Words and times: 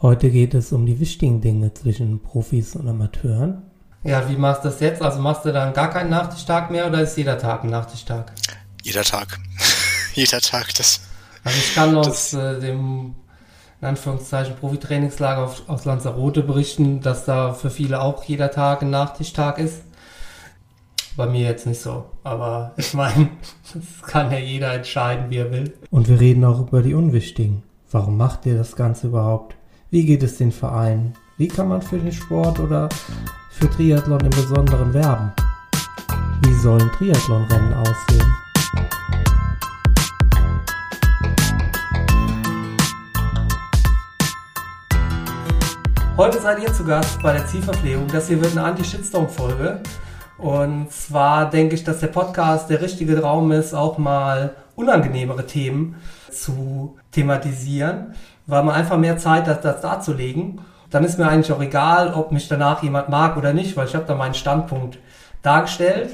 Heute 0.00 0.30
geht 0.30 0.54
es 0.54 0.70
um 0.70 0.86
die 0.86 1.00
wichtigen 1.00 1.40
Dinge 1.40 1.74
zwischen 1.74 2.22
Profis 2.22 2.76
und 2.76 2.86
Amateuren. 2.88 3.62
Ja, 4.04 4.28
wie 4.28 4.36
machst 4.36 4.64
du 4.64 4.68
das 4.68 4.78
jetzt? 4.78 5.02
Also 5.02 5.18
machst 5.18 5.44
du 5.44 5.52
dann 5.52 5.72
gar 5.72 5.90
keinen 5.90 6.10
Nachtischtag 6.10 6.70
mehr 6.70 6.86
oder 6.86 7.00
ist 7.00 7.16
jeder 7.16 7.36
Tag 7.36 7.64
ein 7.64 7.70
Nachtischtag? 7.70 8.32
Jeder 8.84 9.02
Tag. 9.02 9.40
jeder 10.14 10.40
Tag, 10.40 10.72
das. 10.74 11.00
Also 11.42 11.58
ich 11.58 11.74
kann 11.74 11.96
aus 11.96 12.32
äh, 12.32 12.60
dem 12.60 13.16
in 13.80 13.88
Anführungszeichen 13.88 14.54
Profitrainingslager 14.54 15.52
aus 15.66 15.84
Lanzarote 15.84 16.42
berichten, 16.42 17.00
dass 17.00 17.24
da 17.24 17.52
für 17.52 17.70
viele 17.70 18.00
auch 18.00 18.22
jeder 18.22 18.52
Tag 18.52 18.82
ein 18.82 18.90
Nachtischtag 18.90 19.58
ist. 19.58 19.82
Bei 21.16 21.26
mir 21.26 21.40
jetzt 21.40 21.66
nicht 21.66 21.80
so, 21.80 22.06
aber 22.22 22.72
ich 22.76 22.94
meine, 22.94 23.30
das 23.74 24.08
kann 24.08 24.30
ja 24.30 24.38
jeder 24.38 24.74
entscheiden, 24.74 25.30
wie 25.30 25.38
er 25.38 25.50
will. 25.50 25.74
Und 25.90 26.08
wir 26.08 26.20
reden 26.20 26.44
auch 26.44 26.60
über 26.60 26.82
die 26.82 26.94
Unwichtigen. 26.94 27.64
Warum 27.90 28.16
macht 28.16 28.46
ihr 28.46 28.56
das 28.56 28.76
Ganze 28.76 29.08
überhaupt? 29.08 29.57
Wie 29.90 30.04
geht 30.04 30.22
es 30.22 30.36
den 30.36 30.52
Vereinen? 30.52 31.14
Wie 31.38 31.48
kann 31.48 31.68
man 31.68 31.80
für 31.80 31.96
den 31.96 32.12
Sport 32.12 32.60
oder 32.60 32.90
für 33.50 33.70
Triathlon 33.70 34.20
im 34.20 34.28
Besonderen 34.28 34.92
werben? 34.92 35.32
Wie 36.42 36.52
sollen 36.52 36.90
Triathlonrennen 36.90 37.72
aussehen? 37.72 38.34
Heute 46.18 46.38
seid 46.38 46.62
ihr 46.62 46.70
zu 46.74 46.84
Gast 46.84 47.22
bei 47.22 47.32
der 47.32 47.46
Zielverpflegung. 47.46 48.08
Das 48.08 48.28
hier 48.28 48.42
wird 48.42 48.52
eine 48.52 48.64
Anti-Shitstorm-Folge. 48.64 49.80
Und 50.36 50.92
zwar 50.92 51.48
denke 51.48 51.76
ich, 51.76 51.84
dass 51.84 52.00
der 52.00 52.08
Podcast 52.08 52.68
der 52.68 52.82
richtige 52.82 53.22
Raum 53.22 53.52
ist, 53.52 53.72
auch 53.72 53.96
mal 53.96 54.54
unangenehmere 54.76 55.46
Themen 55.46 55.96
zu 56.30 56.98
thematisieren, 57.10 58.14
weil 58.48 58.64
man 58.64 58.74
einfach 58.74 58.96
mehr 58.96 59.18
Zeit 59.18 59.46
hat, 59.46 59.64
das 59.64 59.82
darzulegen. 59.82 60.60
Dann 60.90 61.04
ist 61.04 61.18
mir 61.18 61.28
eigentlich 61.28 61.52
auch 61.52 61.60
egal, 61.60 62.14
ob 62.14 62.32
mich 62.32 62.48
danach 62.48 62.82
jemand 62.82 63.10
mag 63.10 63.36
oder 63.36 63.52
nicht, 63.52 63.76
weil 63.76 63.86
ich 63.86 63.94
habe 63.94 64.06
da 64.06 64.14
meinen 64.14 64.34
Standpunkt 64.34 64.98
dargestellt. 65.42 66.10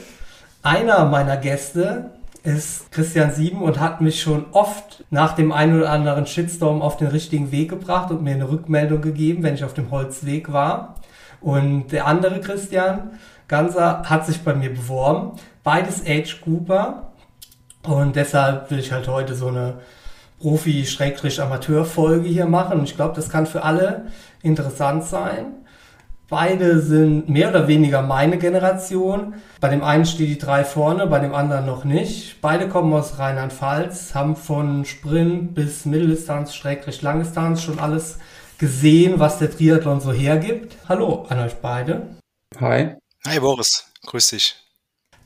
Einer 0.63 1.05
meiner 1.07 1.37
Gäste 1.37 2.11
ist 2.43 2.91
Christian 2.91 3.31
Sieben 3.31 3.63
und 3.63 3.81
hat 3.81 4.01
mich 4.01 4.21
schon 4.21 4.47
oft 4.51 5.05
nach 5.11 5.35
dem 5.35 5.53
einen 5.53 5.79
oder 5.79 5.91
anderen 5.91 6.27
Shitstorm 6.27 6.83
auf 6.83 6.97
den 6.97 7.07
richtigen 7.07 7.53
Weg 7.53 7.71
gebracht 7.71 8.11
und 8.11 8.23
mir 8.23 8.35
eine 8.35 8.51
Rückmeldung 8.51 9.01
gegeben, 9.01 9.45
wenn 9.45 9.55
ich 9.55 9.65
auf 9.65 9.73
dem 9.73 9.91
Holzweg 9.93 10.53
war. 10.53 10.97
Und 11.41 11.93
der 11.93 12.07
andere 12.07 12.41
Christian 12.41 13.13
Ganser 13.47 14.03
hat 14.07 14.27
sich 14.27 14.43
bei 14.43 14.55
mir 14.55 14.71
beworben. 14.71 15.39
Beides 15.63 16.03
Age 16.05 16.41
Cooper. 16.41 17.13
Und 17.87 18.17
deshalb 18.17 18.71
will 18.71 18.81
ich 18.81 18.91
halt 18.91 19.07
heute 19.07 19.35
so 19.35 19.49
eine 19.49 19.75
Profi-Amateur-Folge 20.41 22.29
hier 22.29 22.47
machen. 22.47 22.81
Und 22.81 22.85
ich 22.85 22.97
glaube, 22.97 23.15
das 23.15 23.29
kann 23.29 23.47
für 23.47 23.63
alle 23.63 24.07
interessant 24.43 25.05
sein. 25.05 25.55
Beide 26.29 26.81
sind 26.81 27.29
mehr 27.29 27.51
oder 27.51 27.69
weniger 27.69 28.01
meine 28.01 28.39
Generation. 28.39 29.35
Bei 29.61 29.69
dem 29.69 29.85
einen 29.85 30.07
steht 30.07 30.29
die 30.29 30.39
drei 30.39 30.65
vorne, 30.65 31.07
bei 31.07 31.19
dem 31.19 31.35
anderen 31.35 31.67
noch 31.67 31.85
nicht. 31.85 32.41
Beide 32.41 32.69
kommen 32.69 32.93
aus 32.95 33.19
Rheinland-Pfalz, 33.19 34.15
haben 34.15 34.35
von 34.35 34.85
Sprint 34.85 35.55
bis 35.55 35.85
Mitteldistanz, 35.85 36.55
Schrägstrich 36.55 37.03
Langdistanz 37.03 37.63
schon 37.63 37.79
alles 37.79 38.19
gesehen, 38.59 39.21
was 39.21 39.39
der 39.39 39.51
Triathlon 39.51 40.01
so 40.01 40.13
hergibt. 40.13 40.77
Hallo 40.89 41.27
an 41.29 41.41
euch 41.41 41.55
beide. 41.57 42.17
Hi. 42.59 42.97
Hi 43.27 43.41
Boris, 43.41 43.91
grüß 44.07 44.31
dich. 44.31 44.57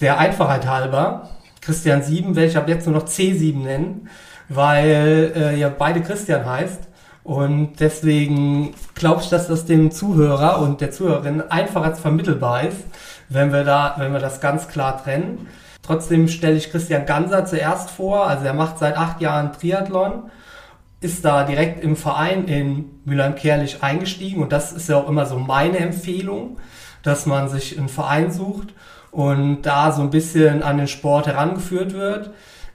Der 0.00 0.18
Einfachheit 0.18 0.66
halber, 0.66 1.30
Christian 1.60 2.02
7, 2.02 2.36
werde 2.36 2.48
ich 2.48 2.56
ab 2.56 2.68
jetzt 2.68 2.86
nur 2.86 2.94
noch 2.94 3.06
C7 3.06 3.56
nennen, 3.56 4.08
weil 4.48 5.32
äh, 5.36 5.58
ja 5.58 5.68
beide 5.68 6.00
Christian 6.00 6.46
heißt. 6.46 6.88
Und 7.24 7.80
deswegen 7.80 8.74
glaube 8.94 9.20
ich, 9.22 9.28
dass 9.28 9.48
das 9.48 9.66
dem 9.66 9.90
Zuhörer 9.90 10.60
und 10.60 10.80
der 10.80 10.90
Zuhörerin 10.90 11.42
einfacher 11.50 11.94
vermittelbar 11.94 12.62
ist, 12.62 12.84
wenn 13.28 13.52
wir 13.52 13.64
da, 13.64 13.96
wenn 13.98 14.12
wir 14.12 14.20
das 14.20 14.40
ganz 14.40 14.68
klar 14.68 15.02
trennen. 15.02 15.46
Trotzdem 15.82 16.28
stelle 16.28 16.56
ich 16.56 16.70
Christian 16.70 17.06
Ganser 17.06 17.44
zuerst 17.44 17.90
vor. 17.90 18.26
Also 18.26 18.46
er 18.46 18.54
macht 18.54 18.78
seit 18.78 18.96
acht 18.96 19.20
Jahren 19.20 19.52
Triathlon, 19.52 20.30
ist 21.00 21.24
da 21.24 21.44
direkt 21.44 21.84
im 21.84 21.96
Verein 21.96 22.46
in 22.46 23.00
Mülheim-Kerlich 23.04 23.82
eingestiegen 23.82 24.42
und 24.42 24.52
das 24.52 24.72
ist 24.72 24.88
ja 24.88 24.96
auch 24.96 25.08
immer 25.08 25.26
so 25.26 25.38
meine 25.38 25.78
Empfehlung, 25.78 26.58
dass 27.02 27.26
man 27.26 27.48
sich 27.48 27.78
einen 27.78 27.88
Verein 27.88 28.30
sucht 28.32 28.68
und 29.10 29.62
da 29.62 29.92
so 29.92 30.02
ein 30.02 30.10
bisschen 30.10 30.62
an 30.62 30.78
den 30.78 30.88
Sport 30.88 31.26
herangeführt 31.26 31.92
wird. 31.92 32.30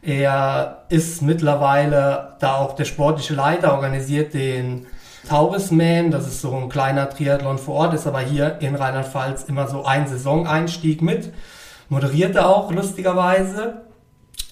Er 0.05 0.83
ist 0.89 1.21
mittlerweile 1.21 2.35
da 2.39 2.55
auch 2.55 2.75
der 2.75 2.83
sportliche 2.83 3.33
Leiter, 3.35 3.73
organisiert 3.73 4.33
den 4.33 4.85
Taurisman, 5.29 6.11
das 6.11 6.27
ist 6.27 6.41
so 6.41 6.53
ein 6.53 6.67
kleiner 6.67 7.09
Triathlon 7.09 7.57
vor 7.57 7.75
Ort, 7.75 7.93
ist 7.93 8.05
aber 8.05 8.19
hier 8.19 8.57
in 8.59 8.75
Rheinland-Pfalz 8.75 9.43
immer 9.43 9.67
so 9.67 9.85
ein 9.85 10.05
Saisoneinstieg 10.05 11.01
mit. 11.01 11.31
Moderiert 11.87 12.35
er 12.35 12.49
auch 12.49 12.69
lustigerweise, 12.69 13.83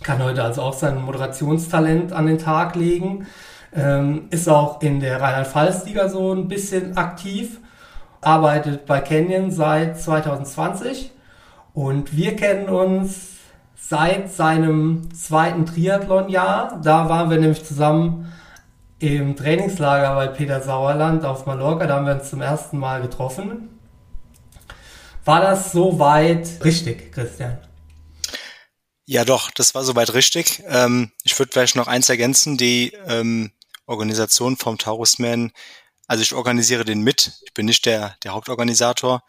kann 0.01 0.23
heute 0.23 0.41
also 0.41 0.61
auch 0.61 0.73
sein 0.73 1.01
Moderationstalent 1.01 2.13
an 2.13 2.27
den 2.27 2.37
Tag 2.37 2.75
legen, 2.77 3.27
ähm, 3.75 4.27
ist 4.29 4.47
auch 4.47 4.81
in 4.81 5.01
der 5.01 5.19
Rheinland-Pfalz-Liga 5.19 6.07
so 6.07 6.33
ein 6.33 6.47
bisschen 6.47 6.95
aktiv, 6.95 7.59
arbeitet 8.21 8.85
bei 8.85 9.01
Canyon 9.01 9.51
seit 9.51 9.99
2020 9.99 11.11
und 11.73 12.15
wir 12.15 12.37
kennen 12.37 12.69
uns 12.69 13.30
seit 13.89 14.31
seinem 14.31 15.09
zweiten 15.13 15.65
Triathlon-Jahr. 15.65 16.79
Da 16.83 17.09
waren 17.09 17.29
wir 17.29 17.37
nämlich 17.37 17.65
zusammen 17.65 18.31
im 18.99 19.35
Trainingslager 19.35 20.15
bei 20.15 20.27
Peter 20.27 20.61
Sauerland 20.61 21.25
auf 21.25 21.45
Mallorca. 21.45 21.87
Da 21.87 21.95
haben 21.95 22.05
wir 22.05 22.13
uns 22.13 22.29
zum 22.29 22.41
ersten 22.41 22.77
Mal 22.77 23.01
getroffen. 23.01 23.79
War 25.25 25.41
das 25.41 25.71
soweit 25.71 26.63
richtig, 26.63 27.11
Christian? 27.11 27.57
Ja, 29.05 29.25
doch, 29.25 29.51
das 29.51 29.75
war 29.75 29.83
soweit 29.83 30.13
richtig. 30.13 30.63
Ähm, 30.67 31.11
ich 31.23 31.37
würde 31.37 31.51
vielleicht 31.51 31.75
noch 31.75 31.87
eins 31.87 32.07
ergänzen, 32.07 32.57
die 32.57 32.93
ähm, 33.07 33.51
Organisation 33.87 34.57
vom 34.57 34.77
Taurusman. 34.77 35.51
Also 36.07 36.23
ich 36.23 36.33
organisiere 36.33 36.85
den 36.85 37.01
mit. 37.01 37.33
Ich 37.45 37.53
bin 37.53 37.65
nicht 37.65 37.85
der, 37.85 38.15
der 38.23 38.33
Hauptorganisator, 38.33 39.23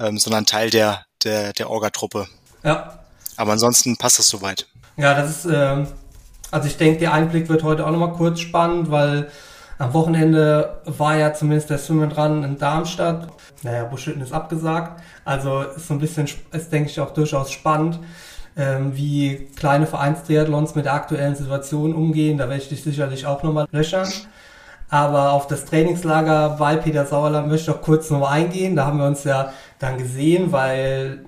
ähm, 0.00 0.18
sondern 0.18 0.46
Teil 0.46 0.70
der, 0.70 1.06
der, 1.22 1.52
der 1.52 1.70
Orga-Truppe. 1.70 2.26
Ja, 2.64 2.98
aber 3.38 3.52
ansonsten 3.52 3.96
passt 3.96 4.18
das 4.18 4.28
soweit. 4.28 4.66
Ja, 4.96 5.14
das 5.14 5.44
ist, 5.44 5.46
äh, 5.46 5.86
also 6.50 6.68
ich 6.68 6.76
denke, 6.76 6.98
der 6.98 7.14
Einblick 7.14 7.48
wird 7.48 7.62
heute 7.62 7.86
auch 7.86 7.90
nochmal 7.90 8.12
kurz 8.12 8.40
spannend, 8.40 8.90
weil 8.90 9.28
am 9.78 9.94
Wochenende 9.94 10.80
war 10.84 11.16
ja 11.16 11.32
zumindest 11.32 11.70
der 11.70 11.78
Swim 11.78 12.08
dran 12.10 12.42
in 12.42 12.58
Darmstadt. 12.58 13.28
Naja, 13.62 13.84
Buschütten 13.84 14.20
ist 14.22 14.32
abgesagt. 14.32 15.00
Also 15.24 15.62
ist 15.62 15.86
so 15.86 15.94
ein 15.94 16.00
bisschen, 16.00 16.28
ist 16.52 16.72
denke 16.72 16.90
ich 16.90 16.98
auch 16.98 17.12
durchaus 17.12 17.52
spannend, 17.52 18.00
ähm, 18.56 18.96
wie 18.96 19.48
kleine 19.54 19.86
Vereinstriathlons 19.86 20.74
mit 20.74 20.86
der 20.86 20.94
aktuellen 20.94 21.36
Situation 21.36 21.94
umgehen. 21.94 22.38
Da 22.38 22.48
werde 22.48 22.62
ich 22.62 22.68
dich 22.68 22.82
sicherlich 22.82 23.24
auch 23.24 23.44
nochmal 23.44 23.66
löchern. 23.70 24.08
Aber 24.90 25.32
auf 25.32 25.46
das 25.46 25.64
Trainingslager 25.64 26.56
bei 26.58 26.76
Peter 26.76 27.06
Sauerland 27.06 27.46
möchte 27.46 27.70
ich 27.70 27.76
auch 27.76 27.82
kurz 27.82 28.10
nochmal 28.10 28.32
eingehen. 28.32 28.74
Da 28.74 28.86
haben 28.86 28.98
wir 28.98 29.06
uns 29.06 29.22
ja 29.22 29.52
dann 29.78 29.98
gesehen, 29.98 30.50
weil 30.50 31.24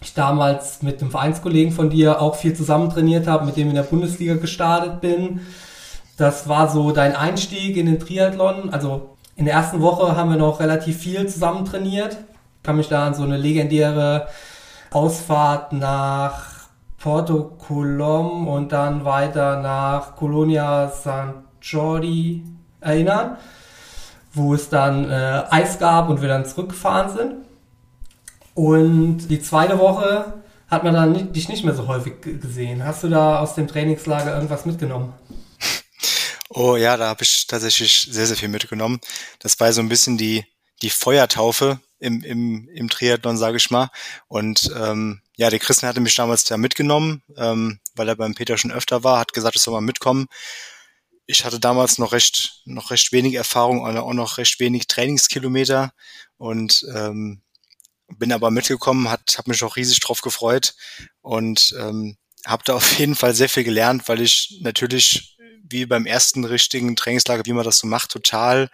ich 0.00 0.14
damals 0.14 0.82
mit 0.82 1.00
einem 1.00 1.10
Vereinskollegen 1.10 1.72
von 1.72 1.90
dir 1.90 2.20
auch 2.20 2.36
viel 2.36 2.54
zusammen 2.54 2.90
trainiert 2.90 3.26
habe, 3.26 3.44
mit 3.44 3.56
dem 3.56 3.68
in 3.68 3.74
der 3.74 3.82
Bundesliga 3.82 4.34
gestartet 4.34 5.00
bin. 5.00 5.40
Das 6.16 6.48
war 6.48 6.68
so 6.68 6.92
dein 6.92 7.16
Einstieg 7.16 7.76
in 7.76 7.86
den 7.86 7.98
Triathlon. 7.98 8.70
Also 8.70 9.16
in 9.36 9.44
der 9.44 9.54
ersten 9.54 9.80
Woche 9.80 10.16
haben 10.16 10.30
wir 10.30 10.36
noch 10.36 10.60
relativ 10.60 10.98
viel 10.98 11.26
zusammen 11.28 11.64
trainiert. 11.64 12.16
Ich 12.56 12.62
kann 12.62 12.76
mich 12.76 12.88
da 12.88 13.06
an 13.06 13.14
so 13.14 13.22
eine 13.22 13.36
legendäre 13.36 14.28
Ausfahrt 14.90 15.72
nach 15.72 16.68
Porto 16.98 17.56
Colom 17.58 18.48
und 18.48 18.72
dann 18.72 19.04
weiter 19.04 19.60
nach 19.60 20.16
Colonia 20.16 20.90
St. 20.90 21.34
Jordi 21.62 22.42
erinnern, 22.80 23.36
wo 24.32 24.54
es 24.54 24.68
dann 24.68 25.08
äh, 25.10 25.44
Eis 25.50 25.78
gab 25.78 26.08
und 26.08 26.20
wir 26.20 26.28
dann 26.28 26.44
zurückgefahren 26.44 27.16
sind. 27.16 27.34
Und 28.58 29.28
die 29.28 29.40
zweite 29.40 29.78
Woche 29.78 30.42
hat 30.66 30.82
man 30.82 30.92
dann 30.92 31.12
nicht, 31.12 31.36
dich 31.36 31.48
nicht 31.48 31.62
mehr 31.62 31.76
so 31.76 31.86
häufig 31.86 32.14
gesehen. 32.20 32.84
Hast 32.84 33.04
du 33.04 33.08
da 33.08 33.38
aus 33.38 33.54
dem 33.54 33.68
Trainingslager 33.68 34.34
irgendwas 34.34 34.66
mitgenommen? 34.66 35.14
Oh 36.48 36.74
ja, 36.74 36.96
da 36.96 37.06
habe 37.06 37.22
ich 37.22 37.46
tatsächlich 37.46 38.08
sehr, 38.10 38.26
sehr 38.26 38.36
viel 38.36 38.48
mitgenommen. 38.48 38.98
Das 39.38 39.60
war 39.60 39.72
so 39.72 39.80
ein 39.80 39.88
bisschen 39.88 40.18
die, 40.18 40.44
die 40.82 40.90
Feuertaufe 40.90 41.78
im, 42.00 42.24
im, 42.24 42.68
im 42.74 42.90
Triathlon, 42.90 43.38
sage 43.38 43.58
ich 43.58 43.70
mal. 43.70 43.90
Und 44.26 44.72
ähm, 44.76 45.22
ja, 45.36 45.50
der 45.50 45.60
Christian 45.60 45.88
hatte 45.88 46.00
mich 46.00 46.16
damals 46.16 46.42
da 46.42 46.56
mitgenommen, 46.56 47.22
ähm, 47.36 47.78
weil 47.94 48.08
er 48.08 48.16
beim 48.16 48.34
Peter 48.34 48.58
schon 48.58 48.72
öfter 48.72 49.04
war, 49.04 49.20
hat 49.20 49.32
gesagt, 49.32 49.54
ich 49.54 49.62
soll 49.62 49.74
mal 49.74 49.82
mitkommen. 49.82 50.26
Ich 51.26 51.44
hatte 51.44 51.60
damals 51.60 51.98
noch 51.98 52.10
recht, 52.10 52.62
noch 52.64 52.90
recht 52.90 53.12
wenig 53.12 53.34
Erfahrung, 53.34 53.86
auch 53.86 54.12
noch 54.14 54.36
recht 54.36 54.58
wenig 54.58 54.88
Trainingskilometer 54.88 55.92
und 56.38 56.84
ähm, 56.92 57.42
bin 58.16 58.32
aber 58.32 58.50
mitgekommen, 58.50 59.10
hat, 59.10 59.36
habe 59.36 59.50
mich 59.50 59.62
auch 59.62 59.76
riesig 59.76 60.00
drauf 60.00 60.22
gefreut 60.22 60.74
und 61.20 61.74
ähm, 61.78 62.16
habe 62.46 62.62
da 62.64 62.74
auf 62.76 62.98
jeden 62.98 63.14
Fall 63.14 63.34
sehr 63.34 63.48
viel 63.48 63.64
gelernt, 63.64 64.08
weil 64.08 64.20
ich 64.20 64.58
natürlich 64.60 65.36
wie 65.70 65.84
beim 65.84 66.06
ersten 66.06 66.44
richtigen 66.44 66.96
Trainingslager, 66.96 67.44
wie 67.44 67.52
man 67.52 67.64
das 67.64 67.78
so 67.78 67.86
macht, 67.86 68.10
total 68.10 68.70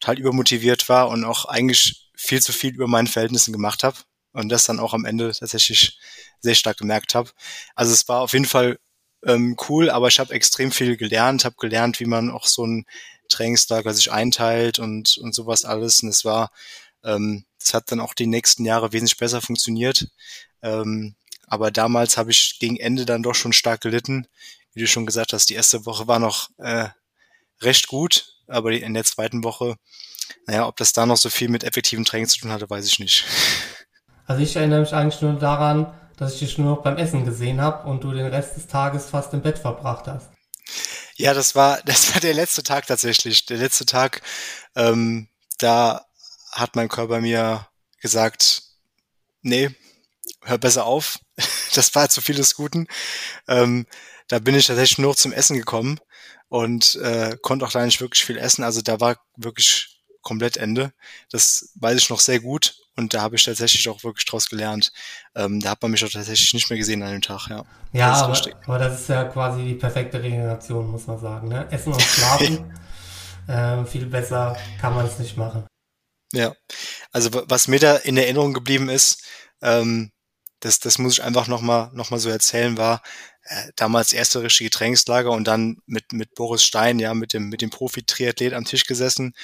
total 0.00 0.18
übermotiviert 0.18 0.88
war 0.88 1.08
und 1.08 1.24
auch 1.24 1.44
eigentlich 1.44 2.10
viel 2.16 2.42
zu 2.42 2.52
viel 2.52 2.74
über 2.74 2.88
meinen 2.88 3.06
Verhältnissen 3.06 3.52
gemacht 3.52 3.84
habe 3.84 3.98
und 4.32 4.48
das 4.48 4.64
dann 4.64 4.80
auch 4.80 4.94
am 4.94 5.04
Ende 5.04 5.32
tatsächlich 5.32 5.98
sehr 6.40 6.54
stark 6.54 6.78
gemerkt 6.78 7.14
habe. 7.14 7.30
Also 7.74 7.92
es 7.92 8.08
war 8.08 8.22
auf 8.22 8.32
jeden 8.32 8.46
Fall 8.46 8.78
ähm, 9.24 9.56
cool, 9.68 9.90
aber 9.90 10.08
ich 10.08 10.18
habe 10.18 10.32
extrem 10.32 10.72
viel 10.72 10.96
gelernt, 10.96 11.44
habe 11.44 11.56
gelernt, 11.58 12.00
wie 12.00 12.06
man 12.06 12.30
auch 12.30 12.46
so 12.46 12.66
ein 12.66 12.86
Trainingslager 13.28 13.92
sich 13.92 14.10
einteilt 14.10 14.78
und, 14.78 15.18
und 15.18 15.34
sowas 15.34 15.64
alles. 15.64 16.02
Und 16.02 16.08
es 16.08 16.24
war, 16.24 16.50
ähm, 17.04 17.44
das 17.60 17.74
hat 17.74 17.92
dann 17.92 18.00
auch 18.00 18.14
die 18.14 18.26
nächsten 18.26 18.64
Jahre 18.64 18.92
wesentlich 18.92 19.18
besser 19.18 19.40
funktioniert. 19.40 20.08
Ähm, 20.62 21.14
aber 21.46 21.70
damals 21.70 22.16
habe 22.16 22.30
ich 22.30 22.58
gegen 22.58 22.76
Ende 22.76 23.04
dann 23.04 23.22
doch 23.22 23.34
schon 23.34 23.52
stark 23.52 23.80
gelitten. 23.80 24.26
Wie 24.72 24.80
du 24.80 24.86
schon 24.86 25.06
gesagt 25.06 25.32
hast, 25.32 25.50
die 25.50 25.54
erste 25.54 25.84
Woche 25.84 26.06
war 26.06 26.18
noch 26.18 26.50
äh, 26.58 26.88
recht 27.60 27.88
gut, 27.88 28.36
aber 28.46 28.72
in 28.72 28.94
der 28.94 29.04
zweiten 29.04 29.42
Woche, 29.44 29.76
naja, 30.46 30.66
ob 30.66 30.76
das 30.76 30.92
da 30.92 31.06
noch 31.06 31.16
so 31.16 31.28
viel 31.28 31.48
mit 31.48 31.64
effektivem 31.64 32.04
Training 32.04 32.28
zu 32.28 32.38
tun 32.38 32.52
hatte, 32.52 32.68
weiß 32.68 32.86
ich 32.86 32.98
nicht. 32.98 33.24
Also 34.26 34.44
ich 34.44 34.54
erinnere 34.54 34.82
mich 34.82 34.92
eigentlich 34.92 35.20
nur 35.22 35.32
daran, 35.32 35.92
dass 36.16 36.34
ich 36.34 36.38
dich 36.38 36.56
nur 36.56 36.76
noch 36.76 36.82
beim 36.84 36.98
Essen 36.98 37.24
gesehen 37.24 37.60
habe 37.60 37.88
und 37.88 38.04
du 38.04 38.12
den 38.12 38.26
Rest 38.26 38.54
des 38.54 38.68
Tages 38.68 39.06
fast 39.06 39.34
im 39.34 39.42
Bett 39.42 39.58
verbracht 39.58 40.06
hast. 40.06 40.30
Ja, 41.16 41.34
das 41.34 41.56
war, 41.56 41.80
das 41.84 42.14
war 42.14 42.20
der 42.20 42.34
letzte 42.34 42.62
Tag 42.62 42.86
tatsächlich. 42.86 43.46
Der 43.46 43.56
letzte 43.56 43.86
Tag, 43.86 44.22
ähm, 44.76 45.26
da 45.58 46.06
hat 46.50 46.76
mein 46.76 46.88
Körper 46.88 47.20
mir 47.20 47.66
gesagt, 48.00 48.62
nee, 49.42 49.70
hör 50.42 50.58
besser 50.58 50.84
auf. 50.84 51.18
Das 51.72 51.94
war 51.94 52.08
zu 52.08 52.20
viel 52.20 52.34
des 52.34 52.56
Guten. 52.56 52.88
Ähm, 53.46 53.86
da 54.26 54.40
bin 54.40 54.56
ich 54.56 54.66
tatsächlich 54.66 54.98
nur 54.98 55.14
zum 55.14 55.32
Essen 55.32 55.56
gekommen 55.56 56.00
und 56.48 56.96
äh, 56.96 57.36
konnte 57.40 57.64
auch 57.64 57.70
da 57.70 57.84
nicht 57.84 58.00
wirklich 58.00 58.24
viel 58.24 58.38
essen. 58.38 58.64
Also 58.64 58.82
da 58.82 58.98
war 58.98 59.18
wirklich 59.36 60.00
komplett 60.20 60.56
Ende. 60.56 60.92
Das 61.30 61.70
weiß 61.76 61.96
ich 61.96 62.10
noch 62.10 62.18
sehr 62.18 62.40
gut. 62.40 62.74
Und 62.96 63.14
da 63.14 63.22
habe 63.22 63.36
ich 63.36 63.44
tatsächlich 63.44 63.88
auch 63.88 64.02
wirklich 64.02 64.26
draus 64.26 64.48
gelernt. 64.48 64.92
Ähm, 65.34 65.60
da 65.60 65.70
hat 65.70 65.82
man 65.82 65.92
mich 65.92 66.04
auch 66.04 66.10
tatsächlich 66.10 66.52
nicht 66.52 66.68
mehr 66.68 66.78
gesehen 66.78 67.02
an 67.02 67.12
dem 67.12 67.22
Tag, 67.22 67.48
ja. 67.48 67.64
Ja, 67.92 68.10
das 68.10 68.42
aber, 68.42 68.56
aber, 68.66 68.78
das 68.78 69.00
ist 69.00 69.08
ja 69.08 69.24
quasi 69.24 69.64
die 69.64 69.74
perfekte 69.74 70.20
Regeneration, 70.20 70.90
muss 70.90 71.06
man 71.06 71.18
sagen. 71.18 71.48
Ne? 71.48 71.66
Essen 71.70 71.92
und 71.92 72.02
Schlafen. 72.02 72.74
äh, 73.46 73.84
viel 73.84 74.06
besser 74.06 74.56
kann 74.80 74.94
man 74.94 75.06
es 75.06 75.18
nicht 75.20 75.36
machen. 75.36 75.64
Ja, 76.32 76.54
also 77.12 77.30
was 77.48 77.68
mir 77.68 77.80
da 77.80 77.96
in 77.96 78.16
Erinnerung 78.16 78.52
geblieben 78.54 78.88
ist, 78.88 79.24
ähm, 79.62 80.12
das, 80.60 80.78
das 80.78 80.98
muss 80.98 81.14
ich 81.14 81.22
einfach 81.22 81.48
nochmal 81.48 81.90
noch 81.94 82.10
mal 82.10 82.18
so 82.20 82.28
erzählen, 82.30 82.76
war 82.76 83.02
äh, 83.44 83.70
damals 83.76 84.12
erste 84.12 84.42
richtige 84.42 84.70
Trainingslager 84.70 85.30
und 85.32 85.44
dann 85.48 85.78
mit, 85.86 86.12
mit 86.12 86.34
Boris 86.34 86.62
Stein, 86.62 86.98
ja, 87.00 87.14
mit 87.14 87.32
dem, 87.32 87.48
mit 87.48 87.62
dem 87.62 87.70
Profi-Triathlet 87.70 88.52
am 88.54 88.64
Tisch 88.64 88.84
gesessen 88.86 89.34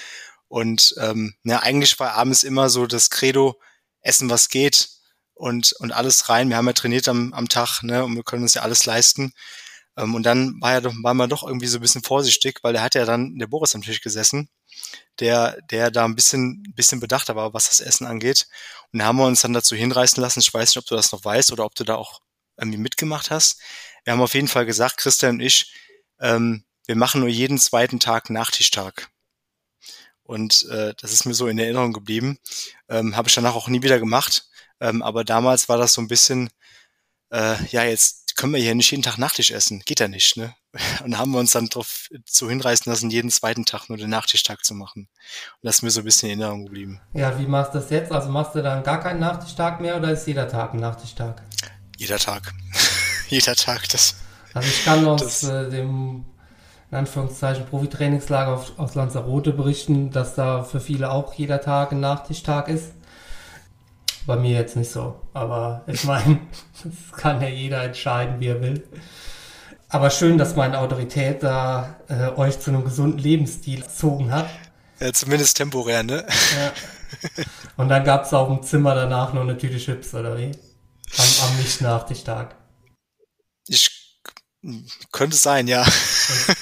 und 0.48 0.94
ähm, 1.00 1.34
ja, 1.44 1.60
eigentlich 1.60 1.98
war 2.00 2.12
abends 2.14 2.44
immer 2.44 2.68
so 2.70 2.86
das 2.86 3.10
Credo, 3.10 3.60
essen 4.02 4.30
was 4.30 4.48
geht 4.48 4.88
und, 5.34 5.72
und 5.80 5.92
alles 5.92 6.28
rein. 6.28 6.48
Wir 6.50 6.56
haben 6.56 6.66
ja 6.68 6.72
trainiert 6.74 7.08
am, 7.08 7.32
am 7.34 7.48
Tag, 7.48 7.82
ne, 7.82 8.04
und 8.04 8.14
wir 8.16 8.22
können 8.24 8.42
uns 8.42 8.54
ja 8.54 8.62
alles 8.62 8.86
leisten. 8.86 9.32
Ähm, 9.96 10.14
und 10.14 10.24
dann 10.24 10.60
war 10.60 10.72
ja 10.74 10.80
doch, 10.80 10.94
war 11.02 11.14
man 11.14 11.30
doch 11.30 11.42
irgendwie 11.46 11.66
so 11.66 11.78
ein 11.78 11.82
bisschen 11.82 12.02
vorsichtig, 12.02 12.60
weil 12.62 12.74
er 12.76 12.82
hat 12.82 12.94
ja 12.94 13.04
dann 13.04 13.36
der 13.38 13.46
Boris 13.48 13.74
am 13.74 13.82
Tisch 13.82 14.00
gesessen, 14.02 14.48
der, 15.20 15.60
der 15.70 15.90
da 15.90 16.04
ein 16.04 16.14
bisschen, 16.14 16.62
bisschen 16.74 17.00
bedachter 17.00 17.36
war, 17.36 17.54
was 17.54 17.68
das 17.68 17.80
Essen 17.80 18.06
angeht. 18.06 18.48
Und 18.92 19.00
da 19.00 19.06
haben 19.06 19.18
wir 19.18 19.26
uns 19.26 19.42
dann 19.42 19.52
dazu 19.52 19.74
hinreißen 19.76 20.20
lassen. 20.20 20.40
Ich 20.40 20.52
weiß 20.52 20.70
nicht, 20.70 20.78
ob 20.78 20.86
du 20.86 20.94
das 20.94 21.12
noch 21.12 21.24
weißt 21.24 21.52
oder 21.52 21.64
ob 21.64 21.74
du 21.74 21.84
da 21.84 21.96
auch 21.96 22.20
irgendwie 22.56 22.78
mitgemacht 22.78 23.30
hast. 23.30 23.60
Wir 24.04 24.12
haben 24.12 24.20
auf 24.20 24.34
jeden 24.34 24.48
Fall 24.48 24.66
gesagt, 24.66 24.98
Christian 24.98 25.36
und 25.36 25.40
ich, 25.40 25.72
ähm, 26.20 26.64
wir 26.86 26.96
machen 26.96 27.20
nur 27.20 27.28
jeden 27.28 27.58
zweiten 27.58 28.00
Tag 28.00 28.30
Nachtischtag. 28.30 29.10
Und 30.22 30.66
äh, 30.70 30.94
das 31.00 31.12
ist 31.12 31.24
mir 31.24 31.34
so 31.34 31.46
in 31.46 31.58
Erinnerung 31.58 31.92
geblieben. 31.92 32.38
Ähm, 32.88 33.16
Habe 33.16 33.28
ich 33.28 33.34
danach 33.34 33.54
auch 33.54 33.68
nie 33.68 33.82
wieder 33.82 33.98
gemacht. 33.98 34.48
Ähm, 34.80 35.02
aber 35.02 35.24
damals 35.24 35.68
war 35.68 35.78
das 35.78 35.92
so 35.92 36.02
ein 36.02 36.08
bisschen, 36.08 36.50
äh, 37.30 37.56
ja, 37.66 37.84
jetzt 37.84 38.25
können 38.36 38.52
wir 38.52 38.60
hier 38.60 38.74
nicht 38.74 38.90
jeden 38.90 39.02
Tag 39.02 39.18
Nachtisch 39.18 39.50
essen. 39.50 39.82
Geht 39.84 40.00
ja 40.00 40.08
nicht, 40.08 40.36
ne? 40.36 40.54
Und 41.04 41.18
haben 41.18 41.32
wir 41.32 41.38
uns 41.38 41.52
dann 41.52 41.68
darauf 41.68 42.08
zu 42.24 42.48
hinreißen 42.48 42.90
lassen, 42.90 43.10
jeden 43.10 43.30
zweiten 43.30 43.64
Tag 43.64 43.88
nur 43.88 43.98
den 43.98 44.10
Nachtischtag 44.10 44.64
zu 44.64 44.74
machen. 44.74 45.08
Und 45.08 45.62
das 45.62 45.76
ist 45.76 45.82
mir 45.82 45.90
so 45.90 46.00
ein 46.00 46.04
bisschen 46.04 46.30
in 46.30 46.40
Erinnerung 46.40 46.66
geblieben. 46.66 47.00
Ja, 47.14 47.38
wie 47.38 47.46
machst 47.46 47.74
du 47.74 47.78
das 47.78 47.90
jetzt? 47.90 48.12
Also 48.12 48.28
machst 48.28 48.54
du 48.54 48.62
dann 48.62 48.82
gar 48.82 49.00
keinen 49.00 49.20
Nachtischtag 49.20 49.80
mehr 49.80 49.96
oder 49.96 50.12
ist 50.12 50.26
jeder 50.26 50.48
Tag 50.48 50.74
ein 50.74 50.80
Nachtischtag? 50.80 51.42
Jeder 51.96 52.18
Tag. 52.18 52.52
jeder 53.28 53.56
Tag. 53.56 53.88
Das, 53.88 54.16
also 54.52 54.68
ich 54.68 54.84
kann 54.84 55.06
aus 55.06 55.42
äh, 55.44 55.70
dem 55.70 56.26
in 56.90 56.98
Anführungszeichen 56.98 57.66
Profitrainingslager 57.66 58.64
aus 58.76 58.94
Lanzarote 58.94 59.52
berichten, 59.52 60.12
dass 60.12 60.34
da 60.34 60.62
für 60.62 60.80
viele 60.80 61.10
auch 61.10 61.34
jeder 61.34 61.60
Tag 61.60 61.92
ein 61.92 62.00
Nachtischtag 62.00 62.68
ist. 62.68 62.92
Bei 64.26 64.36
mir 64.36 64.58
jetzt 64.58 64.76
nicht 64.76 64.90
so. 64.90 65.20
Aber 65.32 65.82
ich 65.86 66.04
meine, 66.04 66.40
das 66.82 67.18
kann 67.18 67.40
ja 67.40 67.48
jeder 67.48 67.82
entscheiden, 67.84 68.40
wie 68.40 68.48
er 68.48 68.60
will. 68.60 68.86
Aber 69.88 70.10
schön, 70.10 70.36
dass 70.36 70.56
meine 70.56 70.80
Autorität 70.80 71.42
da 71.42 72.00
äh, 72.08 72.28
euch 72.36 72.58
zu 72.58 72.70
einem 72.70 72.84
gesunden 72.84 73.18
Lebensstil 73.18 73.82
erzogen 73.82 74.32
hat. 74.32 74.48
Ja, 74.98 75.12
zumindest 75.12 75.56
temporär, 75.56 76.02
ne? 76.02 76.26
Ja. 76.26 76.72
Und 77.76 77.88
dann 77.88 78.02
gab 78.04 78.24
es 78.24 78.32
auch 78.32 78.50
im 78.50 78.62
Zimmer 78.62 78.94
danach 78.94 79.32
noch 79.32 79.42
eine 79.42 79.56
Tüte 79.56 79.78
Chips, 79.78 80.12
oder 80.14 80.36
wie? 80.36 80.50
Am, 81.16 81.48
am 81.48 81.56
Nicht-Nachtischtag. 81.58 82.56
Ich 83.68 84.20
könnte 85.12 85.36
sein, 85.36 85.68
ja. 85.68 85.86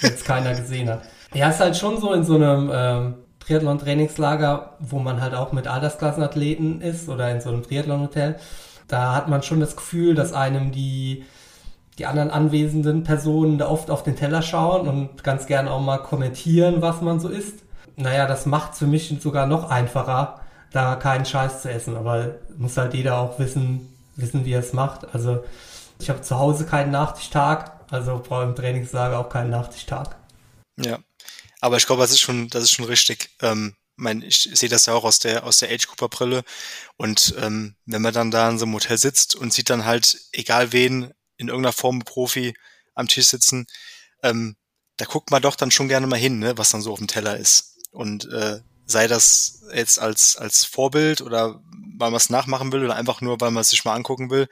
jetzt 0.03 0.25
keiner 0.25 0.55
gesehen 0.55 0.91
hat. 0.91 1.03
Ja, 1.33 1.49
ist 1.49 1.61
halt 1.61 1.77
schon 1.77 2.01
so 2.01 2.13
in 2.13 2.25
so 2.25 2.35
einem 2.35 2.71
ähm, 2.73 3.24
Triathlon-Trainingslager, 3.47 4.75
wo 4.81 4.99
man 4.99 5.21
halt 5.21 5.35
auch 5.35 5.53
mit 5.53 5.67
Altersklassenathleten 5.67 6.81
ist 6.81 7.09
oder 7.09 7.31
in 7.31 7.41
so 7.41 7.51
einem 7.51 7.63
Triathlon-Hotel. 7.63 8.37
Da 8.89 9.15
hat 9.15 9.29
man 9.29 9.43
schon 9.43 9.61
das 9.61 9.77
Gefühl, 9.77 10.15
dass 10.15 10.33
einem 10.33 10.73
die, 10.73 11.25
die 11.99 12.07
anderen 12.07 12.31
anwesenden 12.31 13.05
Personen 13.05 13.59
da 13.59 13.69
oft 13.69 13.91
auf 13.91 14.03
den 14.03 14.17
Teller 14.17 14.43
schauen 14.43 14.89
und 14.89 15.25
ganz 15.25 15.47
gerne 15.47 15.71
auch 15.71 15.81
mal 15.81 15.99
kommentieren, 15.99 16.83
was 16.83 17.01
man 17.01 17.21
so 17.21 17.29
isst. 17.29 17.61
Naja, 17.97 18.27
das 18.27 18.47
macht 18.47 18.75
für 18.75 18.87
mich 18.87 19.15
sogar 19.21 19.47
noch 19.47 19.71
einfacher, 19.71 20.41
da 20.73 20.97
keinen 20.97 21.25
Scheiß 21.25 21.63
zu 21.63 21.71
essen. 21.71 21.97
Aber 21.97 22.37
muss 22.57 22.77
halt 22.77 22.95
jeder 22.95 23.19
auch 23.19 23.39
wissen, 23.39 23.95
wissen, 24.17 24.45
wie 24.45 24.53
er 24.53 24.61
es 24.61 24.73
macht. 24.73 25.15
Also 25.15 25.45
ich 26.01 26.09
habe 26.11 26.23
zu 26.23 26.39
Hause 26.39 26.67
keinen 26.67 26.91
Nachtischtag, 26.91 27.73
also 27.91 28.21
brauche 28.27 28.45
im 28.45 28.55
Trainingslager 28.55 29.19
auch 29.19 29.29
keinen 29.29 29.51
Nachtischtag. 29.51 30.17
Ja, 30.77 30.99
aber 31.61 31.77
ich 31.77 31.87
glaube, 31.87 32.03
das 32.03 32.11
ist 32.11 32.21
schon, 32.21 32.49
das 32.49 32.65
ist 32.65 32.73
schon 32.73 32.85
richtig. 32.85 33.31
Ähm, 33.41 33.77
mein, 33.97 34.23
ich 34.23 34.51
sehe 34.53 34.69
das 34.69 34.87
ja 34.87 34.95
auch 34.95 35.05
aus 35.05 35.19
der 35.19 35.45
aus 35.45 35.59
der 35.59 35.71
Age 35.71 35.87
Cooper 35.87 36.09
Brille 36.09 36.45
und 36.97 37.35
ähm, 37.39 37.77
wenn 37.87 38.03
man 38.03 38.15
dann 38.15 38.31
da 38.31 38.49
in 38.49 38.59
so 38.59 38.65
einem 38.65 38.75
Hotel 38.75 38.99
sitzt 38.99 39.35
und 39.35 39.53
sieht 39.53 39.71
dann 39.71 39.85
halt 39.85 40.19
egal 40.33 40.73
wen 40.73 41.13
in 41.37 41.49
irgendeiner 41.49 41.73
Form 41.73 42.01
Profi 42.01 42.55
am 42.95 43.09
Tisch 43.09 43.27
sitzen, 43.27 43.67
ähm, 44.23 44.57
da 44.97 45.05
guckt 45.05 45.31
man 45.31 45.43
doch 45.43 45.57
dann 45.57 45.71
schon 45.71 45.89
gerne 45.89 46.07
mal 46.07 46.19
hin, 46.19 46.39
ne, 46.39 46.57
was 46.59 46.71
dann 46.71 46.83
so 46.83 46.93
auf 46.93 46.99
dem 46.99 47.09
Teller 47.09 47.37
ist 47.37 47.77
und 47.93 48.31
äh, 48.33 48.61
sei 48.87 49.07
das 49.07 49.63
jetzt 49.73 49.99
als 49.99 50.37
als 50.37 50.65
Vorbild 50.65 51.21
oder 51.21 51.61
weil 51.97 52.11
man 52.11 52.17
es 52.17 52.31
nachmachen 52.31 52.73
will 52.73 52.85
oder 52.85 52.97
einfach 52.97 53.21
nur 53.21 53.41
weil 53.41 53.51
man 53.53 53.61
es 53.61 53.71
sich 53.71 53.85
mal 53.85 53.95
angucken 53.95 54.31
will, 54.31 54.49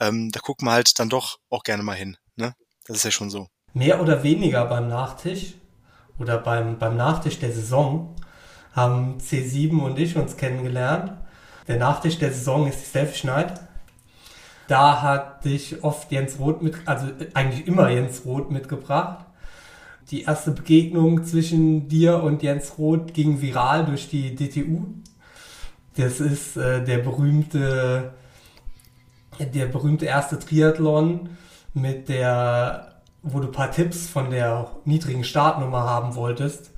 ähm, 0.00 0.30
da 0.32 0.40
guckt 0.40 0.62
man 0.62 0.74
halt 0.74 0.98
dann 0.98 1.10
doch 1.10 1.38
auch 1.50 1.62
gerne 1.62 1.82
mal 1.82 1.96
hin, 1.96 2.16
ne? 2.36 2.54
Das 2.86 2.96
ist 2.96 3.04
ja 3.04 3.10
schon 3.10 3.28
so. 3.28 3.48
Mehr 3.74 4.00
oder 4.00 4.22
weniger 4.22 4.64
beim 4.64 4.88
Nachtisch 4.88 5.54
oder 6.18 6.38
beim, 6.38 6.78
beim 6.78 6.96
Nachtisch 6.96 7.38
der 7.38 7.52
Saison 7.52 8.14
haben 8.72 9.18
C7 9.18 9.80
und 9.80 9.98
ich 9.98 10.16
uns 10.16 10.36
kennengelernt. 10.36 11.12
Der 11.66 11.76
Nachtisch 11.76 12.18
der 12.18 12.32
Saison 12.32 12.66
ist 12.66 12.80
die 12.80 12.86
Selfie 12.86 13.26
Night. 13.26 13.60
Da 14.68 15.02
hat 15.02 15.44
dich 15.44 15.82
oft 15.82 16.12
Jens 16.12 16.38
Roth 16.38 16.62
mit, 16.62 16.76
also 16.86 17.06
eigentlich 17.34 17.66
immer 17.66 17.88
Jens 17.88 18.24
Roth 18.24 18.50
mitgebracht. 18.50 19.24
Die 20.10 20.22
erste 20.22 20.52
Begegnung 20.52 21.24
zwischen 21.24 21.88
dir 21.88 22.22
und 22.22 22.42
Jens 22.42 22.78
Roth 22.78 23.12
ging 23.14 23.40
viral 23.40 23.84
durch 23.84 24.08
die 24.08 24.34
DTU. 24.34 24.86
Das 25.96 26.20
ist 26.20 26.56
äh, 26.56 26.84
der 26.84 26.98
berühmte, 26.98 28.12
der 29.38 29.66
berühmte 29.66 30.06
erste 30.06 30.38
Triathlon, 30.38 31.30
mit 31.74 32.08
der, 32.08 32.97
wo 33.32 33.40
du 33.40 33.48
ein 33.48 33.52
paar 33.52 33.70
Tipps 33.70 34.08
von 34.08 34.30
der 34.30 34.70
niedrigen 34.84 35.24
Startnummer 35.24 35.82
haben 35.82 36.14
wolltest, 36.14 36.72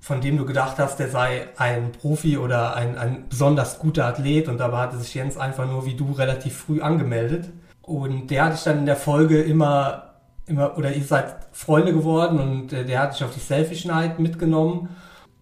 von 0.00 0.20
dem 0.20 0.36
du 0.36 0.44
gedacht 0.44 0.78
hast, 0.78 0.98
der 0.98 1.08
sei 1.08 1.48
ein 1.56 1.92
Profi 1.92 2.36
oder 2.38 2.76
ein, 2.76 2.98
ein 2.98 3.24
besonders 3.28 3.78
guter 3.78 4.06
Athlet 4.06 4.48
und 4.48 4.58
dabei 4.58 4.78
hatte 4.78 4.98
sich 4.98 5.14
Jens 5.14 5.36
einfach 5.36 5.66
nur 5.66 5.86
wie 5.86 5.94
du 5.94 6.12
relativ 6.12 6.56
früh 6.56 6.80
angemeldet. 6.80 7.50
Und 7.82 8.28
der 8.28 8.44
hatte 8.44 8.54
ich 8.56 8.64
dann 8.64 8.78
in 8.78 8.86
der 8.86 8.96
Folge 8.96 9.42
immer, 9.42 10.14
immer, 10.46 10.76
oder 10.78 10.94
ihr 10.94 11.04
seid 11.04 11.36
Freunde 11.52 11.92
geworden 11.92 12.38
und 12.38 12.72
äh, 12.72 12.84
der 12.84 13.00
hat 13.00 13.14
dich 13.14 13.24
auf 13.24 13.34
die 13.34 13.40
Selfish 13.40 13.84
Night 13.84 14.18
mitgenommen. 14.18 14.88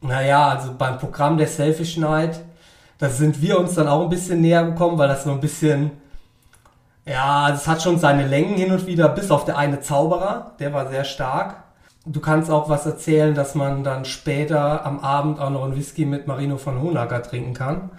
Naja, 0.00 0.49
also 0.49 0.75
beim 0.76 0.99
Programm 0.99 1.38
der 1.38 1.47
Selfish 1.47 1.97
Night, 1.97 2.40
da 2.99 3.09
sind 3.09 3.40
wir 3.40 3.59
uns 3.59 3.75
dann 3.75 3.88
auch 3.88 4.02
ein 4.02 4.11
bisschen 4.11 4.40
näher 4.40 4.64
gekommen, 4.64 4.99
weil 4.99 5.09
das 5.09 5.25
so 5.25 5.31
ein 5.31 5.40
bisschen 5.40 5.92
ja, 7.04 7.50
es 7.52 7.66
hat 7.66 7.82
schon 7.82 7.99
seine 7.99 8.26
Längen 8.26 8.54
hin 8.54 8.73
und 8.73 8.87
wieder, 8.87 9.09
bis 9.09 9.30
auf 9.30 9.44
der 9.44 9.59
eine 9.59 9.80
Zauberer, 9.80 10.54
der 10.61 10.73
war 10.73 10.88
sehr 10.88 11.04
stark. 11.04 11.64
du 12.04 12.21
kannst 12.21 12.50
auch 12.50 12.68
was 12.68 12.85
erzählen, 12.87 13.35
dass 13.35 13.54
man 13.54 13.85
dann 13.85 14.04
später 14.04 14.85
am 14.85 15.00
Abend 15.00 15.38
auch 15.40 15.50
noch 15.50 15.64
einen 15.64 15.76
Whisky 15.76 16.04
mit 16.04 16.26
Marino 16.26 16.56
von 16.56 16.80
Honacker 16.82 17.23
trinken 17.23 17.54
kann. 17.54 17.90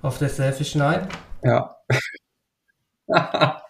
Auf 0.00 0.18
der 0.18 0.28
Selfish 0.28 0.76
Night. 0.76 1.08
Ja. 1.42 1.76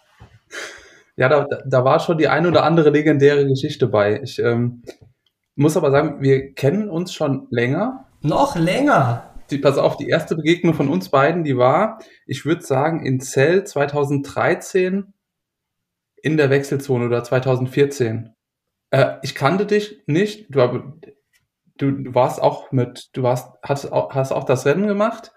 ja, 1.15 1.29
da, 1.29 1.47
da 1.65 1.85
war 1.85 1.99
schon 1.99 2.19
die 2.19 2.27
ein 2.27 2.45
oder 2.45 2.63
andere 2.63 2.91
legendäre 2.91 3.47
Geschichte 3.47 3.87
bei. 3.87 4.21
Ich 4.21 4.37
ähm, 4.37 4.83
muss 5.55 5.75
aber 5.75 5.91
sagen, 5.91 6.21
wir 6.21 6.53
kennen 6.53 6.89
uns 6.89 7.13
schon 7.13 7.47
länger. 7.49 8.05
Noch 8.21 8.55
länger? 8.55 9.28
Die, 9.51 9.57
pass 9.57 9.77
auf, 9.77 9.97
die 9.97 10.07
erste 10.07 10.35
Begegnung 10.35 10.73
von 10.73 10.89
uns 10.89 11.09
beiden, 11.09 11.43
die 11.43 11.57
war, 11.57 11.99
ich 12.25 12.45
würde 12.45 12.61
sagen, 12.61 13.05
in 13.05 13.19
Zell 13.19 13.63
2013 13.63 15.13
in 16.21 16.37
der 16.37 16.49
Wechselzone 16.49 17.05
oder 17.05 17.23
2014. 17.23 18.33
Äh, 18.91 19.15
ich 19.21 19.35
kannte 19.35 19.65
dich 19.65 20.01
nicht. 20.05 20.47
Du, 20.49 20.93
du, 21.77 22.13
warst 22.13 22.41
auch 22.41 22.71
mit, 22.71 23.09
du 23.13 23.23
warst, 23.23 23.53
hast, 23.63 23.91
hast 23.91 24.31
auch 24.31 24.43
das 24.43 24.65
Rennen 24.65 24.87
gemacht, 24.87 25.31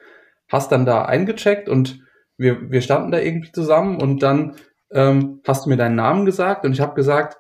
hast 0.48 0.72
dann 0.72 0.86
da 0.86 1.04
eingecheckt 1.04 1.68
und 1.68 2.00
wir, 2.36 2.70
wir 2.70 2.82
standen 2.82 3.12
da 3.12 3.18
irgendwie 3.18 3.52
zusammen 3.52 4.00
und 4.00 4.22
dann 4.22 4.56
ähm, 4.90 5.40
hast 5.46 5.64
du 5.64 5.70
mir 5.70 5.76
deinen 5.76 5.96
Namen 5.96 6.26
gesagt 6.26 6.64
und 6.64 6.72
ich 6.72 6.80
habe 6.80 6.94
gesagt, 6.94 7.38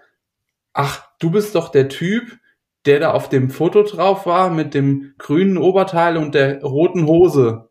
ach, 0.72 1.08
du 1.18 1.30
bist 1.30 1.54
doch 1.54 1.68
der 1.70 1.88
Typ, 1.88 2.38
der 2.86 3.00
da 3.00 3.12
auf 3.12 3.28
dem 3.28 3.50
Foto 3.50 3.82
drauf 3.82 4.26
war 4.26 4.50
mit 4.50 4.74
dem 4.74 5.14
grünen 5.18 5.58
Oberteil 5.58 6.16
und 6.16 6.34
der 6.34 6.62
roten 6.62 7.06
Hose. 7.06 7.70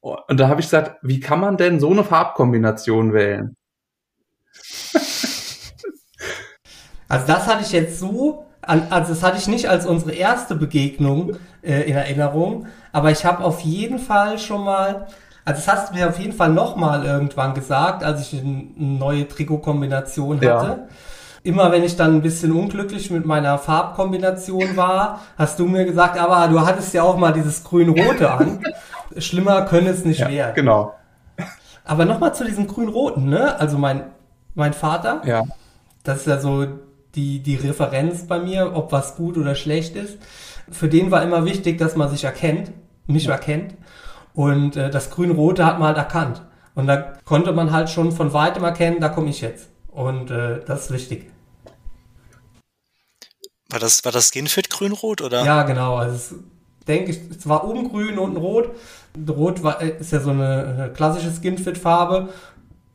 Und 0.00 0.38
da 0.38 0.48
habe 0.48 0.60
ich 0.60 0.66
gesagt, 0.66 0.98
wie 1.02 1.20
kann 1.20 1.40
man 1.40 1.56
denn 1.56 1.80
so 1.80 1.90
eine 1.90 2.04
Farbkombination 2.04 3.12
wählen? 3.12 3.56
Also 7.08 7.26
das 7.28 7.46
hatte 7.46 7.62
ich 7.62 7.72
jetzt 7.72 8.00
so, 8.00 8.46
also 8.62 9.12
das 9.12 9.22
hatte 9.22 9.38
ich 9.38 9.46
nicht 9.46 9.68
als 9.68 9.86
unsere 9.86 10.12
erste 10.12 10.56
Begegnung 10.56 11.36
äh, 11.62 11.82
in 11.82 11.96
Erinnerung, 11.96 12.66
aber 12.92 13.10
ich 13.10 13.24
habe 13.24 13.44
auf 13.44 13.60
jeden 13.60 13.98
Fall 13.98 14.38
schon 14.38 14.64
mal, 14.64 15.06
also 15.44 15.60
das 15.60 15.68
hast 15.68 15.90
du 15.90 15.94
mir 15.94 16.08
auf 16.08 16.18
jeden 16.18 16.32
Fall 16.32 16.52
nochmal 16.52 17.04
irgendwann 17.04 17.54
gesagt, 17.54 18.02
als 18.02 18.32
ich 18.32 18.40
eine 18.40 18.66
neue 18.76 19.28
Trikotkombination 19.28 20.36
hatte. 20.38 20.44
Ja. 20.46 20.88
Immer 21.46 21.70
wenn 21.70 21.84
ich 21.84 21.94
dann 21.94 22.16
ein 22.16 22.22
bisschen 22.22 22.50
unglücklich 22.50 23.12
mit 23.12 23.24
meiner 23.24 23.56
Farbkombination 23.56 24.76
war, 24.76 25.20
hast 25.38 25.60
du 25.60 25.66
mir 25.66 25.84
gesagt, 25.84 26.18
aber 26.18 26.48
du 26.48 26.60
hattest 26.60 26.92
ja 26.92 27.04
auch 27.04 27.16
mal 27.16 27.32
dieses 27.32 27.62
grün-rote 27.62 28.28
an. 28.28 28.64
Schlimmer 29.18 29.62
könne 29.62 29.90
es 29.90 30.04
nicht 30.04 30.18
ja, 30.18 30.28
werden. 30.28 30.56
Genau. 30.56 30.92
Aber 31.84 32.04
nochmal 32.04 32.34
zu 32.34 32.44
diesem 32.44 32.66
grün-roten, 32.66 33.28
ne? 33.28 33.60
Also 33.60 33.78
mein, 33.78 34.06
mein 34.56 34.72
Vater, 34.72 35.22
ja. 35.24 35.44
das 36.02 36.18
ist 36.18 36.26
ja 36.26 36.40
so 36.40 36.66
die, 37.14 37.38
die 37.38 37.54
Referenz 37.54 38.26
bei 38.26 38.40
mir, 38.40 38.72
ob 38.74 38.90
was 38.90 39.14
gut 39.14 39.38
oder 39.38 39.54
schlecht 39.54 39.94
ist. 39.94 40.18
Für 40.68 40.88
den 40.88 41.12
war 41.12 41.22
immer 41.22 41.44
wichtig, 41.44 41.78
dass 41.78 41.94
man 41.94 42.08
sich 42.08 42.24
erkennt, 42.24 42.72
mich 43.06 43.26
ja. 43.26 43.34
erkennt. 43.34 43.74
Und 44.34 44.74
äh, 44.74 44.90
das 44.90 45.10
Grün-Rote 45.10 45.64
hat 45.64 45.78
man 45.78 45.86
halt 45.86 45.98
erkannt. 45.98 46.42
Und 46.74 46.88
da 46.88 46.96
konnte 47.24 47.52
man 47.52 47.70
halt 47.70 47.88
schon 47.88 48.10
von 48.10 48.32
weitem 48.32 48.64
erkennen, 48.64 48.96
da 48.98 49.10
komme 49.10 49.30
ich 49.30 49.42
jetzt. 49.42 49.70
Und 49.92 50.32
äh, 50.32 50.58
das 50.66 50.86
ist 50.86 50.90
wichtig. 50.90 51.35
War 53.68 53.80
das, 53.80 54.04
war 54.04 54.12
das 54.12 54.28
Skinfit 54.28 54.70
grün-rot, 54.70 55.20
oder? 55.22 55.44
Ja, 55.44 55.64
genau. 55.64 55.96
Also 55.96 56.14
es, 56.14 56.34
denke 56.86 57.10
ich, 57.10 57.20
es 57.30 57.48
war 57.48 57.68
oben 57.68 57.90
grün, 57.90 58.18
unten 58.18 58.36
rot. 58.36 58.70
Rot 59.28 59.62
war, 59.62 59.80
äh, 59.82 59.98
ist 59.98 60.12
ja 60.12 60.20
so 60.20 60.30
eine, 60.30 60.66
eine 60.66 60.92
klassische 60.92 61.32
Skinfit-Farbe. 61.32 62.28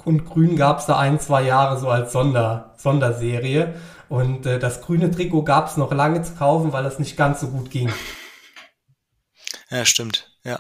Und 0.04 0.26
grün 0.26 0.56
gab 0.56 0.80
es 0.80 0.86
da 0.86 0.98
ein, 0.98 1.20
zwei 1.20 1.44
Jahre 1.44 1.80
so 1.80 1.90
als 1.90 2.12
Sonder, 2.12 2.74
Sonderserie. 2.78 3.76
Und 4.10 4.46
äh, 4.46 4.60
das 4.60 4.82
grüne 4.82 5.12
Trikot 5.12 5.44
gab 5.44 5.68
es 5.68 5.78
noch 5.78 5.92
lange 5.92 6.22
zu 6.24 6.34
kaufen, 6.34 6.74
weil 6.74 6.84
das 6.84 7.00
nicht 7.00 7.18
ganz 7.18 7.42
so 7.42 7.48
gut 7.48 7.70
ging. 7.70 7.92
Ja, 9.70 9.86
stimmt. 9.86 10.32
Ja. 10.44 10.60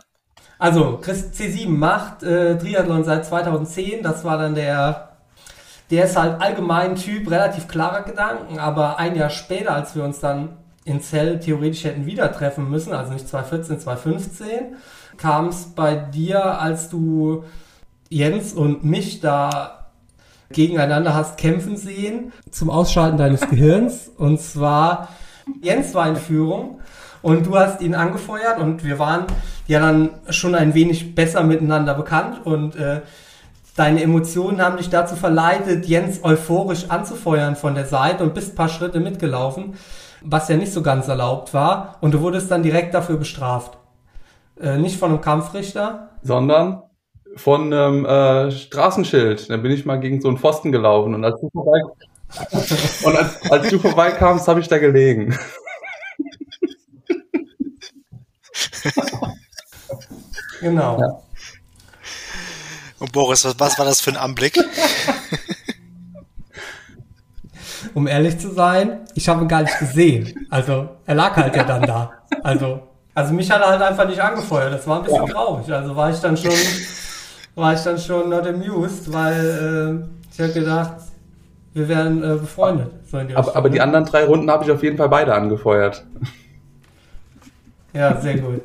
Also, 0.59 0.99
Chris 1.01 1.31
C7 1.33 1.69
macht 1.69 2.23
äh, 2.23 2.57
Triathlon 2.57 3.03
seit 3.03 3.25
2010. 3.25 4.03
Das 4.03 4.23
war 4.23 4.37
dann 4.37 4.55
der, 4.55 5.10
der 5.91 6.05
ist 6.05 6.17
halt 6.17 6.41
allgemein 6.41 6.95
Typ, 6.95 7.29
relativ 7.29 7.67
klarer 7.67 8.03
Gedanken, 8.03 8.59
aber 8.59 8.97
ein 8.97 9.15
Jahr 9.15 9.29
später, 9.29 9.75
als 9.75 9.95
wir 9.95 10.03
uns 10.03 10.19
dann 10.19 10.57
in 10.85 11.01
Zell 11.01 11.39
theoretisch 11.39 11.83
hätten 11.83 12.05
wieder 12.05 12.31
treffen 12.31 12.69
müssen, 12.69 12.93
also 12.93 13.13
nicht 13.13 13.27
2014, 13.27 13.79
2015, 13.81 14.49
kam 15.17 15.49
es 15.49 15.65
bei 15.75 15.95
dir, 15.95 16.59
als 16.59 16.89
du 16.89 17.43
Jens 18.09 18.53
und 18.53 18.83
mich 18.83 19.19
da 19.19 19.89
gegeneinander 20.49 21.13
hast 21.13 21.37
kämpfen 21.37 21.77
sehen 21.77 22.33
zum 22.49 22.69
Ausschalten 22.69 23.17
deines 23.17 23.41
Gehirns. 23.41 24.09
Und 24.17 24.41
zwar, 24.41 25.09
Jens 25.61 25.93
war 25.93 26.07
in 26.07 26.15
Führung 26.15 26.79
und 27.21 27.45
du 27.45 27.57
hast 27.57 27.81
ihn 27.81 27.95
angefeuert 27.95 28.59
und 28.59 28.83
wir 28.83 28.99
waren 28.99 29.25
ja 29.67 29.79
dann 29.79 30.09
schon 30.29 30.55
ein 30.55 30.73
wenig 30.73 31.15
besser 31.15 31.43
miteinander 31.43 31.93
bekannt 31.93 32.45
und 32.45 32.75
äh, 32.75 33.01
deine 33.81 34.03
Emotionen 34.03 34.61
haben 34.61 34.77
dich 34.77 34.91
dazu 34.91 35.15
verleitet, 35.15 35.87
Jens 35.87 36.23
euphorisch 36.23 36.91
anzufeuern 36.91 37.55
von 37.55 37.73
der 37.73 37.85
Seite 37.85 38.23
und 38.23 38.35
bist 38.35 38.53
ein 38.53 38.55
paar 38.55 38.69
Schritte 38.69 38.99
mitgelaufen, 38.99 39.73
was 40.21 40.49
ja 40.49 40.55
nicht 40.55 40.71
so 40.71 40.83
ganz 40.83 41.07
erlaubt 41.07 41.55
war 41.55 41.97
und 41.99 42.13
du 42.13 42.21
wurdest 42.21 42.51
dann 42.51 42.61
direkt 42.61 42.93
dafür 42.93 43.17
bestraft. 43.17 43.79
Äh, 44.59 44.77
nicht 44.77 44.99
von 44.99 45.09
einem 45.09 45.21
Kampfrichter, 45.21 46.09
sondern 46.21 46.83
von 47.35 47.73
einem 47.73 48.05
äh, 48.05 48.51
Straßenschild. 48.51 49.49
Dann 49.49 49.63
bin 49.63 49.71
ich 49.71 49.83
mal 49.83 49.99
gegen 49.99 50.21
so 50.21 50.27
einen 50.27 50.37
Pfosten 50.37 50.71
gelaufen 50.71 51.15
und 51.15 51.25
als 51.25 51.41
du, 51.41 51.49
vorbei 51.49 51.81
und 53.03 53.17
als, 53.17 53.51
als 53.51 53.67
du 53.67 53.79
vorbeikamst, 53.79 54.47
habe 54.47 54.59
ich 54.59 54.67
da 54.67 54.77
gelegen. 54.77 55.35
genau. 60.61 60.99
Ja. 60.99 61.19
Und 63.01 63.11
Boris, 63.13 63.43
was, 63.45 63.59
was 63.59 63.79
war 63.79 63.85
das 63.85 63.99
für 63.99 64.11
ein 64.11 64.17
Anblick? 64.17 64.55
um 67.95 68.05
ehrlich 68.05 68.37
zu 68.37 68.53
sein, 68.53 68.99
ich 69.15 69.27
habe 69.27 69.41
ihn 69.41 69.47
gar 69.47 69.63
nicht 69.63 69.79
gesehen. 69.79 70.45
Also 70.51 70.87
er 71.07 71.15
lag 71.15 71.35
halt 71.35 71.55
ja 71.55 71.63
dann 71.63 71.81
da. 71.81 72.11
Also, 72.43 72.83
also 73.15 73.33
mich 73.33 73.49
hat 73.49 73.61
er 73.61 73.69
halt 73.69 73.81
einfach 73.81 74.07
nicht 74.07 74.21
angefeuert. 74.21 74.71
Das 74.71 74.85
war 74.85 74.99
ein 74.99 75.03
bisschen 75.03 75.25
ja. 75.25 75.33
traurig. 75.33 75.73
Also 75.73 75.95
war 75.95 76.11
ich 76.11 76.19
dann 76.19 76.37
schon 76.37 76.53
war 77.55 77.73
ich 77.73 77.81
dann 77.81 77.97
schon 77.97 78.29
not 78.29 78.45
amused, 78.45 79.11
weil 79.11 79.99
äh, 79.99 80.31
ich 80.31 80.39
habe 80.39 80.53
gedacht, 80.53 80.97
wir 81.73 81.87
wären 81.87 82.23
äh, 82.23 82.35
befreundet. 82.35 82.91
So 83.09 83.17
aber, 83.17 83.55
aber, 83.55 83.69
die 83.71 83.81
anderen 83.81 84.05
drei 84.05 84.25
Runden 84.25 84.51
habe 84.51 84.63
ich 84.63 84.69
auf 84.69 84.83
jeden 84.83 84.97
Fall 84.97 85.09
beide 85.09 85.33
angefeuert. 85.33 86.05
Ja, 87.93 88.21
sehr 88.21 88.37
gut. 88.37 88.61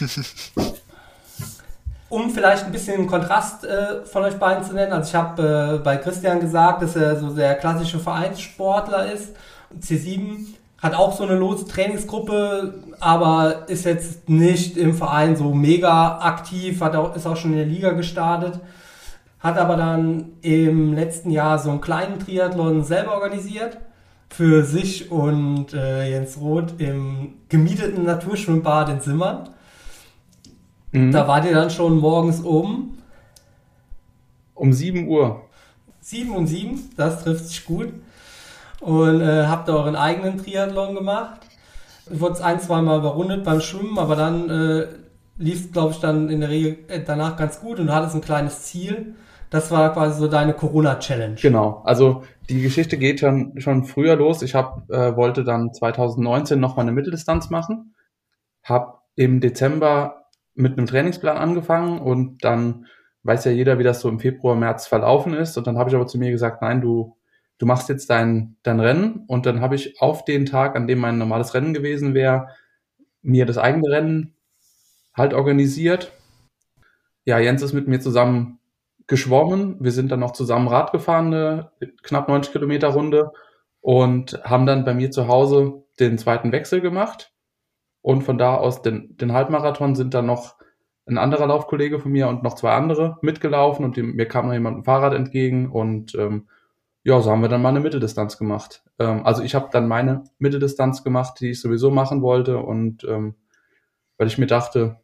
um 2.12 2.28
vielleicht 2.28 2.66
ein 2.66 2.72
bisschen 2.72 3.06
Kontrast 3.06 3.64
äh, 3.64 4.04
von 4.04 4.22
euch 4.24 4.34
beiden 4.34 4.62
zu 4.62 4.74
nennen, 4.74 4.92
also 4.92 5.08
ich 5.08 5.14
habe 5.14 5.76
äh, 5.76 5.82
bei 5.82 5.96
Christian 5.96 6.40
gesagt, 6.40 6.82
dass 6.82 6.94
er 6.94 7.16
so 7.16 7.30
der 7.30 7.54
klassische 7.54 7.98
Vereinssportler 7.98 9.10
ist. 9.10 9.34
C7 9.80 10.48
hat 10.76 10.94
auch 10.94 11.16
so 11.16 11.24
eine 11.24 11.36
lose 11.36 11.66
Trainingsgruppe, 11.66 12.74
aber 13.00 13.66
ist 13.68 13.86
jetzt 13.86 14.28
nicht 14.28 14.76
im 14.76 14.92
Verein 14.92 15.36
so 15.36 15.54
mega 15.54 16.18
aktiv, 16.18 16.82
hat 16.82 16.96
auch, 16.96 17.16
ist 17.16 17.26
auch 17.26 17.36
schon 17.36 17.52
in 17.52 17.56
der 17.56 17.66
Liga 17.66 17.92
gestartet, 17.92 18.60
hat 19.40 19.56
aber 19.56 19.76
dann 19.76 20.32
im 20.42 20.92
letzten 20.92 21.30
Jahr 21.30 21.58
so 21.58 21.70
einen 21.70 21.80
kleinen 21.80 22.18
Triathlon 22.18 22.84
selber 22.84 23.14
organisiert 23.14 23.78
für 24.28 24.64
sich 24.64 25.10
und 25.10 25.72
äh, 25.72 26.10
Jens 26.10 26.38
Roth 26.38 26.74
im 26.78 27.36
gemieteten 27.48 28.04
Naturschwimmbad 28.04 28.90
in 28.90 29.00
Simmern. 29.00 29.48
Mhm. 30.92 31.12
Da 31.12 31.26
wart 31.26 31.44
ihr 31.44 31.54
dann 31.54 31.70
schon 31.70 31.98
morgens 31.98 32.40
um? 32.40 32.98
Um 34.54 34.72
7 34.72 35.08
Uhr. 35.08 35.42
7 36.00 36.34
und 36.34 36.46
7, 36.46 36.90
das 36.96 37.22
trifft 37.22 37.46
sich 37.46 37.64
gut 37.64 37.92
und 38.80 39.20
äh, 39.20 39.46
habt 39.46 39.68
euren 39.70 39.96
eigenen 39.96 40.38
Triathlon 40.38 40.94
gemacht. 40.94 41.40
Wurde 42.10 42.34
es 42.34 42.40
ein, 42.40 42.60
zwei 42.60 42.82
Mal 42.82 42.98
überrundet 42.98 43.44
beim 43.44 43.60
Schwimmen, 43.60 43.98
aber 43.98 44.16
dann 44.16 44.50
äh, 44.50 44.86
lief 45.38 45.66
es, 45.66 45.72
glaube 45.72 45.92
ich, 45.92 46.00
dann 46.00 46.28
in 46.28 46.40
der 46.40 46.50
Regel 46.50 46.78
äh, 46.88 47.00
danach 47.04 47.36
ganz 47.36 47.60
gut 47.60 47.78
und 47.78 47.86
du 47.86 47.94
hattest 47.94 48.14
ein 48.14 48.20
kleines 48.20 48.64
Ziel. 48.64 49.14
Das 49.50 49.70
war 49.70 49.92
quasi 49.92 50.18
so 50.18 50.28
deine 50.28 50.54
Corona-Challenge. 50.54 51.36
Genau, 51.40 51.82
also 51.84 52.24
die 52.48 52.62
Geschichte 52.62 52.96
geht 52.98 53.20
schon, 53.20 53.60
schon 53.60 53.84
früher 53.84 54.16
los. 54.16 54.42
Ich 54.42 54.54
hab, 54.54 54.90
äh, 54.90 55.14
wollte 55.14 55.44
dann 55.44 55.72
2019 55.72 56.58
noch 56.58 56.76
mal 56.76 56.82
eine 56.82 56.92
Mitteldistanz 56.92 57.50
machen, 57.50 57.94
habe 58.64 58.94
im 59.14 59.40
Dezember 59.40 60.21
mit 60.54 60.78
einem 60.78 60.86
Trainingsplan 60.86 61.36
angefangen 61.36 61.98
und 62.00 62.44
dann 62.44 62.86
weiß 63.24 63.44
ja 63.44 63.52
jeder, 63.52 63.78
wie 63.78 63.84
das 63.84 64.00
so 64.00 64.08
im 64.08 64.20
Februar, 64.20 64.56
März 64.56 64.86
verlaufen 64.86 65.34
ist. 65.34 65.56
Und 65.56 65.66
dann 65.66 65.78
habe 65.78 65.90
ich 65.90 65.96
aber 65.96 66.06
zu 66.06 66.18
mir 66.18 66.30
gesagt, 66.30 66.60
nein, 66.62 66.80
du 66.80 67.16
du 67.62 67.66
machst 67.66 67.88
jetzt 67.88 68.10
dein, 68.10 68.56
dein 68.64 68.80
Rennen 68.80 69.22
und 69.28 69.46
dann 69.46 69.60
habe 69.60 69.76
ich 69.76 70.00
auf 70.00 70.24
den 70.24 70.46
Tag, 70.46 70.74
an 70.74 70.88
dem 70.88 70.98
mein 70.98 71.18
normales 71.18 71.54
Rennen 71.54 71.74
gewesen 71.74 72.12
wäre, 72.12 72.48
mir 73.22 73.46
das 73.46 73.56
eigene 73.56 73.88
Rennen 73.88 74.34
halt 75.14 75.32
organisiert. 75.32 76.10
Ja, 77.24 77.38
Jens 77.38 77.62
ist 77.62 77.72
mit 77.72 77.86
mir 77.86 78.00
zusammen 78.00 78.58
geschwommen. 79.06 79.76
Wir 79.78 79.92
sind 79.92 80.10
dann 80.10 80.18
noch 80.18 80.32
zusammen 80.32 80.66
Rad 80.66 80.90
gefahren, 80.90 81.32
eine 81.32 81.70
knapp 82.02 82.28
90 82.28 82.52
Kilometer 82.52 82.88
Runde. 82.88 83.30
und 83.80 84.40
haben 84.44 84.66
dann 84.66 84.84
bei 84.84 84.94
mir 84.94 85.12
zu 85.12 85.28
Hause 85.28 85.84
den 86.00 86.18
zweiten 86.18 86.50
Wechsel 86.52 86.80
gemacht. 86.80 87.31
Und 88.02 88.22
von 88.22 88.36
da 88.36 88.56
aus 88.56 88.82
den, 88.82 89.16
den 89.16 89.32
Halbmarathon 89.32 89.94
sind 89.94 90.12
dann 90.12 90.26
noch 90.26 90.56
ein 91.06 91.18
anderer 91.18 91.46
Laufkollege 91.46 91.98
von 91.98 92.12
mir 92.12 92.28
und 92.28 92.42
noch 92.42 92.54
zwei 92.54 92.72
andere 92.72 93.18
mitgelaufen 93.22 93.84
und 93.84 93.96
dem, 93.96 94.14
mir 94.14 94.26
kam 94.26 94.46
noch 94.46 94.52
jemand 94.52 94.76
dem 94.78 94.84
Fahrrad 94.84 95.14
entgegen 95.14 95.70
und 95.70 96.14
ähm, 96.14 96.48
ja, 97.04 97.20
so 97.20 97.30
haben 97.30 97.42
wir 97.42 97.48
dann 97.48 97.62
mal 97.62 97.70
eine 97.70 97.80
Mitteldistanz 97.80 98.38
gemacht. 98.38 98.84
Ähm, 98.98 99.26
also 99.26 99.42
ich 99.42 99.54
habe 99.54 99.68
dann 99.72 99.88
meine 99.88 100.24
Mitteldistanz 100.38 101.02
gemacht, 101.02 101.40
die 101.40 101.50
ich 101.50 101.60
sowieso 101.60 101.90
machen 101.90 102.22
wollte 102.22 102.58
und 102.58 103.04
ähm, 103.04 103.34
weil 104.16 104.28
ich 104.28 104.38
mir 104.38 104.46
dachte, 104.46 105.00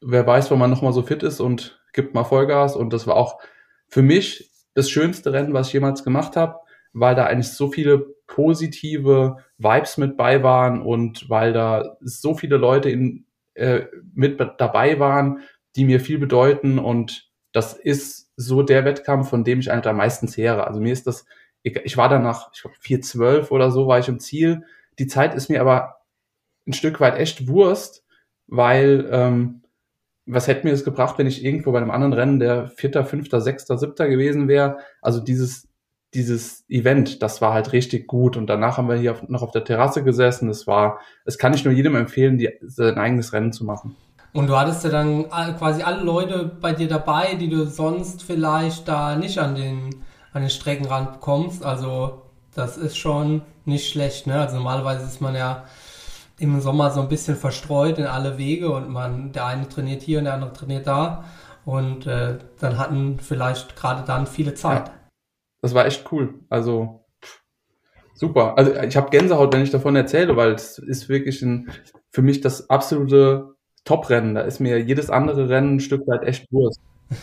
wer 0.00 0.26
weiß, 0.26 0.50
wann 0.50 0.58
man 0.58 0.70
nochmal 0.70 0.92
so 0.92 1.02
fit 1.02 1.22
ist 1.24 1.40
und 1.40 1.80
gibt 1.92 2.14
mal 2.14 2.24
Vollgas 2.24 2.76
und 2.76 2.92
das 2.92 3.06
war 3.06 3.16
auch 3.16 3.40
für 3.88 4.02
mich 4.02 4.50
das 4.74 4.88
schönste 4.88 5.32
Rennen, 5.32 5.52
was 5.52 5.68
ich 5.68 5.72
jemals 5.72 6.04
gemacht 6.04 6.36
habe, 6.36 6.60
weil 6.92 7.14
da 7.14 7.26
eigentlich 7.26 7.50
so 7.50 7.68
viele 7.68 8.14
positive 8.34 9.36
Vibes 9.58 9.98
mit 9.98 10.16
bei 10.16 10.42
waren 10.42 10.80
und 10.80 11.28
weil 11.28 11.52
da 11.52 11.96
so 12.00 12.34
viele 12.34 12.56
Leute 12.56 12.88
in, 12.88 13.26
äh, 13.54 13.82
mit 14.14 14.40
dabei 14.58 14.98
waren, 14.98 15.40
die 15.76 15.84
mir 15.84 16.00
viel 16.00 16.18
bedeuten 16.18 16.78
und 16.78 17.30
das 17.52 17.74
ist 17.74 18.30
so 18.36 18.62
der 18.62 18.86
Wettkampf, 18.86 19.28
von 19.28 19.44
dem 19.44 19.60
ich 19.60 19.70
eigentlich 19.70 19.86
am 19.86 19.98
meisten 19.98 20.28
zehre. 20.28 20.66
Also 20.66 20.80
mir 20.80 20.92
ist 20.92 21.06
das, 21.06 21.26
ich 21.62 21.96
war 21.98 22.08
danach, 22.08 22.50
ich 22.54 22.62
glaube 22.62 22.76
4,12 22.82 23.50
oder 23.50 23.70
so 23.70 23.86
war 23.86 23.98
ich 23.98 24.08
im 24.08 24.18
Ziel. 24.18 24.64
Die 24.98 25.06
Zeit 25.06 25.34
ist 25.34 25.50
mir 25.50 25.60
aber 25.60 25.96
ein 26.66 26.72
Stück 26.72 27.00
weit 27.00 27.18
echt 27.18 27.48
Wurst, 27.48 28.06
weil 28.46 29.06
ähm, 29.10 29.62
was 30.24 30.46
hätte 30.46 30.64
mir 30.64 30.70
das 30.70 30.84
gebracht, 30.84 31.18
wenn 31.18 31.26
ich 31.26 31.44
irgendwo 31.44 31.72
bei 31.72 31.78
einem 31.78 31.90
anderen 31.90 32.14
Rennen 32.14 32.40
der 32.40 32.68
Vierter, 32.68 33.04
Fünfter, 33.04 33.42
Sechster, 33.42 33.76
Siebter 33.76 34.08
gewesen 34.08 34.48
wäre? 34.48 34.78
Also 35.02 35.20
dieses 35.20 35.68
dieses 36.14 36.64
Event, 36.68 37.22
das 37.22 37.40
war 37.40 37.54
halt 37.54 37.72
richtig 37.72 38.06
gut. 38.06 38.36
Und 38.36 38.46
danach 38.46 38.76
haben 38.76 38.88
wir 38.88 38.96
hier 38.96 39.12
auf, 39.12 39.28
noch 39.28 39.42
auf 39.42 39.50
der 39.50 39.64
Terrasse 39.64 40.04
gesessen. 40.04 40.48
Es 40.48 40.66
war, 40.66 41.00
es 41.24 41.38
kann 41.38 41.54
ich 41.54 41.64
nur 41.64 41.72
jedem 41.72 41.96
empfehlen, 41.96 42.38
die, 42.38 42.50
sein 42.62 42.98
eigenes 42.98 43.32
Rennen 43.32 43.52
zu 43.52 43.64
machen. 43.64 43.96
Und 44.34 44.46
du 44.46 44.56
hattest 44.56 44.84
ja 44.84 44.90
dann 44.90 45.28
quasi 45.28 45.82
alle 45.82 46.02
Leute 46.02 46.50
bei 46.60 46.72
dir 46.72 46.88
dabei, 46.88 47.34
die 47.34 47.48
du 47.48 47.66
sonst 47.66 48.22
vielleicht 48.22 48.88
da 48.88 49.14
nicht 49.16 49.38
an 49.38 49.54
den, 49.54 49.96
an 50.32 50.42
den 50.42 50.50
Streckenrand 50.50 51.12
bekommst. 51.12 51.64
Also 51.64 52.22
das 52.54 52.78
ist 52.78 52.96
schon 52.96 53.42
nicht 53.64 53.90
schlecht. 53.90 54.26
Ne? 54.26 54.40
Also 54.40 54.56
normalerweise 54.56 55.04
ist 55.04 55.20
man 55.20 55.34
ja 55.34 55.64
im 56.38 56.60
Sommer 56.60 56.90
so 56.90 57.00
ein 57.00 57.08
bisschen 57.08 57.36
verstreut 57.36 57.98
in 57.98 58.06
alle 58.06 58.38
Wege 58.38 58.70
und 58.72 58.88
man, 58.88 59.32
der 59.32 59.46
eine 59.46 59.68
trainiert 59.68 60.02
hier 60.02 60.18
und 60.18 60.24
der 60.24 60.34
andere 60.34 60.52
trainiert 60.52 60.86
da. 60.86 61.24
Und 61.64 62.06
äh, 62.06 62.38
dann 62.58 62.78
hatten 62.78 63.20
vielleicht 63.20 63.76
gerade 63.76 64.02
dann 64.04 64.26
viele 64.26 64.54
Zeit. 64.54 64.88
Ja, 64.88 64.94
das 65.62 65.74
war 65.74 65.86
echt 65.86 66.12
cool. 66.12 66.34
Also 66.50 67.06
super. 68.14 68.58
Also 68.58 68.74
ich 68.74 68.96
habe 68.96 69.10
Gänsehaut, 69.10 69.54
wenn 69.54 69.62
ich 69.62 69.70
davon 69.70 69.96
erzähle, 69.96 70.36
weil 70.36 70.52
es 70.52 70.78
ist 70.78 71.08
wirklich 71.08 71.40
ein, 71.40 71.70
für 72.10 72.22
mich 72.22 72.40
das 72.40 72.68
absolute 72.68 73.54
Top-Rennen. 73.84 74.34
Da 74.34 74.42
ist 74.42 74.60
mir 74.60 74.78
jedes 74.80 75.08
andere 75.08 75.48
Rennen 75.48 75.76
ein 75.76 75.80
Stück 75.80 76.06
weit 76.06 76.24
echt 76.24 76.52
Wurst. 76.52 76.80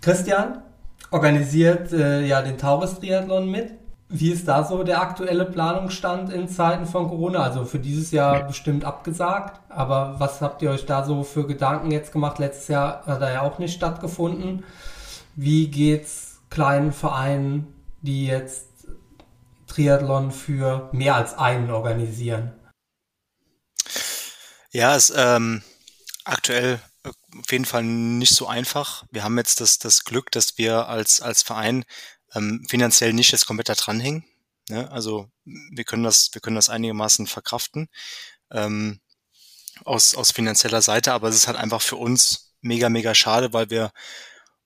Christian 0.00 0.62
organisiert 1.10 1.92
äh, 1.92 2.24
ja 2.24 2.40
den 2.40 2.58
Taurus-Triathlon 2.58 3.50
mit. 3.50 3.72
Wie 4.08 4.30
ist 4.30 4.46
da 4.46 4.62
so 4.62 4.84
der 4.84 5.02
aktuelle 5.02 5.44
Planungsstand 5.44 6.32
in 6.32 6.46
Zeiten 6.46 6.86
von 6.86 7.08
Corona? 7.08 7.40
Also 7.40 7.64
für 7.64 7.80
dieses 7.80 8.12
Jahr 8.12 8.44
bestimmt 8.44 8.84
abgesagt, 8.84 9.60
aber 9.68 10.14
was 10.18 10.40
habt 10.40 10.62
ihr 10.62 10.70
euch 10.70 10.86
da 10.86 11.04
so 11.04 11.24
für 11.24 11.44
Gedanken 11.48 11.90
jetzt 11.90 12.12
gemacht? 12.12 12.38
Letztes 12.38 12.68
Jahr 12.68 13.04
hat 13.04 13.20
er 13.20 13.32
ja 13.32 13.42
auch 13.42 13.58
nicht 13.58 13.74
stattgefunden. 13.74 14.62
Wie 15.38 15.68
geht's 15.68 16.40
kleinen 16.48 16.94
Vereinen, 16.94 17.66
die 18.00 18.26
jetzt 18.26 18.66
Triathlon 19.66 20.32
für 20.32 20.88
mehr 20.92 21.14
als 21.14 21.34
einen 21.34 21.70
organisieren? 21.70 22.54
Ja, 24.70 24.96
es 24.96 25.12
ähm, 25.14 25.62
aktuell 26.24 26.80
äh, 27.04 27.10
auf 27.38 27.52
jeden 27.52 27.66
Fall 27.66 27.84
nicht 27.84 28.34
so 28.34 28.46
einfach. 28.46 29.04
Wir 29.10 29.24
haben 29.24 29.36
jetzt 29.36 29.60
das, 29.60 29.78
das 29.78 30.04
Glück, 30.04 30.30
dass 30.30 30.56
wir 30.56 30.88
als, 30.88 31.20
als 31.20 31.42
Verein 31.42 31.84
ähm, 32.34 32.64
finanziell 32.66 33.12
nicht 33.12 33.30
jetzt 33.32 33.46
komplett 33.46 33.68
da 33.68 33.74
dranhängen. 33.74 34.24
Ne? 34.70 34.90
Also 34.90 35.30
wir 35.44 35.84
können 35.84 36.02
das, 36.02 36.30
wir 36.32 36.40
können 36.40 36.56
das 36.56 36.70
einigermaßen 36.70 37.26
verkraften 37.26 37.90
ähm, 38.50 39.00
aus, 39.84 40.14
aus 40.14 40.30
finanzieller 40.30 40.80
Seite, 40.80 41.12
aber 41.12 41.28
es 41.28 41.36
ist 41.36 41.46
halt 41.46 41.58
einfach 41.58 41.82
für 41.82 41.96
uns 41.96 42.54
mega, 42.62 42.88
mega 42.88 43.14
schade, 43.14 43.52
weil 43.52 43.68
wir 43.68 43.92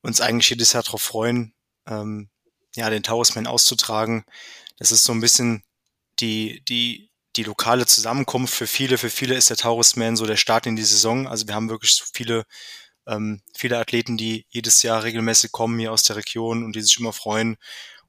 uns 0.02 0.20
eigentlich 0.20 0.50
jedes 0.50 0.72
Jahr 0.72 0.82
darauf 0.82 1.02
freuen, 1.02 1.54
ähm, 1.86 2.30
ja, 2.76 2.90
den 2.90 3.02
Talisman 3.02 3.46
auszutragen. 3.46 4.24
Das 4.78 4.92
ist 4.92 5.04
so 5.04 5.12
ein 5.12 5.20
bisschen 5.20 5.64
die, 6.20 6.62
die 6.64 7.10
die 7.36 7.44
lokale 7.44 7.86
Zusammenkunft 7.86 8.52
für 8.54 8.66
viele, 8.66 8.98
für 8.98 9.10
viele 9.10 9.36
ist 9.36 9.50
der 9.50 9.56
Taurusman 9.56 10.16
so 10.16 10.26
der 10.26 10.36
Start 10.36 10.66
in 10.66 10.74
die 10.76 10.82
Saison. 10.82 11.28
Also 11.28 11.46
wir 11.46 11.54
haben 11.54 11.70
wirklich 11.70 11.92
so 11.92 12.04
viele, 12.12 12.44
ähm, 13.06 13.40
viele 13.56 13.78
Athleten, 13.78 14.16
die 14.16 14.46
jedes 14.48 14.82
Jahr 14.82 15.04
regelmäßig 15.04 15.52
kommen 15.52 15.78
hier 15.78 15.92
aus 15.92 16.02
der 16.02 16.16
Region 16.16 16.64
und 16.64 16.74
die 16.74 16.82
sich 16.82 16.98
immer 16.98 17.12
freuen. 17.12 17.56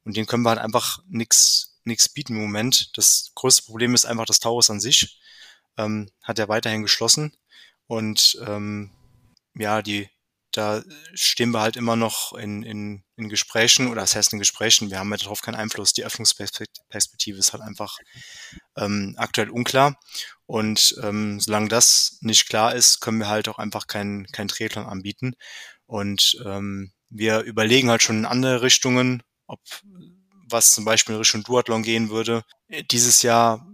Und 0.04 0.17
denen 0.17 0.25
können 0.25 0.43
wir 0.43 0.49
halt 0.49 0.60
einfach 0.60 0.99
nichts 1.08 1.71
nichts 1.84 2.10
bieten 2.10 2.36
im 2.36 2.41
Moment. 2.41 2.95
Das 2.97 3.32
größte 3.36 3.63
Problem 3.63 3.95
ist 3.95 4.06
einfach 4.06 4.25
das 4.25 4.39
Taurus 4.39 4.69
an 4.69 4.80
sich. 4.80 5.19
Ähm, 5.77 6.10
hat 6.21 6.39
er 6.39 6.49
weiterhin 6.49 6.84
geschlossen. 6.84 7.36
Und 7.88 8.39
ähm, 8.45 8.91
ja, 9.56 9.82
die 9.82 10.10
da 10.52 10.84
stehen 11.14 11.52
wir 11.52 11.62
halt 11.62 11.78
immer 11.78 11.96
noch 11.96 12.34
in, 12.34 12.64
in, 12.64 13.04
in 13.16 13.30
Gesprächen 13.30 13.88
oder 13.88 14.02
das 14.02 14.16
heißt 14.16 14.34
in 14.34 14.40
Gesprächen, 14.40 14.90
wir 14.90 15.00
haben 15.00 15.12
ja 15.12 15.18
darauf 15.18 15.42
keinen 15.42 15.56
Einfluss. 15.56 15.94
Die 15.94 16.04
Öffnungsperspektive 16.04 17.38
ist 17.38 17.54
halt 17.54 17.64
einfach 17.64 17.98
ähm, 18.78 19.16
aktuell 19.18 19.50
unklar. 19.50 19.98
Und 20.46 20.96
ähm, 21.02 21.40
solange 21.40 21.70
das 21.70 22.18
nicht 22.22 22.50
klar 22.50 22.76
ist, 22.76 23.00
können 23.00 23.20
wir 23.20 23.30
halt 23.30 23.48
auch 23.48 23.58
einfach 23.58 23.88
keinen 23.88 24.26
kein 24.28 24.50
Triathlon 24.50 24.86
anbieten. 24.86 25.34
Und 25.86 26.38
ähm, 26.46 26.92
wir 27.10 27.42
überlegen 27.42 27.90
halt 27.90 28.04
schon 28.04 28.20
in 28.20 28.26
andere 28.26 28.62
Richtungen, 28.62 29.24
ob 29.48 29.62
was 30.50 30.72
zum 30.72 30.86
Beispiel 30.86 31.16
in 31.16 31.20
Richtung 31.20 31.44
Duathlon 31.44 31.84
gehen 31.84 32.10
würde. 32.10 32.44
Dieses 32.92 33.22
Jahr 33.22 33.66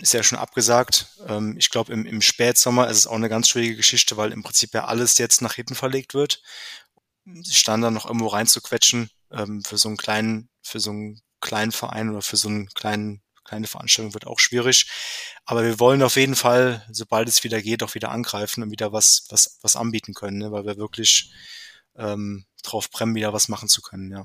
ist 0.00 0.14
ja 0.14 0.22
schon 0.22 0.38
abgesagt. 0.38 1.06
Ähm, 1.28 1.56
ich 1.58 1.70
glaube, 1.70 1.92
im, 1.92 2.06
im 2.06 2.22
Spätsommer 2.22 2.88
ist 2.88 2.98
es 2.98 3.06
auch 3.06 3.14
eine 3.14 3.28
ganz 3.28 3.48
schwierige 3.48 3.76
Geschichte, 3.76 4.16
weil 4.16 4.32
im 4.32 4.42
Prinzip 4.42 4.74
ja 4.74 4.86
alles 4.86 5.18
jetzt 5.18 5.42
nach 5.42 5.54
hinten 5.54 5.74
verlegt 5.74 6.14
wird. 6.14 6.42
Stand 7.48 7.84
dann 7.84 7.94
noch 7.94 8.06
irgendwo 8.06 8.28
reinzuquetschen 8.28 9.10
ähm, 9.30 9.62
für 9.64 9.78
so 9.78 9.88
einen 9.88 9.96
kleinen, 9.96 10.48
für 10.62 10.80
so 10.80 10.90
einen 10.90 11.20
kleinen 11.40 11.72
Verein 11.72 12.10
oder 12.10 12.22
für 12.22 12.36
so 12.36 12.48
einen 12.48 12.68
kleinen 12.68 13.22
kleine 13.44 13.66
Veranstaltung 13.66 14.14
wird 14.14 14.26
auch 14.26 14.38
schwierig. 14.38 14.88
Aber 15.44 15.64
wir 15.64 15.80
wollen 15.80 16.02
auf 16.02 16.16
jeden 16.16 16.36
Fall, 16.36 16.86
sobald 16.90 17.28
es 17.28 17.42
wieder 17.42 17.60
geht, 17.60 17.82
auch 17.82 17.94
wieder 17.94 18.10
angreifen 18.10 18.62
und 18.62 18.70
wieder 18.70 18.92
was, 18.92 19.26
was, 19.28 19.58
was 19.62 19.76
anbieten 19.76 20.14
können, 20.14 20.38
ne? 20.38 20.52
weil 20.52 20.64
wir 20.64 20.76
wirklich 20.76 21.32
ähm, 21.96 22.46
drauf 22.62 22.90
brennen, 22.90 23.14
wieder 23.14 23.32
was 23.32 23.48
machen 23.48 23.68
zu 23.68 23.82
können, 23.82 24.10
ja. 24.12 24.24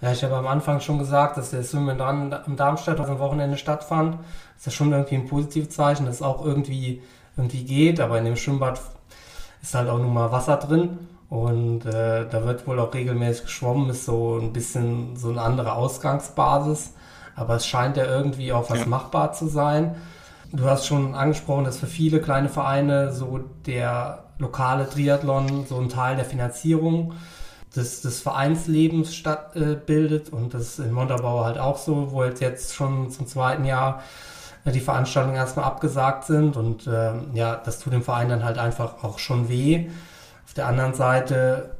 Ja, 0.00 0.12
ich 0.12 0.24
habe 0.24 0.36
am 0.36 0.46
Anfang 0.46 0.80
schon 0.80 0.98
gesagt, 0.98 1.36
dass 1.36 1.50
der 1.50 1.62
Swim 1.62 1.88
in 1.90 2.00
am 2.00 2.56
Darmstadt 2.56 3.00
am 3.00 3.18
Wochenende 3.18 3.58
stattfand. 3.58 4.14
Das 4.14 4.60
ist 4.60 4.66
ja 4.66 4.72
schon 4.72 4.92
irgendwie 4.92 5.16
ein 5.16 5.26
positives 5.26 5.70
Zeichen, 5.70 6.06
dass 6.06 6.16
es 6.16 6.22
auch 6.22 6.44
irgendwie, 6.44 7.02
irgendwie 7.36 7.64
geht, 7.64 8.00
aber 8.00 8.18
in 8.18 8.24
dem 8.24 8.36
Schwimmbad 8.36 8.80
ist 9.62 9.74
halt 9.74 9.88
auch 9.90 9.98
nun 9.98 10.14
mal 10.14 10.32
Wasser 10.32 10.56
drin 10.56 10.98
und 11.28 11.84
äh, 11.84 12.26
da 12.28 12.44
wird 12.44 12.66
wohl 12.66 12.80
auch 12.80 12.94
regelmäßig 12.94 13.44
geschwommen, 13.44 13.90
ist 13.90 14.04
so 14.04 14.38
ein 14.38 14.52
bisschen 14.52 15.16
so 15.16 15.28
eine 15.30 15.42
andere 15.42 15.74
Ausgangsbasis, 15.74 16.94
aber 17.36 17.56
es 17.56 17.66
scheint 17.66 17.96
ja 17.96 18.04
irgendwie 18.04 18.52
auch 18.52 18.70
was 18.70 18.80
ja. 18.80 18.86
machbar 18.86 19.32
zu 19.32 19.46
sein. 19.48 19.96
Du 20.52 20.64
hast 20.64 20.86
schon 20.86 21.14
angesprochen, 21.14 21.64
dass 21.64 21.78
für 21.78 21.86
viele 21.86 22.20
kleine 22.20 22.48
Vereine 22.48 23.12
so 23.12 23.40
der 23.66 24.24
lokale 24.38 24.88
Triathlon 24.88 25.66
so 25.68 25.78
ein 25.78 25.88
Teil 25.88 26.16
der 26.16 26.24
Finanzierung 26.24 27.12
des, 27.76 28.02
des 28.02 28.20
Vereinslebens 28.20 29.14
stattbildet 29.14 30.28
äh, 30.28 30.34
und 30.34 30.54
das 30.54 30.62
ist 30.62 30.78
in 30.80 30.92
Montabaur 30.92 31.44
halt 31.44 31.58
auch 31.58 31.78
so, 31.78 32.10
wo 32.12 32.24
jetzt, 32.24 32.40
jetzt 32.40 32.74
schon 32.74 33.10
zum 33.10 33.26
zweiten 33.26 33.64
Jahr 33.64 34.02
äh, 34.64 34.72
die 34.72 34.80
Veranstaltungen 34.80 35.36
erstmal 35.36 35.66
abgesagt 35.66 36.24
sind 36.24 36.56
und 36.56 36.86
äh, 36.86 37.12
ja, 37.34 37.56
das 37.56 37.78
tut 37.78 37.92
dem 37.92 38.02
Verein 38.02 38.28
dann 38.28 38.44
halt 38.44 38.58
einfach 38.58 39.04
auch 39.04 39.18
schon 39.18 39.48
weh. 39.48 39.88
Auf 40.44 40.54
der 40.54 40.66
anderen 40.66 40.94
Seite 40.94 41.76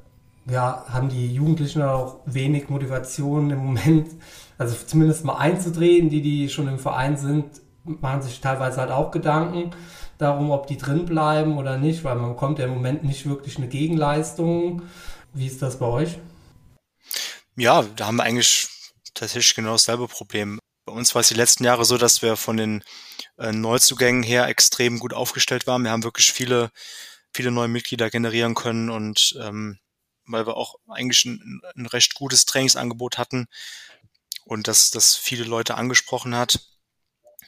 ja, 0.48 0.84
haben 0.88 1.08
die 1.08 1.32
Jugendlichen 1.34 1.82
auch 1.82 2.18
wenig 2.24 2.68
Motivation 2.68 3.50
im 3.50 3.58
Moment, 3.58 4.08
also 4.58 4.76
zumindest 4.86 5.24
mal 5.24 5.36
einzudrehen, 5.36 6.08
die, 6.08 6.22
die 6.22 6.48
schon 6.48 6.68
im 6.68 6.78
Verein 6.78 7.16
sind, 7.16 7.46
machen 7.84 8.22
sich 8.22 8.40
teilweise 8.40 8.80
halt 8.80 8.90
auch 8.90 9.10
Gedanken 9.10 9.70
darum, 10.18 10.50
ob 10.50 10.66
die 10.66 10.76
drin 10.76 11.06
bleiben 11.06 11.56
oder 11.56 11.78
nicht, 11.78 12.04
weil 12.04 12.14
man 12.14 12.30
bekommt 12.30 12.58
ja 12.58 12.66
im 12.66 12.74
Moment 12.74 13.04
nicht 13.04 13.28
wirklich 13.28 13.56
eine 13.56 13.68
Gegenleistung. 13.68 14.82
Wie 15.32 15.46
ist 15.46 15.62
das 15.62 15.78
bei 15.78 15.86
euch? 15.86 16.18
Ja, 17.56 17.82
da 17.82 18.06
haben 18.06 18.16
wir 18.16 18.24
eigentlich 18.24 18.68
tatsächlich 19.14 19.54
genau 19.54 19.72
dasselbe 19.72 20.08
Problem. 20.08 20.58
Bei 20.86 20.92
uns 20.92 21.14
war 21.14 21.20
es 21.20 21.28
die 21.28 21.34
letzten 21.34 21.64
Jahre 21.64 21.84
so, 21.84 21.98
dass 21.98 22.22
wir 22.22 22.36
von 22.36 22.56
den 22.56 22.82
äh, 23.38 23.52
Neuzugängen 23.52 24.22
her 24.22 24.48
extrem 24.48 24.98
gut 24.98 25.12
aufgestellt 25.12 25.66
waren. 25.66 25.84
Wir 25.84 25.90
haben 25.90 26.04
wirklich 26.04 26.32
viele, 26.32 26.70
viele 27.32 27.50
neue 27.50 27.68
Mitglieder 27.68 28.10
generieren 28.10 28.54
können 28.54 28.90
und 28.90 29.36
ähm, 29.40 29.78
weil 30.26 30.46
wir 30.46 30.56
auch 30.56 30.76
eigentlich 30.88 31.24
ein, 31.24 31.60
ein 31.76 31.86
recht 31.86 32.14
gutes 32.14 32.44
Trainingsangebot 32.44 33.18
hatten, 33.18 33.46
und 34.50 34.66
dass 34.66 34.90
das 34.90 35.14
viele 35.14 35.44
Leute 35.44 35.76
angesprochen 35.76 36.34
hat. 36.34 36.58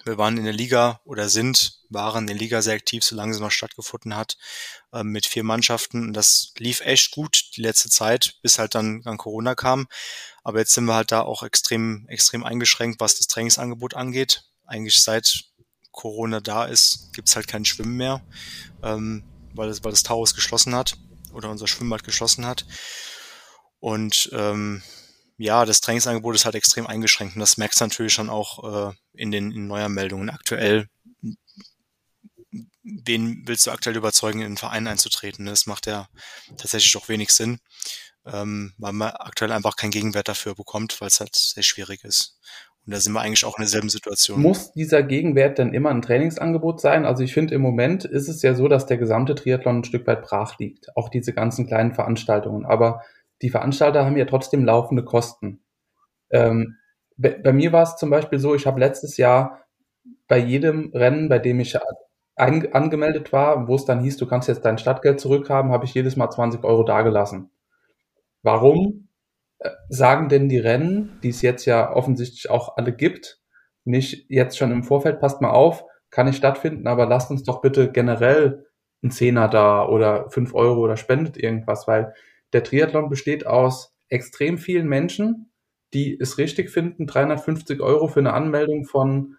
Wir 0.05 0.19
waren 0.19 0.37
in 0.37 0.45
der 0.45 0.53
Liga 0.53 1.01
oder 1.05 1.29
sind, 1.29 1.81
waren 1.89 2.25
in 2.25 2.27
der 2.29 2.37
Liga 2.37 2.63
sehr 2.63 2.75
aktiv, 2.75 3.05
solange 3.05 3.35
sie 3.35 3.41
noch 3.41 3.51
stattgefunden 3.51 4.17
hat, 4.17 4.37
äh, 4.93 5.05
mit 5.05 5.27
vier 5.27 5.45
Mannschaften. 5.45 6.09
Und 6.09 6.13
das 6.15 6.53
lief 6.59 6.81
echt 6.81 7.13
gut 7.13 7.51
die 7.57 7.63
letzte 7.63 7.89
Zeit, 7.89 8.39
bis 8.43 8.59
halt 8.59 8.75
dann, 8.75 9.03
dann 9.03 9.19
Corona 9.19 9.55
kam. 9.55 9.87
Aber 10.43 10.59
jetzt 10.59 10.73
sind 10.75 10.87
wir 10.87 10.95
halt 10.95 11.13
da 11.13 11.21
auch 11.23 11.43
extrem, 11.43 12.07
extrem 12.09 12.45
eingeschränkt, 12.45 13.01
was 13.01 13.19
das 13.19 13.29
Trainingsangebot 13.29 13.95
angeht. 13.95 14.45
Eigentlich 14.67 15.01
seit 15.03 15.45
Corona 15.93 16.41
da 16.41 16.65
ist, 16.65 17.11
gibt's 17.13 17.37
halt 17.37 17.47
kein 17.47 17.65
Schwimmen 17.65 17.97
mehr, 17.97 18.23
ähm, 18.83 19.23
weil, 19.55 19.69
das, 19.69 19.85
weil 19.85 19.93
das 19.93 20.03
Taurus 20.03 20.35
geschlossen 20.35 20.75
hat 20.75 20.97
oder 21.33 21.51
unser 21.51 21.69
Schwimmbad 21.69 22.03
geschlossen 22.03 22.47
hat. 22.47 22.67
Und 23.79 24.31
ähm, 24.33 24.83
ja, 25.43 25.65
das 25.65 25.81
Trainingsangebot 25.81 26.37
ist 26.37 26.45
halt 26.45 26.55
extrem 26.55 26.87
eingeschränkt 26.87 27.35
und 27.35 27.41
das 27.41 27.57
merkst 27.57 27.81
du 27.81 27.85
natürlich 27.85 28.13
schon 28.13 28.31
auch 28.31 28.91
äh, 28.91 28.95
in 29.13 29.33
den 29.33 29.51
in 29.51 29.67
Neuanmeldungen. 29.67 30.31
Aktuell, 30.31 30.87
wen 32.85 33.43
willst 33.47 33.67
du 33.67 33.73
aktuell 33.73 33.97
überzeugen, 33.97 34.41
in 34.41 34.53
den 34.53 34.57
Verein 34.57 34.87
einzutreten? 34.87 35.47
Das 35.47 35.67
macht 35.67 35.87
ja 35.87 36.07
tatsächlich 36.57 36.97
auch 36.97 37.09
wenig 37.09 37.31
Sinn, 37.31 37.59
ähm, 38.25 38.73
weil 38.79 38.93
man 38.93 39.11
aktuell 39.11 39.51
einfach 39.51 39.75
keinen 39.75 39.91
Gegenwert 39.91 40.29
dafür 40.29 40.55
bekommt, 40.55 41.01
weil 41.01 41.09
es 41.09 41.19
halt 41.19 41.35
sehr 41.35 41.65
schwierig 41.65 42.05
ist. 42.05 42.39
Und 42.87 42.95
da 42.95 43.01
sind 43.01 43.13
wir 43.13 43.21
eigentlich 43.21 43.45
auch 43.45 43.59
in 43.59 43.63
derselben 43.63 43.89
Situation. 43.89 44.41
Muss 44.41 44.73
dieser 44.73 45.03
Gegenwert 45.03 45.59
denn 45.59 45.75
immer 45.75 45.91
ein 45.91 46.03
Trainingsangebot 46.03 46.81
sein? 46.81 47.05
Also 47.05 47.25
ich 47.25 47.33
finde, 47.33 47.55
im 47.55 47.63
Moment 47.63 48.05
ist 48.05 48.29
es 48.29 48.43
ja 48.43 48.55
so, 48.55 48.69
dass 48.69 48.87
der 48.87 48.97
gesamte 48.97 49.35
Triathlon 49.35 49.79
ein 49.79 49.85
Stück 49.85 50.07
weit 50.07 50.23
brach 50.23 50.59
liegt. 50.59 50.97
Auch 50.97 51.09
diese 51.09 51.33
ganzen 51.33 51.67
kleinen 51.67 51.95
Veranstaltungen. 51.95 52.65
Aber 52.65 53.03
die 53.43 53.51
Veranstalter 53.51 54.05
haben 54.05 54.17
ja 54.17 54.25
trotzdem 54.25 54.65
laufende 54.65 55.05
Kosten. 55.05 55.63
Ähm, 56.31 56.77
bei, 57.17 57.31
bei, 57.31 57.53
mir 57.53 57.73
war 57.73 57.83
es 57.83 57.97
zum 57.97 58.11
Beispiel 58.11 58.39
so, 58.39 58.55
ich 58.55 58.67
habe 58.67 58.81
letztes 58.81 59.17
Jahr 59.17 59.61
bei 60.29 60.39
jedem 60.39 60.91
Rennen, 60.95 61.29
bei 61.29 61.39
dem 61.39 61.61
ich 61.61 61.77
ein, 62.37 62.73
angemeldet 62.73 63.33
war, 63.33 63.69
wo 63.69 63.75
es 63.75 63.85
dann 63.85 64.01
hieß, 64.01 64.17
du 64.17 64.27
kannst 64.27 64.49
jetzt 64.49 64.65
dein 64.65 64.79
Stadtgeld 64.79 65.21
zurückhaben, 65.21 65.73
habe 65.73 65.85
ich 65.85 65.95
jedes 65.95 66.17
Mal 66.17 66.31
20 66.31 66.65
Euro 66.65 66.85
dagelassen. 66.85 67.51
Warum 68.43 69.09
äh, 69.59 69.71
sagen 69.89 70.29
denn 70.29 70.49
die 70.49 70.59
Rennen, 70.59 71.19
die 71.23 71.29
es 71.29 71.43
jetzt 71.43 71.67
ja 71.67 71.95
offensichtlich 71.95 72.51
auch 72.51 72.77
alle 72.77 72.93
gibt, 72.93 73.41
nicht 73.85 74.27
jetzt 74.31 74.57
schon 74.57 74.71
im 74.71 74.85
Vorfeld, 74.85 75.21
passt 75.21 75.41
mal 75.41 75.51
auf, 75.51 75.85
kann 76.11 76.27
nicht 76.27 76.37
stattfinden, 76.37 76.87
aber 76.87 77.07
lasst 77.07 77.31
uns 77.31 77.43
doch 77.43 77.61
bitte 77.61 77.91
generell 77.91 78.67
einen 79.03 79.11
Zehner 79.11 79.49
da 79.49 79.87
oder 79.87 80.31
fünf 80.31 80.55
Euro 80.55 80.81
oder 80.81 80.97
spendet 80.97 81.37
irgendwas, 81.37 81.89
weil 81.89 82.15
der 82.53 82.65
Triathlon 82.65 83.09
besteht 83.09 83.47
aus 83.47 83.97
extrem 84.09 84.59
vielen 84.59 84.89
Menschen, 84.89 85.53
die 85.95 86.19
es 86.19 86.39
richtig 86.39 86.71
finden, 86.71 87.07
350 87.07 87.81
Euro 87.81 88.09
für 88.09 88.21
eine 88.21 88.33
Anmeldung 88.33 88.85
von 88.85 89.37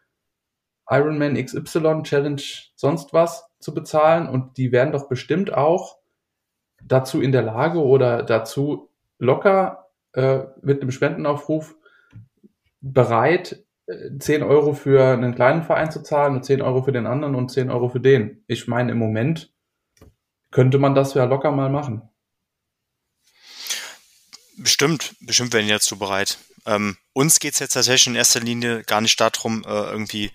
Ironman 0.89 1.35
XY 1.35 2.03
Challenge 2.03 2.41
sonst 2.75 3.13
was 3.13 3.45
zu 3.59 3.73
bezahlen 3.73 4.27
und 4.27 4.57
die 4.57 4.71
werden 4.71 4.91
doch 4.91 5.07
bestimmt 5.07 5.53
auch 5.53 5.97
dazu 6.83 7.21
in 7.21 7.31
der 7.31 7.43
Lage 7.43 7.79
oder 7.79 8.23
dazu 8.23 8.89
locker 9.17 9.89
äh, 10.13 10.43
mit 10.61 10.81
einem 10.81 10.91
Spendenaufruf 10.91 11.75
bereit, 12.81 13.63
10 14.19 14.41
äh, 14.41 14.45
Euro 14.45 14.73
für 14.73 15.05
einen 15.05 15.35
kleinen 15.35 15.63
Verein 15.63 15.91
zu 15.91 16.03
zahlen 16.03 16.35
und 16.35 16.45
10 16.45 16.61
Euro 16.61 16.83
für 16.83 16.91
den 16.91 17.07
anderen 17.07 17.35
und 17.35 17.49
10 17.49 17.69
Euro 17.69 17.89
für 17.89 17.99
den. 17.99 18.43
Ich 18.47 18.67
meine, 18.67 18.91
im 18.91 18.97
Moment 18.97 19.53
könnte 20.51 20.77
man 20.77 20.93
das 20.93 21.13
ja 21.13 21.23
locker 21.23 21.51
mal 21.51 21.69
machen. 21.69 22.09
Bestimmt, 24.57 25.15
bestimmt 25.19 25.53
werden 25.53 25.65
die 25.65 25.73
dazu 25.73 25.97
bereit. 25.97 26.37
Ähm, 26.65 26.97
uns 27.13 27.39
geht's 27.39 27.59
jetzt 27.59 27.73
tatsächlich 27.73 28.07
in 28.07 28.15
erster 28.15 28.39
Linie 28.39 28.83
gar 28.83 29.01
nicht 29.01 29.19
darum, 29.19 29.63
äh, 29.63 29.67
irgendwie 29.67 30.31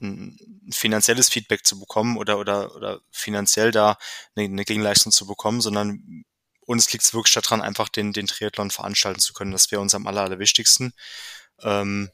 ein 0.00 0.36
finanzielles 0.70 1.28
Feedback 1.28 1.64
zu 1.64 1.78
bekommen 1.78 2.16
oder, 2.16 2.38
oder, 2.38 2.74
oder 2.74 3.00
finanziell 3.10 3.70
da 3.70 3.96
eine, 4.34 4.46
eine 4.46 4.64
Gegenleistung 4.64 5.12
zu 5.12 5.26
bekommen, 5.26 5.60
sondern 5.60 6.24
uns 6.66 6.92
liegt 6.92 7.04
es 7.04 7.14
wirklich 7.14 7.34
daran, 7.34 7.60
einfach 7.60 7.88
den, 7.88 8.12
den 8.12 8.26
Triathlon 8.26 8.70
veranstalten 8.70 9.20
zu 9.20 9.32
können. 9.32 9.52
Das 9.52 9.70
wäre 9.70 9.80
uns 9.80 9.94
am 9.94 10.06
aller, 10.06 10.22
allerwichtigsten. 10.22 10.92
Ähm, 11.60 12.10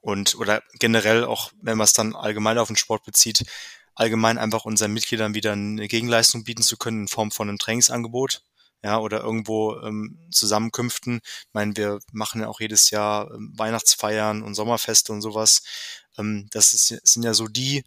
und 0.00 0.34
oder 0.36 0.62
generell 0.78 1.24
auch, 1.24 1.52
wenn 1.60 1.78
man 1.78 1.84
es 1.84 1.92
dann 1.92 2.16
allgemein 2.16 2.58
auf 2.58 2.68
den 2.68 2.76
Sport 2.76 3.04
bezieht, 3.04 3.44
allgemein 3.94 4.38
einfach 4.38 4.64
unseren 4.64 4.92
Mitgliedern 4.92 5.34
wieder 5.34 5.52
eine 5.52 5.86
Gegenleistung 5.86 6.44
bieten 6.44 6.62
zu 6.62 6.76
können 6.76 7.02
in 7.02 7.08
Form 7.08 7.30
von 7.30 7.48
einem 7.48 7.58
Trainingsangebot 7.58 8.42
ja, 8.82 8.98
oder 8.98 9.20
irgendwo 9.20 9.78
ähm, 9.80 10.18
Zusammenkünften. 10.32 11.20
Ich 11.24 11.52
meine, 11.52 11.76
wir 11.76 12.00
machen 12.12 12.40
ja 12.40 12.48
auch 12.48 12.60
jedes 12.60 12.90
Jahr 12.90 13.30
ähm, 13.32 13.52
Weihnachtsfeiern 13.56 14.42
und 14.42 14.54
Sommerfeste 14.54 15.12
und 15.12 15.22
sowas. 15.22 15.62
Ähm, 16.18 16.48
das 16.50 16.74
ist, 16.74 16.88
sind 16.88 17.22
ja 17.24 17.34
so 17.34 17.48
die, 17.48 17.84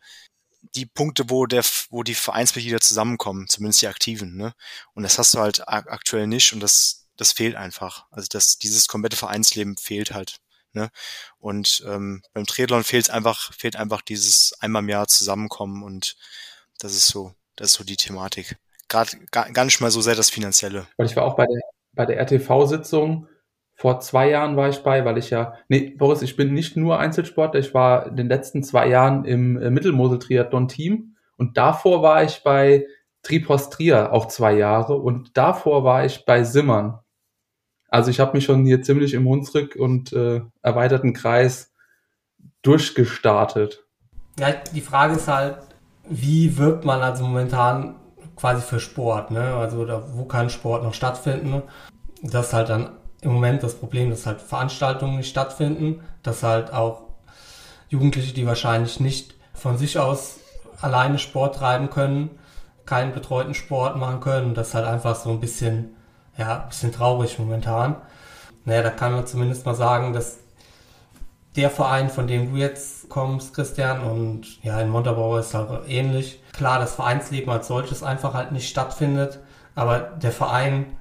die 0.75 0.85
Punkte, 0.85 1.29
wo 1.29 1.45
der, 1.45 1.63
wo 1.89 2.03
die 2.03 2.15
Vereinsmitglieder 2.15 2.81
zusammenkommen, 2.81 3.47
zumindest 3.47 3.81
die 3.81 3.87
Aktiven, 3.87 4.35
ne? 4.35 4.53
Und 4.93 5.03
das 5.03 5.19
hast 5.19 5.33
du 5.33 5.39
halt 5.39 5.67
aktuell 5.67 6.27
nicht 6.27 6.53
und 6.53 6.59
das, 6.61 7.07
das 7.17 7.33
fehlt 7.33 7.55
einfach. 7.55 8.05
Also 8.11 8.27
das, 8.31 8.57
dieses 8.57 8.87
komplette 8.87 9.17
Vereinsleben 9.17 9.77
fehlt 9.77 10.11
halt. 10.13 10.39
Ne? 10.73 10.91
Und 11.39 11.83
ähm, 11.87 12.21
beim 12.33 12.45
Triathlon 12.45 12.83
fehlt 12.83 13.09
einfach, 13.09 13.53
fehlt 13.53 13.77
einfach 13.77 14.01
dieses 14.01 14.53
einmal 14.59 14.83
im 14.83 14.89
Jahr 14.89 15.07
zusammenkommen 15.07 15.83
und 15.83 16.17
das 16.79 16.93
ist 16.95 17.07
so, 17.07 17.33
das 17.55 17.71
ist 17.71 17.73
so 17.77 17.83
die 17.85 17.97
Thematik 17.97 18.57
gerade 18.87 19.11
gar, 19.31 19.51
gar 19.51 19.65
nicht 19.65 19.81
mal 19.81 19.91
so 19.91 20.01
sehr 20.01 20.15
das 20.15 20.29
Finanzielle. 20.29 20.87
Weil 20.97 21.07
ich 21.07 21.15
war 21.15 21.23
auch 21.23 21.35
bei 21.35 21.45
der, 21.45 21.61
bei 21.93 22.05
der 22.05 22.19
RTV-Sitzung, 22.19 23.27
vor 23.77 23.99
zwei 23.99 24.29
Jahren 24.29 24.55
war 24.55 24.69
ich 24.69 24.79
bei, 24.79 25.03
weil 25.03 25.17
ich 25.17 25.29
ja, 25.29 25.55
nee, 25.67 25.93
Boris, 25.97 26.21
ich 26.21 26.37
bin 26.37 26.53
nicht 26.53 26.77
nur 26.77 26.97
Einzelsportler, 26.97 27.59
ich 27.59 27.73
war 27.73 28.07
in 28.07 28.15
den 28.15 28.29
letzten 28.29 28.63
zwei 28.63 28.87
Jahren 28.87 29.25
im 29.25 29.61
äh, 29.61 29.69
Mittelmosel-Triathlon-Team 29.69 31.15
und 31.35 31.57
davor 31.57 32.01
war 32.01 32.23
ich 32.23 32.41
bei 32.43 32.87
Tripos 33.21 33.69
Trier 33.69 34.13
auch 34.13 34.27
zwei 34.27 34.53
Jahre 34.53 34.95
und 34.95 35.35
davor 35.35 35.83
war 35.83 36.05
ich 36.05 36.25
bei 36.25 36.43
Simmern. 36.43 36.99
Also 37.89 38.11
ich 38.11 38.19
habe 38.19 38.33
mich 38.37 38.45
schon 38.45 38.65
hier 38.65 38.81
ziemlich 38.81 39.13
im 39.13 39.27
Hunsrück 39.27 39.75
und 39.75 40.13
äh, 40.13 40.41
erweiterten 40.61 41.13
Kreis 41.13 41.73
durchgestartet. 42.61 43.85
Ja, 44.39 44.51
die 44.51 44.81
Frage 44.81 45.15
ist 45.15 45.27
halt, 45.27 45.57
wie 46.07 46.57
wirkt 46.57 46.85
man 46.85 47.01
also 47.01 47.25
momentan 47.25 47.95
quasi 48.35 48.61
für 48.61 48.79
Sport, 48.79 49.31
ne? 49.31 49.55
Also 49.55 49.85
da, 49.85 50.03
wo 50.13 50.25
kann 50.25 50.49
Sport 50.49 50.83
noch 50.83 50.93
stattfinden? 50.93 51.63
Das 52.21 52.47
ist 52.47 52.53
halt 52.53 52.69
dann 52.69 52.89
im 53.21 53.31
Moment 53.31 53.63
das 53.63 53.75
Problem, 53.75 54.09
dass 54.09 54.25
halt 54.25 54.41
Veranstaltungen 54.41 55.17
nicht 55.17 55.29
stattfinden, 55.29 56.01
dass 56.23 56.43
halt 56.43 56.73
auch 56.73 57.03
Jugendliche, 57.89 58.33
die 58.33 58.45
wahrscheinlich 58.45 58.99
nicht 58.99 59.35
von 59.53 59.77
sich 59.77 59.99
aus 59.99 60.39
alleine 60.81 61.17
Sport 61.17 61.55
treiben 61.55 61.89
können, 61.89 62.29
keinen 62.85 63.13
betreuten 63.13 63.53
Sport 63.53 63.97
machen 63.97 64.19
können. 64.19 64.53
Das 64.53 64.69
ist 64.69 64.73
halt 64.75 64.85
einfach 64.85 65.15
so 65.15 65.29
ein 65.29 65.39
bisschen, 65.39 65.95
ja, 66.37 66.63
ein 66.63 66.69
bisschen 66.69 66.91
traurig 66.91 67.39
momentan. 67.39 67.95
Naja, 68.65 68.83
da 68.83 68.89
kann 68.89 69.13
man 69.13 69.27
zumindest 69.27 69.65
mal 69.65 69.75
sagen, 69.75 70.13
dass 70.13 70.39
der 71.55 71.69
Verein, 71.69 72.09
von 72.09 72.27
dem 72.27 72.51
du 72.51 72.57
jetzt 72.57 73.09
kommst, 73.09 73.53
Christian, 73.53 74.01
und 74.01 74.63
ja, 74.63 74.79
in 74.81 74.89
Montabaur 74.89 75.39
ist 75.39 75.53
halt 75.53 75.87
ähnlich. 75.87 76.41
Klar, 76.53 76.79
das 76.79 76.95
Vereinsleben 76.95 77.49
als 77.51 77.67
solches 77.67 78.03
einfach 78.03 78.33
halt 78.33 78.51
nicht 78.51 78.67
stattfindet, 78.67 79.39
aber 79.73 79.99
der 79.99 80.31
Verein 80.31 80.97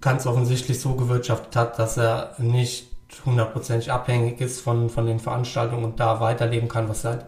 ganz 0.00 0.26
offensichtlich 0.26 0.80
so 0.80 0.94
gewirtschaftet 0.94 1.54
hat, 1.56 1.78
dass 1.78 1.96
er 1.96 2.34
nicht 2.38 2.90
hundertprozentig 3.26 3.92
abhängig 3.92 4.40
ist 4.40 4.60
von, 4.60 4.88
von 4.88 5.06
den 5.06 5.20
Veranstaltungen 5.20 5.84
und 5.84 6.00
da 6.00 6.20
weiterleben 6.20 6.68
kann, 6.68 6.88
was 6.88 7.04
halt 7.04 7.26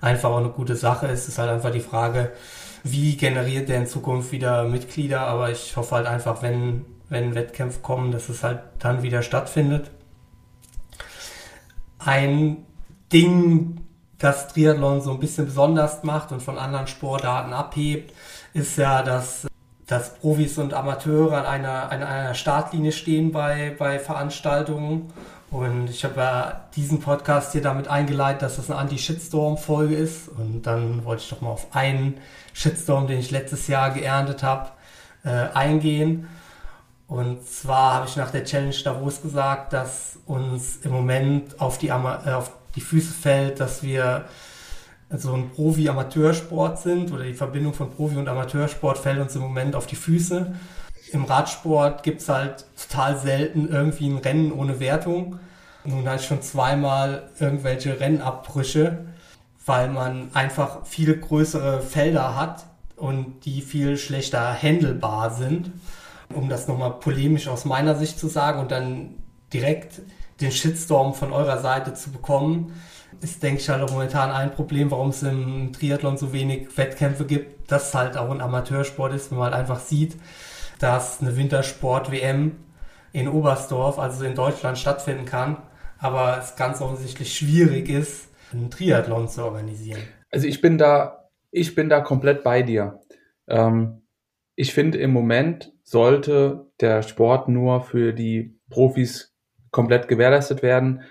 einfach 0.00 0.30
auch 0.30 0.38
eine 0.38 0.50
gute 0.50 0.76
Sache 0.76 1.06
ist. 1.08 1.22
Es 1.22 1.28
ist 1.28 1.38
halt 1.38 1.50
einfach 1.50 1.72
die 1.72 1.80
Frage, 1.80 2.32
wie 2.84 3.16
generiert 3.16 3.68
der 3.68 3.78
in 3.78 3.86
Zukunft 3.86 4.30
wieder 4.30 4.64
Mitglieder, 4.64 5.22
aber 5.22 5.50
ich 5.50 5.76
hoffe 5.76 5.96
halt 5.96 6.06
einfach, 6.06 6.42
wenn, 6.42 6.86
wenn 7.08 7.34
Wettkämpfe 7.34 7.80
kommen, 7.80 8.12
dass 8.12 8.28
es 8.28 8.44
halt 8.44 8.60
dann 8.78 9.02
wieder 9.02 9.22
stattfindet 9.22 9.90
ein 12.06 12.64
Ding, 13.12 13.80
das 14.18 14.48
Triathlon 14.48 15.02
so 15.02 15.10
ein 15.10 15.20
bisschen 15.20 15.46
besonders 15.46 16.02
macht 16.02 16.32
und 16.32 16.42
von 16.42 16.58
anderen 16.58 16.86
Sportarten 16.86 17.52
abhebt, 17.52 18.14
ist 18.54 18.78
ja, 18.78 19.02
dass, 19.02 19.46
dass 19.86 20.14
Profis 20.14 20.56
und 20.58 20.72
Amateure 20.72 21.38
an 21.38 21.44
einer, 21.44 21.92
an 21.92 22.02
einer 22.02 22.34
Startlinie 22.34 22.92
stehen 22.92 23.32
bei, 23.32 23.74
bei 23.78 23.98
Veranstaltungen. 23.98 25.12
Und 25.50 25.90
ich 25.90 26.04
habe 26.04 26.20
ja 26.20 26.60
diesen 26.74 27.00
Podcast 27.00 27.52
hier 27.52 27.62
damit 27.62 27.88
eingeleitet, 27.88 28.42
dass 28.42 28.56
das 28.56 28.70
eine 28.70 28.80
Anti-Shitstorm-Folge 28.80 29.94
ist. 29.94 30.28
Und 30.28 30.62
dann 30.62 31.04
wollte 31.04 31.22
ich 31.22 31.30
doch 31.30 31.40
mal 31.40 31.50
auf 31.50 31.74
einen 31.74 32.18
Shitstorm, 32.52 33.06
den 33.06 33.18
ich 33.18 33.30
letztes 33.30 33.68
Jahr 33.68 33.90
geerntet 33.90 34.42
habe, 34.42 34.70
äh, 35.24 35.48
eingehen. 35.54 36.28
Und 37.08 37.48
zwar 37.48 37.94
habe 37.94 38.08
ich 38.08 38.16
nach 38.16 38.30
der 38.30 38.44
Challenge 38.44 38.74
Davos 38.84 39.22
gesagt, 39.22 39.72
dass 39.72 40.18
uns 40.26 40.78
im 40.82 40.90
Moment 40.90 41.60
auf 41.60 41.78
die, 41.78 41.92
Ama 41.92 42.22
äh, 42.26 42.32
auf 42.32 42.50
die 42.74 42.80
Füße 42.80 43.12
fällt, 43.12 43.60
dass 43.60 43.82
wir 43.82 44.24
so 45.10 45.32
ein 45.34 45.50
Profi-Amateursport 45.50 46.80
sind 46.80 47.12
oder 47.12 47.22
die 47.22 47.34
Verbindung 47.34 47.74
von 47.74 47.90
Profi- 47.90 48.16
und 48.16 48.28
Amateursport 48.28 48.98
fällt 48.98 49.20
uns 49.20 49.36
im 49.36 49.42
Moment 49.42 49.76
auf 49.76 49.86
die 49.86 49.96
Füße. 49.96 50.54
Im 51.12 51.24
Radsport 51.24 52.02
gibt 52.02 52.20
es 52.20 52.28
halt 52.28 52.66
total 52.88 53.16
selten 53.16 53.68
irgendwie 53.68 54.08
ein 54.08 54.18
Rennen 54.18 54.50
ohne 54.50 54.80
Wertung. 54.80 55.38
Nun 55.84 56.08
hatte 56.08 56.22
ich 56.22 56.26
schon 56.26 56.42
zweimal 56.42 57.30
irgendwelche 57.38 58.00
Rennabbrüche, 58.00 59.06
weil 59.64 59.88
man 59.88 60.30
einfach 60.34 60.84
viel 60.84 61.16
größere 61.16 61.80
Felder 61.80 62.34
hat 62.34 62.66
und 62.96 63.44
die 63.44 63.62
viel 63.62 63.96
schlechter 63.96 64.52
handelbar 64.60 65.30
sind. 65.30 65.70
Um 66.34 66.48
das 66.48 66.68
nochmal 66.68 66.92
polemisch 66.98 67.48
aus 67.48 67.64
meiner 67.64 67.94
Sicht 67.94 68.18
zu 68.18 68.28
sagen 68.28 68.60
und 68.60 68.70
dann 68.70 69.14
direkt 69.52 70.02
den 70.40 70.50
Shitstorm 70.50 71.14
von 71.14 71.32
eurer 71.32 71.58
Seite 71.58 71.94
zu 71.94 72.10
bekommen, 72.10 72.74
ist, 73.20 73.42
denke 73.42 73.60
ich, 73.60 73.68
halt 73.68 73.82
auch 73.82 73.90
momentan 73.90 74.30
ein 74.30 74.50
Problem, 74.50 74.90
warum 74.90 75.08
es 75.08 75.22
im 75.22 75.72
Triathlon 75.72 76.16
so 76.16 76.32
wenig 76.32 76.76
Wettkämpfe 76.76 77.24
gibt, 77.24 77.70
dass 77.70 77.88
es 77.88 77.94
halt 77.94 78.16
auch 78.16 78.30
ein 78.30 78.40
Amateursport 78.40 79.14
ist, 79.14 79.30
wenn 79.30 79.38
man 79.38 79.52
halt 79.52 79.60
einfach 79.60 79.80
sieht, 79.80 80.16
dass 80.78 81.20
eine 81.20 81.36
Wintersport-WM 81.36 82.56
in 83.12 83.28
Oberstdorf, 83.28 83.98
also 83.98 84.24
in 84.24 84.34
Deutschland, 84.34 84.78
stattfinden 84.78 85.24
kann, 85.24 85.56
aber 85.98 86.38
es 86.38 86.56
ganz 86.56 86.82
offensichtlich 86.82 87.34
schwierig 87.34 87.88
ist, 87.88 88.28
einen 88.52 88.70
Triathlon 88.70 89.28
zu 89.28 89.44
organisieren. 89.44 90.02
Also 90.30 90.46
ich 90.46 90.60
bin 90.60 90.76
da, 90.76 91.30
ich 91.50 91.74
bin 91.74 91.88
da 91.88 92.00
komplett 92.00 92.44
bei 92.44 92.62
dir. 92.62 93.00
Ähm, 93.48 94.02
ich 94.56 94.72
finde, 94.72 94.98
im 94.98 95.12
Moment 95.12 95.72
sollte 95.84 96.66
der 96.80 97.02
Sport 97.02 97.48
nur 97.48 97.82
für 97.82 98.12
die 98.12 98.58
Profis 98.70 99.34
komplett 99.70 100.08
gewährleistet 100.08 100.62
werden. 100.62 101.02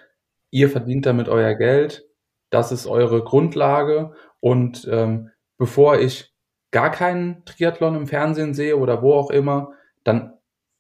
Ihr 0.50 0.70
verdient 0.70 1.06
damit 1.06 1.30
euer 1.30 1.54
Geld. 1.54 2.06
Das 2.50 2.72
ist 2.72 2.88
eure 2.88 3.24
Grundlage. 3.24 4.14
Und 4.40 4.88
ähm, 4.92 5.30
bevor 5.58 6.00
ich 6.00 6.34
gar 6.72 6.92
keinen 6.92 7.46
Triathlon 7.46 7.96
im 7.96 8.08
Fernsehen 8.08 8.56
sehe 8.56 8.78
oder 8.78 9.02
wo 9.02 9.14
auch 9.14 9.30
immer, 9.30 9.74
dann 10.04 10.34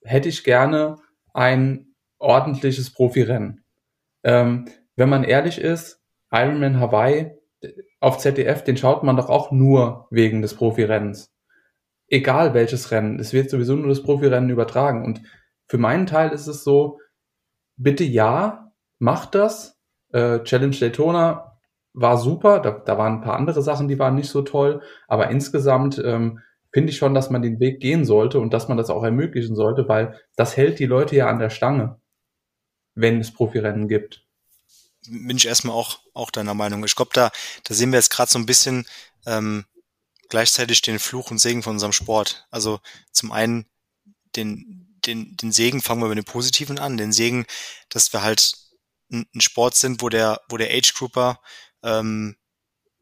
hätte 0.04 0.30
ich 0.30 0.44
gerne 0.44 0.98
ein 1.34 1.94
ordentliches 2.18 2.92
Profirennen. 2.92 3.64
Ähm, 4.24 4.66
wenn 4.96 5.10
man 5.10 5.24
ehrlich 5.24 5.60
ist, 5.60 6.02
Ironman 6.32 6.80
Hawaii 6.80 7.32
auf 8.00 8.18
ZDF, 8.18 8.64
den 8.64 8.78
schaut 8.78 9.04
man 9.04 9.18
doch 9.18 9.30
auch 9.30 9.52
nur 9.52 10.08
wegen 10.10 10.42
des 10.42 10.56
Profirennens. 10.56 11.35
Egal 12.16 12.54
welches 12.54 12.92
Rennen, 12.92 13.20
es 13.20 13.34
wird 13.34 13.50
sowieso 13.50 13.76
nur 13.76 13.90
das 13.90 14.02
Profirennen 14.02 14.50
übertragen. 14.50 15.04
Und 15.04 15.22
für 15.68 15.78
meinen 15.78 16.06
Teil 16.06 16.32
ist 16.32 16.48
es 16.48 16.64
so, 16.64 17.02
bitte 17.76 18.06
ja, 18.06 18.72
macht 19.00 19.36
das. 19.36 19.78
Äh, 20.14 20.40
Challenge 20.44 20.78
Daytona 20.78 21.60
war 21.92 22.18
super, 22.18 22.60
da, 22.62 22.72
da 22.72 22.98
waren 22.98 23.16
ein 23.16 23.22
paar 23.22 23.36
andere 23.36 23.62
Sachen, 23.62 23.90
die 23.90 24.00
waren 24.00 24.16
nicht 24.16 24.30
so 24.30 24.44
toll, 24.44 24.82
aber 25.10 25.30
insgesamt 25.30 26.02
ähm, 26.06 26.40
finde 26.72 26.92
ich 26.92 26.98
schon, 26.98 27.14
dass 27.14 27.30
man 27.30 27.42
den 27.42 27.60
Weg 27.60 27.82
gehen 27.82 28.06
sollte 28.06 28.40
und 28.40 28.54
dass 28.54 28.70
man 28.70 28.78
das 28.78 28.90
auch 28.90 29.04
ermöglichen 29.04 29.58
sollte, 29.58 29.90
weil 29.90 30.18
das 30.38 30.56
hält 30.56 30.80
die 30.80 30.86
Leute 30.86 31.18
ja 31.18 31.28
an 31.28 31.40
der 31.40 31.50
Stange, 31.50 32.00
wenn 32.94 33.20
es 33.20 33.34
Profirennen 33.34 33.90
gibt. 33.90 34.26
Bin 35.06 35.36
ich 35.36 35.48
erstmal 35.48 35.76
auch, 35.76 36.00
auch 36.14 36.32
deiner 36.32 36.54
Meinung. 36.54 36.86
Ich 36.86 36.96
glaube, 36.96 37.12
da, 37.14 37.32
da 37.66 37.74
sehen 37.74 37.92
wir 37.92 38.00
jetzt 38.00 38.10
gerade 38.10 38.32
so 38.32 38.40
ein 38.40 38.46
bisschen 38.46 38.88
ähm, 39.26 39.66
gleichzeitig 40.30 40.82
den 40.82 41.00
Fluch 41.00 41.32
und 41.32 41.40
Segen 41.40 41.64
von 41.64 41.74
unserem 41.74 41.94
Sport. 41.94 42.46
Also 42.52 42.80
zum 43.12 43.32
einen 43.32 43.66
den, 44.36 44.98
den, 45.06 45.38
den 45.38 45.52
Segen, 45.52 45.82
fangen 45.82 46.02
wir 46.02 46.10
mit 46.10 46.18
dem 46.18 46.26
Positiven 46.26 46.80
an, 46.80 46.98
den 46.98 47.14
Segen, 47.14 47.46
dass 47.90 48.12
wir 48.14 48.22
halt 48.22 48.54
ein, 49.12 49.26
ein 49.34 49.42
Sport 49.42 49.76
sind, 49.76 50.02
wo 50.02 50.10
der, 50.10 50.42
wo 50.50 50.58
der 50.58 50.72
Age 50.72 50.94
Grouper 50.94 51.40
ähm, 51.84 52.36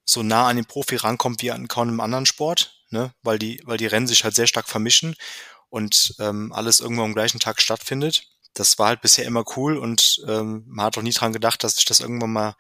so 0.06 0.22
nah 0.22 0.48
an 0.48 0.58
den 0.58 0.66
Profi 0.66 0.98
rankommt 0.98 1.42
wie 1.42 1.52
an 1.52 1.68
kaum 1.68 1.88
einem 1.88 2.02
anderen 2.02 2.26
Sport 2.26 2.84
ne? 2.94 3.14
weil, 3.24 3.38
die, 3.38 3.60
weil 3.66 3.78
die 3.78 3.88
Rennen 3.88 4.08
sich 4.08 4.24
halt 4.24 4.36
sehr 4.36 4.48
stark 4.48 4.70
vermischen 4.70 5.16
und 5.70 6.16
ähm, 6.20 6.54
alles 6.54 6.80
irgendwo 6.80 7.04
am 7.04 7.16
gleichen 7.16 7.40
Tag 7.40 7.60
stattfindet. 7.60 8.28
Das 8.54 8.80
war 8.80 8.88
halt 8.88 9.02
bisher 9.02 9.26
immer 9.26 9.44
cool 9.58 9.78
und 9.78 10.24
ähm, 10.28 10.64
man 10.68 10.86
hat 10.86 10.98
auch 10.98 11.02
nie 11.02 11.12
dran 11.12 11.34
gedacht, 11.34 11.64
dass 11.64 11.76
sich 11.76 11.86
das 11.86 12.00
irgendwann 12.00 12.32
mal, 12.32 12.56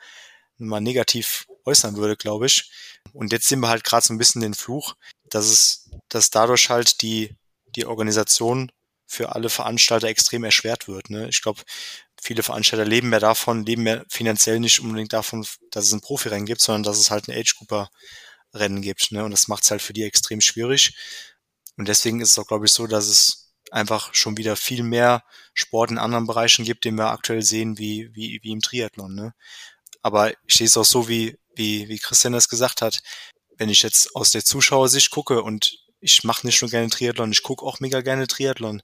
mal 0.57 0.81
negativ 0.81 1.45
äußern 1.65 1.95
würde, 1.95 2.17
glaube 2.17 2.47
ich. 2.47 2.69
Und 3.11 3.31
jetzt 3.31 3.47
sehen 3.47 3.59
wir 3.59 3.69
halt 3.69 3.83
gerade 3.83 4.05
so 4.05 4.13
ein 4.13 4.17
bisschen 4.17 4.41
den 4.41 4.53
Fluch, 4.53 4.95
dass 5.29 5.45
es, 5.45 5.89
dass 6.09 6.29
dadurch 6.29 6.69
halt 6.69 7.01
die, 7.01 7.35
die 7.75 7.85
Organisation 7.85 8.71
für 9.05 9.35
alle 9.35 9.49
Veranstalter 9.49 10.07
extrem 10.07 10.43
erschwert 10.43 10.87
wird. 10.87 11.09
Ne? 11.09 11.27
Ich 11.29 11.41
glaube, 11.41 11.61
viele 12.21 12.41
Veranstalter 12.41 12.85
leben 12.85 13.09
mehr 13.09 13.19
davon, 13.19 13.65
leben 13.65 13.83
mehr 13.83 14.05
finanziell 14.09 14.59
nicht 14.59 14.79
unbedingt 14.79 15.13
davon, 15.13 15.45
dass 15.71 15.85
es 15.85 15.91
ein 15.91 16.01
Profirennen 16.01 16.45
gibt, 16.45 16.61
sondern 16.61 16.83
dass 16.83 16.97
es 16.97 17.11
halt 17.11 17.27
ein 17.27 17.37
Age-Grouper 17.37 17.89
Rennen 18.53 18.81
gibt. 18.81 19.11
Ne? 19.11 19.23
Und 19.23 19.31
das 19.31 19.47
macht 19.47 19.63
es 19.63 19.71
halt 19.71 19.81
für 19.81 19.93
die 19.93 20.03
extrem 20.03 20.41
schwierig. 20.41 20.95
Und 21.77 21.87
deswegen 21.87 22.21
ist 22.21 22.31
es 22.31 22.39
auch, 22.39 22.47
glaube 22.47 22.65
ich, 22.65 22.71
so, 22.71 22.87
dass 22.87 23.07
es 23.07 23.53
einfach 23.71 24.13
schon 24.13 24.37
wieder 24.37 24.55
viel 24.55 24.83
mehr 24.83 25.23
Sport 25.53 25.91
in 25.91 25.97
anderen 25.97 26.27
Bereichen 26.27 26.63
gibt, 26.63 26.85
den 26.85 26.95
wir 26.95 27.07
aktuell 27.07 27.41
sehen, 27.41 27.77
wie, 27.77 28.09
wie, 28.13 28.39
wie 28.43 28.51
im 28.51 28.61
Triathlon. 28.61 29.15
Ne? 29.15 29.33
Aber 30.01 30.31
ich 30.45 30.55
sehe 30.55 30.67
es 30.67 30.77
auch 30.77 30.85
so, 30.85 31.07
wie, 31.07 31.37
wie, 31.55 31.87
wie 31.89 31.99
Christian 31.99 32.33
das 32.33 32.49
gesagt 32.49 32.81
hat. 32.81 33.01
Wenn 33.57 33.69
ich 33.69 33.83
jetzt 33.83 34.15
aus 34.15 34.31
der 34.31 34.43
Zuschauersicht 34.43 35.11
gucke 35.11 35.43
und 35.43 35.77
ich 35.99 36.23
mache 36.23 36.45
nicht 36.45 36.61
nur 36.61 36.69
gerne 36.69 36.89
Triathlon, 36.89 37.31
ich 37.31 37.43
gucke 37.43 37.65
auch 37.65 37.79
mega 37.79 38.01
gerne 38.01 38.27
Triathlon 38.27 38.81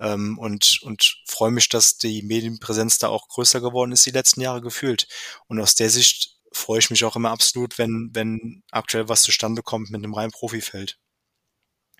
ähm, 0.00 0.38
und, 0.38 0.80
und 0.82 1.16
freue 1.26 1.50
mich, 1.50 1.68
dass 1.68 1.98
die 1.98 2.22
Medienpräsenz 2.22 2.98
da 2.98 3.08
auch 3.08 3.28
größer 3.28 3.60
geworden 3.60 3.92
ist 3.92 4.06
die 4.06 4.10
letzten 4.10 4.40
Jahre 4.40 4.60
gefühlt. 4.60 5.08
Und 5.48 5.60
aus 5.60 5.74
der 5.74 5.90
Sicht 5.90 6.36
freue 6.52 6.78
ich 6.78 6.90
mich 6.90 7.04
auch 7.04 7.16
immer 7.16 7.30
absolut, 7.30 7.78
wenn, 7.78 8.10
wenn 8.12 8.62
aktuell 8.70 9.08
was 9.08 9.22
zustande 9.22 9.62
kommt 9.62 9.90
mit 9.90 10.02
einem 10.02 10.14
reinen 10.14 10.32
Profifeld. 10.32 10.98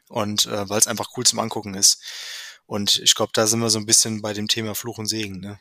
Und 0.09 0.47
äh, 0.47 0.69
weil 0.69 0.79
es 0.79 0.87
einfach 0.87 1.11
cool 1.17 1.27
zum 1.27 1.41
Angucken 1.41 1.75
ist. 1.75 2.03
Und 2.67 2.99
ich 2.99 3.15
glaube, 3.15 3.33
da 3.35 3.47
sind 3.47 3.61
wir 3.61 3.71
so 3.71 3.79
ein 3.79 3.87
bisschen 3.87 4.23
bei 4.23 4.33
dem 4.33 4.49
Thema 4.49 4.75
Fluch 4.75 4.99
und 4.99 5.07
Segen. 5.07 5.41
Ne? 5.41 5.61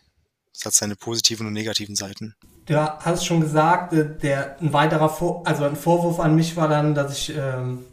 Es 0.57 0.65
hat 0.65 0.73
seine 0.73 0.95
positiven 0.95 1.47
und 1.47 1.53
negativen 1.53 1.95
Seiten. 1.95 2.35
Du 2.65 2.75
hast 2.77 3.25
schon 3.25 3.41
gesagt, 3.41 3.93
äh, 3.93 4.05
der 4.17 4.57
ein 4.59 4.73
weiterer 4.73 5.09
Vor 5.09 5.45
also 5.45 5.65
ein 5.65 5.75
Vorwurf 5.75 6.19
an 6.19 6.35
mich 6.35 6.55
war 6.55 6.67
dann, 6.67 6.95
dass 6.95 7.17
ich 7.17 7.35
ähm, 7.37 7.85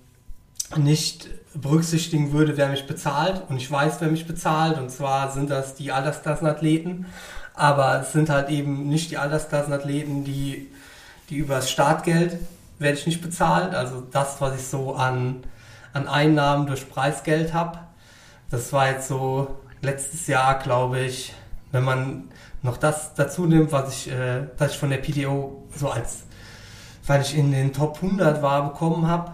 nicht 0.77 1.29
berücksichtigen 1.55 2.33
würde, 2.33 2.57
wer 2.57 2.69
mich 2.69 2.87
bezahlt. 2.87 3.43
Und 3.49 3.59
ich 3.59 3.71
weiß, 3.71 3.97
wer 4.01 4.09
mich 4.09 4.27
bezahlt. 4.27 4.79
Und 4.79 4.91
zwar 4.91 5.33
sind 5.33 5.51
das 5.51 5.75
die 5.75 5.93
Altersklassenathleten. 5.93 7.07
Aber 7.55 8.01
es 8.01 8.13
sind 8.13 8.31
halt 8.31 8.49
eben 8.49 8.89
nicht 8.89 9.11
die 9.11 9.19
Altersklassenathleten, 9.19 10.25
die 10.25 10.71
die 11.33 11.39
übers 11.39 11.71
Startgeld 11.71 12.39
werde 12.79 12.99
ich 12.99 13.07
nicht 13.07 13.23
bezahlt. 13.23 13.75
Also 13.75 14.03
das, 14.03 14.41
was 14.41 14.55
ich 14.55 14.67
so 14.67 14.95
an, 14.95 15.43
an 15.93 16.07
Einnahmen 16.07 16.67
durch 16.67 16.89
Preisgeld 16.91 17.55
habe. 17.55 17.79
Das 18.51 18.73
war 18.73 18.91
jetzt 18.91 19.09
so 19.09 19.57
letztes 19.81 20.27
Jahr, 20.27 20.59
glaube 20.59 21.01
ich, 21.01 21.33
wenn 21.71 21.85
man 21.85 22.29
noch 22.63 22.77
das 22.77 23.15
dazu 23.15 23.47
nimmt, 23.47 23.73
was 23.73 24.07
ich, 24.07 24.13
äh, 24.13 24.47
dass 24.57 24.73
ich 24.73 24.79
von 24.79 24.91
der 24.91 24.99
PDO 24.99 25.69
so 25.77 25.91
als, 25.91 26.25
weil 27.07 27.23
ich 27.23 27.37
in 27.37 27.53
den 27.53 27.73
Top 27.73 27.97
100 28.03 28.43
war, 28.43 28.71
bekommen 28.71 29.07
habe, 29.09 29.33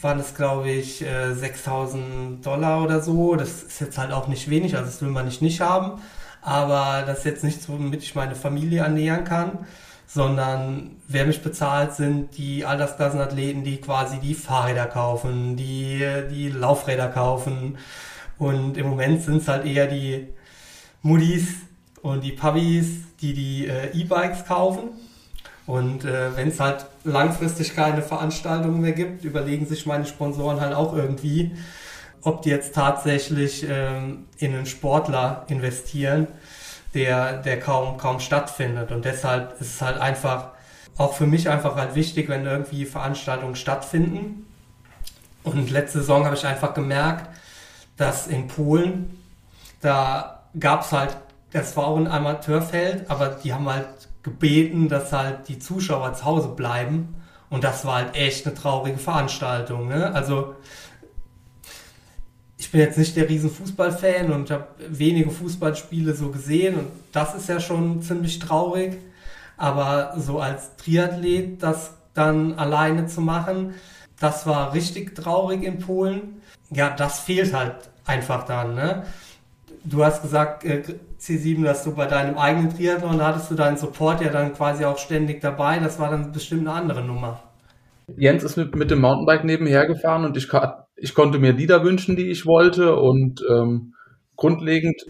waren 0.00 0.18
es, 0.20 0.34
glaube 0.34 0.70
ich, 0.70 1.02
äh, 1.02 1.34
6000 1.34 2.44
Dollar 2.44 2.82
oder 2.82 3.00
so. 3.00 3.36
Das 3.36 3.62
ist 3.62 3.80
jetzt 3.80 3.98
halt 3.98 4.12
auch 4.12 4.28
nicht 4.28 4.50
wenig, 4.50 4.76
also 4.76 4.86
das 4.86 5.00
will 5.02 5.10
man 5.10 5.26
nicht 5.26 5.42
nicht 5.42 5.60
haben. 5.60 6.00
Aber 6.42 7.04
das 7.06 7.18
ist 7.18 7.24
jetzt 7.24 7.44
nichts, 7.44 7.68
womit 7.68 8.02
ich 8.02 8.14
meine 8.14 8.34
Familie 8.34 8.82
ernähren 8.82 9.24
kann 9.24 9.66
sondern 10.06 10.96
wer 11.08 11.26
mich 11.26 11.42
bezahlt, 11.42 11.94
sind 11.94 12.36
die 12.38 12.64
Altersklassenathleten, 12.64 13.64
die 13.64 13.80
quasi 13.80 14.18
die 14.18 14.34
Fahrräder 14.34 14.86
kaufen, 14.86 15.56
die 15.56 16.06
die 16.30 16.48
Laufräder 16.48 17.08
kaufen. 17.08 17.76
Und 18.38 18.76
im 18.76 18.88
Moment 18.88 19.22
sind 19.22 19.38
es 19.38 19.48
halt 19.48 19.66
eher 19.66 19.86
die 19.86 20.28
Muddis 21.02 21.65
und 22.06 22.22
die 22.22 22.30
Pubbies, 22.30 23.02
die 23.20 23.34
die 23.34 23.66
äh, 23.66 23.90
E-Bikes 23.92 24.44
kaufen. 24.46 24.90
Und 25.66 26.04
äh, 26.04 26.36
wenn 26.36 26.48
es 26.48 26.60
halt 26.60 26.86
langfristig 27.02 27.74
keine 27.74 28.00
Veranstaltungen 28.00 28.80
mehr 28.80 28.92
gibt, 28.92 29.24
überlegen 29.24 29.66
sich 29.66 29.86
meine 29.86 30.06
Sponsoren 30.06 30.60
halt 30.60 30.72
auch 30.72 30.94
irgendwie, 30.94 31.56
ob 32.22 32.42
die 32.42 32.50
jetzt 32.50 32.76
tatsächlich 32.76 33.66
ähm, 33.68 34.26
in 34.38 34.54
einen 34.54 34.66
Sportler 34.66 35.46
investieren 35.48 36.28
der, 36.94 37.42
der 37.42 37.58
kaum, 37.58 37.98
kaum 37.98 38.20
stattfindet. 38.20 38.92
Und 38.92 39.04
deshalb 39.04 39.60
ist 39.60 39.74
es 39.74 39.82
halt 39.82 39.98
einfach, 39.98 40.50
auch 40.96 41.12
für 41.12 41.26
mich 41.26 41.48
einfach 41.48 41.74
halt 41.74 41.96
wichtig, 41.96 42.28
wenn 42.28 42.46
irgendwie 42.46 42.86
Veranstaltungen 42.86 43.56
stattfinden. 43.56 44.46
Und 45.42 45.70
letzte 45.70 45.98
Saison 45.98 46.24
habe 46.24 46.36
ich 46.36 46.46
einfach 46.46 46.72
gemerkt, 46.72 47.28
dass 47.96 48.28
in 48.28 48.46
Polen, 48.46 49.20
da 49.80 50.44
gab 50.58 50.82
es 50.82 50.92
halt, 50.92 51.16
das 51.56 51.74
war 51.74 51.86
auch 51.86 51.96
ein 51.96 52.06
Amateurfeld, 52.06 53.10
aber 53.10 53.28
die 53.28 53.54
haben 53.54 53.66
halt 53.68 53.88
gebeten, 54.22 54.88
dass 54.88 55.12
halt 55.12 55.48
die 55.48 55.58
Zuschauer 55.58 56.12
zu 56.12 56.24
Hause 56.26 56.48
bleiben. 56.48 57.14
Und 57.48 57.64
das 57.64 57.86
war 57.86 57.96
halt 57.96 58.14
echt 58.14 58.46
eine 58.46 58.54
traurige 58.54 58.98
Veranstaltung. 58.98 59.88
Ne? 59.88 60.12
Also 60.12 60.54
ich 62.58 62.70
bin 62.70 62.80
jetzt 62.80 62.98
nicht 62.98 63.16
der 63.16 63.28
riesen 63.28 63.50
Fußballfan 63.50 64.32
und 64.32 64.50
habe 64.50 64.66
wenige 64.88 65.30
Fußballspiele 65.30 66.14
so 66.14 66.30
gesehen 66.30 66.74
und 66.74 66.88
das 67.12 67.34
ist 67.34 67.48
ja 67.48 67.58
schon 67.58 68.02
ziemlich 68.02 68.38
traurig. 68.38 68.98
Aber 69.56 70.14
so 70.18 70.40
als 70.40 70.76
Triathlet 70.76 71.62
das 71.62 71.92
dann 72.12 72.58
alleine 72.58 73.06
zu 73.06 73.22
machen, 73.22 73.74
das 74.20 74.46
war 74.46 74.74
richtig 74.74 75.14
traurig 75.14 75.62
in 75.62 75.78
Polen. 75.78 76.42
Ja, 76.70 76.90
das 76.90 77.20
fehlt 77.20 77.54
halt 77.54 77.76
einfach 78.04 78.44
dann. 78.44 78.74
Ne? 78.74 79.04
du 79.86 80.04
hast 80.04 80.22
gesagt, 80.22 80.64
äh, 80.64 80.82
C7, 81.26 81.64
dass 81.64 81.82
du 81.82 81.94
bei 81.94 82.06
deinem 82.06 82.38
eigenen 82.38 82.74
Triathlon, 82.74 83.18
da 83.18 83.28
hattest 83.28 83.50
du 83.50 83.54
deinen 83.54 83.76
Support 83.76 84.20
ja 84.20 84.30
dann 84.30 84.54
quasi 84.54 84.84
auch 84.84 84.98
ständig 84.98 85.40
dabei. 85.40 85.78
Das 85.78 85.98
war 85.98 86.10
dann 86.10 86.30
bestimmt 86.30 86.68
eine 86.68 86.76
andere 86.76 87.02
Nummer. 87.02 87.42
Jens 88.16 88.44
ist 88.44 88.56
mit, 88.56 88.76
mit 88.76 88.90
dem 88.90 89.00
Mountainbike 89.00 89.44
nebenher 89.44 89.86
gefahren 89.86 90.24
und 90.24 90.36
ich, 90.36 90.48
ich 90.94 91.14
konnte 91.14 91.40
mir 91.40 91.52
Lieder 91.52 91.82
wünschen, 91.82 92.14
die 92.14 92.30
ich 92.30 92.46
wollte 92.46 92.94
und 92.94 93.44
ähm, 93.50 93.94
grundlegend 94.36 95.02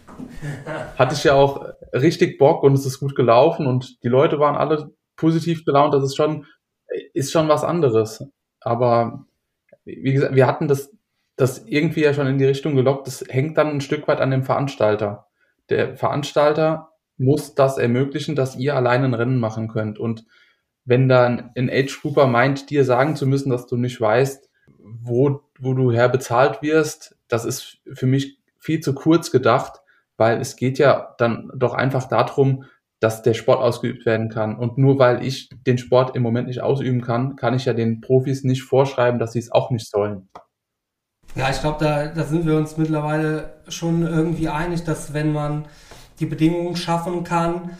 hatte 0.98 1.14
ich 1.14 1.24
ja 1.24 1.34
auch 1.34 1.66
richtig 1.92 2.38
Bock 2.38 2.62
und 2.62 2.72
es 2.72 2.86
ist 2.86 3.00
gut 3.00 3.14
gelaufen 3.14 3.66
und 3.66 4.02
die 4.02 4.08
Leute 4.08 4.38
waren 4.38 4.56
alle 4.56 4.90
positiv 5.16 5.64
gelaunt. 5.66 5.92
Das 5.92 6.02
ist 6.02 6.16
schon, 6.16 6.46
ist 7.12 7.32
schon 7.32 7.48
was 7.48 7.64
anderes. 7.64 8.24
Aber 8.60 9.26
wie 9.84 10.14
gesagt, 10.14 10.34
wir 10.34 10.46
hatten 10.46 10.66
das, 10.66 10.90
das 11.36 11.66
irgendwie 11.66 12.02
ja 12.02 12.14
schon 12.14 12.26
in 12.26 12.38
die 12.38 12.44
Richtung 12.46 12.74
gelockt. 12.74 13.06
Das 13.06 13.24
hängt 13.28 13.58
dann 13.58 13.68
ein 13.68 13.80
Stück 13.82 14.08
weit 14.08 14.20
an 14.20 14.30
dem 14.30 14.42
Veranstalter. 14.42 15.26
Der 15.70 15.96
Veranstalter 15.96 16.90
muss 17.18 17.54
das 17.54 17.78
ermöglichen, 17.78 18.36
dass 18.36 18.56
ihr 18.56 18.76
alleine 18.76 19.06
ein 19.06 19.14
Rennen 19.14 19.38
machen 19.38 19.68
könnt. 19.68 19.98
Und 19.98 20.24
wenn 20.84 21.08
dann 21.08 21.50
ein 21.56 21.70
Age 21.70 22.00
Grouper 22.00 22.26
meint, 22.26 22.70
dir 22.70 22.84
sagen 22.84 23.16
zu 23.16 23.26
müssen, 23.26 23.50
dass 23.50 23.66
du 23.66 23.76
nicht 23.76 24.00
weißt, 24.00 24.48
wo, 24.78 25.40
wo 25.58 25.74
du 25.74 25.90
her 25.90 26.08
bezahlt 26.08 26.62
wirst, 26.62 27.16
das 27.28 27.44
ist 27.44 27.78
für 27.92 28.06
mich 28.06 28.38
viel 28.58 28.80
zu 28.80 28.94
kurz 28.94 29.30
gedacht, 29.30 29.80
weil 30.16 30.40
es 30.40 30.56
geht 30.56 30.78
ja 30.78 31.14
dann 31.18 31.50
doch 31.54 31.74
einfach 31.74 32.08
darum, 32.08 32.64
dass 33.00 33.22
der 33.22 33.34
Sport 33.34 33.60
ausgeübt 33.60 34.06
werden 34.06 34.30
kann. 34.30 34.56
Und 34.56 34.78
nur 34.78 34.98
weil 34.98 35.24
ich 35.24 35.50
den 35.66 35.78
Sport 35.78 36.16
im 36.16 36.22
Moment 36.22 36.48
nicht 36.48 36.62
ausüben 36.62 37.02
kann, 37.02 37.36
kann 37.36 37.54
ich 37.54 37.66
ja 37.66 37.74
den 37.74 38.00
Profis 38.00 38.42
nicht 38.42 38.62
vorschreiben, 38.62 39.18
dass 39.18 39.32
sie 39.32 39.40
es 39.40 39.52
auch 39.52 39.70
nicht 39.70 39.88
sollen. 39.88 40.28
Ja, 41.36 41.50
ich 41.50 41.60
glaube, 41.60 41.84
da, 41.84 42.06
da 42.06 42.24
sind 42.24 42.46
wir 42.46 42.56
uns 42.56 42.78
mittlerweile 42.78 43.56
schon 43.68 44.06
irgendwie 44.06 44.48
einig, 44.48 44.84
dass 44.84 45.12
wenn 45.12 45.32
man 45.32 45.66
die 46.18 46.24
Bedingungen 46.24 46.76
schaffen 46.76 47.24
kann, 47.24 47.72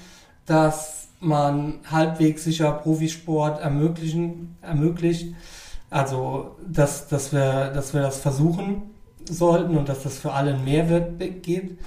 dass 0.45 1.09
man 1.21 1.81
halbwegs 1.90 2.45
sicher 2.45 2.71
Profisport 2.73 3.59
ermöglichen, 3.62 4.59
ermöglicht, 4.61 5.35
also 5.88 6.57
dass, 6.69 7.09
dass, 7.09 7.33
wir, 7.33 7.71
dass 7.73 7.95
wir 7.95 8.03
das 8.03 8.21
versuchen, 8.21 8.83
sollten 9.25 9.79
und 9.79 9.88
dass 9.88 10.03
das 10.03 10.19
für 10.19 10.33
alle 10.35 10.53
ein 10.53 10.64
Mehrwert 10.64 11.19
geht. 11.42 11.79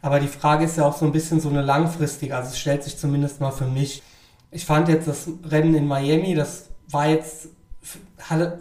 Aber 0.00 0.20
die 0.20 0.28
Frage 0.28 0.64
ist 0.64 0.78
ja 0.78 0.86
auch 0.86 0.96
so 0.96 1.04
ein 1.04 1.12
bisschen 1.12 1.40
so 1.40 1.50
eine 1.50 1.60
langfristige, 1.60 2.34
also 2.36 2.48
es 2.48 2.58
stellt 2.58 2.84
sich 2.84 2.96
zumindest 2.96 3.42
mal 3.42 3.50
für 3.50 3.66
mich. 3.66 4.02
Ich 4.50 4.64
fand 4.64 4.88
jetzt 4.88 5.06
das 5.06 5.28
Rennen 5.44 5.74
in 5.74 5.86
Miami, 5.86 6.34
das 6.34 6.70
war 6.90 7.06
jetzt, 7.06 7.48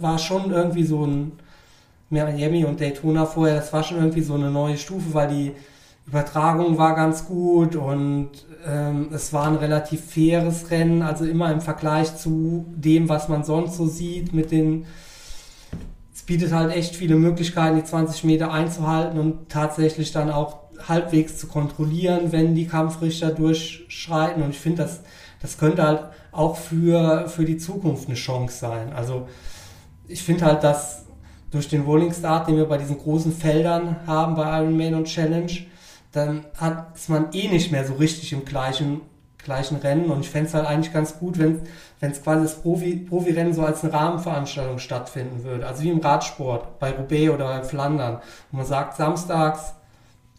war 0.01 0.19
schon 0.19 0.51
irgendwie 0.51 0.83
so 0.83 1.05
ein, 1.05 1.39
Miami 2.09 2.65
und 2.65 2.79
Daytona 2.79 3.25
vorher, 3.25 3.55
das 3.55 3.73
war 3.73 3.83
schon 3.83 3.97
irgendwie 3.97 4.21
so 4.21 4.35
eine 4.35 4.49
neue 4.49 4.77
Stufe, 4.77 5.13
weil 5.13 5.27
die 5.27 5.51
Übertragung 6.05 6.77
war 6.77 6.95
ganz 6.95 7.25
gut 7.25 7.75
und 7.75 8.29
ähm, 8.65 9.09
es 9.11 9.33
war 9.33 9.47
ein 9.47 9.55
relativ 9.55 10.05
faires 10.05 10.71
Rennen, 10.71 11.01
also 11.01 11.25
immer 11.25 11.51
im 11.51 11.59
Vergleich 11.59 12.15
zu 12.15 12.65
dem, 12.75 13.09
was 13.09 13.27
man 13.27 13.43
sonst 13.43 13.75
so 13.75 13.87
sieht 13.87 14.33
mit 14.33 14.51
den 14.51 14.85
bietet 16.27 16.51
halt 16.51 16.75
echt 16.75 16.95
viele 16.95 17.15
Möglichkeiten, 17.15 17.77
die 17.77 17.83
20 17.83 18.25
Meter 18.25 18.51
einzuhalten 18.51 19.17
und 19.17 19.49
tatsächlich 19.49 20.11
dann 20.11 20.29
auch 20.29 20.59
halbwegs 20.87 21.37
zu 21.37 21.47
kontrollieren, 21.47 22.31
wenn 22.31 22.53
die 22.53 22.67
Kampfrichter 22.67 23.31
durchschreiten. 23.31 24.43
Und 24.43 24.51
ich 24.51 24.59
finde, 24.59 24.83
das, 24.83 25.01
das 25.41 25.57
könnte 25.57 25.83
halt 25.83 26.01
auch 26.31 26.57
für, 26.57 27.29
für 27.29 27.45
die 27.45 27.57
Zukunft 27.57 28.07
eine 28.07 28.15
Chance 28.15 28.59
sein. 28.59 28.93
Also 28.93 29.27
ich 30.07 30.21
finde 30.21 30.45
halt, 30.45 30.63
dass 30.63 31.05
durch 31.51 31.69
den 31.69 31.83
Rolling 31.83 32.13
Start, 32.13 32.47
den 32.47 32.57
wir 32.57 32.65
bei 32.65 32.77
diesen 32.77 32.97
großen 32.97 33.31
Feldern 33.31 33.97
haben 34.05 34.35
bei 34.35 34.61
Ironman 34.61 34.95
und 34.95 35.05
Challenge, 35.05 35.51
dann 36.11 36.45
hat, 36.57 36.95
ist 36.95 37.09
man 37.09 37.27
eh 37.33 37.47
nicht 37.47 37.71
mehr 37.71 37.85
so 37.85 37.93
richtig 37.95 38.33
im 38.33 38.45
gleichen 38.45 39.01
gleichen 39.47 39.77
Rennen. 39.77 40.11
Und 40.11 40.19
ich 40.19 40.29
fände 40.29 40.47
es 40.47 40.53
halt 40.53 40.67
eigentlich 40.67 40.93
ganz 40.93 41.17
gut, 41.17 41.39
wenn 41.39 41.61
es 42.01 42.21
quasi 42.21 42.43
das 42.43 42.61
Profi, 42.61 42.97
Profirennen 42.97 43.53
so 43.53 43.63
als 43.63 43.83
eine 43.83 43.93
Rahmenveranstaltung 43.93 44.77
stattfinden 44.77 45.43
würde. 45.43 45.65
Also 45.65 45.81
wie 45.83 45.89
im 45.89 45.99
Radsport, 45.99 46.79
bei 46.79 46.91
Roubaix 46.91 47.33
oder 47.33 47.47
bei 47.47 47.63
Flandern. 47.63 48.19
Wo 48.51 48.57
man 48.57 48.65
sagt, 48.65 48.97
samstags 48.97 49.73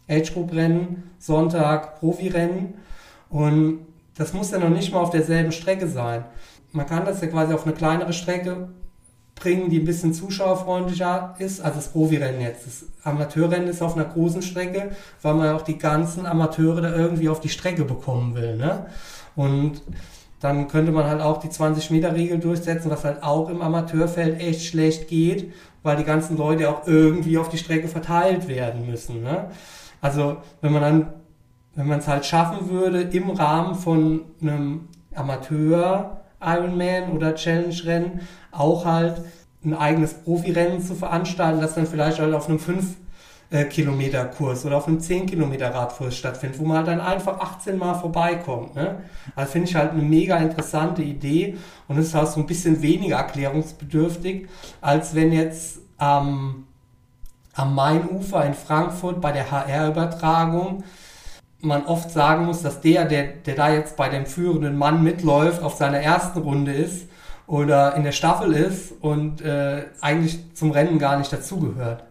Age 0.07 0.33
Group 0.33 0.53
Rennen, 0.53 1.11
Sonntag 1.19 1.99
Profirennen. 1.99 2.75
Und 3.29 3.85
das 4.15 4.33
muss 4.33 4.51
ja 4.51 4.59
noch 4.59 4.69
nicht 4.69 4.93
mal 4.93 4.99
auf 4.99 5.09
derselben 5.09 5.51
Strecke 5.51 5.87
sein. 5.87 6.23
Man 6.71 6.85
kann 6.85 7.05
das 7.05 7.21
ja 7.21 7.27
quasi 7.27 7.53
auf 7.53 7.65
eine 7.65 7.75
kleinere 7.75 8.13
Strecke 8.13 8.69
bringen, 9.39 9.69
die 9.69 9.79
ein 9.79 9.85
bisschen 9.85 10.13
zuschauerfreundlicher 10.13 11.35
ist. 11.39 11.61
Also 11.61 11.77
das 11.77 11.89
Profirennen 11.89 12.41
jetzt. 12.41 12.65
Das 12.65 12.85
Amateurrennen 13.03 13.67
ist 13.67 13.81
auf 13.81 13.95
einer 13.95 14.05
großen 14.05 14.41
Strecke, 14.41 14.91
weil 15.21 15.33
man 15.33 15.55
auch 15.55 15.61
die 15.61 15.77
ganzen 15.77 16.25
Amateure 16.25 16.81
da 16.81 16.95
irgendwie 16.95 17.29
auf 17.29 17.39
die 17.39 17.49
Strecke 17.49 17.85
bekommen 17.85 18.35
will. 18.35 18.57
Ne? 18.57 18.85
Und 19.35 19.81
dann 20.39 20.67
könnte 20.67 20.91
man 20.91 21.05
halt 21.05 21.21
auch 21.21 21.37
die 21.37 21.49
20-Meter-Regel 21.49 22.39
durchsetzen, 22.39 22.89
was 22.89 23.03
halt 23.03 23.23
auch 23.23 23.49
im 23.49 23.61
Amateurfeld 23.61 24.39
echt 24.41 24.63
schlecht 24.63 25.07
geht, 25.07 25.51
weil 25.83 25.97
die 25.97 26.03
ganzen 26.03 26.37
Leute 26.37 26.69
auch 26.69 26.87
irgendwie 26.87 27.37
auf 27.37 27.49
die 27.49 27.57
Strecke 27.57 27.87
verteilt 27.87 28.47
werden 28.47 28.89
müssen. 28.89 29.21
Ne? 29.21 29.49
Also 30.01 30.37
wenn 30.61 30.71
man 30.71 30.81
dann, 30.81 31.13
wenn 31.75 31.87
man 31.87 31.99
es 31.99 32.07
halt 32.07 32.25
schaffen 32.25 32.69
würde, 32.69 33.01
im 33.01 33.29
Rahmen 33.31 33.75
von 33.75 34.21
einem 34.41 34.87
Amateur 35.13 36.18
Ironman 36.41 37.11
oder 37.11 37.35
Challenge-Rennen 37.35 38.21
auch 38.51 38.85
halt 38.85 39.21
ein 39.63 39.73
eigenes 39.73 40.13
Profirennen 40.13 40.81
zu 40.81 40.95
veranstalten, 40.95 41.61
das 41.61 41.75
dann 41.75 41.85
vielleicht 41.85 42.19
halt 42.19 42.33
auf 42.33 42.47
einem 42.47 42.59
5 42.59 42.95
äh, 43.51 43.65
Kilometer 43.65 44.25
Kurs 44.25 44.65
oder 44.65 44.77
auf 44.77 44.87
einem 44.87 44.99
10 44.99 45.25
Kilometer 45.25 45.73
Radkurs 45.73 46.15
stattfindet, 46.15 46.59
wo 46.59 46.65
man 46.65 46.77
halt 46.77 46.87
dann 46.87 47.01
einfach 47.01 47.39
18 47.39 47.77
Mal 47.77 47.95
vorbeikommt. 47.95 48.75
Ne? 48.75 49.03
Also 49.35 49.51
finde 49.51 49.69
ich 49.69 49.75
halt 49.75 49.91
eine 49.91 50.01
mega 50.01 50.37
interessante 50.37 51.01
Idee 51.01 51.57
und 51.87 51.97
es 51.97 52.07
ist 52.07 52.15
halt 52.15 52.29
so 52.29 52.39
ein 52.39 52.45
bisschen 52.45 52.81
weniger 52.81 53.17
erklärungsbedürftig, 53.17 54.47
als 54.81 55.15
wenn 55.15 55.31
jetzt 55.33 55.79
ähm, 55.99 56.65
am 57.53 57.75
Mainufer 57.75 58.45
in 58.45 58.53
Frankfurt 58.53 59.19
bei 59.19 59.31
der 59.31 59.51
HR-Übertragung 59.51 60.83
man 61.61 61.85
oft 61.85 62.11
sagen 62.11 62.45
muss, 62.45 62.61
dass 62.61 62.81
der, 62.81 63.05
der, 63.05 63.27
der 63.27 63.55
da 63.55 63.73
jetzt 63.73 63.97
bei 63.97 64.09
dem 64.09 64.25
führenden 64.25 64.77
Mann 64.77 65.03
mitläuft, 65.03 65.61
auf 65.61 65.75
seiner 65.75 65.99
ersten 65.99 66.39
Runde 66.39 66.73
ist 66.73 67.09
oder 67.47 67.95
in 67.95 68.03
der 68.03 68.11
Staffel 68.11 68.53
ist 68.53 68.91
und 69.01 69.41
äh, 69.41 69.85
eigentlich 70.01 70.53
zum 70.53 70.71
Rennen 70.71 70.99
gar 70.99 71.17
nicht 71.17 71.33
dazugehört. 71.33 72.03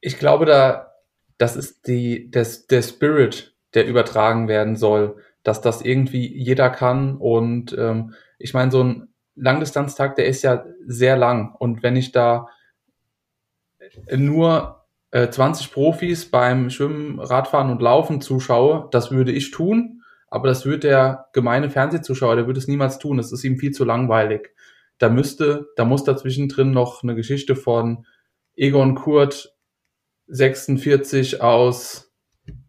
Ich 0.00 0.18
glaube, 0.18 0.46
da, 0.46 0.92
das 1.38 1.56
ist 1.56 1.86
die, 1.86 2.30
das, 2.30 2.66
der 2.66 2.82
Spirit, 2.82 3.54
der 3.74 3.86
übertragen 3.86 4.48
werden 4.48 4.76
soll, 4.76 5.16
dass 5.42 5.60
das 5.60 5.82
irgendwie 5.82 6.26
jeder 6.26 6.70
kann. 6.70 7.16
Und 7.16 7.76
ähm, 7.78 8.14
ich 8.38 8.54
meine, 8.54 8.70
so 8.70 8.82
ein 8.82 9.08
Langdistanztag, 9.34 10.16
der 10.16 10.26
ist 10.26 10.42
ja 10.42 10.64
sehr 10.86 11.16
lang. 11.16 11.54
Und 11.54 11.82
wenn 11.82 11.96
ich 11.96 12.12
da 12.12 12.48
nur 14.10 14.81
20 15.12 15.66
äh, 15.66 15.70
Profis 15.70 16.30
beim 16.30 16.70
Schwimmen, 16.70 17.20
Radfahren 17.20 17.70
und 17.70 17.82
Laufen 17.82 18.20
zuschaue, 18.20 18.88
das 18.90 19.10
würde 19.10 19.32
ich 19.32 19.50
tun, 19.50 20.02
aber 20.28 20.48
das 20.48 20.64
würde 20.64 20.88
der 20.88 21.26
gemeine 21.34 21.68
Fernsehzuschauer, 21.68 22.36
der 22.36 22.46
würde 22.46 22.58
es 22.58 22.68
niemals 22.68 22.98
tun. 22.98 23.18
Das 23.18 23.32
ist 23.32 23.44
ihm 23.44 23.58
viel 23.58 23.72
zu 23.72 23.84
langweilig. 23.84 24.54
Da 24.96 25.10
müsste, 25.10 25.68
da 25.76 25.84
muss 25.84 26.04
dazwischen 26.04 26.48
drin 26.48 26.70
noch 26.70 27.02
eine 27.02 27.14
Geschichte 27.14 27.54
von 27.54 28.06
Egon 28.56 28.94
Kurt 28.94 29.54
46 30.28 31.42
aus 31.42 32.12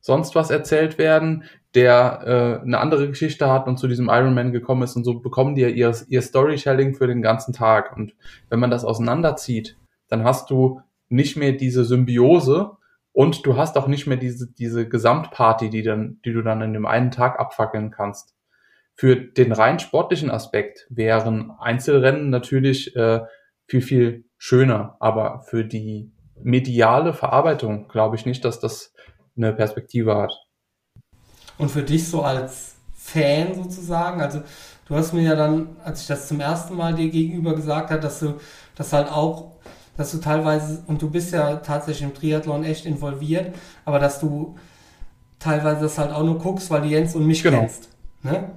sonst 0.02 0.36
was 0.36 0.50
erzählt 0.50 0.98
werden, 0.98 1.46
der 1.76 2.60
äh, 2.62 2.66
eine 2.66 2.80
andere 2.80 3.08
Geschichte 3.08 3.50
hat 3.50 3.68
und 3.68 3.78
zu 3.78 3.88
diesem 3.88 4.10
Ironman 4.10 4.52
gekommen 4.52 4.84
ist 4.84 4.96
und 4.96 5.06
so 5.06 5.20
bekommen 5.20 5.56
die 5.56 5.62
ja 5.62 5.70
ihr, 5.70 5.96
ihr 6.08 6.22
Storytelling 6.22 6.94
für 6.94 7.08
den 7.08 7.22
ganzen 7.22 7.54
Tag. 7.54 7.96
Und 7.96 8.14
wenn 8.50 8.60
man 8.60 8.70
das 8.70 8.84
auseinanderzieht, 8.84 9.78
dann 10.10 10.24
hast 10.24 10.50
du 10.50 10.82
nicht 11.14 11.38
mehr 11.38 11.52
diese 11.52 11.86
Symbiose 11.86 12.72
und 13.12 13.46
du 13.46 13.56
hast 13.56 13.78
auch 13.78 13.88
nicht 13.88 14.08
mehr 14.08 14.18
diese, 14.18 14.52
diese 14.52 14.90
Gesamtparty, 14.90 15.70
die, 15.70 15.84
dann, 15.84 16.20
die 16.26 16.34
du 16.34 16.42
dann 16.42 16.62
in 16.62 16.74
dem 16.74 16.88
einen 16.88 17.12
Tag 17.12 17.40
abfackeln 17.40 17.92
kannst. 17.92 18.34
Für 18.96 19.16
den 19.16 19.52
rein 19.52 19.80
sportlichen 19.80 20.32
Aspekt 20.32 20.88
wären 20.90 21.52
Einzelrennen 21.60 22.32
natürlich 22.32 22.96
äh, 22.96 23.22
viel, 23.68 23.82
viel 23.82 24.26
schöner, 24.38 24.98
aber 25.00 25.44
für 25.48 25.64
die 25.64 26.12
mediale 26.36 27.14
Verarbeitung 27.14 27.88
glaube 27.88 28.16
ich 28.16 28.26
nicht, 28.26 28.44
dass 28.44 28.60
das 28.60 28.94
eine 29.38 29.54
Perspektive 29.54 30.16
hat. 30.16 30.34
Und 31.60 31.70
für 31.70 31.84
dich 31.84 32.08
so 32.08 32.24
als 32.24 32.76
Fan 32.96 33.54
sozusagen, 33.54 34.20
also 34.20 34.42
du 34.88 34.96
hast 34.96 35.14
mir 35.14 35.22
ja 35.22 35.36
dann, 35.36 35.76
als 35.84 36.02
ich 36.02 36.08
das 36.08 36.28
zum 36.28 36.40
ersten 36.40 36.76
Mal 36.76 36.96
dir 36.96 37.10
gegenüber 37.10 37.56
gesagt 37.56 37.92
habe, 37.92 38.02
dass 38.02 38.20
du 38.20 38.40
das 38.76 38.94
halt 38.94 39.12
auch 39.12 39.53
dass 39.98 40.12
du 40.12 40.18
teilweise, 40.20 40.84
und 40.88 41.02
du 41.02 41.10
bist 41.10 41.34
ja 41.34 41.58
tatsächlich 41.58 42.04
im 42.04 42.14
Triathlon 42.14 42.64
echt 42.64 42.86
involviert, 42.86 43.54
aber 43.86 44.00
dass 44.00 44.20
du 44.20 44.56
teilweise 45.40 45.82
das 45.82 45.98
halt 45.98 46.12
auch 46.12 46.24
nur 46.24 46.40
guckst, 46.40 46.72
weil 46.72 46.82
du 46.82 46.88
Jens 46.88 47.16
und 47.16 47.28
mich 47.28 47.44
genau. 47.44 47.60
kennst. 47.60 47.90
Ne? 48.24 48.52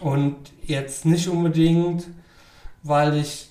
Und 0.00 0.36
jetzt 0.62 1.04
nicht 1.04 1.28
unbedingt, 1.28 2.08
weil 2.82 3.16
ich 3.16 3.50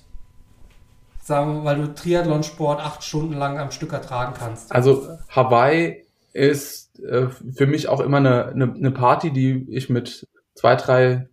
sagen, 1.21 1.63
weil 1.63 1.77
du 1.77 1.93
Triathlonsport 1.93 2.81
acht 2.81 3.03
Stunden 3.03 3.33
lang 3.33 3.59
am 3.59 3.71
Stück 3.71 3.93
ertragen 3.93 4.33
kannst. 4.37 4.71
Also 4.71 5.17
Hawaii 5.29 6.05
ist 6.33 6.99
äh, 6.99 7.27
für 7.27 7.67
mich 7.67 7.87
auch 7.87 7.99
immer 7.99 8.17
eine, 8.17 8.47
eine, 8.47 8.73
eine 8.73 8.91
Party, 8.91 9.31
die 9.31 9.67
ich 9.69 9.89
mit 9.89 10.27
zwei, 10.55 10.75
drei, 10.75 11.29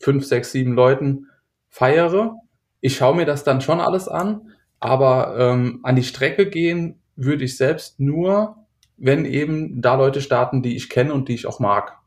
fünf, 0.00 0.26
sechs, 0.26 0.52
sieben 0.52 0.74
Leuten 0.74 1.26
feiere. 1.70 2.36
Ich 2.80 2.96
schaue 2.96 3.16
mir 3.16 3.24
das 3.24 3.42
dann 3.42 3.60
schon 3.60 3.80
alles 3.80 4.06
an, 4.06 4.52
aber 4.80 5.36
ähm, 5.38 5.80
an 5.82 5.96
die 5.96 6.04
Strecke 6.04 6.48
gehen 6.48 7.00
würde 7.16 7.44
ich 7.44 7.56
selbst 7.56 7.98
nur, 7.98 8.56
wenn 8.96 9.24
eben 9.24 9.80
da 9.80 9.94
Leute 9.94 10.20
starten, 10.20 10.62
die 10.62 10.76
ich 10.76 10.88
kenne 10.88 11.12
und 11.12 11.28
die 11.28 11.34
ich 11.34 11.46
auch 11.46 11.60
mag. 11.60 11.98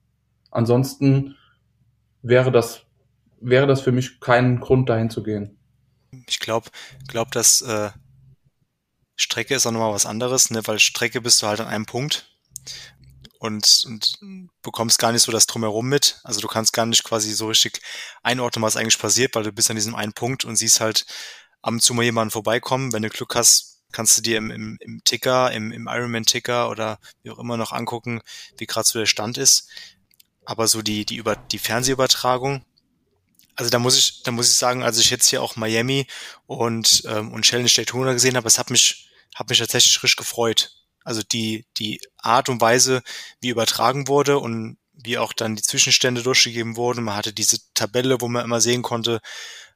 Ansonsten 0.51 1.35
wäre 2.21 2.51
das, 2.51 2.83
wäre 3.39 3.67
das 3.67 3.81
für 3.81 3.91
mich 3.91 4.19
kein 4.19 4.59
Grund, 4.59 4.89
dahin 4.89 5.09
zu 5.09 5.23
gehen. 5.23 5.57
Ich 6.27 6.39
glaube, 6.39 6.69
glaub, 7.07 7.31
dass 7.31 7.61
äh, 7.61 7.91
Strecke 9.15 9.55
ist 9.55 9.65
auch 9.65 9.71
nochmal 9.71 9.93
was 9.93 10.05
anderes, 10.05 10.49
ne? 10.49 10.61
weil 10.65 10.79
Strecke 10.79 11.21
bist 11.21 11.41
du 11.41 11.47
halt 11.47 11.59
an 11.59 11.67
einem 11.67 11.85
Punkt 11.85 12.29
und, 13.39 13.83
und 13.87 14.17
bekommst 14.61 14.99
gar 14.99 15.11
nicht 15.11 15.23
so 15.23 15.31
das 15.31 15.47
drumherum 15.47 15.87
mit. 15.87 16.19
Also 16.23 16.41
du 16.41 16.47
kannst 16.47 16.73
gar 16.73 16.85
nicht 16.85 17.03
quasi 17.03 17.31
so 17.33 17.47
richtig 17.47 17.81
einordnen, 18.23 18.63
was 18.63 18.77
eigentlich 18.77 18.99
passiert, 18.99 19.35
weil 19.35 19.43
du 19.43 19.51
bist 19.51 19.69
an 19.69 19.75
diesem 19.75 19.95
einen 19.95 20.13
Punkt 20.13 20.45
und 20.45 20.57
siehst 20.57 20.81
halt 20.81 21.05
ab 21.61 21.73
und 21.73 21.81
zu 21.81 21.93
mal 21.93 22.03
jemanden 22.03 22.31
vorbeikommen. 22.31 22.93
Wenn 22.93 23.03
du 23.03 23.09
Glück 23.09 23.35
hast, 23.35 23.81
kannst 23.91 24.17
du 24.17 24.21
dir 24.21 24.37
im, 24.37 24.51
im, 24.51 24.77
im 24.79 25.03
Ticker, 25.03 25.51
im, 25.51 25.71
im 25.71 25.87
Ironman-Ticker 25.87 26.69
oder 26.69 26.99
wie 27.23 27.31
auch 27.31 27.39
immer 27.39 27.57
noch 27.57 27.71
angucken, 27.71 28.21
wie 28.57 28.65
gerade 28.65 28.87
so 28.87 28.99
der 28.99 29.05
Stand 29.05 29.37
ist. 29.37 29.69
Aber 30.45 30.67
so 30.67 30.81
die, 30.81 31.05
die, 31.05 31.17
über, 31.17 31.35
die 31.35 31.59
Fernsehübertragung, 31.59 32.65
also 33.55 33.69
da 33.69 33.79
muss 33.79 33.97
ich, 33.97 34.23
da 34.23 34.31
muss 34.31 34.49
ich 34.49 34.55
sagen, 34.55 34.83
als 34.83 34.97
ich 34.97 35.09
jetzt 35.09 35.27
hier 35.27 35.43
auch 35.43 35.55
Miami 35.55 36.07
und, 36.47 37.03
ähm, 37.05 37.31
und 37.31 37.43
Challenge 37.43 37.69
Daytona 37.69 38.13
gesehen 38.13 38.35
habe, 38.35 38.47
es 38.47 38.57
hat 38.57 38.69
mich, 38.69 39.09
hat 39.35 39.49
mich 39.49 39.59
tatsächlich 39.59 40.01
richtig 40.01 40.17
gefreut. 40.17 40.75
Also 41.03 41.21
die, 41.21 41.65
die 41.77 41.99
Art 42.17 42.49
und 42.49 42.61
Weise, 42.61 43.01
wie 43.39 43.49
übertragen 43.49 44.07
wurde 44.07 44.39
und 44.39 44.77
wie 44.93 45.17
auch 45.17 45.33
dann 45.33 45.55
die 45.55 45.63
Zwischenstände 45.63 46.21
durchgegeben 46.21 46.75
wurden. 46.75 47.03
Man 47.03 47.15
hatte 47.15 47.33
diese 47.33 47.59
Tabelle, 47.73 48.21
wo 48.21 48.27
man 48.27 48.45
immer 48.45 48.61
sehen 48.61 48.81
konnte, 48.83 49.19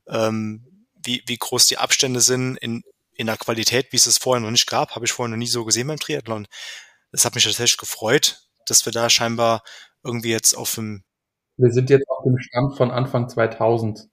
ähm, 0.08 0.75
wie, 1.06 1.24
wie 1.26 1.38
groß 1.38 1.68
die 1.68 1.78
Abstände 1.78 2.22
sind 2.22 2.58
in, 2.58 2.84
in 3.14 3.28
der 3.28 3.38
Qualität, 3.38 3.92
wie 3.92 3.98
es 3.98 4.08
es 4.08 4.18
vorher 4.18 4.42
noch 4.42 4.52
nicht 4.52 4.68
gab, 4.68 4.96
habe 4.96 5.06
ich 5.06 5.12
vorher 5.12 5.30
noch 5.30 5.38
nie 5.38 5.48
so 5.48 5.66
gesehen 5.66 5.88
beim 5.88 6.00
Triathlon. 6.00 6.48
Das 7.12 7.26
hat 7.26 7.36
mich 7.36 7.46
tatsächlich 7.46 7.78
gefreut, 7.78 8.42
dass 8.66 8.86
wir 8.86 8.92
da 8.92 9.10
scheinbar 9.10 9.64
irgendwie 10.04 10.32
jetzt 10.32 10.56
auf 10.56 10.76
dem... 10.76 11.04
Wir 11.58 11.72
sind 11.72 11.90
jetzt 11.90 12.08
auf 12.10 12.24
dem 12.24 12.38
Stand 12.38 12.76
von 12.76 12.92
Anfang 12.92 13.30
2000. 13.30 14.08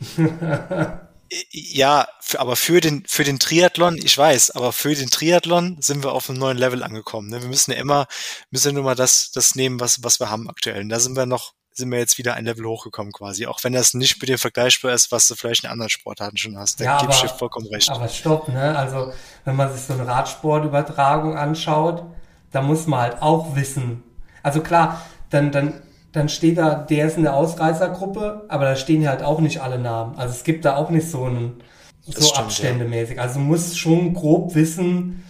Ja, 1.50 2.08
für, 2.20 2.40
aber 2.40 2.56
für 2.56 2.80
den, 2.80 3.04
für 3.06 3.22
den 3.22 3.38
Triathlon, 3.38 3.98
ich 3.98 4.16
weiß, 4.16 4.52
aber 4.52 4.72
für 4.72 4.94
den 4.94 5.10
Triathlon 5.10 5.76
sind 5.80 6.02
wir 6.02 6.12
auf 6.12 6.30
einem 6.30 6.38
neuen 6.38 6.56
Level 6.56 6.82
angekommen. 6.82 7.28
Ne? 7.28 7.42
Wir 7.42 7.48
müssen 7.48 7.72
ja 7.72 7.76
immer, 7.76 8.06
müssen 8.50 8.68
ja 8.68 8.72
nur 8.72 8.84
mal 8.84 8.94
das, 8.94 9.30
das 9.30 9.54
nehmen, 9.54 9.78
was, 9.78 10.02
was 10.02 10.20
wir 10.20 10.30
haben 10.30 10.48
aktuell. 10.48 10.80
Und 10.80 10.88
da 10.88 10.98
sind 10.98 11.16
wir 11.16 11.26
noch, 11.26 11.52
sind 11.78 11.90
wir 11.90 11.98
jetzt 11.98 12.18
wieder 12.18 12.34
ein 12.34 12.44
Level 12.44 12.66
hochgekommen 12.66 13.12
quasi. 13.12 13.46
Auch 13.46 13.64
wenn 13.64 13.72
das 13.72 13.94
nicht 13.94 14.20
mit 14.20 14.28
dem 14.28 14.38
vergleichbar 14.38 14.92
ist, 14.92 15.10
was 15.10 15.26
du 15.26 15.34
vielleicht 15.34 15.64
in 15.64 15.70
anderen 15.70 15.88
Sportarten 15.88 16.36
schon 16.36 16.58
hast. 16.58 16.80
Da 16.80 16.84
ja, 16.84 17.00
gebe 17.00 17.12
ich 17.12 17.30
vollkommen 17.30 17.66
recht. 17.68 17.90
Aber 17.90 18.08
stopp, 18.08 18.48
ne? 18.48 18.76
Also, 18.76 19.12
wenn 19.44 19.56
man 19.56 19.72
sich 19.72 19.82
so 19.82 19.94
eine 19.94 20.06
Radsportübertragung 20.06 21.36
anschaut, 21.36 22.04
da 22.52 22.60
muss 22.60 22.86
man 22.86 23.00
halt 23.00 23.22
auch 23.22 23.56
wissen. 23.56 24.02
Also 24.42 24.60
klar, 24.60 25.02
dann, 25.30 25.50
dann 25.52 25.82
dann 26.12 26.28
steht 26.28 26.58
da, 26.58 26.74
der 26.74 27.06
ist 27.06 27.16
in 27.16 27.24
der 27.24 27.34
Ausreißergruppe, 27.34 28.46
aber 28.48 28.64
da 28.64 28.76
stehen 28.76 29.06
halt 29.08 29.22
auch 29.22 29.40
nicht 29.40 29.60
alle 29.60 29.78
Namen. 29.78 30.16
Also 30.16 30.34
es 30.34 30.44
gibt 30.44 30.64
da 30.64 30.76
auch 30.76 30.90
nicht 30.90 31.08
so 31.08 31.24
einen, 31.24 31.62
so 32.06 32.22
stimmt, 32.22 32.38
abständemäßig. 32.38 33.16
Ja. 33.16 33.22
Also 33.22 33.38
du 33.38 33.44
musst 33.44 33.78
schon 33.78 34.14
grob 34.14 34.54
wissen, 34.54 35.24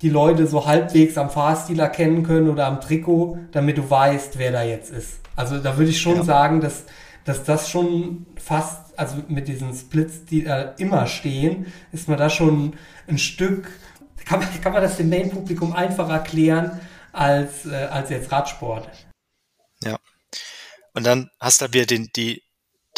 die 0.00 0.10
Leute 0.10 0.46
so 0.46 0.66
halbwegs 0.66 1.18
am 1.18 1.30
Fahrstil 1.30 1.78
erkennen 1.80 2.22
können 2.22 2.48
oder 2.48 2.66
am 2.66 2.80
Trikot, 2.80 3.38
damit 3.52 3.78
du 3.78 3.88
weißt, 3.88 4.38
wer 4.38 4.52
da 4.52 4.62
jetzt 4.62 4.90
ist. 4.90 5.21
Also 5.36 5.58
da 5.58 5.76
würde 5.76 5.90
ich 5.90 6.00
schon 6.00 6.16
ja. 6.16 6.24
sagen, 6.24 6.60
dass, 6.60 6.84
dass 7.24 7.44
das 7.44 7.70
schon 7.70 8.26
fast, 8.36 8.98
also 8.98 9.16
mit 9.28 9.48
diesen 9.48 9.74
Splits, 9.74 10.24
die 10.24 10.44
da 10.44 10.62
immer 10.78 11.06
stehen, 11.06 11.72
ist 11.92 12.08
man 12.08 12.18
da 12.18 12.28
schon 12.30 12.74
ein 13.08 13.18
Stück, 13.18 13.70
kann 14.24 14.40
man, 14.40 14.60
kann 14.60 14.72
man 14.72 14.82
das 14.82 14.96
dem 14.96 15.08
Main-Publikum 15.08 15.72
einfacher 15.72 16.12
erklären 16.12 16.80
als, 17.12 17.66
äh, 17.66 17.88
als 17.90 18.10
jetzt 18.10 18.30
Radsport. 18.30 18.88
Ja. 19.82 19.98
Und 20.94 21.04
dann 21.04 21.30
hast 21.40 21.60
du 21.60 21.66
da 21.66 21.72
wieder 21.72 21.86
den, 21.86 22.10
die, 22.14 22.42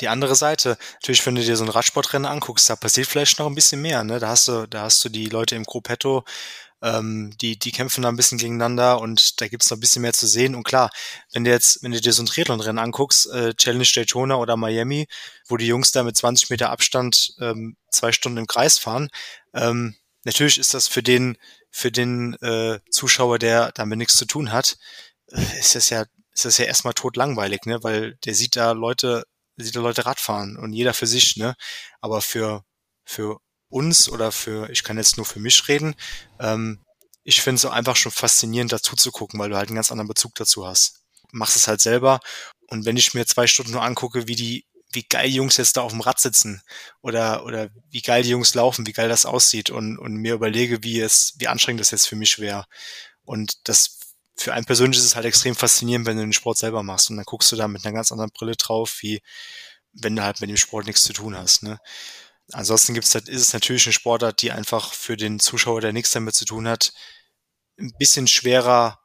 die 0.00 0.08
andere 0.08 0.34
Seite. 0.34 0.76
Natürlich, 0.94 1.24
wenn 1.26 1.34
du 1.34 1.42
dir 1.42 1.56
so 1.56 1.64
ein 1.64 1.70
Radsportrennen 1.70 2.30
anguckst, 2.30 2.68
da 2.68 2.76
passiert 2.76 3.06
vielleicht 3.06 3.38
noch 3.38 3.46
ein 3.46 3.54
bisschen 3.54 3.80
mehr. 3.80 4.02
Ne? 4.04 4.18
Da 4.18 4.28
hast 4.28 4.48
du, 4.48 4.66
da 4.66 4.82
hast 4.82 5.04
du 5.04 5.08
die 5.08 5.26
Leute 5.26 5.54
im 5.54 5.64
Gruppetto, 5.64 6.24
ähm, 6.84 7.32
die, 7.40 7.58
die 7.58 7.72
kämpfen 7.72 8.02
da 8.02 8.10
ein 8.10 8.16
bisschen 8.16 8.38
gegeneinander 8.38 9.00
und 9.00 9.40
da 9.40 9.48
gibt's 9.48 9.70
noch 9.70 9.78
ein 9.78 9.80
bisschen 9.80 10.02
mehr 10.02 10.12
zu 10.12 10.26
sehen. 10.26 10.54
Und 10.54 10.64
klar, 10.64 10.90
wenn 11.32 11.44
du 11.44 11.50
jetzt, 11.50 11.82
wenn 11.82 11.92
du 11.92 12.00
dir 12.00 12.12
so 12.12 12.22
ein 12.22 12.26
Triathlon-Rennen 12.26 12.78
anguckst, 12.78 13.26
äh, 13.30 13.54
Challenge 13.54 13.88
Daytona 13.92 14.36
oder 14.36 14.56
Miami, 14.56 15.08
wo 15.48 15.56
die 15.56 15.66
Jungs 15.66 15.92
da 15.92 16.02
mit 16.02 16.16
20 16.16 16.50
Meter 16.50 16.70
Abstand 16.70 17.34
ähm, 17.40 17.76
zwei 17.90 18.12
Stunden 18.12 18.38
im 18.38 18.46
Kreis 18.46 18.78
fahren, 18.78 19.08
ähm, 19.54 19.96
natürlich 20.24 20.58
ist 20.58 20.74
das 20.74 20.86
für 20.86 21.02
den, 21.02 21.38
für 21.70 21.90
den 21.90 22.34
äh, 22.42 22.80
Zuschauer, 22.90 23.38
der 23.38 23.72
damit 23.72 23.98
nichts 23.98 24.16
zu 24.16 24.26
tun 24.26 24.52
hat, 24.52 24.76
äh, 25.32 25.58
ist 25.58 25.74
das 25.74 25.90
ja 25.90 26.04
ist 26.34 26.44
das 26.44 26.58
ja 26.58 26.64
erstmal 26.64 26.94
totlangweilig, 26.94 27.64
ne? 27.66 27.82
Weil 27.82 28.16
der 28.24 28.34
sieht 28.34 28.56
da 28.56 28.72
Leute, 28.72 29.24
sieht 29.56 29.76
da 29.76 29.80
Leute 29.80 30.04
Radfahren 30.04 30.56
und 30.56 30.72
jeder 30.72 30.92
für 30.92 31.06
sich, 31.06 31.36
ne? 31.36 31.54
Aber 32.00 32.20
für, 32.20 32.64
für 33.04 33.38
uns 33.74 34.08
oder 34.08 34.30
für, 34.32 34.70
ich 34.70 34.84
kann 34.84 34.96
jetzt 34.96 35.16
nur 35.16 35.26
für 35.26 35.40
mich 35.40 35.68
reden, 35.68 35.94
ähm, 36.38 36.80
ich 37.24 37.40
finde 37.40 37.56
es 37.56 37.66
einfach 37.66 37.96
schon 37.96 38.12
faszinierend 38.12 38.72
dazu 38.72 38.96
zu 38.96 39.10
gucken, 39.10 39.40
weil 39.40 39.50
du 39.50 39.56
halt 39.56 39.68
einen 39.68 39.76
ganz 39.76 39.90
anderen 39.90 40.08
Bezug 40.08 40.34
dazu 40.34 40.66
hast. 40.66 41.00
Machst 41.32 41.56
es 41.56 41.66
halt 41.66 41.80
selber 41.80 42.20
und 42.68 42.84
wenn 42.84 42.96
ich 42.96 43.14
mir 43.14 43.26
zwei 43.26 43.46
Stunden 43.46 43.72
nur 43.72 43.82
angucke, 43.82 44.28
wie 44.28 44.36
die, 44.36 44.66
wie 44.92 45.02
geil 45.02 45.28
die 45.28 45.36
Jungs 45.36 45.56
jetzt 45.56 45.76
da 45.76 45.82
auf 45.82 45.92
dem 45.92 46.02
Rad 46.02 46.20
sitzen 46.20 46.62
oder, 47.02 47.44
oder 47.44 47.70
wie 47.90 48.02
geil 48.02 48.22
die 48.22 48.30
Jungs 48.30 48.54
laufen, 48.54 48.86
wie 48.86 48.92
geil 48.92 49.08
das 49.08 49.26
aussieht 49.26 49.70
und, 49.70 49.98
und 49.98 50.14
mir 50.14 50.34
überlege, 50.34 50.84
wie 50.84 51.00
es, 51.00 51.34
wie 51.38 51.48
anstrengend 51.48 51.80
das 51.80 51.90
jetzt 51.90 52.06
für 52.06 52.16
mich 52.16 52.38
wäre. 52.38 52.66
Und 53.24 53.68
das 53.68 53.98
für 54.36 54.52
einen 54.52 54.66
persönlich 54.66 54.98
ist 54.98 55.06
es 55.06 55.16
halt 55.16 55.26
extrem 55.26 55.56
faszinierend, 55.56 56.06
wenn 56.06 56.16
du 56.16 56.22
den 56.22 56.32
Sport 56.32 56.58
selber 56.58 56.82
machst 56.82 57.10
und 57.10 57.16
dann 57.16 57.24
guckst 57.24 57.50
du 57.50 57.56
da 57.56 57.66
mit 57.66 57.84
einer 57.84 57.94
ganz 57.94 58.12
anderen 58.12 58.30
Brille 58.30 58.56
drauf, 58.56 58.98
wie 59.00 59.20
wenn 59.92 60.14
du 60.14 60.22
halt 60.22 60.40
mit 60.40 60.50
dem 60.50 60.56
Sport 60.56 60.86
nichts 60.86 61.04
zu 61.04 61.12
tun 61.12 61.36
hast. 61.36 61.62
Ne? 61.62 61.78
Ansonsten 62.52 62.94
gibt's 62.94 63.14
ist 63.14 63.28
es 63.28 63.52
natürlich 63.52 63.86
eine 63.86 63.92
Sportart, 63.92 64.42
die 64.42 64.52
einfach 64.52 64.92
für 64.92 65.16
den 65.16 65.40
Zuschauer, 65.40 65.80
der 65.80 65.92
nichts 65.92 66.12
damit 66.12 66.34
zu 66.34 66.44
tun 66.44 66.68
hat, 66.68 66.92
ein 67.78 67.92
bisschen 67.98 68.26
schwerer 68.26 68.98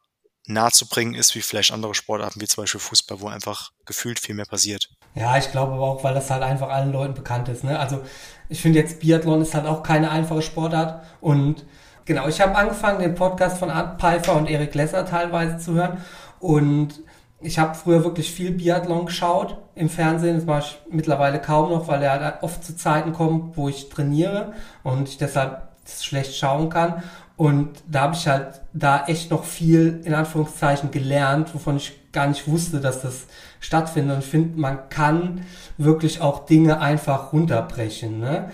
nahezubringen 0.45 1.15
ist, 1.15 1.35
wie 1.35 1.41
vielleicht 1.41 1.71
andere 1.71 1.95
Sportarten, 1.95 2.41
wie 2.41 2.47
zum 2.47 2.63
Beispiel 2.63 2.79
Fußball, 2.79 3.21
wo 3.21 3.27
einfach 3.27 3.71
gefühlt 3.85 4.19
viel 4.19 4.35
mehr 4.35 4.45
passiert. 4.45 4.89
Ja, 5.15 5.37
ich 5.37 5.51
glaube 5.51 5.73
aber 5.73 5.83
auch, 5.83 6.03
weil 6.03 6.13
das 6.13 6.29
halt 6.29 6.43
einfach 6.43 6.69
allen 6.69 6.91
Leuten 6.91 7.13
bekannt 7.13 7.47
ist. 7.49 7.63
Ne? 7.63 7.79
Also 7.79 8.03
ich 8.49 8.61
finde 8.61 8.79
jetzt 8.79 8.99
Biathlon 8.99 9.41
ist 9.41 9.53
halt 9.53 9.65
auch 9.65 9.83
keine 9.83 10.11
einfache 10.11 10.41
Sportart 10.41 11.05
und 11.21 11.65
Genau, 12.09 12.27
ich 12.27 12.41
habe 12.41 12.55
angefangen, 12.55 13.01
den 13.01 13.13
Podcast 13.13 13.59
von 13.59 13.69
Art 13.69 14.01
Pfeiffer 14.01 14.35
und 14.35 14.49
Erik 14.49 14.73
Lesser 14.73 15.05
teilweise 15.05 15.59
zu 15.59 15.75
hören. 15.75 16.03
Und 16.39 17.01
ich 17.41 17.57
habe 17.57 17.75
früher 17.75 18.03
wirklich 18.03 18.31
viel 18.31 18.51
Biathlon 18.51 19.05
geschaut 19.05 19.57
im 19.75 19.89
Fernsehen. 19.89 20.35
Das 20.35 20.45
mache 20.45 20.59
ich 20.59 20.93
mittlerweile 20.93 21.39
kaum 21.39 21.69
noch, 21.69 21.87
weil 21.87 22.03
er 22.03 22.19
halt 22.19 22.43
oft 22.43 22.63
zu 22.63 22.75
Zeiten 22.75 23.13
kommt, 23.13 23.55
wo 23.55 23.69
ich 23.69 23.89
trainiere 23.89 24.53
und 24.83 25.07
ich 25.07 25.17
deshalb 25.17 25.69
schlecht 25.87 26.35
schauen 26.35 26.69
kann. 26.69 27.03
Und 27.37 27.69
da 27.87 28.01
habe 28.01 28.15
ich 28.15 28.27
halt 28.27 28.61
da 28.73 29.05
echt 29.05 29.31
noch 29.31 29.45
viel 29.45 30.01
in 30.03 30.13
Anführungszeichen 30.13 30.91
gelernt, 30.91 31.55
wovon 31.55 31.77
ich 31.77 32.11
gar 32.11 32.27
nicht 32.27 32.47
wusste, 32.47 32.81
dass 32.81 33.01
das 33.01 33.27
stattfindet. 33.61 34.15
Und 34.15 34.23
ich 34.23 34.29
finde, 34.29 34.59
man 34.59 34.89
kann 34.89 35.45
wirklich 35.77 36.19
auch 36.19 36.45
Dinge 36.45 36.81
einfach 36.81 37.31
runterbrechen. 37.31 38.19
Ne? 38.19 38.49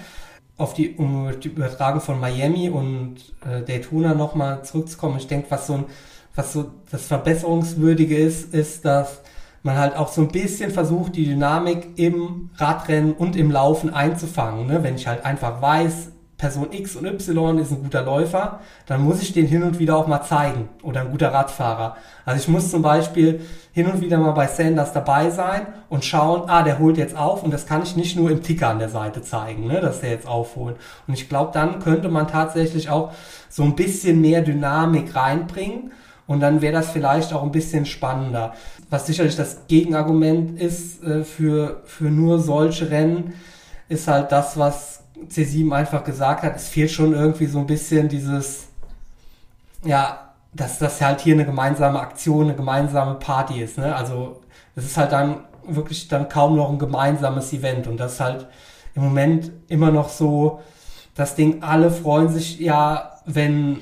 auf 0.57 0.73
die, 0.73 0.95
um 0.95 1.31
die 1.39 1.49
Übertragung 1.49 2.01
von 2.01 2.19
Miami 2.19 2.69
und 2.69 3.17
äh, 3.45 3.61
Daytona 3.61 4.13
nochmal 4.13 4.63
zurückzukommen. 4.63 5.17
Ich 5.17 5.27
denke, 5.27 5.51
was 5.51 5.67
so 5.67 5.73
ein, 5.73 5.85
was 6.35 6.53
so 6.53 6.71
das 6.91 7.05
Verbesserungswürdige 7.05 8.17
ist, 8.17 8.53
ist, 8.53 8.85
dass 8.85 9.21
man 9.63 9.77
halt 9.77 9.95
auch 9.95 10.09
so 10.09 10.21
ein 10.21 10.27
bisschen 10.27 10.69
versucht, 10.71 11.15
die 11.15 11.25
Dynamik 11.25 11.97
im 11.97 12.51
Radrennen 12.55 13.13
und 13.13 13.35
im 13.35 13.49
Laufen 13.49 13.91
einzufangen. 13.91 14.67
Ne? 14.67 14.83
Wenn 14.83 14.95
ich 14.95 15.07
halt 15.07 15.25
einfach 15.25 15.61
weiß, 15.61 16.11
Person 16.37 16.67
X 16.71 16.97
und 16.97 17.05
Y 17.05 17.57
ist 17.59 17.71
ein 17.71 17.81
guter 17.81 18.03
Läufer, 18.03 18.59
dann 18.85 19.01
muss 19.01 19.21
ich 19.21 19.31
den 19.31 19.47
hin 19.47 19.63
und 19.63 19.79
wieder 19.79 19.95
auch 19.95 20.05
mal 20.05 20.21
zeigen 20.21 20.67
oder 20.83 21.01
ein 21.01 21.11
guter 21.11 21.33
Radfahrer. 21.33 21.95
Also 22.25 22.41
ich 22.41 22.47
muss 22.49 22.69
zum 22.69 22.81
Beispiel 22.81 23.39
hin 23.71 23.87
und 23.87 24.01
wieder 24.01 24.17
mal 24.17 24.33
bei 24.33 24.47
Sanders 24.47 24.91
dabei 24.91 25.29
sein 25.29 25.65
und 25.87 26.03
schauen, 26.03 26.43
ah, 26.47 26.61
der 26.61 26.77
holt 26.77 26.97
jetzt 26.97 27.15
auf 27.17 27.41
und 27.41 27.51
das 27.51 27.65
kann 27.65 27.83
ich 27.83 27.95
nicht 27.95 28.17
nur 28.17 28.29
im 28.29 28.43
Ticker 28.43 28.67
an 28.67 28.79
der 28.79 28.89
Seite 28.89 29.21
zeigen, 29.21 29.67
ne, 29.67 29.79
dass 29.79 30.01
der 30.01 30.09
jetzt 30.11 30.27
aufholt. 30.27 30.75
Und 31.07 31.13
ich 31.13 31.29
glaube, 31.29 31.51
dann 31.53 31.79
könnte 31.79 32.09
man 32.09 32.27
tatsächlich 32.27 32.89
auch 32.89 33.13
so 33.49 33.63
ein 33.63 33.75
bisschen 33.75 34.19
mehr 34.19 34.41
Dynamik 34.41 35.15
reinbringen 35.15 35.93
und 36.27 36.39
dann 36.39 36.61
wäre 36.61 36.73
das 36.73 36.89
vielleicht 36.89 37.33
auch 37.33 37.43
ein 37.43 37.51
bisschen 37.51 37.85
spannender. 37.85 38.53
Was 38.89 39.05
sicherlich 39.05 39.35
das 39.35 39.67
Gegenargument 39.67 40.59
ist 40.59 41.03
äh, 41.03 41.23
für, 41.23 41.81
für 41.85 42.05
nur 42.05 42.39
solche 42.39 42.89
Rennen, 42.89 43.33
ist 43.89 44.07
halt 44.07 44.31
das, 44.31 44.57
was 44.57 45.03
C7 45.29 45.71
einfach 45.71 46.03
gesagt 46.03 46.43
hat, 46.43 46.55
es 46.55 46.67
fehlt 46.67 46.91
schon 46.91 47.13
irgendwie 47.13 47.45
so 47.45 47.59
ein 47.59 47.67
bisschen 47.67 48.09
dieses, 48.09 48.67
ja, 49.83 50.33
dass 50.53 50.79
das 50.79 51.01
halt 51.01 51.21
hier 51.21 51.35
eine 51.35 51.45
gemeinsame 51.45 51.99
Aktion, 51.99 52.45
eine 52.45 52.55
gemeinsame 52.55 53.15
Party 53.15 53.61
ist. 53.61 53.77
Ne? 53.77 53.95
Also 53.95 54.41
es 54.75 54.85
ist 54.85 54.97
halt 54.97 55.11
dann 55.11 55.45
wirklich 55.67 56.07
dann 56.07 56.29
kaum 56.29 56.55
noch 56.55 56.69
ein 56.69 56.79
gemeinsames 56.79 57.51
Event 57.53 57.87
und 57.87 57.97
das 57.97 58.13
ist 58.13 58.19
halt 58.19 58.47
im 58.93 59.03
Moment 59.03 59.51
immer 59.67 59.91
noch 59.91 60.09
so 60.09 60.61
das 61.15 61.35
Ding, 61.35 61.63
alle 61.63 61.91
freuen 61.91 62.29
sich 62.29 62.59
ja, 62.59 63.11
wenn, 63.25 63.79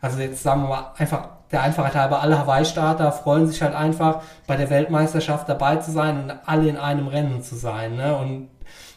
also 0.00 0.18
jetzt 0.18 0.42
sagen 0.42 0.62
wir 0.62 0.68
mal 0.68 0.92
einfach 0.98 1.35
der 1.52 1.62
Einfachheit 1.62 1.94
halber, 1.94 2.20
alle 2.20 2.38
Hawaii-Starter 2.38 3.12
freuen 3.12 3.46
sich 3.46 3.62
halt 3.62 3.74
einfach, 3.74 4.22
bei 4.46 4.56
der 4.56 4.70
Weltmeisterschaft 4.70 5.48
dabei 5.48 5.76
zu 5.76 5.92
sein 5.92 6.24
und 6.24 6.30
alle 6.30 6.68
in 6.68 6.76
einem 6.76 7.06
Rennen 7.06 7.42
zu 7.42 7.54
sein, 7.54 7.96
ne? 7.96 8.16
Und 8.16 8.48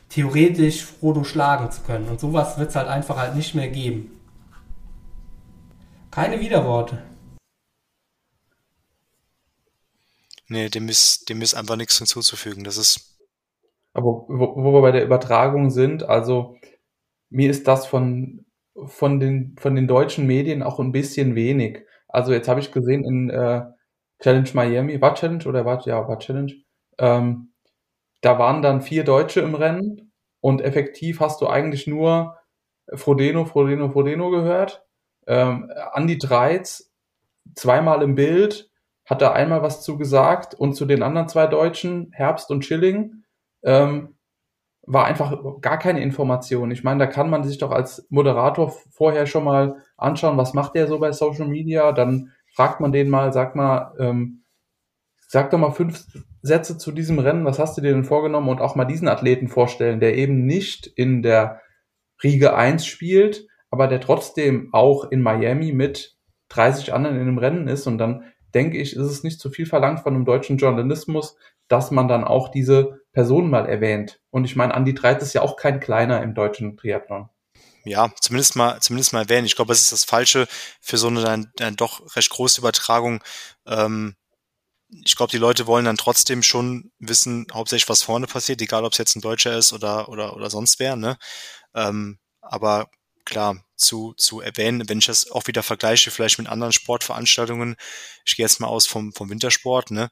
theoretisch 0.10 0.84
Frodo 0.84 1.24
schlagen 1.24 1.72
zu 1.72 1.82
können. 1.82 2.08
Und 2.10 2.20
sowas 2.20 2.58
wird 2.58 2.70
es 2.70 2.76
halt 2.76 2.88
einfach 2.88 3.18
halt 3.18 3.36
nicht 3.36 3.54
mehr 3.54 3.70
geben. 3.70 4.20
Keine 6.12 6.40
Widerworte. 6.40 7.04
Nee, 10.48 10.70
dem 10.70 10.90
ist, 10.90 11.30
dem 11.30 11.44
ist 11.44 11.54
einfach 11.54 11.76
nichts 11.76 12.00
hinzuzufügen. 12.00 12.64
Das 12.64 12.78
ist. 12.78 13.20
Aber 13.94 14.26
wo, 14.28 14.56
wo 14.56 14.74
wir 14.74 14.82
bei 14.82 14.92
der 14.92 15.06
Übertragung 15.06 15.70
sind, 15.70 16.04
also 16.04 16.58
mir 17.30 17.50
ist 17.52 17.68
das 17.68 17.86
von, 17.86 18.46
von, 18.88 19.20
den, 19.20 19.56
von 19.60 19.76
den 19.76 19.88
deutschen 19.88 20.26
Medien 20.26 20.64
auch 20.64 20.80
ein 20.80 20.92
bisschen 20.92 21.36
wenig. 21.36 21.86
Also 22.10 22.34
jetzt 22.34 22.48
habe 22.50 22.60
ich 22.60 22.72
gesehen 22.72 23.06
in 23.06 23.30
äh, 23.30 23.64
Challenge 24.22 24.50
Miami, 24.54 25.02
war 25.02 25.16
Challenge 25.16 25.46
oder 25.46 25.66
war, 25.66 25.86
ja, 25.86 26.08
war 26.08 26.20
Challenge, 26.20 26.54
ähm, 26.98 27.54
da 28.22 28.38
waren 28.38 28.62
dann 28.62 28.82
vier 28.82 29.06
Deutsche 29.06 29.40
im 29.40 29.56
Rennen 29.56 30.12
und 30.42 30.62
effektiv 30.62 31.22
hast 31.22 31.40
du 31.42 31.48
eigentlich 31.48 31.88
nur 31.88 32.38
Frodeno, 32.94 33.46
Frodeno, 33.46 33.90
Frodeno 33.90 34.30
gehört. 34.30 34.86
Ähm, 35.28 35.72
Andy 35.94 36.18
Dreiz 36.18 36.92
zweimal 37.56 38.02
im 38.02 38.16
Bild, 38.16 38.70
hat 39.06 39.22
da 39.22 39.32
einmal 39.32 39.64
was 39.64 39.82
zugesagt 39.84 40.54
und 40.54 40.74
zu 40.74 40.86
den 40.86 41.02
anderen 41.02 41.28
zwei 41.30 41.48
Deutschen, 41.48 42.12
Herbst 42.14 42.52
und 42.52 42.64
Schilling, 42.64 43.24
ähm, 43.64 44.19
war 44.90 45.06
einfach 45.06 45.38
gar 45.62 45.78
keine 45.78 46.02
Information. 46.02 46.72
Ich 46.72 46.84
meine, 46.84 46.98
da 46.98 47.06
kann 47.06 47.30
man 47.30 47.44
sich 47.44 47.60
doch 47.60 47.70
als 47.70 48.08
Moderator 48.10 48.74
vorher 48.90 49.28
schon 49.28 49.44
mal 49.44 49.84
anschauen, 49.98 50.36
was 50.38 50.56
macht 50.56 50.74
der 50.74 50.88
so 50.88 50.98
bei 50.98 51.12
Social 51.12 51.48
Media. 51.48 51.92
Dann 51.92 52.32
fragt 52.56 52.80
man 52.80 52.92
den 52.92 53.08
mal, 53.08 53.32
sag 53.32 53.56
mal, 53.56 53.94
ähm, 54.00 54.44
sag 55.20 55.52
doch 55.52 55.60
mal 55.60 55.70
fünf 55.70 56.08
Sätze 56.42 56.80
zu 56.80 56.92
diesem 56.92 57.20
Rennen, 57.20 57.46
was 57.46 57.60
hast 57.60 57.78
du 57.78 57.82
dir 57.82 57.94
denn 57.94 58.04
vorgenommen 58.04 58.50
und 58.50 58.62
auch 58.62 58.76
mal 58.76 58.86
diesen 58.86 59.08
Athleten 59.08 59.48
vorstellen, 59.48 60.00
der 60.00 60.18
eben 60.18 60.48
nicht 60.48 60.88
in 60.88 61.22
der 61.22 61.62
Riege 62.24 62.56
1 62.56 62.84
spielt, 62.84 63.46
aber 63.70 63.88
der 63.88 64.02
trotzdem 64.02 64.70
auch 64.74 65.12
in 65.12 65.22
Miami 65.22 65.72
mit 65.72 66.18
30 66.50 66.94
anderen 66.94 67.20
in 67.20 67.28
dem 67.28 67.38
Rennen 67.38 67.68
ist 67.68 67.86
und 67.86 68.00
dann 68.00 68.24
denke 68.56 68.80
ich, 68.80 68.96
ist 68.96 69.06
es 69.06 69.24
nicht 69.24 69.40
zu 69.40 69.52
viel 69.52 69.68
verlangt 69.68 70.00
von 70.00 70.16
einem 70.16 70.26
deutschen 70.26 70.58
Journalismus, 70.58 71.38
dass 71.68 71.92
man 71.92 72.08
dann 72.08 72.24
auch 72.24 72.50
diese 72.50 72.99
Person 73.12 73.50
mal 73.50 73.68
erwähnt. 73.68 74.20
Und 74.30 74.46
ich 74.46 74.56
meine, 74.56 74.74
Andi 74.74 74.94
Dreit 74.94 75.22
ist 75.22 75.34
ja 75.34 75.42
auch 75.42 75.56
kein 75.56 75.80
kleiner 75.80 76.22
im 76.22 76.34
deutschen 76.34 76.78
Triathlon. 76.78 77.30
Ja, 77.86 78.12
zumindest 78.20 78.56
mal, 78.56 78.80
zumindest 78.82 79.14
mal 79.14 79.24
erwähnen. 79.24 79.46
Ich 79.46 79.56
glaube, 79.56 79.74
es 79.74 79.82
ist 79.82 79.92
das 79.92 80.04
Falsche 80.04 80.48
für 80.82 80.98
so 80.98 81.08
eine 81.08 81.22
dann, 81.22 81.52
dann 81.56 81.76
doch 81.76 82.16
recht 82.16 82.30
große 82.30 82.60
Übertragung. 82.60 83.24
Ähm, 83.66 84.16
ich 85.06 85.16
glaube, 85.16 85.32
die 85.32 85.38
Leute 85.38 85.68
wollen 85.68 85.86
dann 85.86 85.98
trotzdem 85.98 86.44
schon 86.44 86.92
wissen, 87.00 87.48
hauptsächlich 87.54 87.90
was 87.90 88.04
vorne 88.04 88.28
passiert, 88.28 88.62
egal 88.62 88.86
ob 88.86 88.92
es 88.94 88.98
jetzt 88.98 89.16
ein 89.16 89.22
Deutscher 89.22 89.58
ist 89.58 89.72
oder 89.74 90.10
oder 90.10 90.36
oder 90.36 90.50
sonst 90.50 90.80
wer. 90.80 90.96
Ne? 90.96 91.18
Ähm, 91.76 92.20
aber 92.42 92.90
klar, 93.26 93.64
zu, 93.76 94.14
zu 94.18 94.42
erwähnen, 94.42 94.90
wenn 94.90 95.00
ich 95.00 95.06
das 95.06 95.32
auch 95.32 95.48
wieder 95.48 95.64
vergleiche, 95.64 96.12
vielleicht 96.12 96.40
mit 96.40 96.50
anderen 96.50 96.74
Sportveranstaltungen, 96.74 97.76
ich 98.26 98.36
gehe 98.36 98.46
jetzt 98.46 98.60
mal 98.60 98.68
aus 98.68 98.88
vom, 98.88 99.14
vom 99.14 99.30
Wintersport, 99.30 99.92
ne? 99.92 100.10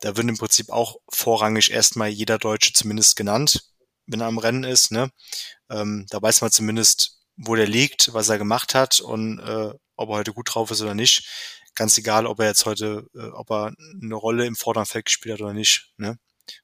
Da 0.00 0.16
wird 0.16 0.28
im 0.28 0.36
Prinzip 0.36 0.70
auch 0.70 0.96
vorrangig 1.08 1.70
erstmal 1.70 2.08
jeder 2.08 2.38
Deutsche 2.38 2.72
zumindest 2.72 3.16
genannt, 3.16 3.64
wenn 4.06 4.20
er 4.20 4.26
am 4.26 4.38
Rennen 4.38 4.64
ist, 4.64 4.92
ne? 4.92 5.10
Ähm, 5.70 6.06
da 6.10 6.20
weiß 6.20 6.42
man 6.42 6.50
zumindest, 6.50 7.18
wo 7.36 7.54
der 7.54 7.66
liegt, 7.66 8.12
was 8.12 8.28
er 8.28 8.38
gemacht 8.38 8.74
hat 8.74 9.00
und 9.00 9.38
äh, 9.38 9.72
ob 9.96 10.10
er 10.10 10.16
heute 10.16 10.32
gut 10.32 10.54
drauf 10.54 10.70
ist 10.70 10.82
oder 10.82 10.94
nicht. 10.94 11.28
Ganz 11.74 11.98
egal, 11.98 12.26
ob 12.26 12.40
er 12.40 12.46
jetzt 12.46 12.66
heute, 12.66 13.06
äh, 13.14 13.28
ob 13.30 13.50
er 13.50 13.72
eine 14.02 14.14
Rolle 14.14 14.46
im 14.46 14.56
vorderen 14.56 14.86
Feld 14.86 15.06
gespielt 15.06 15.34
hat 15.34 15.42
oder 15.42 15.52
nicht. 15.52 15.92
Ne? 15.96 16.18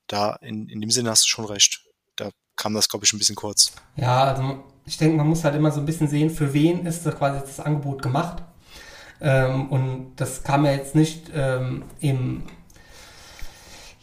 Da 0.07 0.37
in, 0.37 0.69
in 0.69 0.81
dem 0.81 0.91
Sinne 0.91 1.11
hast 1.11 1.25
du 1.25 1.29
schon 1.29 1.45
recht. 1.45 1.83
Da 2.17 2.31
kam 2.57 2.75
das, 2.75 2.89
glaube 2.89 3.05
ich, 3.05 3.13
ein 3.13 3.19
bisschen 3.19 3.37
kurz. 3.37 3.73
Ja, 3.97 4.25
also 4.25 4.65
ich 4.87 4.97
denke, 4.97 5.17
man 5.17 5.27
muss 5.27 5.45
halt 5.45 5.55
immer 5.55 5.73
so 5.73 5.81
ein 5.81 5.87
bisschen 5.87 6.09
sehen, 6.09 6.31
für 6.31 6.53
wen 6.53 6.87
ist 6.87 7.05
das 7.05 7.17
quasi 7.17 7.41
das 7.41 7.61
Angebot 7.61 8.03
gemacht. 8.03 8.43
Ähm, 9.21 9.71
und 9.71 10.17
das 10.17 10.43
kam 10.43 10.65
ja 10.65 10.73
jetzt 10.73 10.95
nicht 10.95 11.31
ähm, 11.35 11.85
im 12.01 12.45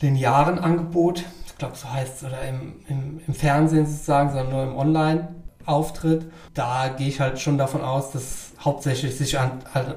linearen 0.02 0.60
Angebot, 0.60 1.24
ich 1.46 1.58
glaube, 1.58 1.76
so 1.76 1.92
heißt 1.92 2.18
es, 2.18 2.24
oder 2.24 2.42
im, 2.44 2.76
im, 2.88 3.22
im 3.28 3.34
Fernsehen 3.34 3.86
sozusagen, 3.86 4.30
sondern 4.30 4.50
nur 4.50 4.64
im 4.64 4.78
Online-Auftritt. 4.78 6.32
Da 6.54 6.90
gehe 6.90 7.08
ich 7.08 7.20
halt 7.20 7.40
schon 7.40 7.58
davon 7.58 7.82
aus, 7.82 8.12
dass 8.12 8.54
hauptsächlich 8.60 9.18
sich 9.18 9.40
an, 9.40 9.64
an, 9.74 9.96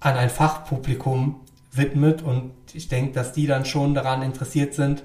ein 0.00 0.30
Fachpublikum 0.30 1.40
widmet 1.70 2.22
und 2.22 2.52
ich 2.72 2.88
denke, 2.88 3.12
dass 3.12 3.32
die 3.32 3.46
dann 3.46 3.64
schon 3.64 3.94
daran 3.94 4.22
interessiert 4.22 4.74
sind, 4.74 5.04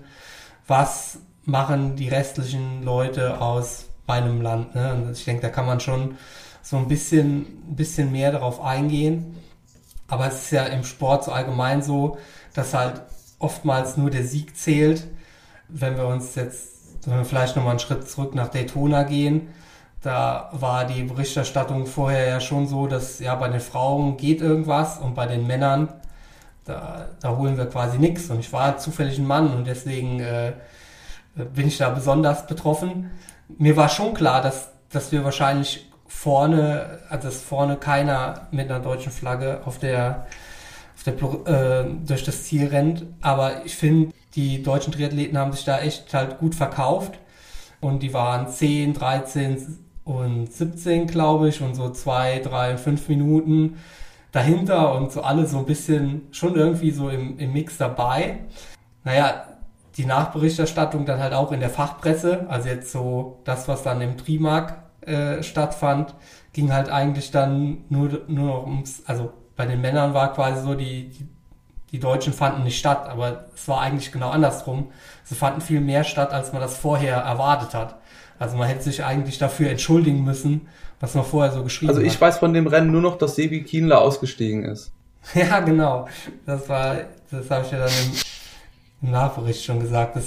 was 0.66 1.20
machen 1.44 1.96
die 1.96 2.10
restlichen 2.10 2.84
Leute 2.84 3.40
aus 3.40 3.86
meinem 4.06 4.42
Land. 4.42 4.76
Ne? 4.76 4.94
Und 4.94 5.12
ich 5.12 5.26
denke, 5.26 5.42
da 5.42 5.50
kann 5.50 5.66
man 5.66 5.80
schon 5.80 6.16
so 6.62 6.78
ein 6.78 6.88
bisschen, 6.88 7.42
ein 7.70 7.76
bisschen 7.76 8.12
mehr 8.12 8.32
darauf 8.32 8.62
eingehen. 8.62 9.38
Aber 10.10 10.28
es 10.28 10.44
ist 10.44 10.52
ja 10.52 10.64
im 10.64 10.84
Sport 10.84 11.26
so 11.26 11.32
allgemein 11.32 11.82
so, 11.82 12.18
dass 12.54 12.74
halt 12.74 13.02
oftmals 13.40 13.98
nur 13.98 14.10
der 14.10 14.24
Sieg 14.24 14.58
zählt. 14.58 15.08
Wenn 15.68 15.98
wir 15.98 16.08
uns 16.08 16.36
jetzt, 16.36 17.06
wenn 17.06 17.18
wir 17.18 17.26
vielleicht 17.26 17.56
nochmal 17.56 17.72
einen 17.72 17.80
Schritt 17.80 18.10
zurück 18.10 18.36
nach 18.36 18.50
Daytona 18.50 19.04
gehen, 19.04 19.50
da 20.02 20.50
war 20.54 20.86
die 20.86 21.04
Berichterstattung 21.04 21.86
vorher 21.86 22.28
ja 22.28 22.40
schon 22.40 22.68
so, 22.68 22.88
dass 22.88 23.20
ja 23.20 23.36
bei 23.36 23.50
den 23.50 23.60
Frauen 23.60 24.18
geht 24.18 24.42
irgendwas 24.42 25.00
und 25.00 25.16
bei 25.16 25.26
den 25.26 25.48
Männern, 25.48 25.90
da, 26.66 27.08
da 27.22 27.36
holen 27.36 27.58
wir 27.58 27.66
quasi 27.66 27.98
nichts. 27.98 28.30
Und 28.30 28.40
ich 28.40 28.54
war 28.54 28.78
zufällig 28.78 29.18
ein 29.18 29.28
Mann 29.28 29.54
und 29.54 29.66
deswegen 29.66 30.20
äh, 30.20 30.54
bin 31.36 31.68
ich 31.68 31.78
da 31.78 31.90
besonders 31.90 32.48
betroffen 32.48 33.10
mir 33.48 33.76
war 33.78 33.90
schon 33.90 34.14
klar, 34.14 34.42
dass, 34.42 34.70
dass 34.90 35.12
wir 35.12 35.24
wahrscheinlich 35.24 35.90
vorne, 36.08 37.00
also 37.10 37.28
dass 37.28 37.42
vorne 37.42 37.78
keiner 37.78 38.48
mit 38.52 38.70
einer 38.70 38.80
deutschen 38.80 39.12
Flagge 39.12 39.62
auf 39.66 39.80
der, 39.80 40.28
der 41.06 41.14
äh, 41.14 41.90
durch 42.06 42.24
das 42.24 42.44
Ziel 42.44 42.68
rennt. 42.68 43.06
Aber 43.22 43.66
ich 43.66 43.76
finde, 43.76 44.14
die 44.36 44.64
deutschen 44.64 44.94
Triathleten 44.94 45.38
haben 45.38 45.54
sich 45.54 45.66
da 45.66 45.80
echt 45.80 46.14
halt 46.14 46.40
gut 46.40 46.56
verkauft. 46.56 47.20
Und 47.80 48.02
die 48.02 48.14
waren 48.14 48.48
10, 48.48 48.94
13 48.94 49.80
und 50.04 50.52
17, 50.52 51.08
glaube 51.08 51.50
ich, 51.50 51.62
und 51.62 51.76
so 51.76 51.90
zwei, 51.90 52.40
drei 52.40 52.72
und 52.72 52.80
fünf 52.80 53.08
Minuten 53.10 53.78
dahinter 54.32 54.94
und 54.94 55.12
so 55.12 55.22
alle 55.22 55.46
so 55.46 55.60
ein 55.60 55.66
bisschen 55.66 56.28
schon 56.32 56.56
irgendwie 56.56 56.92
so 56.92 57.10
im, 57.10 57.38
im 57.40 57.54
Mix 57.54 57.78
dabei. 57.78 58.40
Naja, 59.04 59.46
die 59.98 60.06
Nachberichterstattung 60.06 61.06
dann 61.06 61.20
halt 61.20 61.34
auch 61.34 61.52
in 61.52 61.60
der 61.60 61.70
Fachpresse, 61.70 62.46
also 62.50 62.70
jetzt 62.70 62.92
so 62.92 63.40
das, 63.46 63.68
was 63.68 63.84
dann 63.84 64.02
im 64.02 64.18
Trimark 64.18 64.78
äh, 65.02 65.42
stattfand, 65.42 66.14
ging 66.54 66.72
halt 66.72 66.90
eigentlich 66.90 67.32
dann 67.32 67.80
nur, 67.90 68.22
nur 68.28 68.48
noch 68.48 68.68
ums, 68.68 69.04
also 69.06 69.34
bei 69.58 69.66
den 69.66 69.82
Männern 69.82 70.14
war 70.14 70.34
quasi 70.34 70.62
so, 70.62 70.76
die, 70.76 71.10
die, 71.10 71.28
die 71.92 72.00
Deutschen 72.00 72.32
fanden 72.32 72.64
nicht 72.64 72.78
statt, 72.78 73.10
aber 73.10 73.46
es 73.54 73.68
war 73.68 73.82
eigentlich 73.82 74.12
genau 74.12 74.30
andersrum. 74.30 74.92
Sie 75.26 75.36
fanden 75.36 75.60
viel 75.60 75.82
mehr 75.82 76.04
statt, 76.04 76.32
als 76.32 76.54
man 76.54 76.62
das 76.62 76.78
vorher 76.78 77.18
erwartet 77.18 77.74
hat. 77.74 77.96
Also 78.40 78.56
man 78.56 78.68
hätte 78.68 78.84
sich 78.84 79.04
eigentlich 79.04 79.40
dafür 79.40 79.70
entschuldigen 79.70 80.24
müssen, 80.24 80.68
was 81.00 81.16
man 81.16 81.26
vorher 81.26 81.52
so 81.52 81.64
geschrieben 81.64 81.90
hat. 81.90 81.96
Also 81.96 82.06
ich 82.06 82.14
hat. 82.14 82.22
weiß 82.22 82.38
von 82.38 82.54
dem 82.54 82.68
Rennen 82.68 82.92
nur 82.92 83.02
noch, 83.02 83.18
dass 83.18 83.36
Sebi 83.36 83.64
Kienler 83.64 84.00
ausgestiegen 84.00 84.64
ist. 84.64 84.92
ja, 85.34 85.60
genau. 85.60 86.08
Das 86.46 86.70
war, 86.70 86.98
das 87.32 87.50
habe 87.50 87.66
ich 87.66 87.72
ja 87.72 87.80
dann 87.80 87.90
im, 87.90 88.14
im 89.02 89.12
Nachbericht 89.12 89.64
schon 89.64 89.80
gesagt, 89.80 90.16
dass 90.16 90.26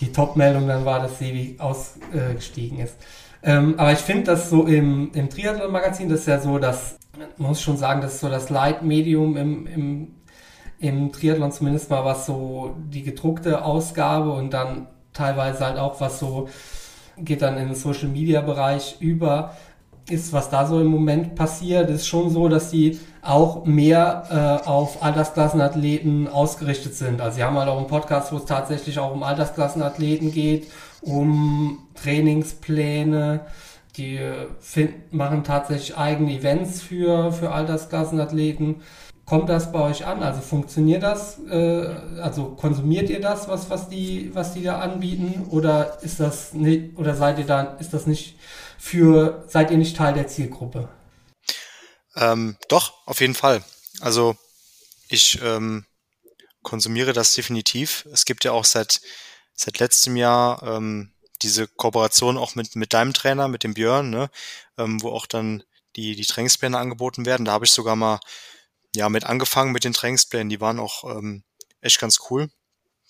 die 0.00 0.12
Top-Meldung 0.12 0.68
dann 0.68 0.84
war, 0.84 1.00
dass 1.00 1.18
Sebi 1.18 1.56
ausgestiegen 1.58 2.78
ist. 2.78 2.96
Ähm, 3.44 3.74
aber 3.76 3.92
ich 3.92 3.98
finde, 3.98 4.24
dass 4.24 4.48
so 4.48 4.64
im, 4.66 5.12
im 5.12 5.28
Triathlon-Magazin, 5.28 6.08
das 6.08 6.20
ist 6.20 6.26
ja 6.26 6.40
so, 6.40 6.58
dass, 6.58 6.98
man 7.36 7.48
muss 7.48 7.60
schon 7.60 7.76
sagen, 7.76 8.00
das 8.00 8.14
ist 8.14 8.20
so 8.20 8.28
das 8.30 8.48
Leitmedium 8.48 9.36
im, 9.36 9.66
im, 9.66 10.14
im 10.78 11.12
Triathlon 11.12 11.52
zumindest 11.52 11.90
mal, 11.90 12.04
was 12.04 12.26
so 12.26 12.74
die 12.88 13.02
gedruckte 13.02 13.64
Ausgabe 13.64 14.32
und 14.32 14.54
dann 14.54 14.86
teilweise 15.12 15.64
halt 15.64 15.78
auch 15.78 16.00
was 16.00 16.18
so 16.18 16.48
geht 17.16 17.42
dann 17.42 17.56
in 17.58 17.68
den 17.68 17.74
Social 17.76 18.08
Media 18.08 18.40
Bereich 18.40 18.96
über 18.98 19.54
ist, 20.10 20.32
was 20.32 20.50
da 20.50 20.66
so 20.66 20.80
im 20.80 20.88
Moment 20.88 21.34
passiert, 21.34 21.88
ist 21.88 22.06
schon 22.06 22.28
so, 22.28 22.48
dass 22.48 22.70
sie 22.70 23.00
auch 23.22 23.64
mehr 23.64 24.60
äh, 24.64 24.68
auf 24.68 25.02
Altersklassenathleten 25.02 26.28
ausgerichtet 26.28 26.94
sind. 26.94 27.22
Also 27.22 27.36
sie 27.36 27.44
haben 27.44 27.56
halt 27.56 27.68
auch 27.68 27.78
einen 27.78 27.86
Podcast, 27.86 28.30
wo 28.30 28.36
es 28.36 28.44
tatsächlich 28.44 28.98
auch 28.98 29.14
um 29.14 29.22
Altersklassenathleten 29.22 30.30
geht, 30.30 30.66
um 31.04 31.86
Trainingspläne, 31.94 33.46
die 33.96 34.20
find, 34.60 35.12
machen 35.12 35.44
tatsächlich 35.44 35.96
eigene 35.96 36.32
Events 36.32 36.82
für, 36.82 37.32
für 37.32 37.52
Altersklassenathleten. 37.52 38.82
Kommt 39.24 39.48
das 39.48 39.72
bei 39.72 39.80
euch 39.80 40.04
an? 40.04 40.22
Also 40.22 40.40
funktioniert 40.42 41.02
das? 41.02 41.38
Äh, 41.48 41.86
also 42.20 42.50
konsumiert 42.50 43.08
ihr 43.08 43.20
das, 43.20 43.48
was, 43.48 43.70
was, 43.70 43.88
die, 43.88 44.30
was 44.34 44.52
die 44.52 44.62
da 44.62 44.80
anbieten? 44.80 45.46
Oder 45.48 45.98
ist 46.02 46.20
das 46.20 46.52
nicht, 46.52 46.98
oder 46.98 47.14
seid 47.14 47.38
ihr 47.38 47.46
da, 47.46 47.62
ist 47.80 47.94
das 47.94 48.06
nicht 48.06 48.36
für, 48.78 49.44
seid 49.48 49.70
ihr 49.70 49.78
nicht 49.78 49.96
Teil 49.96 50.12
der 50.14 50.28
Zielgruppe? 50.28 50.88
Ähm, 52.16 52.56
doch, 52.68 52.92
auf 53.06 53.20
jeden 53.20 53.34
Fall. 53.34 53.64
Also 54.00 54.36
ich 55.08 55.40
ähm, 55.42 55.86
konsumiere 56.62 57.12
das 57.12 57.34
definitiv. 57.34 58.06
Es 58.12 58.24
gibt 58.26 58.44
ja 58.44 58.52
auch 58.52 58.64
seit, 58.64 59.00
seit 59.54 59.78
letztem 59.78 60.16
Jahr 60.16 60.62
ähm, 60.62 61.12
diese 61.42 61.68
Kooperation 61.68 62.38
auch 62.38 62.54
mit, 62.54 62.76
mit 62.76 62.92
deinem 62.92 63.12
Trainer, 63.12 63.48
mit 63.48 63.64
dem 63.64 63.74
Björn, 63.74 64.10
ne, 64.10 64.30
ähm, 64.78 65.02
wo 65.02 65.10
auch 65.10 65.26
dann 65.26 65.62
die, 65.96 66.16
die 66.16 66.26
Trainingspläne 66.26 66.78
angeboten 66.78 67.26
werden. 67.26 67.44
Da 67.44 67.52
habe 67.52 67.64
ich 67.64 67.72
sogar 67.72 67.96
mal 67.96 68.20
ja 68.94 69.08
mit 69.08 69.24
angefangen 69.24 69.72
mit 69.72 69.84
den 69.84 69.92
Trainingsplänen. 69.92 70.48
Die 70.48 70.60
waren 70.60 70.78
auch 70.78 71.04
ähm, 71.04 71.44
echt 71.80 72.00
ganz 72.00 72.18
cool. 72.30 72.50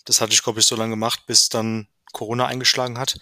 Das 0.05 0.21
hatte 0.21 0.33
ich, 0.33 0.43
glaube 0.43 0.61
ich, 0.61 0.67
so 0.67 0.77
lange 0.77 0.91
gemacht, 0.91 1.25
bis 1.27 1.49
dann 1.49 1.89
Corona 2.13 2.47
eingeschlagen 2.47 2.99
hat. 2.99 3.19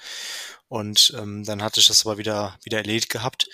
Und 0.69 1.15
ähm, 1.19 1.45
dann 1.45 1.63
hatte 1.63 1.81
ich 1.81 1.87
das 1.87 2.07
aber 2.07 2.19
wieder, 2.19 2.59
wieder 2.63 2.79
erledigt 2.79 3.11
gehabt. 3.11 3.49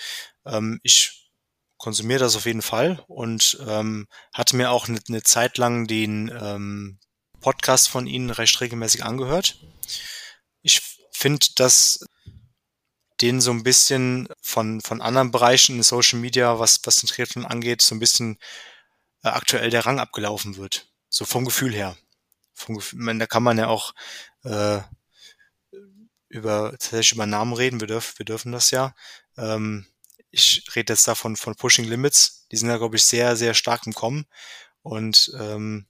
Ähm, 0.47 0.81
ich 0.83 1.31
konsumiere 1.77 2.21
das 2.21 2.37
auf 2.37 2.47
jeden 2.47 2.63
Fall 2.63 3.05
und 3.07 3.59
ähm, 3.67 4.09
hatte 4.33 4.57
mir 4.57 4.71
auch 4.71 4.89
eine, 4.89 5.01
eine 5.09 5.23
Zeit 5.23 5.59
lang 5.59 5.87
den 5.87 6.31
ähm, 6.41 6.99
Podcast 7.49 7.89
von 7.89 8.07
Ihnen 8.07 8.29
recht 8.29 8.61
regelmäßig 8.61 9.05
angehört. 9.05 9.57
Ich 10.61 10.83
finde, 11.13 11.47
dass 11.57 12.05
den 13.23 13.41
so 13.41 13.53
ein 13.53 13.63
bisschen 13.63 14.29
von, 14.43 14.83
von 14.83 15.01
anderen 15.01 15.31
Bereichen 15.31 15.77
in 15.77 15.83
Social 15.83 16.19
Media, 16.19 16.59
was, 16.59 16.79
was 16.85 16.97
den 16.97 17.09
Triathlon 17.09 17.47
angeht, 17.47 17.81
so 17.81 17.95
ein 17.95 18.01
bisschen 18.01 18.39
äh, 19.23 19.29
aktuell 19.29 19.71
der 19.71 19.87
Rang 19.87 19.99
abgelaufen 19.99 20.59
wird. 20.59 20.93
So 21.09 21.25
vom 21.25 21.47
Gefühl 21.47 21.73
her. 21.73 21.97
Vom 22.53 22.75
Gefühl, 22.75 22.99
meine, 23.01 23.21
da 23.21 23.27
kann 23.27 23.43
man 23.43 23.57
ja 23.57 23.69
auch 23.69 23.95
äh, 24.45 24.81
über 26.29 26.73
tatsächlich 26.73 27.13
über 27.13 27.25
Namen 27.25 27.55
reden. 27.55 27.81
Wir 27.81 27.89
dürfen, 27.89 28.19
wir 28.19 28.27
dürfen 28.27 28.53
das 28.53 28.73
ja. 28.73 28.95
Ähm, 29.39 29.87
ich 30.31 30.67
rede 30.77 30.93
jetzt 30.93 31.09
davon 31.09 31.35
von 31.37 31.55
Pushing 31.55 31.87
Limits. 31.87 32.47
Die 32.53 32.59
sind 32.59 32.69
ja, 32.69 32.77
glaube 32.77 32.97
ich, 32.97 33.05
sehr, 33.05 33.37
sehr 33.37 33.55
stark 33.55 33.87
im 33.87 33.95
Kommen. 33.95 34.27
Und 34.83 35.33
ähm, 35.41 35.87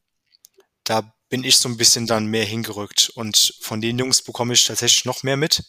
da 0.84 1.18
bin 1.29 1.45
ich 1.45 1.59
so 1.59 1.68
ein 1.68 1.76
bisschen 1.76 2.07
dann 2.07 2.26
mehr 2.26 2.45
hingerückt. 2.45 3.11
Und 3.14 3.55
von 3.61 3.81
den 3.81 3.99
Jungs 3.99 4.22
bekomme 4.22 4.55
ich 4.55 4.64
tatsächlich 4.64 5.05
noch 5.05 5.22
mehr 5.22 5.37
mit. 5.37 5.64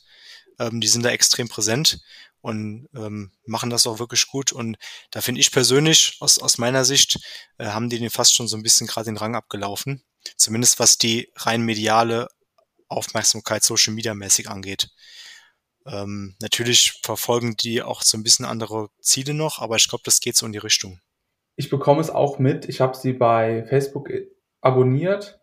Ähm, 0.60 0.82
die 0.82 0.88
sind 0.88 1.03
da 1.03 1.10
extrem 1.10 1.49
präsent 1.49 2.01
und 2.41 2.88
ähm, 2.95 3.32
machen 3.45 3.70
das 3.70 3.88
auch 3.88 3.99
wirklich 3.99 4.28
gut. 4.28 4.51
Und 4.51 4.78
da 5.12 5.22
finde 5.22 5.41
ich 5.41 5.51
persönlich, 5.51 6.18
aus, 6.20 6.39
aus 6.39 6.57
meiner 6.57 6.86
Sicht, 6.86 7.20
äh, 7.57 7.68
haben 7.68 7.89
die 7.89 7.99
den 7.99 8.10
fast 8.10 8.36
schon 8.36 8.47
so 8.47 8.57
ein 8.57 8.64
bisschen 8.64 8.88
gerade 8.88 9.05
den 9.05 9.18
Rang 9.18 9.36
abgelaufen. 9.36 10.03
Zumindest 10.38 10.80
was 10.80 10.97
die 10.97 11.32
rein 11.36 11.62
mediale 11.62 12.28
Aufmerksamkeit 12.88 13.64
Social 13.64 13.93
Media 13.93 14.14
mäßig 14.14 14.49
angeht. 14.49 14.89
Ähm, 15.86 16.36
natürlich 16.41 16.99
verfolgen 17.03 17.55
die 17.55 17.82
auch 17.82 18.01
so 18.01 18.18
ein 18.18 18.24
bisschen 18.24 18.45
andere 18.45 18.89
Ziele 19.01 19.34
noch, 19.34 19.60
aber 19.60 19.76
ich 19.76 19.88
glaube, 19.88 20.03
das 20.05 20.20
geht 20.20 20.36
so 20.36 20.45
in 20.45 20.51
die 20.51 20.57
Richtung. 20.57 20.99
Ich 21.55 21.70
bekomme 21.70 22.01
es 22.01 22.10
auch 22.10 22.39
mit. 22.39 22.68
Ich 22.70 22.80
habe 22.80 22.97
sie 22.97 23.14
bei 23.14 23.66
Facebook 23.68 24.10
abonniert 24.62 25.38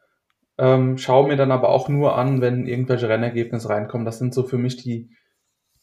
ähm, 0.58 0.96
schaue 0.98 1.28
mir 1.28 1.36
dann 1.36 1.52
aber 1.52 1.68
auch 1.68 1.88
nur 1.88 2.16
an, 2.16 2.40
wenn 2.40 2.66
irgendwelche 2.66 3.08
Rennergebnisse 3.08 3.68
reinkommen. 3.68 4.04
Das 4.04 4.18
sind 4.18 4.34
so 4.34 4.44
für 4.44 4.58
mich 4.58 4.76
die, 4.76 5.10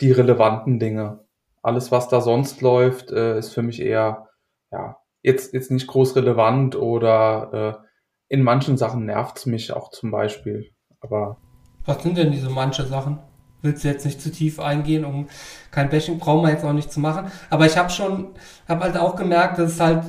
die 0.02 0.12
relevanten 0.12 0.80
Dinge. 0.80 1.26
Alles, 1.62 1.92
was 1.92 2.10
da 2.10 2.22
sonst 2.22 2.62
läuft, 2.62 3.12
äh, 3.12 3.38
ist 3.38 3.54
für 3.54 3.62
mich 3.62 3.82
eher, 3.82 4.30
ja, 4.72 4.98
jetzt, 5.22 5.54
jetzt 5.54 5.72
nicht 5.72 5.88
groß 5.88 6.16
relevant 6.16 6.76
oder 6.76 7.80
äh, 7.82 7.88
in 8.34 8.42
manchen 8.42 8.78
Sachen 8.78 9.06
nervt 9.06 9.38
es 9.38 9.46
mich 9.46 9.72
auch 9.72 9.92
zum 9.92 10.12
Beispiel. 10.12 10.72
Aber. 11.00 11.38
Was 11.86 12.02
sind 12.02 12.18
denn 12.18 12.32
diese 12.32 12.50
manche 12.50 12.86
Sachen? 12.86 13.20
Willst 13.62 13.84
du 13.84 13.88
jetzt 13.88 14.06
nicht 14.06 14.22
zu 14.22 14.32
tief 14.32 14.60
eingehen, 14.60 15.06
um 15.06 15.28
kein 15.72 15.90
Bashing 15.90 16.20
brauchen 16.20 16.44
wir 16.44 16.52
jetzt 16.52 16.66
auch 16.66 16.74
nicht 16.74 16.92
zu 16.92 17.00
machen. 17.00 17.32
Aber 17.50 17.66
ich 17.66 17.78
habe 17.78 17.90
schon, 17.90 18.34
habe 18.68 18.82
halt 18.82 18.98
auch 18.98 19.16
gemerkt, 19.16 19.58
dass 19.58 19.74
es 19.74 19.80
halt 19.80 20.04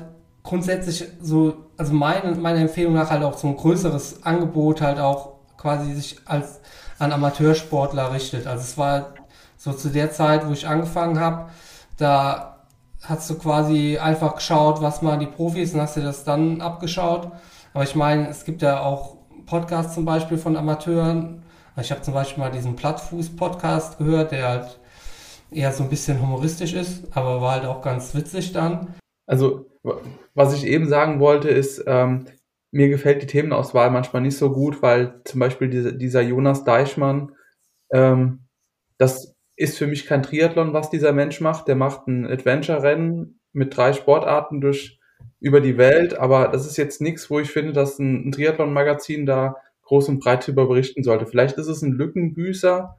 grundsätzlich 0.44 1.08
so, 1.20 1.56
also 1.76 1.92
meine, 1.92 2.36
meine 2.36 2.60
Empfehlung 2.60 2.94
nach 2.94 3.10
halt 3.10 3.24
auch 3.24 3.36
so 3.36 3.48
ein 3.48 3.56
größeres 3.56 4.22
Angebot 4.24 4.80
halt 4.80 5.00
auch 5.00 5.32
quasi 5.56 5.92
sich 5.94 6.18
als 6.26 6.60
an 6.98 7.10
Amateursportler 7.10 8.12
richtet. 8.12 8.46
Also 8.46 8.62
es 8.62 8.78
war 8.78 9.14
so 9.56 9.72
zu 9.72 9.88
der 9.88 10.12
Zeit, 10.12 10.46
wo 10.46 10.52
ich 10.52 10.68
angefangen 10.68 11.18
habe, 11.18 11.50
da 11.96 12.66
hast 13.02 13.28
du 13.30 13.34
quasi 13.36 13.98
einfach 13.98 14.36
geschaut, 14.36 14.80
was 14.80 15.02
machen 15.02 15.20
die 15.20 15.26
Profis 15.26 15.74
und 15.74 15.80
hast 15.80 15.96
dir 15.96 16.02
das 16.02 16.24
dann 16.24 16.60
abgeschaut. 16.60 17.32
Aber 17.72 17.84
ich 17.84 17.94
meine, 17.94 18.28
es 18.28 18.44
gibt 18.44 18.62
ja 18.62 18.80
auch 18.80 19.16
Podcasts 19.46 19.94
zum 19.94 20.04
Beispiel 20.04 20.38
von 20.38 20.56
Amateuren. 20.56 21.42
Ich 21.80 21.90
habe 21.90 22.02
zum 22.02 22.14
Beispiel 22.14 22.42
mal 22.42 22.50
diesen 22.50 22.76
Plattfuß-Podcast 22.76 23.98
gehört, 23.98 24.30
der 24.30 24.48
halt 24.48 24.78
eher 25.50 25.72
so 25.72 25.82
ein 25.82 25.88
bisschen 25.88 26.20
humoristisch 26.20 26.74
ist, 26.74 27.04
aber 27.16 27.40
war 27.40 27.52
halt 27.52 27.64
auch 27.64 27.82
ganz 27.82 28.14
witzig 28.14 28.52
dann. 28.52 28.94
Also 29.26 29.66
was 30.34 30.54
ich 30.54 30.66
eben 30.66 30.88
sagen 30.88 31.20
wollte, 31.20 31.48
ist, 31.48 31.84
ähm, 31.86 32.26
mir 32.70 32.88
gefällt 32.88 33.22
die 33.22 33.26
Themenauswahl 33.26 33.90
manchmal 33.90 34.22
nicht 34.22 34.36
so 34.36 34.50
gut, 34.50 34.82
weil 34.82 35.20
zum 35.24 35.40
Beispiel 35.40 35.68
dieser, 35.68 35.92
dieser 35.92 36.22
Jonas 36.22 36.64
Deichmann, 36.64 37.32
ähm, 37.92 38.40
das 38.98 39.36
ist 39.56 39.78
für 39.78 39.86
mich 39.86 40.06
kein 40.06 40.22
Triathlon, 40.22 40.72
was 40.72 40.90
dieser 40.90 41.12
Mensch 41.12 41.40
macht. 41.40 41.68
Der 41.68 41.76
macht 41.76 42.08
ein 42.08 42.26
Adventure-Rennen 42.26 43.38
mit 43.52 43.76
drei 43.76 43.92
Sportarten 43.92 44.60
durch 44.60 44.98
über 45.38 45.60
die 45.60 45.78
Welt, 45.78 46.18
aber 46.18 46.48
das 46.48 46.66
ist 46.66 46.76
jetzt 46.76 47.00
nichts, 47.00 47.30
wo 47.30 47.38
ich 47.38 47.50
finde, 47.50 47.72
dass 47.72 47.98
ein, 47.98 48.28
ein 48.28 48.32
Triathlon-Magazin 48.32 49.26
da 49.26 49.56
groß 49.82 50.08
und 50.08 50.18
breit 50.18 50.42
darüber 50.42 50.66
berichten 50.66 51.04
sollte. 51.04 51.26
Vielleicht 51.26 51.58
ist 51.58 51.68
es 51.68 51.82
ein 51.82 51.92
Lückenbüßer 51.92 52.98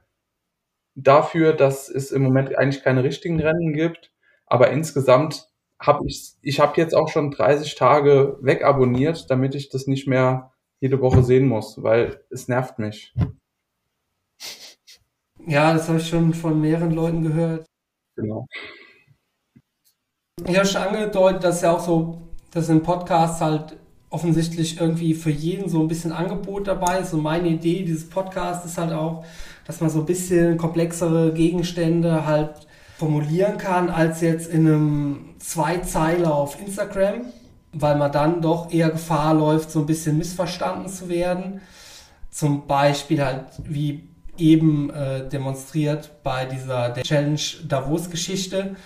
dafür, 0.94 1.52
dass 1.52 1.88
es 1.88 2.12
im 2.12 2.22
Moment 2.22 2.56
eigentlich 2.56 2.82
keine 2.82 3.04
richtigen 3.04 3.40
Rennen 3.40 3.74
gibt, 3.74 4.12
aber 4.46 4.70
insgesamt 4.70 5.50
habe 5.78 6.06
ich, 6.06 6.34
ich 6.42 6.60
habe 6.60 6.80
jetzt 6.80 6.94
auch 6.94 7.08
schon 7.08 7.30
30 7.30 7.74
Tage 7.74 8.38
wegabonniert, 8.40 9.30
damit 9.30 9.54
ich 9.54 9.68
das 9.68 9.86
nicht 9.86 10.06
mehr 10.06 10.52
jede 10.80 11.00
Woche 11.00 11.22
sehen 11.22 11.48
muss, 11.48 11.82
weil 11.82 12.20
es 12.30 12.48
nervt 12.48 12.78
mich. 12.78 13.14
Ja, 15.46 15.72
das 15.72 15.88
habe 15.88 15.98
ich 15.98 16.08
schon 16.08 16.34
von 16.34 16.60
mehreren 16.60 16.92
Leuten 16.92 17.22
gehört. 17.22 17.66
Genau. 18.16 18.46
Ich 20.46 20.56
habe 20.56 20.66
schon 20.66 20.82
angedeutet, 20.82 21.44
dass 21.44 21.62
ja 21.62 21.72
auch 21.72 21.80
so, 21.80 22.22
dass 22.50 22.68
im 22.68 22.82
Podcast 22.82 23.40
halt 23.40 23.78
offensichtlich 24.10 24.80
irgendwie 24.80 25.14
für 25.14 25.30
jeden 25.30 25.68
so 25.68 25.80
ein 25.80 25.88
bisschen 25.88 26.12
Angebot 26.12 26.66
dabei 26.66 27.00
ist. 27.00 27.12
Und 27.12 27.22
meine 27.22 27.48
Idee 27.48 27.84
dieses 27.84 28.08
Podcasts 28.08 28.66
ist 28.66 28.78
halt 28.78 28.92
auch, 28.92 29.24
dass 29.66 29.80
man 29.80 29.90
so 29.90 30.00
ein 30.00 30.06
bisschen 30.06 30.56
komplexere 30.56 31.32
Gegenstände 31.32 32.26
halt 32.26 32.65
formulieren 32.98 33.58
kann, 33.58 33.90
als 33.90 34.20
jetzt 34.20 34.48
in 34.48 34.66
einem 34.66 35.34
Zweizeiler 35.38 36.34
auf 36.34 36.60
Instagram, 36.60 37.26
weil 37.72 37.96
man 37.96 38.10
dann 38.10 38.40
doch 38.40 38.72
eher 38.72 38.90
Gefahr 38.90 39.34
läuft, 39.34 39.70
so 39.70 39.80
ein 39.80 39.86
bisschen 39.86 40.16
missverstanden 40.18 40.88
zu 40.88 41.08
werden. 41.08 41.60
Zum 42.30 42.66
Beispiel 42.66 43.24
halt 43.24 43.44
wie 43.64 44.08
eben 44.38 44.90
äh, 44.90 45.28
demonstriert 45.28 46.10
bei 46.22 46.44
dieser 46.46 46.94
Challenge 46.94 47.40
Davos-Geschichte, 47.66 48.76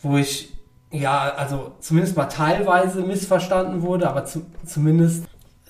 wo 0.00 0.16
ich 0.16 0.52
ja, 0.92 1.32
also 1.34 1.72
zumindest 1.80 2.16
mal 2.16 2.26
teilweise 2.26 3.00
missverstanden 3.00 3.82
wurde, 3.82 4.08
aber 4.08 4.26
zu, 4.26 4.44
zumindest 4.64 5.24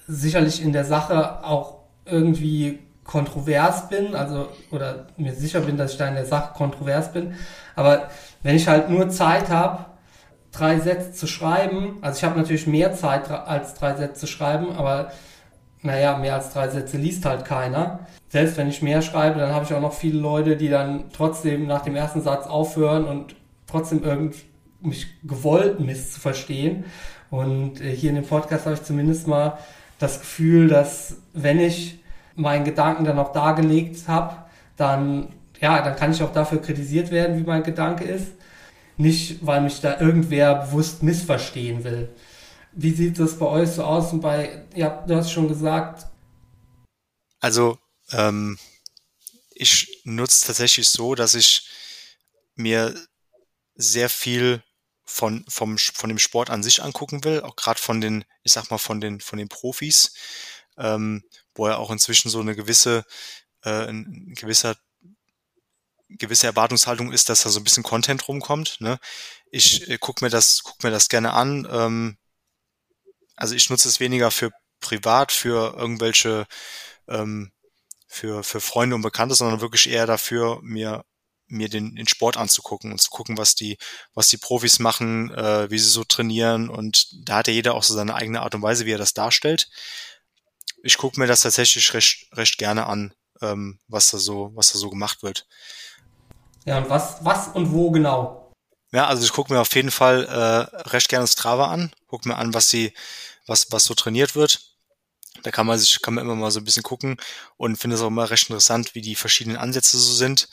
sicherlich 0.09 0.61
in 0.61 0.73
der 0.73 0.85
Sache 0.85 1.45
auch 1.45 1.77
irgendwie 2.05 2.81
kontrovers 3.05 3.89
bin, 3.89 4.15
also 4.15 4.49
oder 4.71 5.07
mir 5.17 5.35
sicher 5.35 5.61
bin, 5.61 5.77
dass 5.77 5.93
ich 5.93 5.99
da 5.99 6.09
in 6.09 6.15
der 6.15 6.27
Sache 6.27 6.55
kontrovers 6.55 7.13
bin. 7.13 7.35
Aber 7.75 8.09
wenn 8.43 8.57
ich 8.57 8.69
halt 8.69 8.91
nur 8.91 9.09
Zeit 9.11 9.49
habe, 9.51 9.87
drei 10.53 10.79
Sätze 10.79 11.13
zu 11.13 11.27
schreiben, 11.27 11.99
also 12.03 12.19
ich 12.19 12.25
habe 12.25 12.39
natürlich 12.39 12.67
mehr 12.67 12.95
Zeit 12.95 13.31
als 13.31 13.75
drei 13.75 13.95
Sätze 13.95 14.21
zu 14.21 14.27
schreiben, 14.27 14.73
aber 14.73 15.11
naja, 15.83 16.17
mehr 16.17 16.35
als 16.35 16.53
drei 16.53 16.69
Sätze 16.69 16.97
liest 16.97 17.25
halt 17.25 17.45
keiner. 17.45 18.01
Selbst 18.29 18.57
wenn 18.57 18.69
ich 18.69 18.83
mehr 18.83 19.03
schreibe, 19.03 19.41
dann 19.41 19.53
habe 19.53 19.65
ich 19.65 19.75
auch 19.75 19.81
noch 19.81 19.95
viele 19.95 20.21
Leute, 20.21 20.57
die 20.57 20.69
dann 20.69 21.05
trotzdem 21.13 21.67
nach 21.67 21.83
dem 21.83 21.97
ersten 21.97 22.23
Satz 22.23 22.47
aufhören 22.47 23.05
und 23.05 23.35
trotzdem 23.67 24.05
irgendwie 24.05 24.43
mich 24.81 25.09
gewollt 25.25 25.81
misszuverstehen. 25.81 26.85
Und 27.31 27.81
äh, 27.81 27.91
hier 27.91 28.11
in 28.11 28.17
dem 28.17 28.27
Podcast 28.27 28.67
habe 28.67 28.77
ich 28.77 28.83
zumindest 28.83 29.27
mal 29.27 29.59
das 29.99 30.21
Gefühl, 30.21 30.69
dass 30.69 31.17
wenn 31.33 31.59
ich 31.59 32.02
meinen 32.35 32.65
Gedanken 32.65 33.05
dann 33.05 33.19
auch 33.19 33.33
dargelegt 33.33 34.09
habe, 34.09 34.45
dann, 34.77 35.33
ja, 35.61 35.83
dann 35.83 35.97
kann 35.97 36.13
ich 36.13 36.23
auch 36.23 36.33
dafür 36.33 36.61
kritisiert 36.61 37.11
werden, 37.11 37.39
wie 37.39 37.47
mein 37.47 37.63
Gedanke 37.63 38.05
ist. 38.05 38.33
Nicht, 38.97 39.45
weil 39.45 39.63
mich 39.63 39.81
da 39.81 40.01
irgendwer 40.01 40.55
bewusst 40.67 41.03
missverstehen 41.03 41.85
will. 41.85 42.09
Wie 42.73 42.93
sieht 42.93 43.19
das 43.19 43.39
bei 43.39 43.47
euch 43.47 43.71
so 43.71 43.85
aus? 43.85 44.13
Und 44.13 44.21
bei, 44.21 44.65
ja, 44.75 45.05
du 45.07 45.17
hast 45.17 45.31
schon 45.31 45.49
gesagt. 45.49 46.07
Also, 47.41 47.79
ähm, 48.13 48.59
ich 49.55 50.03
nutze 50.05 50.47
tatsächlich 50.47 50.89
so, 50.89 51.15
dass 51.15 51.35
ich 51.35 51.69
mir 52.55 52.95
sehr 53.75 54.09
viel 54.09 54.63
von, 55.05 55.45
vom, 55.49 55.77
von 55.79 56.09
dem 56.09 56.19
Sport 56.19 56.51
an 56.51 56.63
sich 56.63 56.83
angucken 56.83 57.25
will, 57.25 57.43
auch 57.43 57.57
gerade 57.57 57.81
von 57.81 58.01
den, 58.01 58.25
ich 58.43 58.53
sag 58.53 58.71
mal, 58.71 58.79
von 58.79 59.01
den, 59.01 59.21
von 59.21 59.39
den 59.39 59.49
Profis, 59.49 60.15
ähm, 60.79 61.23
wo 61.55 61.67
er 61.67 61.79
auch 61.79 61.91
inzwischen 61.91 62.31
so 62.31 62.41
eine 62.41 62.55
gewisse, 62.55 63.05
äh, 63.65 63.89
ein 63.89 64.35
gewisser 64.35 64.77
gewisse 66.19 66.47
Erwartungshaltung 66.47 67.13
ist, 67.13 67.29
dass 67.29 67.43
da 67.43 67.49
so 67.49 67.61
ein 67.61 67.65
bisschen 67.65 67.83
Content 67.83 68.29
rumkommt. 68.29 68.81
Ne? 68.81 68.99
Ich 69.51 69.89
äh, 69.89 69.99
guck 69.99 70.23
mir 70.23 70.29
das, 70.29 70.63
guck 70.63 70.83
mir 70.83 70.91
das 70.91 71.09
gerne 71.09 71.33
an. 71.33 71.67
Ähm, 71.71 72.19
also 73.37 73.55
ich 73.55 73.71
nutze 73.71 73.89
es 73.89 74.01
weniger 74.01 74.31
für 74.31 74.51
privat, 74.81 75.33
für 75.33 75.75
irgendwelche, 75.77 76.47
ähm, 77.09 77.53
für, 78.07 78.43
für 78.43 78.61
Freunde 78.61 78.95
und 78.97 79.03
Bekannte, 79.03 79.35
sondern 79.35 79.61
wirklich 79.61 79.89
eher 79.89 80.07
dafür, 80.07 80.61
mir 80.63 81.05
mir 81.53 81.69
den, 81.69 81.95
den 81.95 82.09
Sport 82.09 82.37
anzugucken 82.37 82.93
und 82.93 83.01
zu 83.01 83.11
gucken, 83.11 83.37
was 83.37 83.55
die, 83.55 83.77
was 84.15 84.29
die 84.29 84.39
Profis 84.39 84.79
machen, 84.79 85.31
äh, 85.33 85.71
wie 85.71 85.79
sie 85.79 85.91
so 85.91 86.03
trainieren. 86.03 86.69
Und 86.71 87.09
da 87.29 87.37
hat 87.37 87.47
ja 87.47 87.53
jeder 87.53 87.75
auch 87.75 87.83
so 87.83 87.95
seine 87.95 88.15
eigene 88.15 88.41
Art 88.41 88.55
und 88.55 88.63
Weise, 88.63 88.87
wie 88.87 88.93
er 88.93 88.99
das 88.99 89.13
darstellt. 89.13 89.69
Ich 90.83 90.99
gucke 90.99 91.19
mir 91.19 91.27
das 91.27 91.43
tatsächlich 91.43 91.95
recht, 91.95 92.27
recht 92.33 92.59
gerne 92.59 92.87
an, 92.87 93.15
ähm, 93.41 93.79
was 93.89 94.11
da 94.11 94.19
so, 94.19 94.51
was 94.55 94.73
da 94.73 94.79
so 94.79 94.91
gemacht 94.91 95.23
wird. 95.23 95.47
Ja, 96.65 96.79
und 96.79 96.91
was, 96.91 97.25
was 97.25 97.49
und 97.49 97.73
wo 97.73 97.91
genau? 97.91 98.53
Ja, 98.93 99.07
also 99.07 99.25
ich 99.25 99.33
gucke 99.33 99.53
mir 99.53 99.61
auf 99.61 99.75
jeden 99.75 99.91
Fall 99.91 100.25
äh, 100.27 100.89
recht 100.89 101.09
gerne 101.09 101.27
Strava 101.27 101.71
an, 101.71 101.93
gucke 102.07 102.29
mir 102.29 102.37
an, 102.37 102.53
was 102.53 102.69
sie, 102.69 102.93
was, 103.47 103.73
was 103.73 103.85
so 103.85 103.95
trainiert 103.95 104.35
wird. 104.35 104.61
Da 105.43 105.51
kann 105.51 105.67
man 105.67 105.79
sich, 105.79 106.03
kann 106.03 106.15
man 106.15 106.25
immer 106.25 106.35
mal 106.35 106.51
so 106.51 106.61
ein 106.61 106.65
bisschen 106.65 106.83
gucken 106.83 107.17
und 107.57 107.77
finde 107.77 107.97
es 107.97 108.03
auch 108.03 108.09
immer 108.09 108.31
recht 108.31 108.51
interessant, 108.51 108.95
wie 108.95 109.01
die 109.01 109.15
verschiedenen 109.15 109.57
Ansätze 109.57 109.99
so 109.99 110.13
sind. 110.13 110.49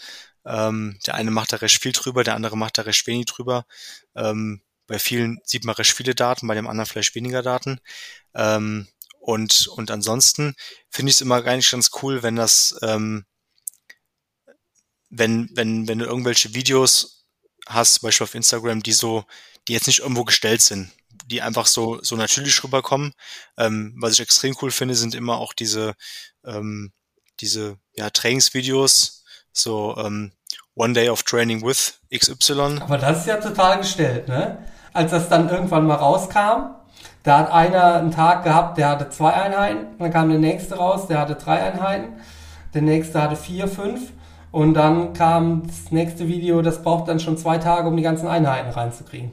Ähm, 0.46 1.00
der 1.06 1.16
eine 1.16 1.32
macht 1.32 1.52
da 1.52 1.58
recht 1.58 1.82
viel 1.82 1.92
drüber, 1.92 2.24
der 2.24 2.36
andere 2.36 2.58
macht 2.58 2.78
da 2.78 2.84
recht 2.84 3.06
wenig 3.08 3.26
drüber. 3.26 3.66
Ähm, 4.16 4.62
bei 4.88 5.00
vielen 5.00 5.40
sieht 5.44 5.66
man 5.66 5.76
recht 5.76 5.94
viele 5.94 6.16
Daten, 6.16 6.48
bei 6.48 6.56
dem 6.56 6.68
anderen 6.68 6.88
vielleicht 6.88 7.14
weniger 7.16 7.44
Daten. 7.44 7.80
Ähm, 8.34 8.88
und, 9.30 9.68
und 9.68 9.92
ansonsten 9.92 10.56
finde 10.90 11.12
ich 11.12 11.18
es 11.18 11.22
immer 11.22 11.46
eigentlich 11.46 11.70
ganz 11.70 11.92
cool, 12.02 12.24
wenn 12.24 12.36
das, 12.36 12.76
ähm, 12.82 13.26
wenn, 15.12 15.52
wenn, 15.54 15.88
wenn 15.88 16.00
du 16.00 16.06
irgendwelche 16.06 16.56
Videos 16.56 17.28
hast, 17.68 17.96
zum 17.96 18.08
Beispiel 18.08 18.24
auf 18.24 18.34
Instagram, 18.34 18.82
die 18.82 18.92
so, 18.92 19.26
die 19.68 19.74
jetzt 19.74 19.86
nicht 19.86 20.00
irgendwo 20.00 20.24
gestellt 20.24 20.62
sind, 20.62 20.92
die 21.28 21.44
einfach 21.44 21.68
so, 21.68 22.00
so 22.02 22.16
natürlich 22.16 22.64
rüberkommen. 22.64 23.14
Ähm, 23.56 23.94
was 24.00 24.14
ich 24.14 24.22
extrem 24.22 24.58
cool 24.64 24.72
finde, 24.72 24.96
sind 24.96 25.14
immer 25.14 25.38
auch 25.38 25.54
diese, 25.54 25.94
ähm, 26.44 26.92
diese 27.40 27.78
ja, 27.94 28.10
Trainingsvideos, 28.10 29.24
so 29.54 29.96
ähm, 29.98 30.32
One 30.74 30.94
Day 30.94 31.10
of 31.10 31.22
Training 31.22 31.64
with 31.64 32.00
XY. 32.12 32.80
Aber 32.82 32.98
das 32.98 33.20
ist 33.20 33.28
ja 33.28 33.38
total 33.38 33.78
gestellt, 33.78 34.28
ne? 34.28 34.66
Als 34.92 35.12
das 35.12 35.30
dann 35.30 35.50
irgendwann 35.50 35.86
mal 35.86 35.98
rauskam, 35.98 36.79
da 37.24 37.40
hat 37.40 37.52
einer 37.52 37.96
einen 37.96 38.12
Tag 38.12 38.44
gehabt, 38.44 38.78
der 38.78 38.90
hatte 38.90 39.10
zwei 39.10 39.34
Einheiten, 39.34 39.88
dann 40.00 40.12
kam 40.12 40.30
der 40.30 40.40
nächste 40.40 40.76
raus, 40.76 41.08
der 41.08 41.20
hatte 41.20 41.36
drei 41.36 41.62
Einheiten, 41.62 42.14
der 42.74 42.82
nächste 42.82 43.22
hatte 43.22 43.36
vier, 43.36 43.68
fünf 43.68 44.12
und 44.52 44.74
dann 44.74 45.14
kam 45.14 45.68
das 45.68 45.92
nächste 45.92 46.28
Video, 46.28 46.62
das 46.62 46.82
braucht 46.82 47.08
dann 47.08 47.20
schon 47.20 47.38
zwei 47.38 47.58
Tage, 47.58 47.88
um 47.88 47.98
die 47.98 48.04
ganzen 48.04 48.28
Einheiten 48.28 48.70
reinzukriegen. 48.70 49.32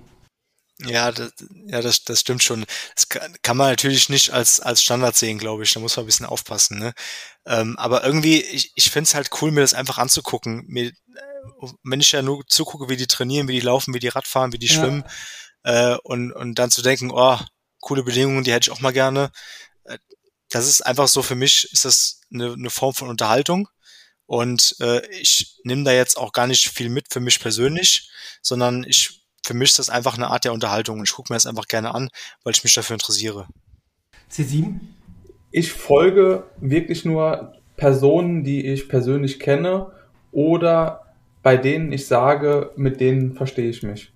Ja, 0.84 1.10
das, 1.10 1.32
ja, 1.66 1.80
das, 1.80 2.04
das 2.04 2.20
stimmt 2.20 2.42
schon. 2.42 2.66
Das 2.94 3.08
kann, 3.08 3.34
kann 3.40 3.56
man 3.56 3.70
natürlich 3.70 4.10
nicht 4.10 4.30
als, 4.30 4.60
als 4.60 4.82
Standard 4.82 5.16
sehen, 5.16 5.38
glaube 5.38 5.62
ich. 5.62 5.72
Da 5.72 5.80
muss 5.80 5.96
man 5.96 6.04
ein 6.04 6.06
bisschen 6.06 6.26
aufpassen. 6.26 6.78
Ne? 6.78 6.92
Ähm, 7.46 7.76
aber 7.78 8.04
irgendwie, 8.04 8.42
ich, 8.42 8.72
ich 8.74 8.90
finde 8.90 9.08
es 9.08 9.14
halt 9.14 9.30
cool, 9.40 9.52
mir 9.52 9.62
das 9.62 9.72
einfach 9.72 9.96
anzugucken. 9.96 10.64
Mir, 10.66 10.88
äh, 10.88 10.92
wenn 11.82 12.00
ich 12.00 12.12
ja 12.12 12.20
nur 12.20 12.46
zugucke, 12.46 12.90
wie 12.90 12.98
die 12.98 13.06
trainieren, 13.06 13.48
wie 13.48 13.54
die 13.54 13.60
laufen, 13.60 13.94
wie 13.94 14.00
die 14.00 14.08
Radfahren, 14.08 14.52
wie 14.52 14.58
die 14.58 14.66
ja. 14.66 14.74
schwimmen 14.74 15.04
äh, 15.62 15.96
und, 16.02 16.32
und 16.32 16.58
dann 16.58 16.70
zu 16.70 16.82
denken, 16.82 17.10
oh, 17.10 17.38
coole 17.86 18.02
Bedingungen, 18.02 18.42
die 18.42 18.52
hätte 18.52 18.68
ich 18.68 18.76
auch 18.76 18.80
mal 18.80 18.92
gerne. 18.92 19.30
Äh, 19.84 19.98
das 20.50 20.66
ist 20.66 20.82
einfach 20.82 21.08
so 21.08 21.22
für 21.22 21.36
mich, 21.36 21.72
ist 21.72 21.84
das 21.84 22.20
eine, 22.32 22.52
eine 22.52 22.70
Form 22.70 22.94
von 22.94 23.08
Unterhaltung. 23.08 23.68
Und 24.26 24.76
äh, 24.80 25.06
ich 25.10 25.60
nehme 25.62 25.84
da 25.84 25.92
jetzt 25.92 26.16
auch 26.16 26.32
gar 26.32 26.48
nicht 26.48 26.68
viel 26.68 26.88
mit 26.88 27.06
für 27.12 27.20
mich 27.20 27.38
persönlich, 27.40 28.10
sondern 28.42 28.84
ich 28.84 29.22
für 29.46 29.54
mich 29.54 29.70
ist 29.70 29.78
das 29.78 29.90
einfach 29.90 30.16
eine 30.16 30.26
Art 30.26 30.44
der 30.44 30.52
Unterhaltung 30.52 30.98
und 30.98 31.08
ich 31.08 31.14
gucke 31.14 31.32
mir 31.32 31.36
das 31.36 31.46
einfach 31.46 31.68
gerne 31.68 31.94
an, 31.94 32.08
weil 32.42 32.52
ich 32.52 32.64
mich 32.64 32.74
dafür 32.74 32.94
interessiere. 32.94 33.46
C7? 34.28 34.80
Ich 35.52 35.72
folge 35.72 36.42
wirklich 36.60 37.04
nur 37.04 37.52
Personen, 37.76 38.42
die 38.42 38.66
ich 38.66 38.88
persönlich 38.88 39.38
kenne 39.38 39.92
oder 40.32 41.14
bei 41.44 41.56
denen 41.56 41.92
ich 41.92 42.08
sage, 42.08 42.72
mit 42.74 43.00
denen 43.00 43.36
verstehe 43.36 43.70
ich 43.70 43.84
mich. 43.84 44.12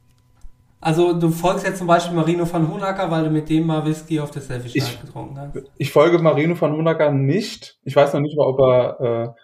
Also 0.80 1.12
du 1.12 1.30
folgst 1.30 1.66
jetzt 1.66 1.78
zum 1.78 1.86
Beispiel 1.86 2.16
Marino 2.16 2.50
van 2.50 2.72
Honacker, 2.72 3.10
weil 3.10 3.24
du 3.24 3.30
mit 3.30 3.50
dem 3.50 3.66
mal 3.66 3.84
Whisky 3.84 4.18
auf 4.18 4.30
der 4.30 4.40
Selfie 4.40 4.78
Night 4.78 5.00
getrunken 5.02 5.38
hast. 5.38 5.70
Ich 5.76 5.92
folge 5.92 6.18
Marino 6.18 6.58
van 6.58 6.72
Honacker 6.72 7.10
nicht. 7.10 7.78
Ich 7.84 7.94
weiß 7.94 8.14
noch 8.14 8.20
nicht 8.20 8.36
mal, 8.36 8.46
ob 8.46 8.60
er 8.60 9.34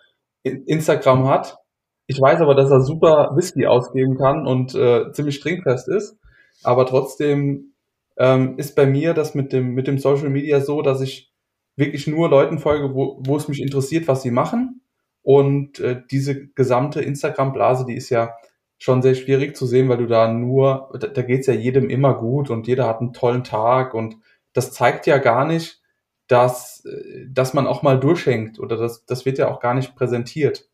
äh, 0.45 0.51
Instagram 0.67 1.29
hat. 1.29 1.59
Ich 2.07 2.21
weiß 2.21 2.41
aber, 2.41 2.55
dass 2.55 2.71
er 2.71 2.81
super 2.81 3.33
Whisky 3.35 3.67
ausgeben 3.67 4.17
kann 4.17 4.47
und 4.47 4.75
äh, 4.75 5.13
ziemlich 5.13 5.41
trinkfest 5.41 5.89
ist. 5.89 6.17
Aber 6.63 6.87
trotzdem 6.87 7.75
ähm, 8.17 8.57
ist 8.57 8.75
bei 8.75 8.87
mir 8.87 9.13
das 9.13 9.35
mit 9.35 9.53
dem, 9.53 9.75
mit 9.75 9.87
dem 9.89 9.99
Social 9.99 10.31
Media 10.31 10.61
so, 10.61 10.81
dass 10.81 11.03
ich 11.03 11.33
wirklich 11.77 12.07
nur 12.07 12.31
Leuten 12.31 12.59
folge, 12.59 12.95
wo, 12.95 13.21
wo 13.21 13.37
es 13.37 13.49
mich 13.49 13.61
interessiert, 13.61 14.09
was 14.09 14.23
sie 14.23 14.31
machen. 14.31 14.81
Und 15.23 15.81
äh, 15.81 16.01
diese 16.11 16.47
gesamte 16.47 17.03
Instagram-Blase, 17.03 17.85
die 17.85 17.97
ist 17.97 18.09
ja 18.09 18.31
schon 18.79 19.03
sehr 19.03 19.15
schwierig 19.15 19.57
zu 19.57 19.67
sehen, 19.67 19.89
weil 19.89 19.99
du 19.99 20.07
da 20.07 20.29
nur, 20.29 20.91
da, 21.01 21.07
da 21.07 21.23
geht's 21.23 21.47
ja 21.47 21.55
jedem 21.55 21.89
immer 21.91 22.15
gut 22.15 22.51
und 22.51 22.67
jeder 22.67 22.87
hat 22.87 23.01
einen 23.01 23.13
tollen 23.13 23.45
Tag 23.45 23.95
und 23.95 24.17
das 24.53 24.73
zeigt 24.73 25.07
ja 25.07 25.19
gar 25.19 25.47
nicht, 25.47 25.83
dass, 26.29 26.85
äh, 26.85 27.27
dass 27.29 27.55
man 27.55 27.67
auch 27.67 27.83
mal 27.83 27.99
durchhängt 27.99 28.59
oder 28.59 28.77
das, 28.77 29.05
das 29.07 29.25
wird 29.25 29.39
ja 29.39 29.49
auch 29.49 29.61
gar 29.61 29.75
nicht 29.75 29.95
präsentiert. 29.95 30.69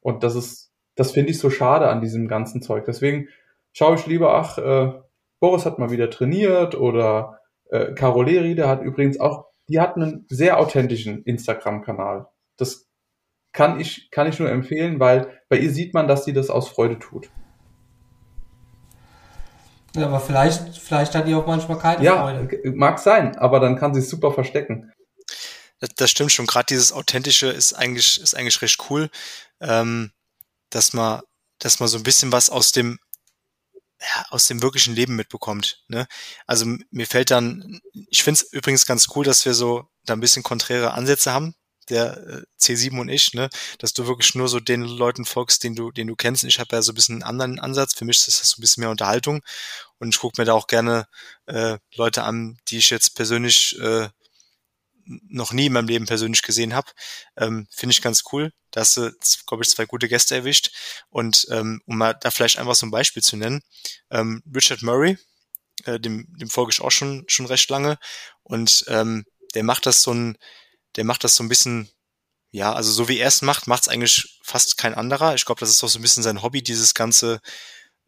Und 0.00 0.22
das 0.22 0.34
ist 0.34 0.70
das 1.00 1.12
finde 1.12 1.30
ich 1.30 1.38
so 1.38 1.48
schade 1.48 1.88
an 1.88 2.02
diesem 2.02 2.28
ganzen 2.28 2.60
Zeug. 2.60 2.84
Deswegen 2.84 3.28
schaue 3.72 3.94
ich 3.94 4.06
lieber, 4.06 4.34
ach, 4.34 4.58
äh, 4.58 4.92
Boris 5.40 5.64
hat 5.64 5.78
mal 5.78 5.90
wieder 5.90 6.10
trainiert 6.10 6.74
oder 6.74 7.40
äh, 7.70 7.94
Caroleri, 7.94 8.54
der 8.54 8.68
hat 8.68 8.82
übrigens 8.82 9.18
auch, 9.18 9.46
die 9.68 9.80
hat 9.80 9.96
einen 9.96 10.26
sehr 10.28 10.58
authentischen 10.58 11.22
Instagram-Kanal. 11.22 12.26
Das 12.58 12.86
kann 13.52 13.80
ich, 13.80 14.10
kann 14.10 14.26
ich 14.28 14.38
nur 14.38 14.50
empfehlen, 14.50 15.00
weil 15.00 15.40
bei 15.48 15.58
ihr 15.58 15.70
sieht 15.70 15.94
man, 15.94 16.06
dass 16.06 16.26
sie 16.26 16.34
das 16.34 16.50
aus 16.50 16.68
Freude 16.68 16.98
tut. 16.98 17.30
Ja, 19.96 20.06
aber 20.06 20.20
vielleicht, 20.20 20.78
vielleicht 20.78 21.14
hat 21.14 21.26
die 21.26 21.34
auch 21.34 21.46
manchmal 21.46 21.78
keine 21.78 22.04
ja, 22.04 22.22
Freude. 22.22 22.60
Ja, 22.64 22.72
mag 22.74 22.98
sein, 22.98 23.36
aber 23.36 23.60
dann 23.60 23.76
kann 23.76 23.92
sie 23.94 24.00
es 24.00 24.08
super 24.08 24.32
verstecken. 24.32 24.92
Das, 25.80 25.90
das 25.96 26.10
stimmt 26.10 26.32
schon. 26.32 26.46
Gerade 26.46 26.66
dieses 26.66 26.92
Authentische 26.92 27.48
ist 27.48 27.72
eigentlich, 27.72 28.20
ist 28.20 28.34
eigentlich 28.34 28.62
recht 28.62 28.78
cool. 28.90 29.10
Ähm, 29.60 30.12
dass 30.70 30.92
man, 30.92 31.20
dass 31.58 31.80
man 31.80 31.88
so 31.88 31.98
ein 31.98 32.04
bisschen 32.04 32.32
was 32.32 32.48
aus 32.48 32.72
dem, 32.72 32.98
ja, 34.00 34.24
aus 34.30 34.46
dem 34.46 34.62
wirklichen 34.62 34.94
Leben 34.94 35.16
mitbekommt. 35.16 35.84
Ne? 35.88 36.06
Also 36.46 36.66
mir 36.90 37.06
fällt 37.06 37.30
dann, 37.30 37.80
ich 38.08 38.22
finde 38.22 38.40
es 38.40 38.52
übrigens 38.52 38.86
ganz 38.86 39.08
cool, 39.14 39.24
dass 39.24 39.44
wir 39.44 39.52
so 39.52 39.88
da 40.04 40.14
ein 40.14 40.20
bisschen 40.20 40.42
konträre 40.42 40.92
Ansätze 40.92 41.32
haben, 41.32 41.54
der 41.88 42.16
äh, 42.16 42.42
C7 42.60 43.00
und 43.00 43.08
ich, 43.08 43.34
ne, 43.34 43.48
dass 43.78 43.92
du 43.92 44.06
wirklich 44.06 44.34
nur 44.34 44.48
so 44.48 44.60
den 44.60 44.82
Leuten 44.82 45.24
folgst, 45.24 45.64
den 45.64 45.74
du, 45.74 45.90
den 45.90 46.06
du 46.06 46.16
kennst. 46.16 46.44
Ich 46.44 46.60
habe 46.60 46.76
ja 46.76 46.82
so 46.82 46.92
ein 46.92 46.94
bisschen 46.94 47.16
einen 47.16 47.22
anderen 47.22 47.58
Ansatz. 47.58 47.94
Für 47.94 48.04
mich 48.04 48.18
ist 48.18 48.28
das 48.28 48.50
so 48.50 48.58
ein 48.58 48.60
bisschen 48.60 48.82
mehr 48.82 48.90
Unterhaltung 48.90 49.42
und 49.98 50.14
ich 50.14 50.20
gucke 50.20 50.40
mir 50.40 50.44
da 50.44 50.52
auch 50.54 50.66
gerne 50.66 51.08
äh, 51.46 51.78
Leute 51.94 52.22
an, 52.22 52.58
die 52.68 52.78
ich 52.78 52.90
jetzt 52.90 53.16
persönlich 53.16 53.78
äh, 53.80 54.08
noch 55.28 55.52
nie 55.52 55.66
in 55.66 55.72
meinem 55.72 55.88
Leben 55.88 56.06
persönlich 56.06 56.42
gesehen 56.42 56.74
habe. 56.74 56.90
Ähm, 57.36 57.66
Finde 57.70 57.92
ich 57.92 58.02
ganz 58.02 58.24
cool. 58.32 58.52
Da 58.70 58.80
hast 58.80 58.96
du, 58.96 59.10
glaube 59.46 59.64
ich, 59.64 59.70
zwei 59.70 59.86
gute 59.86 60.08
Gäste 60.08 60.36
erwischt. 60.36 60.70
Und 61.08 61.46
ähm, 61.50 61.82
um 61.86 61.98
mal 61.98 62.14
da 62.14 62.30
vielleicht 62.30 62.58
einfach 62.58 62.74
so 62.74 62.86
ein 62.86 62.90
Beispiel 62.92 63.22
zu 63.22 63.36
nennen, 63.36 63.62
ähm, 64.10 64.42
Richard 64.54 64.82
Murray, 64.82 65.18
äh, 65.84 65.98
dem, 65.98 66.26
dem 66.38 66.48
folge 66.48 66.70
ich 66.72 66.80
auch 66.80 66.90
schon, 66.90 67.24
schon 67.26 67.46
recht 67.46 67.68
lange. 67.70 67.98
Und 68.42 68.84
ähm, 68.88 69.24
der 69.54 69.64
macht 69.64 69.86
das 69.86 70.02
so 70.02 70.12
ein, 70.12 70.38
der 70.96 71.04
macht 71.04 71.24
das 71.24 71.36
so 71.36 71.42
ein 71.42 71.48
bisschen, 71.48 71.90
ja, 72.50 72.72
also 72.72 72.92
so 72.92 73.08
wie 73.08 73.18
er 73.18 73.28
es 73.28 73.42
macht, 73.42 73.66
macht 73.66 73.82
es 73.82 73.88
eigentlich 73.88 74.38
fast 74.42 74.78
kein 74.78 74.94
anderer. 74.94 75.34
Ich 75.34 75.44
glaube, 75.44 75.60
das 75.60 75.70
ist 75.70 75.82
auch 75.84 75.88
so 75.88 75.98
ein 75.98 76.02
bisschen 76.02 76.22
sein 76.22 76.42
Hobby, 76.42 76.62
dieses 76.62 76.94
ganze 76.94 77.40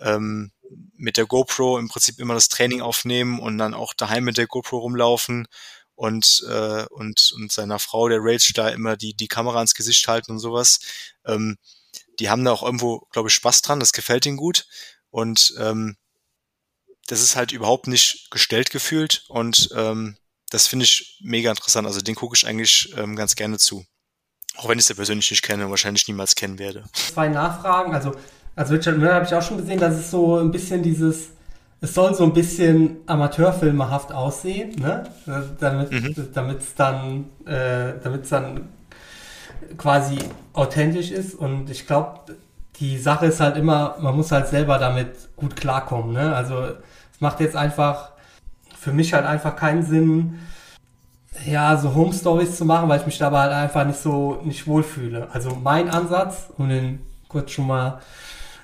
ähm, 0.00 0.52
mit 0.96 1.16
der 1.16 1.26
GoPro 1.26 1.78
im 1.78 1.88
Prinzip 1.88 2.18
immer 2.18 2.34
das 2.34 2.48
Training 2.48 2.80
aufnehmen 2.80 3.38
und 3.40 3.58
dann 3.58 3.74
auch 3.74 3.94
daheim 3.94 4.24
mit 4.24 4.38
der 4.38 4.46
GoPro 4.46 4.78
rumlaufen 4.78 5.46
und, 5.94 6.44
äh, 6.48 6.84
und, 6.90 7.32
und 7.36 7.52
seiner 7.52 7.78
Frau, 7.78 8.08
der 8.08 8.20
Rage, 8.20 8.52
da 8.54 8.68
immer 8.68 8.96
die, 8.96 9.14
die 9.14 9.28
Kamera 9.28 9.60
ins 9.60 9.74
Gesicht 9.74 10.06
halten 10.08 10.32
und 10.32 10.38
sowas. 10.38 10.80
Ähm, 11.24 11.58
die 12.18 12.30
haben 12.30 12.44
da 12.44 12.52
auch 12.52 12.62
irgendwo, 12.62 13.06
glaube 13.10 13.28
ich, 13.28 13.34
Spaß 13.34 13.62
dran, 13.62 13.80
das 13.80 13.92
gefällt 13.92 14.26
ihnen 14.26 14.36
gut. 14.36 14.66
Und 15.10 15.54
ähm, 15.58 15.96
das 17.06 17.20
ist 17.20 17.36
halt 17.36 17.52
überhaupt 17.52 17.86
nicht 17.86 18.30
gestellt 18.30 18.70
gefühlt 18.70 19.24
und 19.28 19.70
ähm, 19.74 20.16
das 20.52 20.66
finde 20.66 20.84
ich 20.84 21.18
mega 21.22 21.50
interessant. 21.50 21.86
Also 21.86 22.00
den 22.00 22.14
gucke 22.14 22.36
ich 22.36 22.46
eigentlich 22.46 22.94
ähm, 22.96 23.16
ganz 23.16 23.34
gerne 23.34 23.58
zu. 23.58 23.84
Auch 24.56 24.68
wenn 24.68 24.78
ich 24.78 24.84
es 24.84 24.88
ja 24.90 24.94
persönlich 24.94 25.30
nicht 25.30 25.42
kenne, 25.42 25.70
wahrscheinlich 25.70 26.06
niemals 26.08 26.34
kennen 26.34 26.58
werde. 26.58 26.84
Zwei 26.92 27.28
Nachfragen. 27.28 27.94
Also 27.94 28.12
Also 28.54 28.74
Richard 28.74 28.98
Miller 28.98 29.14
habe 29.14 29.24
ich 29.24 29.34
auch 29.34 29.42
schon 29.42 29.56
gesehen, 29.56 29.80
dass 29.80 29.94
es 29.94 30.10
so 30.10 30.38
ein 30.38 30.50
bisschen 30.50 30.82
dieses, 30.82 31.30
es 31.80 31.94
soll 31.94 32.14
so 32.14 32.24
ein 32.24 32.34
bisschen 32.34 32.98
amateurfilmerhaft 33.06 34.12
aussehen, 34.12 34.76
ne? 34.76 35.04
Damit 35.58 35.90
mhm. 35.90 36.14
es 36.58 36.74
dann, 36.74 37.30
äh, 37.46 37.94
damit 38.02 38.24
es 38.24 38.28
dann 38.28 38.68
quasi 39.78 40.18
authentisch 40.52 41.10
ist. 41.10 41.34
Und 41.34 41.70
ich 41.70 41.86
glaube, 41.86 42.36
die 42.78 42.98
Sache 42.98 43.26
ist 43.26 43.40
halt 43.40 43.56
immer, 43.56 43.96
man 44.00 44.14
muss 44.16 44.30
halt 44.32 44.48
selber 44.48 44.78
damit 44.78 45.34
gut 45.36 45.56
klarkommen. 45.56 46.12
Ne? 46.12 46.34
Also 46.34 46.62
es 46.62 47.20
macht 47.20 47.40
jetzt 47.40 47.56
einfach 47.56 48.11
für 48.82 48.92
mich 48.92 49.12
halt 49.14 49.24
einfach 49.24 49.54
keinen 49.54 49.84
Sinn, 49.84 50.40
ja, 51.46 51.76
so 51.76 51.94
Home 51.94 52.12
Stories 52.12 52.56
zu 52.56 52.64
machen, 52.64 52.88
weil 52.88 52.98
ich 52.98 53.06
mich 53.06 53.16
dabei 53.16 53.42
halt 53.42 53.52
einfach 53.52 53.86
nicht 53.86 54.00
so 54.00 54.40
nicht 54.42 54.66
wohlfühle. 54.66 55.28
Also 55.32 55.54
mein 55.54 55.88
Ansatz, 55.88 56.48
um 56.58 56.68
den 56.68 56.98
kurz 57.28 57.52
schon 57.52 57.68
mal 57.68 58.00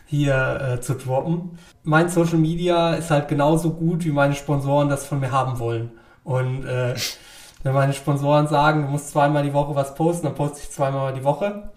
hier 0.06 0.60
äh, 0.60 0.80
zu 0.80 0.94
droppen, 0.94 1.56
mein 1.84 2.08
Social 2.08 2.38
Media 2.38 2.94
ist 2.94 3.12
halt 3.12 3.28
genauso 3.28 3.70
gut, 3.70 4.04
wie 4.04 4.10
meine 4.10 4.34
Sponsoren 4.34 4.88
das 4.88 5.06
von 5.06 5.20
mir 5.20 5.30
haben 5.30 5.60
wollen. 5.60 5.92
Und 6.24 6.64
äh, 6.64 6.96
wenn 7.62 7.74
meine 7.74 7.92
Sponsoren 7.92 8.48
sagen, 8.48 8.82
du 8.82 8.88
musst 8.88 9.10
zweimal 9.10 9.44
die 9.44 9.54
Woche 9.54 9.76
was 9.76 9.94
posten, 9.94 10.26
dann 10.26 10.34
poste 10.34 10.58
ich 10.64 10.70
zweimal 10.72 11.14
die 11.14 11.22
Woche. 11.22 11.70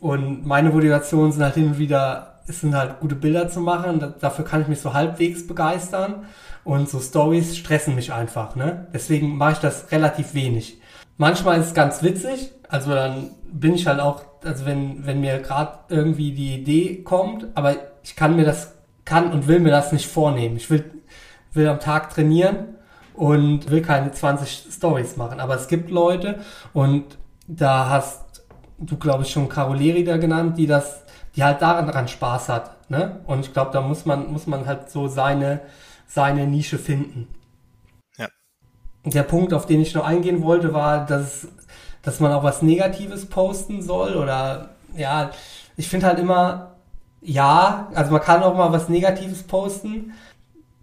Und 0.00 0.44
meine 0.44 0.70
Motivationen 0.70 1.30
sind 1.30 1.44
halt 1.44 1.54
hin 1.54 1.68
und 1.68 1.78
wieder, 1.78 2.40
es 2.48 2.60
sind 2.60 2.74
halt 2.74 2.98
gute 2.98 3.14
Bilder 3.14 3.48
zu 3.48 3.60
machen. 3.60 4.14
dafür 4.20 4.44
kann 4.44 4.62
ich 4.62 4.68
mich 4.68 4.80
so 4.80 4.94
halbwegs 4.94 5.46
begeistern. 5.46 6.24
Und 6.68 6.86
so 6.90 7.00
Stories 7.00 7.56
stressen 7.56 7.94
mich 7.94 8.12
einfach, 8.12 8.54
ne? 8.54 8.88
Deswegen 8.92 9.38
mache 9.38 9.52
ich 9.52 9.58
das 9.60 9.90
relativ 9.90 10.34
wenig. 10.34 10.78
Manchmal 11.16 11.58
ist 11.58 11.68
es 11.68 11.74
ganz 11.74 12.02
witzig, 12.02 12.52
also 12.68 12.94
dann 12.94 13.30
bin 13.50 13.72
ich 13.72 13.86
halt 13.86 14.00
auch, 14.00 14.20
also 14.44 14.66
wenn, 14.66 15.06
wenn 15.06 15.22
mir 15.22 15.38
gerade 15.38 15.78
irgendwie 15.88 16.32
die 16.32 16.56
Idee 16.56 17.02
kommt, 17.04 17.46
aber 17.54 17.74
ich 18.02 18.16
kann 18.16 18.36
mir 18.36 18.44
das, 18.44 18.74
kann 19.06 19.32
und 19.32 19.46
will 19.46 19.60
mir 19.60 19.70
das 19.70 19.92
nicht 19.92 20.08
vornehmen. 20.08 20.58
Ich 20.58 20.68
will, 20.68 20.84
will 21.54 21.66
am 21.68 21.80
Tag 21.80 22.10
trainieren 22.10 22.76
und 23.14 23.70
will 23.70 23.80
keine 23.80 24.12
20 24.12 24.66
Stories 24.70 25.16
machen. 25.16 25.40
Aber 25.40 25.54
es 25.54 25.68
gibt 25.68 25.90
Leute 25.90 26.40
und 26.74 27.16
da 27.46 27.88
hast 27.88 28.44
du, 28.76 28.98
glaube 28.98 29.22
ich, 29.22 29.30
schon 29.30 29.48
Caroleri 29.48 30.04
da 30.04 30.18
genannt, 30.18 30.58
die 30.58 30.66
das, 30.66 31.02
die 31.34 31.42
halt 31.42 31.62
daran 31.62 32.08
Spaß 32.08 32.50
hat. 32.50 32.90
Ne? 32.90 33.20
Und 33.24 33.40
ich 33.40 33.54
glaube, 33.54 33.70
da 33.72 33.80
muss 33.80 34.04
man, 34.04 34.30
muss 34.30 34.46
man 34.46 34.66
halt 34.66 34.90
so 34.90 35.08
seine, 35.08 35.62
seine 36.08 36.46
Nische 36.46 36.78
finden. 36.78 37.28
Ja. 38.16 38.28
Der 39.04 39.22
Punkt, 39.22 39.54
auf 39.54 39.66
den 39.66 39.80
ich 39.80 39.94
noch 39.94 40.04
eingehen 40.04 40.42
wollte, 40.42 40.74
war, 40.74 41.06
dass, 41.06 41.46
dass 42.02 42.18
man 42.18 42.32
auch 42.32 42.42
was 42.42 42.62
Negatives 42.62 43.26
posten 43.26 43.82
soll 43.82 44.16
oder 44.16 44.70
ja, 44.96 45.30
ich 45.76 45.88
finde 45.88 46.06
halt 46.06 46.18
immer, 46.18 46.76
ja, 47.20 47.88
also 47.94 48.10
man 48.10 48.22
kann 48.22 48.42
auch 48.42 48.56
mal 48.56 48.72
was 48.72 48.88
Negatives 48.88 49.42
posten. 49.42 50.12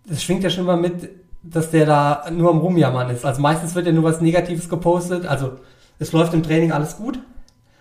Das 0.07 0.23
schwingt 0.23 0.43
ja 0.43 0.49
schon 0.49 0.65
mal 0.65 0.77
mit, 0.77 1.09
dass 1.41 1.71
der 1.71 1.85
da 1.85 2.25
nur 2.31 2.51
am 2.51 2.59
Rumjammern 2.59 3.09
ist. 3.09 3.25
Also 3.25 3.41
meistens 3.41 3.75
wird 3.75 3.87
ja 3.87 3.91
nur 3.91 4.03
was 4.03 4.21
Negatives 4.21 4.69
gepostet. 4.69 5.25
Also 5.25 5.59
es 5.99 6.11
läuft 6.11 6.33
im 6.33 6.43
Training 6.43 6.71
alles 6.71 6.97
gut, 6.97 7.19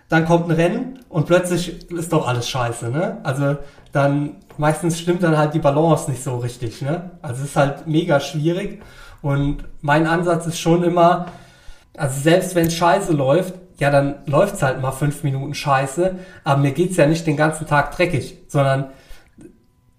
dann 0.09 0.24
kommt 0.24 0.49
ein 0.49 0.53
Rennen 0.53 1.01
und 1.09 1.26
plötzlich 1.26 1.90
ist 1.90 2.12
doch 2.12 2.26
alles 2.26 2.49
scheiße, 2.49 2.90
ne? 2.90 3.18
Also 3.24 3.57
dann 3.95 4.36
meistens 4.59 4.99
stimmt 4.99 5.22
dann 5.22 5.38
halt 5.38 5.55
die 5.55 5.61
Balance 5.61 6.11
nicht 6.11 6.22
so 6.22 6.36
richtig, 6.38 6.82
ne? 6.82 7.12
Also 7.22 7.42
es 7.42 7.51
ist 7.51 7.57
halt 7.57 7.86
mega 7.86 8.18
schwierig 8.18 8.82
und 9.22 9.64
mein 9.80 10.07
Ansatz 10.07 10.47
ist 10.47 10.59
schon 10.59 10.82
immer, 10.82 11.26
also 11.97 12.20
selbst 12.20 12.55
wenn 12.57 12.70
scheiße 12.70 13.12
läuft, 13.12 13.55
ja, 13.78 13.90
dann 13.90 14.16
läuft's 14.26 14.62
halt 14.62 14.80
mal 14.82 14.92
fünf 14.92 15.22
Minuten 15.22 15.55
scheiße, 15.55 16.16
aber 16.42 16.61
mir 16.61 16.72
geht's 16.72 16.97
ja 16.97 17.07
nicht 17.07 17.26
den 17.26 17.36
ganzen 17.36 17.66
Tag 17.66 17.97
dreckig, 17.97 18.38
sondern 18.49 18.90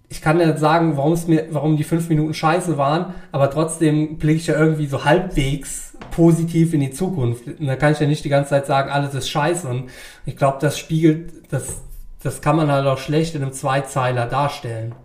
ich 0.08 0.20
kann 0.20 0.40
ja 0.40 0.56
sagen, 0.56 0.96
warum 0.96 1.12
es 1.12 1.26
mir, 1.26 1.46
warum 1.50 1.76
die 1.76 1.84
fünf 1.84 2.08
Minuten 2.08 2.34
scheiße 2.34 2.78
waren, 2.78 3.14
aber 3.32 3.50
trotzdem 3.50 4.18
blicke 4.18 4.38
ich 4.38 4.46
ja 4.46 4.58
irgendwie 4.58 4.86
so 4.86 5.04
halbwegs 5.04 5.96
positiv 6.10 6.74
in 6.74 6.80
die 6.80 6.90
Zukunft. 6.90 7.46
Und 7.46 7.66
da 7.66 7.76
kann 7.76 7.92
ich 7.92 8.00
ja 8.00 8.06
nicht 8.06 8.24
die 8.24 8.28
ganze 8.28 8.50
Zeit 8.50 8.66
sagen, 8.66 8.90
alles 8.90 9.14
ist 9.14 9.28
scheiße. 9.28 9.66
Und 9.66 9.90
ich 10.24 10.36
glaube, 10.36 10.58
das 10.60 10.78
spiegelt, 10.78 11.32
das, 11.52 11.82
das 12.26 12.40
kann 12.40 12.56
man 12.56 12.72
halt 12.72 12.86
auch 12.86 12.98
schlecht 12.98 13.36
in 13.36 13.42
einem 13.42 13.52
Zweizeiler 13.52 14.26
darstellen. 14.26 14.96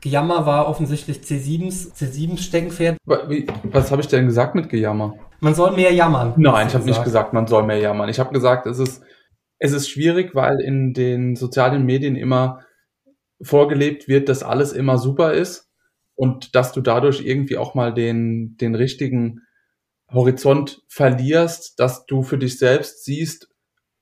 Gejammer 0.00 0.46
war 0.46 0.68
offensichtlich 0.68 1.18
C7s, 1.18 1.94
C7 1.94 2.38
Steckenpferd. 2.38 2.96
Was 3.04 3.92
habe 3.92 4.00
ich 4.00 4.08
denn 4.08 4.26
gesagt 4.26 4.54
mit 4.54 4.70
Gejammer? 4.70 5.14
Man 5.40 5.54
soll 5.54 5.72
mehr 5.72 5.92
jammern. 5.92 6.32
Nein, 6.38 6.68
ich 6.68 6.74
habe 6.74 6.86
nicht 6.86 7.04
gesagt, 7.04 7.34
man 7.34 7.46
soll 7.46 7.64
mehr 7.64 7.78
jammern. 7.78 8.08
Ich 8.08 8.18
habe 8.18 8.32
gesagt, 8.32 8.66
es 8.66 8.78
ist, 8.78 9.02
es 9.58 9.72
ist 9.72 9.90
schwierig, 9.90 10.34
weil 10.34 10.60
in 10.60 10.94
den 10.94 11.36
sozialen 11.36 11.84
Medien 11.84 12.16
immer 12.16 12.60
vorgelebt 13.42 14.08
wird, 14.08 14.30
dass 14.30 14.42
alles 14.42 14.72
immer 14.72 14.96
super 14.96 15.34
ist 15.34 15.68
und 16.14 16.54
dass 16.54 16.72
du 16.72 16.80
dadurch 16.80 17.20
irgendwie 17.20 17.58
auch 17.58 17.74
mal 17.74 17.92
den, 17.92 18.56
den 18.56 18.74
richtigen 18.74 19.42
Horizont 20.10 20.82
verlierst, 20.88 21.78
dass 21.78 22.06
du 22.06 22.22
für 22.22 22.38
dich 22.38 22.58
selbst 22.58 23.04
siehst, 23.04 23.51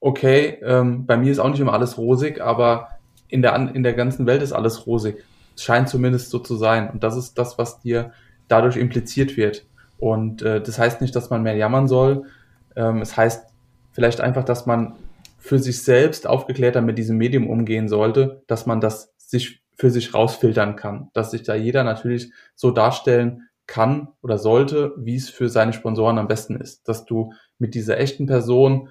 okay, 0.01 0.59
ähm, 0.62 1.07
bei 1.07 1.16
mir 1.16 1.30
ist 1.30 1.38
auch 1.38 1.48
nicht 1.48 1.61
immer 1.61 1.74
alles 1.74 1.98
rosig, 1.98 2.40
aber 2.40 2.88
in 3.28 3.42
der, 3.42 3.55
in 3.74 3.82
der 3.82 3.92
ganzen 3.92 4.26
Welt 4.26 4.42
ist 4.42 4.53
alles 4.53 4.86
rosig. 4.86 5.22
Es 5.55 5.62
scheint 5.62 5.88
zumindest 5.88 6.30
so 6.30 6.38
zu 6.38 6.57
sein. 6.57 6.90
Und 6.90 7.05
das 7.05 7.16
ist 7.16 7.34
das, 7.34 7.59
was 7.59 7.80
dir 7.80 8.12
dadurch 8.48 8.76
impliziert 8.76 9.36
wird. 9.36 9.66
Und 9.98 10.42
äh, 10.42 10.61
das 10.61 10.78
heißt 10.78 11.01
nicht, 11.01 11.14
dass 11.14 11.30
man 11.30 11.42
mehr 11.42 11.55
jammern 11.55 11.86
soll. 11.86 12.24
Ähm, 12.74 13.03
es 13.03 13.16
heißt 13.16 13.46
vielleicht 13.92 14.20
einfach, 14.20 14.44
dass 14.44 14.66
man 14.66 14.94
für 15.38 15.59
sich 15.59 15.82
selbst 15.82 16.26
aufgeklärter 16.26 16.80
mit 16.80 16.98
diesem 16.98 17.16
Medium 17.16 17.48
umgehen 17.48 17.88
sollte, 17.88 18.42
dass 18.46 18.66
man 18.66 18.80
das 18.80 19.12
sich 19.16 19.62
für 19.76 19.90
sich 19.90 20.12
rausfiltern 20.12 20.76
kann, 20.76 21.09
dass 21.14 21.30
sich 21.30 21.42
da 21.42 21.55
jeder 21.55 21.84
natürlich 21.84 22.32
so 22.55 22.70
darstellen 22.70 23.48
kann 23.66 24.09
oder 24.20 24.36
sollte, 24.36 24.92
wie 24.98 25.16
es 25.16 25.30
für 25.30 25.48
seine 25.48 25.72
Sponsoren 25.72 26.18
am 26.18 26.28
besten 26.28 26.57
ist, 26.57 26.88
dass 26.88 27.05
du 27.05 27.32
mit 27.59 27.74
dieser 27.74 27.98
echten 27.98 28.26
Person 28.26 28.90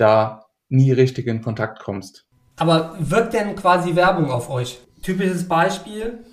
da 0.00 0.46
nie 0.68 0.92
richtig 0.92 1.26
in 1.26 1.42
Kontakt 1.42 1.80
kommst. 1.80 2.24
Aber 2.56 2.96
wirkt 2.98 3.34
denn 3.34 3.54
quasi 3.54 3.94
Werbung 3.94 4.30
auf 4.30 4.50
euch? 4.50 4.80
Typisches 5.02 5.46
Beispiel, 5.46 6.24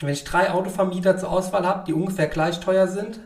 wenn 0.00 0.08
ich 0.08 0.24
drei 0.24 0.50
Autovermieter 0.50 1.18
zur 1.18 1.30
Auswahl 1.30 1.66
habe, 1.66 1.84
die 1.86 1.92
ungefähr 1.92 2.26
gleich 2.26 2.60
teuer 2.60 2.88
sind, 2.88 3.20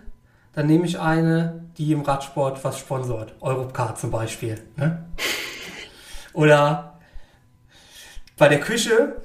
dann 0.54 0.66
nehme 0.66 0.86
ich 0.86 0.98
eine, 0.98 1.64
die 1.78 1.92
im 1.92 2.02
Radsport 2.02 2.64
was 2.64 2.78
sponsort. 2.78 3.34
Europcar 3.40 3.94
zum 3.94 4.10
Beispiel. 4.10 4.60
Ne? 4.76 5.04
Oder 6.32 6.98
bei 8.36 8.48
der 8.48 8.60
Küche 8.60 9.16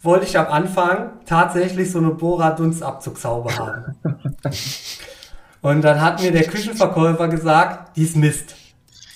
wollte 0.00 0.26
ich 0.26 0.38
am 0.38 0.46
Anfang 0.46 1.20
tatsächlich 1.24 1.90
so 1.90 1.98
eine 1.98 2.10
Bora-Dunstabzugshaube 2.10 3.56
haben. 3.56 3.98
Und 5.60 5.82
dann 5.82 6.00
hat 6.00 6.22
mir 6.22 6.30
der 6.30 6.44
Küchenverkäufer 6.44 7.28
gesagt, 7.28 7.96
die 7.96 8.04
ist 8.04 8.16
Mist. 8.16 8.54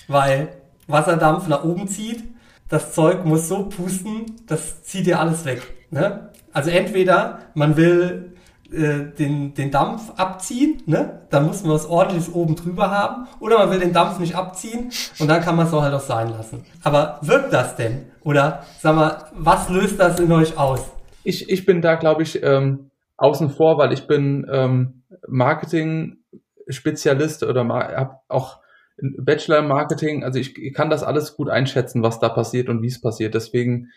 Weil 0.07 0.62
Wasserdampf 0.87 1.47
nach 1.47 1.63
oben 1.63 1.87
zieht, 1.87 2.23
das 2.69 2.93
Zeug 2.93 3.25
muss 3.25 3.47
so 3.47 3.69
pusten, 3.69 4.25
das 4.47 4.83
zieht 4.83 5.05
dir 5.05 5.19
alles 5.19 5.45
weg. 5.45 5.61
Ne? 5.91 6.29
Also 6.51 6.71
entweder 6.71 7.39
man 7.53 7.77
will 7.77 8.33
äh, 8.71 9.11
den, 9.17 9.53
den 9.53 9.69
Dampf 9.69 10.13
abziehen, 10.17 10.81
ne? 10.87 11.21
dann 11.29 11.45
muss 11.45 11.61
man 11.63 11.73
was 11.73 11.85
ordentliches 11.85 12.33
oben 12.33 12.55
drüber 12.55 12.89
haben, 12.89 13.27
oder 13.39 13.59
man 13.59 13.69
will 13.71 13.79
den 13.79 13.93
Dampf 13.93 14.17
nicht 14.19 14.35
abziehen 14.35 14.89
und 15.19 15.27
dann 15.27 15.41
kann 15.41 15.55
man 15.55 15.67
es 15.67 15.73
auch 15.73 15.83
halt 15.83 15.93
auch 15.93 15.99
sein 15.99 16.29
lassen. 16.29 16.65
Aber 16.83 17.19
wirkt 17.21 17.53
das 17.53 17.75
denn? 17.75 18.05
Oder 18.23 18.63
sag 18.79 18.95
mal, 18.95 19.25
was 19.33 19.69
löst 19.69 19.99
das 19.99 20.19
in 20.19 20.31
euch 20.31 20.57
aus? 20.57 20.89
Ich, 21.23 21.49
ich 21.49 21.65
bin 21.65 21.81
da, 21.81 21.95
glaube 21.95 22.23
ich, 22.23 22.41
ähm, 22.41 22.89
außen 23.17 23.49
vor, 23.51 23.77
weil 23.77 23.93
ich 23.93 24.07
bin 24.07 24.47
ähm, 24.51 25.03
Marketing-Spezialist 25.27 27.43
oder 27.43 27.67
habe 27.67 28.15
auch 28.27 28.62
Bachelor 28.97 29.61
Marketing. 29.61 30.23
Also 30.23 30.39
ich, 30.39 30.57
ich 30.57 30.73
kann 30.73 30.89
das 30.89 31.03
alles 31.03 31.35
gut 31.35 31.49
einschätzen, 31.49 32.03
was 32.03 32.19
da 32.19 32.29
passiert 32.29 32.69
und 32.69 32.81
wie 32.81 32.87
es 32.87 33.01
passiert. 33.01 33.33
Deswegen 33.33 33.89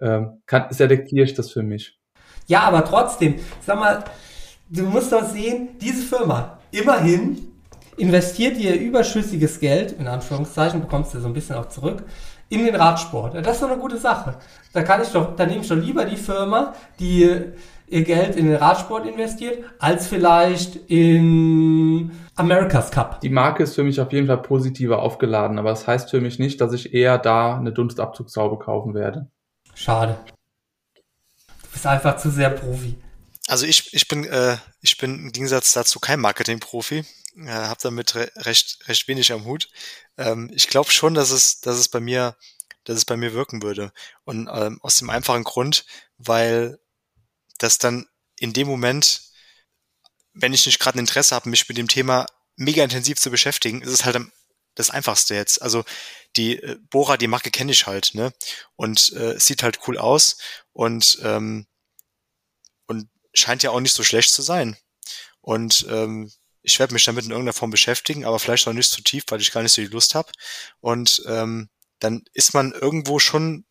ähm, 0.00 0.42
kann, 0.46 0.66
selektiere 0.70 1.24
ich 1.24 1.34
das 1.34 1.50
für 1.50 1.62
mich. 1.62 1.98
Ja, 2.46 2.60
aber 2.60 2.84
trotzdem, 2.84 3.36
sag 3.64 3.78
mal, 3.78 4.04
du 4.68 4.84
musst 4.84 5.12
doch 5.12 5.24
sehen, 5.24 5.70
diese 5.80 6.02
Firma, 6.02 6.58
immerhin 6.70 7.52
investiert 7.96 8.56
ihr 8.58 8.78
überschüssiges 8.78 9.58
Geld, 9.58 9.92
in 9.92 10.06
Anführungszeichen, 10.06 10.80
bekommst 10.80 11.14
du 11.14 11.20
so 11.20 11.26
ein 11.26 11.32
bisschen 11.32 11.56
auch 11.56 11.68
zurück, 11.68 12.04
in 12.48 12.64
den 12.64 12.76
Radsport. 12.76 13.34
Das 13.34 13.56
ist 13.56 13.62
doch 13.62 13.70
eine 13.70 13.80
gute 13.80 13.96
Sache. 13.96 14.36
Da 14.72 14.82
kann 14.82 15.02
ich 15.02 15.08
doch, 15.08 15.34
da 15.34 15.46
nehme 15.46 15.62
ich 15.62 15.68
doch 15.68 15.76
lieber 15.76 16.04
die 16.04 16.16
Firma, 16.16 16.74
die 17.00 17.52
ihr 17.88 18.02
Geld 18.02 18.36
in 18.36 18.46
den 18.46 18.56
Radsport 18.56 19.06
investiert, 19.06 19.64
als 19.78 20.06
vielleicht 20.06 20.76
in 20.88 22.10
America's 22.34 22.90
Cup. 22.90 23.20
Die 23.20 23.30
Marke 23.30 23.62
ist 23.62 23.74
für 23.74 23.84
mich 23.84 24.00
auf 24.00 24.12
jeden 24.12 24.26
Fall 24.26 24.42
positiver 24.42 25.00
aufgeladen, 25.00 25.58
aber 25.58 25.70
das 25.70 25.86
heißt 25.86 26.10
für 26.10 26.20
mich 26.20 26.38
nicht, 26.38 26.60
dass 26.60 26.72
ich 26.72 26.92
eher 26.94 27.18
da 27.18 27.56
eine 27.56 27.72
Dunstabzugshaube 27.72 28.58
kaufen 28.58 28.94
werde. 28.94 29.28
Schade 29.74 30.16
bist 31.76 31.86
einfach 31.86 32.16
zu 32.16 32.30
sehr 32.30 32.48
Profi. 32.48 32.96
Also 33.48 33.66
ich, 33.66 33.92
ich 33.92 34.08
bin 34.08 34.24
äh, 34.24 34.56
ich 34.80 34.96
bin 34.96 35.26
im 35.26 35.32
Gegensatz 35.32 35.72
dazu 35.72 36.00
kein 36.00 36.20
Marketing-Profi, 36.20 37.04
äh, 37.36 37.46
habe 37.46 37.78
damit 37.82 38.14
re 38.14 38.30
recht 38.36 38.78
recht 38.88 39.06
wenig 39.08 39.30
am 39.30 39.44
Hut. 39.44 39.68
Ähm, 40.16 40.50
ich 40.54 40.68
glaube 40.68 40.90
schon, 40.90 41.12
dass 41.12 41.30
es 41.30 41.60
dass 41.60 41.76
es 41.76 41.88
bei 41.88 42.00
mir 42.00 42.34
dass 42.84 42.96
es 42.96 43.04
bei 43.04 43.18
mir 43.18 43.34
wirken 43.34 43.62
würde. 43.62 43.92
Und 44.24 44.48
ähm, 44.50 44.78
aus 44.80 44.96
dem 44.96 45.10
einfachen 45.10 45.44
Grund, 45.44 45.84
weil 46.16 46.78
das 47.58 47.78
dann 47.78 48.06
in 48.38 48.52
dem 48.52 48.66
Moment, 48.66 49.22
wenn 50.34 50.52
ich 50.52 50.66
nicht 50.66 50.78
gerade 50.78 50.98
ein 50.98 51.00
Interesse 51.00 51.34
habe, 51.34 51.48
mich 51.48 51.68
mit 51.68 51.78
dem 51.78 51.88
Thema 51.88 52.26
mega 52.56 52.82
intensiv 52.84 53.18
zu 53.18 53.30
beschäftigen, 53.30 53.82
ist 53.82 53.92
es 53.92 54.04
halt 54.04 54.18
das 54.74 54.90
Einfachste 54.90 55.34
jetzt. 55.34 55.62
Also 55.62 55.84
die 56.36 56.56
äh, 56.62 56.76
Bora, 56.90 57.16
die 57.16 57.28
Marke 57.28 57.50
kenne 57.50 57.72
ich 57.72 57.86
halt, 57.86 58.14
ne? 58.14 58.32
Und 58.76 59.12
äh, 59.12 59.38
sieht 59.40 59.62
halt 59.62 59.80
cool 59.86 59.98
aus 59.98 60.36
und 60.72 61.18
ähm, 61.22 61.66
und 62.86 63.08
scheint 63.34 63.62
ja 63.62 63.70
auch 63.70 63.80
nicht 63.80 63.94
so 63.94 64.04
schlecht 64.04 64.32
zu 64.32 64.42
sein. 64.42 64.76
Und 65.40 65.86
ähm, 65.88 66.30
ich 66.62 66.78
werde 66.78 66.92
mich 66.92 67.04
damit 67.04 67.24
in 67.24 67.30
irgendeiner 67.30 67.52
Form 67.52 67.70
beschäftigen, 67.70 68.24
aber 68.24 68.38
vielleicht 68.38 68.66
auch 68.66 68.72
nicht 68.72 68.90
zu 68.90 69.00
tief, 69.02 69.24
weil 69.28 69.40
ich 69.40 69.52
gar 69.52 69.62
nicht 69.62 69.72
so 69.72 69.82
die 69.82 69.88
Lust 69.88 70.14
habe. 70.14 70.30
Und 70.80 71.22
ähm, 71.26 71.68
dann 72.00 72.24
ist 72.32 72.54
man 72.54 72.72
irgendwo 72.72 73.18
schon 73.18 73.64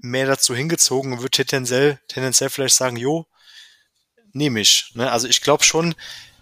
mehr 0.00 0.26
dazu 0.26 0.54
hingezogen 0.54 1.12
und 1.12 1.22
wird 1.22 1.34
tendenziell, 1.34 2.00
tendenziell 2.08 2.50
vielleicht 2.50 2.76
sagen, 2.76 2.96
jo, 2.96 3.26
nehme 4.32 4.60
ich. 4.60 4.92
Ne? 4.94 5.10
Also 5.10 5.28
ich 5.28 5.40
glaube 5.40 5.64
schon, 5.64 5.94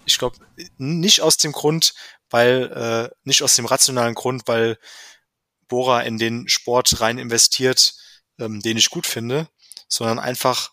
ich 0.05 0.19
glaube 0.19 0.37
nicht 0.79 1.21
aus 1.21 1.37
dem 1.37 1.53
Grund, 1.53 1.95
weil, 2.31 2.73
äh, 2.73 3.15
nicht 3.23 3.43
aus 3.43 3.57
dem 3.57 3.67
rationalen 3.67 4.15
Grund, 4.15 4.43
weil 4.47 4.79
Bora 5.69 6.03
in 6.03 6.19
den 6.19 6.49
Sport 6.49 7.01
rein 7.01 7.19
investiert, 7.19 7.95
ähm, 8.39 8.61
den 8.61 8.77
ich 8.77 8.91
gut 8.91 9.07
finde, 9.07 9.49
sondern 9.89 10.19
einfach, 10.19 10.73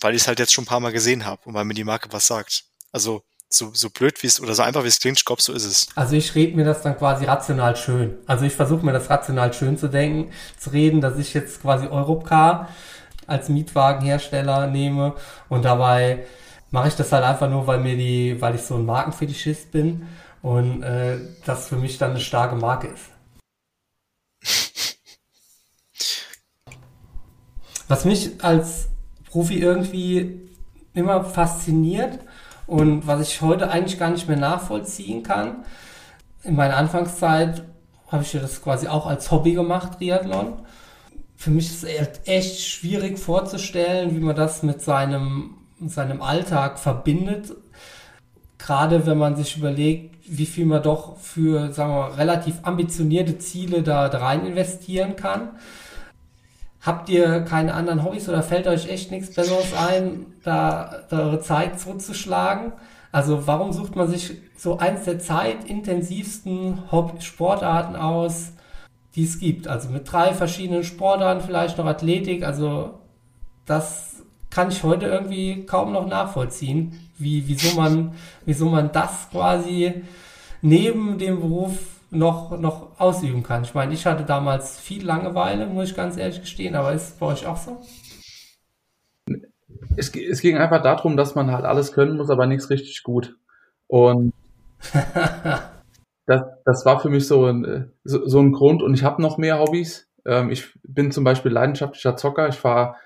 weil 0.00 0.14
ich 0.14 0.22
es 0.22 0.28
halt 0.28 0.38
jetzt 0.38 0.52
schon 0.52 0.64
ein 0.64 0.68
paar 0.68 0.80
Mal 0.80 0.92
gesehen 0.92 1.24
habe 1.24 1.42
und 1.46 1.54
weil 1.54 1.64
mir 1.64 1.74
die 1.74 1.84
Marke 1.84 2.12
was 2.12 2.26
sagt. 2.26 2.64
Also 2.92 3.24
so, 3.50 3.70
so 3.72 3.88
blöd 3.90 4.22
wie 4.22 4.26
es 4.26 4.40
oder 4.40 4.54
so 4.54 4.62
einfach 4.62 4.84
wie 4.84 4.88
es 4.88 5.00
klingt, 5.00 5.18
ich 5.18 5.24
glaube, 5.24 5.42
so 5.42 5.52
ist 5.52 5.64
es. 5.64 5.88
Also 5.94 6.16
ich 6.16 6.34
rede 6.34 6.56
mir 6.56 6.64
das 6.64 6.82
dann 6.82 6.96
quasi 6.96 7.24
rational 7.24 7.76
schön. 7.76 8.18
Also 8.26 8.44
ich 8.44 8.52
versuche 8.52 8.84
mir 8.84 8.92
das 8.92 9.08
rational 9.08 9.52
schön 9.52 9.78
zu 9.78 9.88
denken, 9.88 10.32
zu 10.58 10.70
reden, 10.70 11.00
dass 11.00 11.18
ich 11.18 11.34
jetzt 11.34 11.62
quasi 11.62 11.86
Europcar 11.86 12.68
als 13.26 13.48
Mietwagenhersteller 13.48 14.66
nehme 14.66 15.14
und 15.48 15.64
dabei 15.64 16.26
mache 16.70 16.88
ich 16.88 16.94
das 16.94 17.12
halt 17.12 17.24
einfach 17.24 17.48
nur, 17.48 17.66
weil 17.66 17.80
mir 17.80 17.96
die, 17.96 18.40
weil 18.40 18.54
ich 18.54 18.62
so 18.62 18.74
ein 18.74 18.84
Markenfetischist 18.84 19.70
bin 19.70 20.06
und 20.42 20.82
äh, 20.82 21.18
das 21.44 21.68
für 21.68 21.76
mich 21.76 21.98
dann 21.98 22.10
eine 22.10 22.20
starke 22.20 22.56
Marke 22.56 22.88
ist. 22.88 23.10
Was 27.88 28.04
mich 28.04 28.44
als 28.44 28.88
Profi 29.30 29.58
irgendwie 29.58 30.50
immer 30.94 31.24
fasziniert 31.24 32.18
und 32.68 33.06
was 33.06 33.26
ich 33.26 33.40
heute 33.40 33.70
eigentlich 33.70 33.98
gar 33.98 34.10
nicht 34.10 34.28
mehr 34.28 34.36
nachvollziehen 34.36 35.22
kann, 35.22 35.64
in 36.44 36.54
meiner 36.54 36.76
Anfangszeit 36.76 37.64
habe 38.08 38.22
ich 38.22 38.32
das 38.32 38.62
quasi 38.62 38.88
auch 38.88 39.06
als 39.06 39.30
Hobby 39.30 39.54
gemacht, 39.54 39.98
Triathlon. 39.98 40.60
Für 41.34 41.50
mich 41.50 41.70
ist 41.70 41.84
es 41.84 42.20
echt 42.26 42.60
schwierig 42.60 43.18
vorzustellen, 43.18 44.14
wie 44.14 44.20
man 44.20 44.36
das 44.36 44.62
mit 44.62 44.82
seinem, 44.82 45.56
seinem 45.80 46.20
Alltag 46.20 46.78
verbindet. 46.78 47.54
Gerade 48.58 49.06
wenn 49.06 49.16
man 49.18 49.34
sich 49.34 49.56
überlegt, 49.56 50.16
wie 50.28 50.46
viel 50.46 50.66
man 50.66 50.82
doch 50.82 51.16
für, 51.16 51.72
sagen 51.72 51.92
wir 51.92 52.00
mal, 52.00 52.10
relativ 52.12 52.56
ambitionierte 52.64 53.38
Ziele 53.38 53.82
da 53.82 54.06
rein 54.08 54.44
investieren 54.44 55.16
kann. 55.16 55.52
Habt 56.80 57.08
ihr 57.08 57.40
keine 57.40 57.74
anderen 57.74 58.04
Hobbys 58.04 58.28
oder 58.28 58.42
fällt 58.42 58.66
euch 58.66 58.88
echt 58.88 59.10
nichts 59.10 59.34
Besseres 59.34 59.74
ein, 59.74 60.26
da, 60.44 61.02
eure 61.10 61.40
Zeit 61.40 61.80
zurückzuschlagen? 61.80 62.72
Also 63.10 63.46
warum 63.46 63.72
sucht 63.72 63.96
man 63.96 64.08
sich 64.08 64.36
so 64.56 64.78
eins 64.78 65.04
der 65.04 65.18
zeitintensivsten 65.18 66.82
Sportarten 67.20 67.96
aus, 67.96 68.52
die 69.16 69.24
es 69.24 69.40
gibt? 69.40 69.66
Also 69.66 69.88
mit 69.88 70.10
drei 70.10 70.34
verschiedenen 70.34 70.84
Sportarten, 70.84 71.42
vielleicht 71.44 71.78
noch 71.78 71.86
Athletik. 71.86 72.44
Also 72.44 73.00
das 73.66 74.22
kann 74.50 74.70
ich 74.70 74.82
heute 74.82 75.06
irgendwie 75.06 75.66
kaum 75.66 75.92
noch 75.92 76.06
nachvollziehen, 76.06 77.00
wie, 77.18 77.48
wieso 77.48 77.76
man, 77.76 78.12
wieso 78.44 78.66
man 78.66 78.92
das 78.92 79.28
quasi 79.30 80.04
neben 80.62 81.18
dem 81.18 81.40
Beruf 81.40 81.97
noch, 82.10 82.58
noch 82.58 82.98
ausüben 82.98 83.42
kann. 83.42 83.64
Ich 83.64 83.74
meine, 83.74 83.92
ich 83.92 84.06
hatte 84.06 84.24
damals 84.24 84.80
viel 84.80 85.04
Langeweile, 85.04 85.66
muss 85.66 85.90
ich 85.90 85.96
ganz 85.96 86.16
ehrlich 86.16 86.40
gestehen, 86.40 86.74
aber 86.74 86.92
ist 86.92 87.08
es 87.08 87.16
bei 87.16 87.26
euch 87.26 87.46
auch 87.46 87.56
so? 87.56 87.80
Es, 89.96 90.14
es 90.14 90.40
ging 90.40 90.56
einfach 90.56 90.82
darum, 90.82 91.16
dass 91.16 91.34
man 91.34 91.50
halt 91.50 91.64
alles 91.64 91.92
können 91.92 92.16
muss, 92.16 92.30
aber 92.30 92.46
nichts 92.46 92.70
richtig 92.70 93.02
gut. 93.02 93.36
Und 93.86 94.32
das, 96.26 96.42
das 96.64 96.84
war 96.84 97.00
für 97.00 97.10
mich 97.10 97.26
so 97.26 97.46
ein, 97.46 97.92
so, 98.04 98.26
so 98.26 98.40
ein 98.40 98.52
Grund. 98.52 98.82
Und 98.82 98.94
ich 98.94 99.02
habe 99.02 99.20
noch 99.20 99.38
mehr 99.38 99.58
Hobbys. 99.58 100.08
Ähm, 100.24 100.50
ich 100.50 100.72
bin 100.82 101.10
zum 101.10 101.24
Beispiel 101.24 101.52
leidenschaftlicher 101.52 102.16
Zocker. 102.16 102.48
Ich 102.48 102.56
fahre 102.56 102.96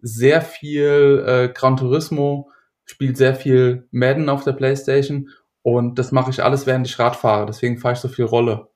sehr 0.00 0.42
viel 0.42 1.24
äh, 1.26 1.48
Gran 1.48 1.76
Turismo, 1.76 2.50
spiele 2.84 3.16
sehr 3.16 3.34
viel 3.34 3.88
Madden 3.90 4.28
auf 4.28 4.44
der 4.44 4.52
Playstation 4.52 5.30
und 5.62 5.98
das 5.98 6.12
mache 6.12 6.30
ich 6.30 6.42
alles, 6.42 6.66
während 6.66 6.86
ich 6.86 6.98
Rad 6.98 7.16
fahre. 7.16 7.46
Deswegen 7.46 7.78
fahre 7.78 7.94
ich 7.94 8.00
so 8.00 8.08
viel 8.08 8.24
Rolle. 8.24 8.68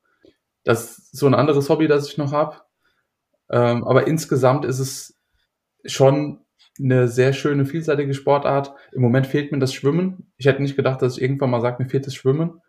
Das 0.65 0.99
ist 0.99 1.17
so 1.17 1.27
ein 1.27 1.35
anderes 1.35 1.69
Hobby, 1.69 1.89
das 1.89 2.09
ich 2.09 2.19
noch 2.19 2.33
habe. 2.33 2.57
Ähm, 3.51 3.85
aber 3.85 4.07
insgesamt 4.07 4.65
ist 4.65 4.79
es 4.79 5.19
schon 5.85 6.41
eine 6.79 7.09
sehr 7.09 7.33
schöne, 7.33 7.65
vielseitige 7.65 8.15
Sportart. 8.15 8.75
Im 8.93 9.03
Moment 9.03 9.27
fehlt 9.27 9.53
mir 9.53 9.59
das 9.59 9.73
Schwimmen. 9.73 10.33
Ich 10.37 10.47
hätte 10.47 10.63
nicht 10.63 10.77
gedacht, 10.77 11.03
dass 11.03 11.17
ich 11.17 11.23
irgendwann 11.23 11.51
mal 11.51 11.61
sage, 11.61 11.83
mir 11.83 11.89
fehlt 11.89 12.07
das 12.07 12.15
Schwimmen. 12.15 12.61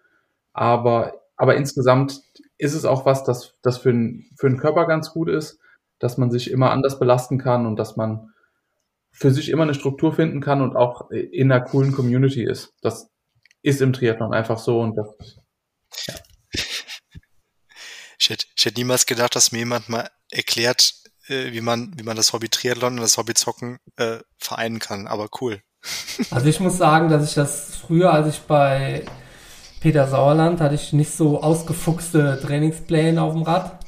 Aber, 0.53 1.13
aber 1.35 1.55
insgesamt 1.55 2.21
ist 2.57 2.73
es 2.73 2.85
auch 2.85 3.05
was, 3.05 3.23
das, 3.23 3.55
das 3.61 3.77
für, 3.77 3.91
den, 3.91 4.29
für 4.37 4.49
den 4.49 4.57
Körper 4.57 4.87
ganz 4.87 5.11
gut 5.11 5.29
ist, 5.29 5.59
dass 5.99 6.17
man 6.17 6.31
sich 6.31 6.51
immer 6.51 6.71
anders 6.71 6.99
belasten 6.99 7.37
kann 7.37 7.65
und 7.65 7.77
dass 7.77 7.97
man 7.97 8.31
für 9.11 9.31
sich 9.31 9.49
immer 9.49 9.63
eine 9.63 9.73
Struktur 9.73 10.13
finden 10.13 10.41
kann 10.41 10.61
und 10.61 10.75
auch 10.75 11.09
in 11.09 11.51
einer 11.51 11.63
coolen 11.63 11.91
Community 11.91 12.43
ist. 12.43 12.75
Das, 12.81 13.09
ist 13.61 13.81
im 13.81 13.93
Triathlon 13.93 14.33
einfach 14.33 14.59
so 14.59 14.81
und 14.81 14.95
das, 14.95 15.37
ja. 16.07 16.15
Ich 18.19 18.29
hätte, 18.29 18.45
ich 18.55 18.65
hätte 18.65 18.79
niemals 18.79 19.05
gedacht, 19.05 19.35
dass 19.35 19.51
mir 19.51 19.59
jemand 19.59 19.89
mal 19.89 20.09
erklärt, 20.31 20.95
äh, 21.27 21.51
wie 21.51 21.61
man, 21.61 21.93
wie 21.97 22.03
man 22.03 22.17
das 22.17 22.33
Hobby 22.33 22.49
Triathlon 22.49 22.95
und 22.95 23.01
das 23.01 23.17
Hobby 23.17 23.33
Zocken 23.33 23.77
äh, 23.97 24.17
vereinen 24.37 24.79
kann, 24.79 25.07
aber 25.07 25.29
cool. 25.41 25.61
Also 26.31 26.47
ich 26.47 26.59
muss 26.59 26.77
sagen, 26.77 27.09
dass 27.09 27.29
ich 27.29 27.35
das 27.35 27.75
früher, 27.75 28.11
als 28.11 28.27
ich 28.35 28.41
bei 28.41 29.05
Peter 29.79 30.07
Sauerland 30.07 30.59
hatte 30.59 30.75
ich 30.75 30.91
nicht 30.93 31.11
so 31.11 31.41
ausgefuchste 31.41 32.39
Trainingspläne 32.41 33.21
auf 33.21 33.33
dem 33.33 33.43
Rad. 33.43 33.79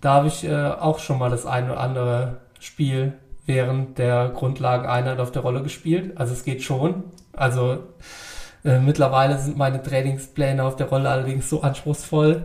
Da 0.00 0.14
habe 0.14 0.28
ich 0.28 0.44
äh, 0.44 0.54
auch 0.54 0.98
schon 0.98 1.18
mal 1.18 1.30
das 1.30 1.46
eine 1.46 1.72
oder 1.72 1.80
andere 1.80 2.42
Spiel 2.60 3.14
während 3.46 3.98
der 3.98 4.28
Grundlageneinheit 4.28 5.18
auf 5.18 5.32
der 5.32 5.42
Rolle 5.42 5.62
gespielt. 5.62 6.16
Also 6.18 6.34
es 6.34 6.44
geht 6.44 6.62
schon. 6.62 7.04
Also 7.32 7.84
äh, 8.64 8.78
mittlerweile 8.78 9.38
sind 9.38 9.58
meine 9.58 9.82
Trainingspläne 9.82 10.64
auf 10.64 10.76
der 10.76 10.88
Rolle 10.88 11.10
allerdings 11.10 11.50
so 11.50 11.60
anspruchsvoll. 11.60 12.44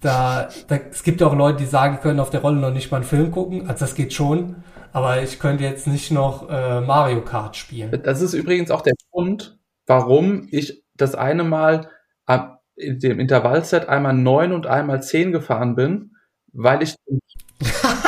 Da, 0.00 0.48
da, 0.68 0.78
es 0.90 1.02
gibt 1.02 1.22
auch 1.22 1.34
Leute, 1.34 1.58
die 1.58 1.66
sagen, 1.66 2.00
können 2.00 2.20
auf 2.20 2.30
der 2.30 2.40
Rolle 2.40 2.56
noch 2.56 2.72
nicht 2.72 2.90
mal 2.90 2.98
einen 2.98 3.06
Film 3.06 3.30
gucken. 3.30 3.62
Also 3.68 3.86
das 3.86 3.94
geht 3.94 4.12
schon. 4.12 4.56
Aber 4.92 5.22
ich 5.22 5.38
könnte 5.38 5.64
jetzt 5.64 5.86
nicht 5.86 6.10
noch 6.10 6.48
äh, 6.50 6.80
Mario 6.80 7.22
Kart 7.22 7.56
spielen. 7.56 7.98
Das 8.02 8.20
ist 8.20 8.34
übrigens 8.34 8.70
auch 8.70 8.82
der 8.82 8.94
Grund, 9.10 9.58
warum 9.86 10.48
ich 10.50 10.82
das 10.94 11.14
eine 11.14 11.44
Mal 11.44 11.88
am, 12.26 12.58
in 12.76 12.98
dem 12.98 13.20
Intervallset 13.20 13.88
einmal 13.88 14.14
neun 14.14 14.52
und 14.52 14.66
einmal 14.66 15.02
zehn 15.02 15.32
gefahren 15.32 15.74
bin, 15.74 16.16
weil 16.52 16.82
ich, 16.82 16.96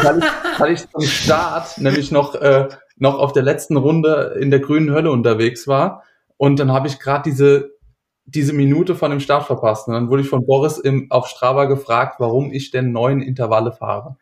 weil 0.02 0.18
ich, 0.18 0.24
weil 0.58 0.72
ich 0.72 0.88
zum 0.90 1.02
Start 1.02 1.78
nämlich 1.78 2.10
noch, 2.10 2.34
äh, 2.34 2.68
noch 2.96 3.18
auf 3.18 3.32
der 3.32 3.42
letzten 3.42 3.76
Runde 3.76 4.36
in 4.40 4.50
der 4.50 4.60
grünen 4.60 4.92
Hölle 4.92 5.12
unterwegs 5.12 5.68
war 5.68 6.02
und 6.42 6.56
dann 6.56 6.72
habe 6.72 6.88
ich 6.88 6.98
gerade 6.98 7.30
diese, 7.30 7.78
diese 8.24 8.52
Minute 8.52 8.96
von 8.96 9.12
dem 9.12 9.20
Start 9.20 9.46
verpasst. 9.46 9.86
Und 9.86 9.94
dann 9.94 10.10
wurde 10.10 10.22
ich 10.22 10.28
von 10.28 10.44
Boris 10.44 10.76
im, 10.76 11.08
auf 11.08 11.28
Strava 11.28 11.66
gefragt, 11.66 12.16
warum 12.18 12.52
ich 12.52 12.72
denn 12.72 12.90
neun 12.90 13.22
Intervalle 13.22 13.70
fahre. 13.70 14.16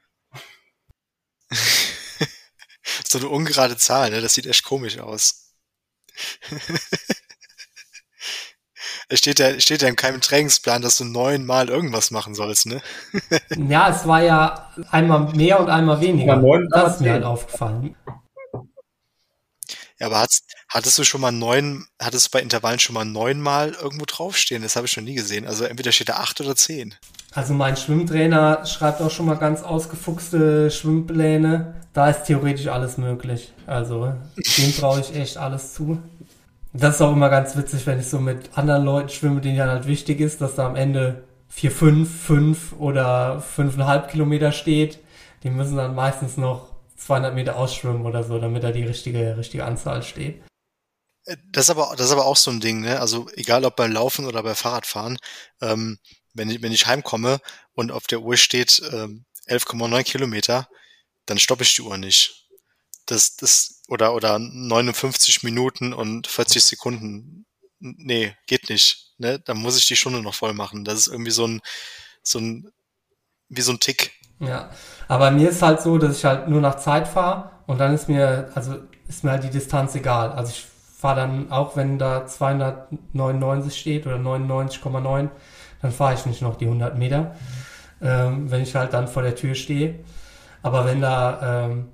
so 3.08 3.16
eine 3.16 3.28
ungerade 3.28 3.78
Zahl, 3.78 4.10
ne? 4.10 4.20
Das 4.20 4.34
sieht 4.34 4.46
echt 4.46 4.64
komisch 4.64 4.98
aus. 4.98 5.54
Es 9.12 9.18
steht 9.18 9.40
ja, 9.40 9.58
steht 9.58 9.82
ja 9.82 9.88
in 9.88 9.96
keinem 9.96 10.20
Trainingsplan, 10.20 10.82
dass 10.82 10.98
du 10.98 11.04
neunmal 11.04 11.68
irgendwas 11.68 12.12
machen 12.12 12.36
sollst, 12.36 12.66
ne? 12.66 12.80
ja, 13.68 13.88
es 13.88 14.06
war 14.06 14.22
ja 14.22 14.70
einmal 14.90 15.34
mehr 15.34 15.58
und 15.58 15.68
einmal 15.68 16.00
weniger. 16.00 16.34
Ja, 16.34 16.40
neun, 16.40 16.68
das 16.70 16.94
ist 16.94 17.00
mir 17.00 17.12
halt 17.12 17.24
aufgefallen. 17.24 17.96
Ja, 20.00 20.06
aber 20.06 20.26
hattest 20.68 20.98
du 20.98 21.04
schon 21.04 21.20
mal 21.20 21.32
neun, 21.32 21.86
hattest 22.00 22.26
du 22.26 22.30
bei 22.32 22.42
Intervallen 22.42 22.78
schon 22.78 22.94
mal 22.94 23.04
neunmal 23.04 23.72
irgendwo 23.72 24.04
draufstehen? 24.06 24.62
Das 24.62 24.76
habe 24.76 24.86
ich 24.86 24.92
schon 24.92 25.04
nie 25.04 25.14
gesehen. 25.14 25.46
Also 25.46 25.64
entweder 25.64 25.92
steht 25.92 26.08
da 26.08 26.14
acht 26.14 26.40
oder 26.40 26.56
zehn. 26.56 26.94
Also 27.32 27.54
mein 27.54 27.76
Schwimmtrainer 27.76 28.66
schreibt 28.66 29.00
auch 29.02 29.10
schon 29.10 29.26
mal 29.26 29.36
ganz 29.36 29.62
ausgefuchste 29.62 30.70
Schwimmpläne. 30.70 31.74
Da 31.92 32.10
ist 32.10 32.24
theoretisch 32.24 32.68
alles 32.68 32.98
möglich. 32.98 33.52
Also 33.66 34.14
dem 34.58 34.76
traue 34.76 35.00
ich 35.00 35.14
echt 35.14 35.36
alles 35.36 35.74
zu. 35.74 36.02
Das 36.72 36.96
ist 36.96 37.02
auch 37.02 37.12
immer 37.12 37.28
ganz 37.28 37.56
witzig, 37.56 37.86
wenn 37.86 38.00
ich 38.00 38.08
so 38.08 38.20
mit 38.20 38.56
anderen 38.56 38.84
Leuten 38.84 39.08
schwimme, 39.08 39.40
denen 39.40 39.56
ja 39.56 39.66
halt 39.66 39.86
wichtig 39.86 40.20
ist, 40.20 40.40
dass 40.40 40.54
da 40.54 40.66
am 40.66 40.76
Ende 40.76 41.24
vier, 41.48 41.70
fünf, 41.70 42.08
fünf 42.24 42.72
oder 42.78 43.40
fünfeinhalb 43.40 44.08
Kilometer 44.10 44.52
steht 44.52 45.00
die 45.42 45.50
müssen 45.50 45.76
dann 45.76 45.94
meistens 45.94 46.36
noch 46.36 46.69
200 47.00 47.34
Meter 47.34 47.56
ausschwimmen 47.56 48.04
oder 48.04 48.24
so, 48.24 48.38
damit 48.38 48.62
da 48.62 48.72
die 48.72 48.84
richtige, 48.84 49.36
richtige 49.36 49.64
Anzahl 49.64 50.02
steht. 50.02 50.42
Das 51.46 51.66
ist 51.66 51.70
aber, 51.70 51.94
das 51.96 52.06
ist 52.06 52.12
aber 52.12 52.26
auch 52.26 52.36
so 52.36 52.50
ein 52.50 52.60
Ding, 52.60 52.80
ne? 52.80 53.00
Also 53.00 53.28
egal 53.34 53.64
ob 53.64 53.76
beim 53.76 53.92
Laufen 53.92 54.26
oder 54.26 54.42
bei 54.42 54.54
Fahrradfahren, 54.54 55.18
ähm, 55.60 55.98
wenn 56.34 56.50
ich, 56.50 56.62
wenn 56.62 56.72
ich 56.72 56.86
heimkomme 56.86 57.40
und 57.72 57.90
auf 57.90 58.06
der 58.06 58.20
Uhr 58.20 58.36
steht 58.36 58.82
ähm, 58.92 59.24
11,9 59.48 60.02
Kilometer, 60.04 60.68
dann 61.26 61.38
stoppe 61.38 61.62
ich 61.62 61.74
die 61.74 61.82
Uhr 61.82 61.96
nicht. 61.98 62.48
Das, 63.06 63.36
das, 63.36 63.82
oder, 63.88 64.14
oder 64.14 64.38
59 64.38 65.42
Minuten 65.42 65.92
und 65.92 66.26
40 66.26 66.62
Sekunden. 66.62 67.46
Nee, 67.78 68.36
geht 68.46 68.68
nicht. 68.68 69.14
Ne? 69.18 69.40
Dann 69.40 69.58
muss 69.58 69.76
ich 69.76 69.86
die 69.86 69.96
Stunde 69.96 70.22
noch 70.22 70.34
voll 70.34 70.54
machen. 70.54 70.84
Das 70.84 70.98
ist 70.98 71.06
irgendwie 71.08 71.32
so 71.32 71.46
ein, 71.46 71.60
so 72.22 72.38
ein, 72.38 72.70
wie 73.48 73.62
so 73.62 73.72
ein 73.72 73.80
Tick. 73.80 74.12
Ja, 74.38 74.70
aber 75.10 75.32
mir 75.32 75.50
ist 75.50 75.60
halt 75.60 75.80
so, 75.80 75.98
dass 75.98 76.18
ich 76.18 76.24
halt 76.24 76.46
nur 76.46 76.60
nach 76.60 76.76
Zeit 76.76 77.08
fahre 77.08 77.50
und 77.66 77.80
dann 77.80 77.92
ist 77.92 78.08
mir, 78.08 78.48
also 78.54 78.76
ist 79.08 79.24
mir 79.24 79.32
halt 79.32 79.42
die 79.42 79.50
Distanz 79.50 79.96
egal. 79.96 80.30
Also 80.30 80.52
ich 80.52 80.64
fahre 80.96 81.22
dann 81.22 81.50
auch, 81.50 81.74
wenn 81.74 81.98
da 81.98 82.28
299 82.28 83.76
steht 83.76 84.06
oder 84.06 84.18
99,9, 84.18 85.28
dann 85.82 85.90
fahre 85.90 86.14
ich 86.14 86.26
nicht 86.26 86.42
noch 86.42 86.54
die 86.54 86.66
100 86.66 86.96
Meter, 86.96 87.34
ähm, 88.00 88.52
wenn 88.52 88.62
ich 88.62 88.76
halt 88.76 88.94
dann 88.94 89.08
vor 89.08 89.22
der 89.22 89.34
Tür 89.34 89.56
stehe. 89.56 89.96
Aber 90.62 90.86
wenn 90.86 91.00
da 91.00 91.64
ähm, 91.64 91.88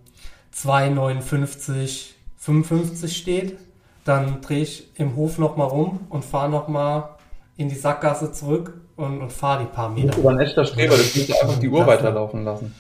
259, 0.51 2.17
55 2.37 3.17
steht, 3.17 3.57
dann 4.05 4.43
drehe 4.43 4.61
ich 4.61 4.91
im 4.97 5.17
Hof 5.17 5.39
nochmal 5.39 5.69
rum 5.69 6.01
und 6.11 6.23
fahre 6.23 6.51
nochmal 6.51 7.09
in 7.57 7.71
die 7.71 7.77
Sackgasse 7.77 8.31
zurück 8.33 8.75
und, 8.97 9.23
und 9.23 9.33
fahre 9.33 9.61
die 9.61 9.75
paar 9.75 9.89
Meter. 9.89 10.09
Du 10.09 10.17
bist 10.17 10.19
aber 10.19 10.31
ein 10.33 10.41
echter 10.41 10.67
Streber, 10.67 10.99
das 10.99 11.17
musst 11.17 11.31
du 11.31 11.41
einfach 11.41 11.59
die 11.59 11.69
Uhr 11.71 11.87
weiterlaufen 11.87 12.45
lassen. 12.45 12.75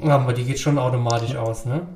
Ja, 0.00 0.16
aber 0.16 0.32
die 0.32 0.44
geht 0.44 0.58
schon 0.58 0.78
automatisch 0.78 1.36
aus, 1.36 1.64
ne? 1.64 1.86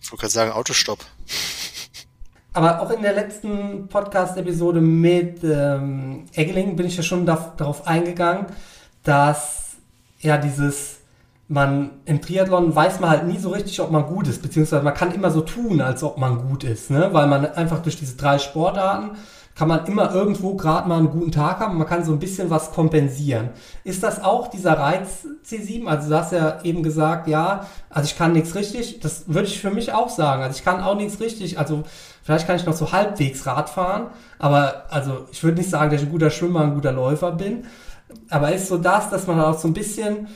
Ich 0.00 0.10
wollte 0.10 0.22
gerade 0.22 0.32
sagen, 0.32 0.52
Autostopp. 0.52 0.98
Aber 2.54 2.82
auch 2.82 2.90
in 2.90 3.00
der 3.00 3.14
letzten 3.14 3.88
Podcast-Episode 3.88 4.82
mit 4.82 5.42
ähm, 5.42 6.26
Eggeling 6.34 6.76
bin 6.76 6.86
ich 6.86 6.98
ja 6.98 7.02
schon 7.02 7.24
da, 7.24 7.54
darauf 7.56 7.86
eingegangen, 7.86 8.46
dass 9.04 9.76
ja 10.20 10.36
dieses, 10.36 10.98
man 11.48 11.90
im 12.04 12.20
Triathlon 12.20 12.74
weiß 12.74 13.00
man 13.00 13.10
halt 13.10 13.26
nie 13.26 13.38
so 13.38 13.50
richtig, 13.50 13.80
ob 13.80 13.90
man 13.90 14.04
gut 14.06 14.28
ist, 14.28 14.42
beziehungsweise 14.42 14.82
man 14.82 14.94
kann 14.94 15.14
immer 15.14 15.30
so 15.30 15.40
tun, 15.40 15.80
als 15.80 16.02
ob 16.02 16.18
man 16.18 16.46
gut 16.46 16.64
ist, 16.64 16.90
ne? 16.90 17.08
weil 17.12 17.26
man 17.26 17.46
einfach 17.46 17.80
durch 17.80 17.96
diese 17.96 18.16
drei 18.16 18.38
Sportarten 18.38 19.16
kann 19.54 19.68
man 19.68 19.86
immer 19.86 20.14
irgendwo 20.14 20.54
gerade 20.54 20.88
mal 20.88 20.98
einen 20.98 21.10
guten 21.10 21.30
Tag 21.30 21.60
haben. 21.60 21.76
Man 21.76 21.86
kann 21.86 22.04
so 22.04 22.12
ein 22.12 22.18
bisschen 22.18 22.48
was 22.50 22.72
kompensieren. 22.72 23.50
Ist 23.84 24.02
das 24.02 24.22
auch 24.22 24.48
dieser 24.48 24.78
Reiz 24.78 25.26
C7? 25.46 25.86
Also 25.86 26.08
du 26.08 26.16
hast 26.16 26.32
ja 26.32 26.62
eben 26.62 26.82
gesagt, 26.82 27.28
ja, 27.28 27.66
also 27.90 28.06
ich 28.06 28.16
kann 28.16 28.32
nichts 28.32 28.54
richtig. 28.54 29.00
Das 29.00 29.24
würde 29.28 29.48
ich 29.48 29.60
für 29.60 29.70
mich 29.70 29.92
auch 29.92 30.08
sagen. 30.08 30.42
Also 30.42 30.56
ich 30.56 30.64
kann 30.64 30.80
auch 30.80 30.96
nichts 30.96 31.20
richtig. 31.20 31.58
Also 31.58 31.82
vielleicht 32.22 32.46
kann 32.46 32.56
ich 32.56 32.64
noch 32.64 32.72
so 32.72 32.92
halbwegs 32.92 33.46
Rad 33.46 33.68
fahren. 33.68 34.08
Aber 34.38 34.86
also 34.88 35.26
ich 35.30 35.42
würde 35.44 35.58
nicht 35.58 35.70
sagen, 35.70 35.90
dass 35.90 36.00
ich 36.00 36.08
ein 36.08 36.12
guter 36.12 36.30
Schwimmer, 36.30 36.62
ein 36.62 36.74
guter 36.74 36.92
Läufer 36.92 37.32
bin. 37.32 37.66
Aber 38.30 38.52
ist 38.52 38.68
so 38.68 38.78
das, 38.78 39.10
dass 39.10 39.26
man 39.26 39.38
auch 39.40 39.58
so 39.58 39.68
ein 39.68 39.74
bisschen 39.74 40.28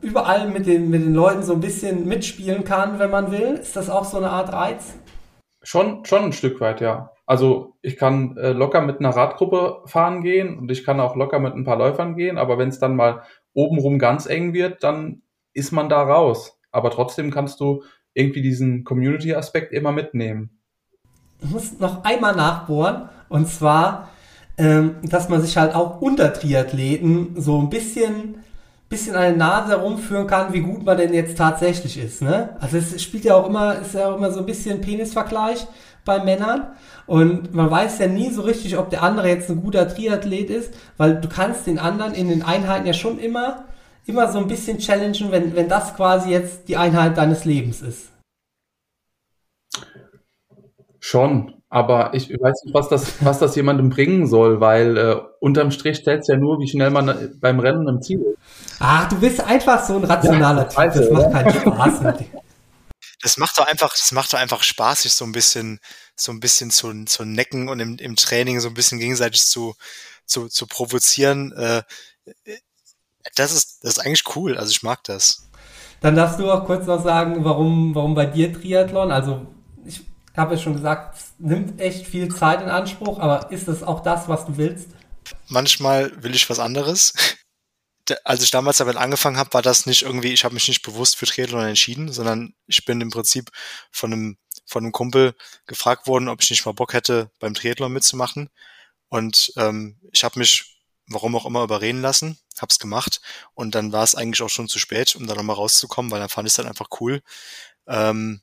überall 0.00 0.48
mit 0.48 0.66
den, 0.66 0.90
mit 0.90 1.02
den 1.02 1.14
Leuten 1.14 1.42
so 1.42 1.54
ein 1.54 1.60
bisschen 1.60 2.06
mitspielen 2.06 2.62
kann, 2.62 3.00
wenn 3.00 3.10
man 3.10 3.32
will. 3.32 3.58
Ist 3.60 3.74
das 3.74 3.90
auch 3.90 4.04
so 4.04 4.16
eine 4.16 4.30
Art 4.30 4.52
Reiz? 4.52 4.94
Schon, 5.62 6.04
schon 6.04 6.24
ein 6.24 6.32
Stück 6.32 6.60
weit, 6.60 6.80
ja. 6.80 7.10
Also 7.28 7.74
ich 7.82 7.98
kann 7.98 8.38
äh, 8.38 8.52
locker 8.52 8.80
mit 8.80 9.00
einer 9.00 9.10
Radgruppe 9.10 9.82
fahren 9.84 10.22
gehen 10.22 10.56
und 10.56 10.70
ich 10.70 10.82
kann 10.82 10.98
auch 10.98 11.14
locker 11.14 11.38
mit 11.38 11.52
ein 11.52 11.64
paar 11.64 11.76
Läufern 11.76 12.16
gehen, 12.16 12.38
aber 12.38 12.56
wenn 12.56 12.70
es 12.70 12.78
dann 12.78 12.96
mal 12.96 13.20
obenrum 13.52 13.98
ganz 13.98 14.24
eng 14.24 14.54
wird, 14.54 14.82
dann 14.82 15.20
ist 15.52 15.70
man 15.70 15.90
da 15.90 16.02
raus. 16.02 16.58
Aber 16.72 16.90
trotzdem 16.90 17.30
kannst 17.30 17.60
du 17.60 17.82
irgendwie 18.14 18.40
diesen 18.40 18.82
Community-Aspekt 18.82 19.74
immer 19.74 19.92
mitnehmen. 19.92 20.58
Ich 21.42 21.50
muss 21.50 21.78
noch 21.78 22.02
einmal 22.02 22.34
nachbohren 22.34 23.10
und 23.28 23.46
zwar, 23.46 24.08
ähm, 24.56 24.94
dass 25.02 25.28
man 25.28 25.42
sich 25.42 25.58
halt 25.58 25.74
auch 25.74 26.00
unter 26.00 26.32
Triathleten 26.32 27.38
so 27.38 27.60
ein 27.60 27.68
bisschen 27.68 28.36
bisschen 28.88 29.14
an 29.14 29.22
der 29.22 29.36
Nase 29.36 29.72
herumführen 29.72 30.26
kann, 30.26 30.54
wie 30.54 30.60
gut 30.60 30.82
man 30.82 30.96
denn 30.96 31.12
jetzt 31.12 31.36
tatsächlich 31.36 31.98
ist. 31.98 32.22
Ne? 32.22 32.56
Also 32.58 32.78
es 32.78 33.02
spielt 33.02 33.24
ja 33.24 33.34
auch 33.34 33.46
immer, 33.46 33.80
ist 33.80 33.92
ja 33.92 34.10
auch 34.10 34.16
immer 34.16 34.30
so 34.30 34.40
ein 34.40 34.46
bisschen 34.46 34.80
Penisvergleich 34.80 35.66
bei 36.04 36.22
Männern. 36.22 36.68
Und 37.06 37.54
man 37.54 37.70
weiß 37.70 37.98
ja 37.98 38.06
nie 38.06 38.30
so 38.30 38.42
richtig, 38.42 38.76
ob 38.76 38.90
der 38.90 39.02
andere 39.02 39.28
jetzt 39.28 39.50
ein 39.50 39.62
guter 39.62 39.88
Triathlet 39.88 40.50
ist, 40.50 40.74
weil 40.96 41.20
du 41.20 41.28
kannst 41.28 41.66
den 41.66 41.78
anderen 41.78 42.14
in 42.14 42.28
den 42.28 42.42
Einheiten 42.42 42.86
ja 42.86 42.92
schon 42.92 43.18
immer, 43.18 43.64
immer 44.06 44.30
so 44.30 44.38
ein 44.38 44.48
bisschen 44.48 44.78
challengen, 44.78 45.30
wenn, 45.30 45.54
wenn 45.56 45.68
das 45.68 45.94
quasi 45.96 46.30
jetzt 46.30 46.68
die 46.68 46.76
Einheit 46.76 47.16
deines 47.16 47.44
Lebens 47.44 47.82
ist. 47.82 48.08
Schon, 51.00 51.54
aber 51.70 52.12
ich 52.14 52.30
weiß 52.30 52.64
nicht, 52.64 52.74
was 52.74 52.88
das, 52.88 53.24
was 53.24 53.38
das 53.38 53.54
jemandem 53.54 53.90
bringen 53.90 54.26
soll, 54.26 54.60
weil 54.60 54.96
äh, 54.96 55.16
unterm 55.40 55.70
Strich 55.70 56.02
zählt 56.02 56.22
es 56.22 56.28
ja 56.28 56.36
nur, 56.36 56.58
wie 56.60 56.68
schnell 56.68 56.90
man 56.90 57.08
äh, 57.08 57.28
beim 57.40 57.60
Rennen 57.60 57.86
im 57.88 58.02
Ziel 58.02 58.20
ist. 58.20 58.38
Ach, 58.80 59.08
du 59.08 59.16
bist 59.16 59.44
einfach 59.46 59.82
so 59.84 59.96
ein 59.96 60.04
rationaler 60.04 60.68
ja, 60.70 60.88
Typ. 60.88 60.94
Das 60.94 61.10
macht 61.10 61.32
keinen 61.32 61.52
Spaß 61.52 62.00
mit 62.02 62.20
dir. 62.20 62.26
Das 63.22 63.36
macht 63.36 63.58
doch 63.58 63.66
einfach, 63.66 63.90
das 63.90 64.12
macht 64.12 64.32
doch 64.32 64.38
einfach 64.38 64.62
Spaß, 64.62 65.02
sich 65.02 65.12
so 65.12 65.24
ein 65.24 65.32
bisschen, 65.32 65.80
so 66.14 66.32
ein 66.32 66.40
bisschen 66.40 66.70
zu, 66.70 67.04
zu 67.04 67.24
necken 67.24 67.68
und 67.68 67.80
im, 67.80 67.96
im 67.98 68.16
Training 68.16 68.60
so 68.60 68.68
ein 68.68 68.74
bisschen 68.74 68.98
gegenseitig 68.98 69.44
zu, 69.44 69.74
zu, 70.24 70.48
zu 70.48 70.66
provozieren. 70.66 71.52
Äh, 71.52 71.82
das 73.34 73.52
ist, 73.52 73.82
das 73.82 73.96
ist 73.96 73.98
eigentlich 73.98 74.36
cool. 74.36 74.56
Also 74.56 74.70
ich 74.70 74.82
mag 74.82 75.02
das. 75.04 75.48
Dann 76.00 76.14
darfst 76.14 76.38
du 76.38 76.50
auch 76.50 76.64
kurz 76.64 76.86
noch 76.86 77.02
sagen, 77.02 77.44
warum, 77.44 77.94
warum 77.94 78.14
bei 78.14 78.26
dir 78.26 78.52
Triathlon? 78.52 79.10
Also 79.10 79.46
ich 79.84 80.00
habe 80.36 80.54
ja 80.54 80.60
schon 80.60 80.74
gesagt, 80.74 81.16
es 81.16 81.24
nimmt 81.38 81.80
echt 81.80 82.06
viel 82.06 82.32
Zeit 82.32 82.62
in 82.62 82.68
Anspruch, 82.68 83.18
aber 83.18 83.50
ist 83.50 83.66
das 83.66 83.82
auch 83.82 84.00
das, 84.00 84.28
was 84.28 84.46
du 84.46 84.56
willst? 84.56 84.88
Manchmal 85.48 86.12
will 86.22 86.34
ich 86.34 86.48
was 86.48 86.60
anderes 86.60 87.12
als 88.24 88.42
ich 88.42 88.50
damals 88.50 88.78
damit 88.78 88.96
angefangen 88.96 89.36
habe, 89.36 89.52
war 89.52 89.62
das 89.62 89.86
nicht 89.86 90.02
irgendwie, 90.02 90.32
ich 90.32 90.44
habe 90.44 90.54
mich 90.54 90.68
nicht 90.68 90.82
bewusst 90.82 91.16
für 91.16 91.26
Triathlon 91.26 91.64
entschieden, 91.64 92.12
sondern 92.12 92.54
ich 92.66 92.84
bin 92.84 93.00
im 93.00 93.10
Prinzip 93.10 93.50
von 93.90 94.12
einem, 94.12 94.38
von 94.66 94.84
einem 94.84 94.92
Kumpel 94.92 95.34
gefragt 95.66 96.06
worden, 96.06 96.28
ob 96.28 96.42
ich 96.42 96.50
nicht 96.50 96.66
mal 96.66 96.72
Bock 96.72 96.92
hätte, 96.92 97.30
beim 97.38 97.54
Triathlon 97.54 97.92
mitzumachen. 97.92 98.50
Und 99.08 99.52
ähm, 99.56 99.98
ich 100.12 100.24
habe 100.24 100.38
mich, 100.38 100.78
warum 101.06 101.34
auch 101.36 101.46
immer, 101.46 101.62
überreden 101.62 102.02
lassen, 102.02 102.38
hab's 102.60 102.78
gemacht 102.78 103.20
und 103.54 103.74
dann 103.74 103.92
war 103.92 104.04
es 104.04 104.14
eigentlich 104.14 104.42
auch 104.42 104.50
schon 104.50 104.68
zu 104.68 104.78
spät, 104.78 105.16
um 105.16 105.26
da 105.26 105.34
nochmal 105.34 105.56
rauszukommen, 105.56 106.10
weil 106.10 106.20
dann 106.20 106.28
fand 106.28 106.46
ich 106.46 106.52
es 106.52 106.56
dann 106.56 106.66
einfach 106.66 106.88
cool. 107.00 107.22
Ähm, 107.86 108.42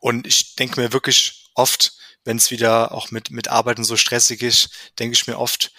und 0.00 0.26
ich 0.26 0.56
denke 0.56 0.80
mir 0.80 0.92
wirklich 0.92 1.50
oft, 1.54 1.96
wenn 2.24 2.36
es 2.36 2.50
wieder 2.50 2.92
auch 2.92 3.10
mit, 3.10 3.30
mit 3.30 3.48
Arbeiten 3.48 3.84
so 3.84 3.96
stressig 3.96 4.42
ist, 4.42 4.70
denke 4.98 5.14
ich 5.14 5.26
mir 5.26 5.38
oft, 5.38 5.72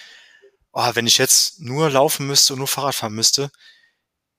oh, 0.80 0.96
wenn 0.96 1.08
ich 1.08 1.18
jetzt 1.18 1.60
nur 1.60 1.90
laufen 1.90 2.26
müsste 2.26 2.54
und 2.54 2.60
nur 2.60 2.68
Fahrrad 2.68 2.96
fahren 2.96 3.14
müsste, 3.14 3.52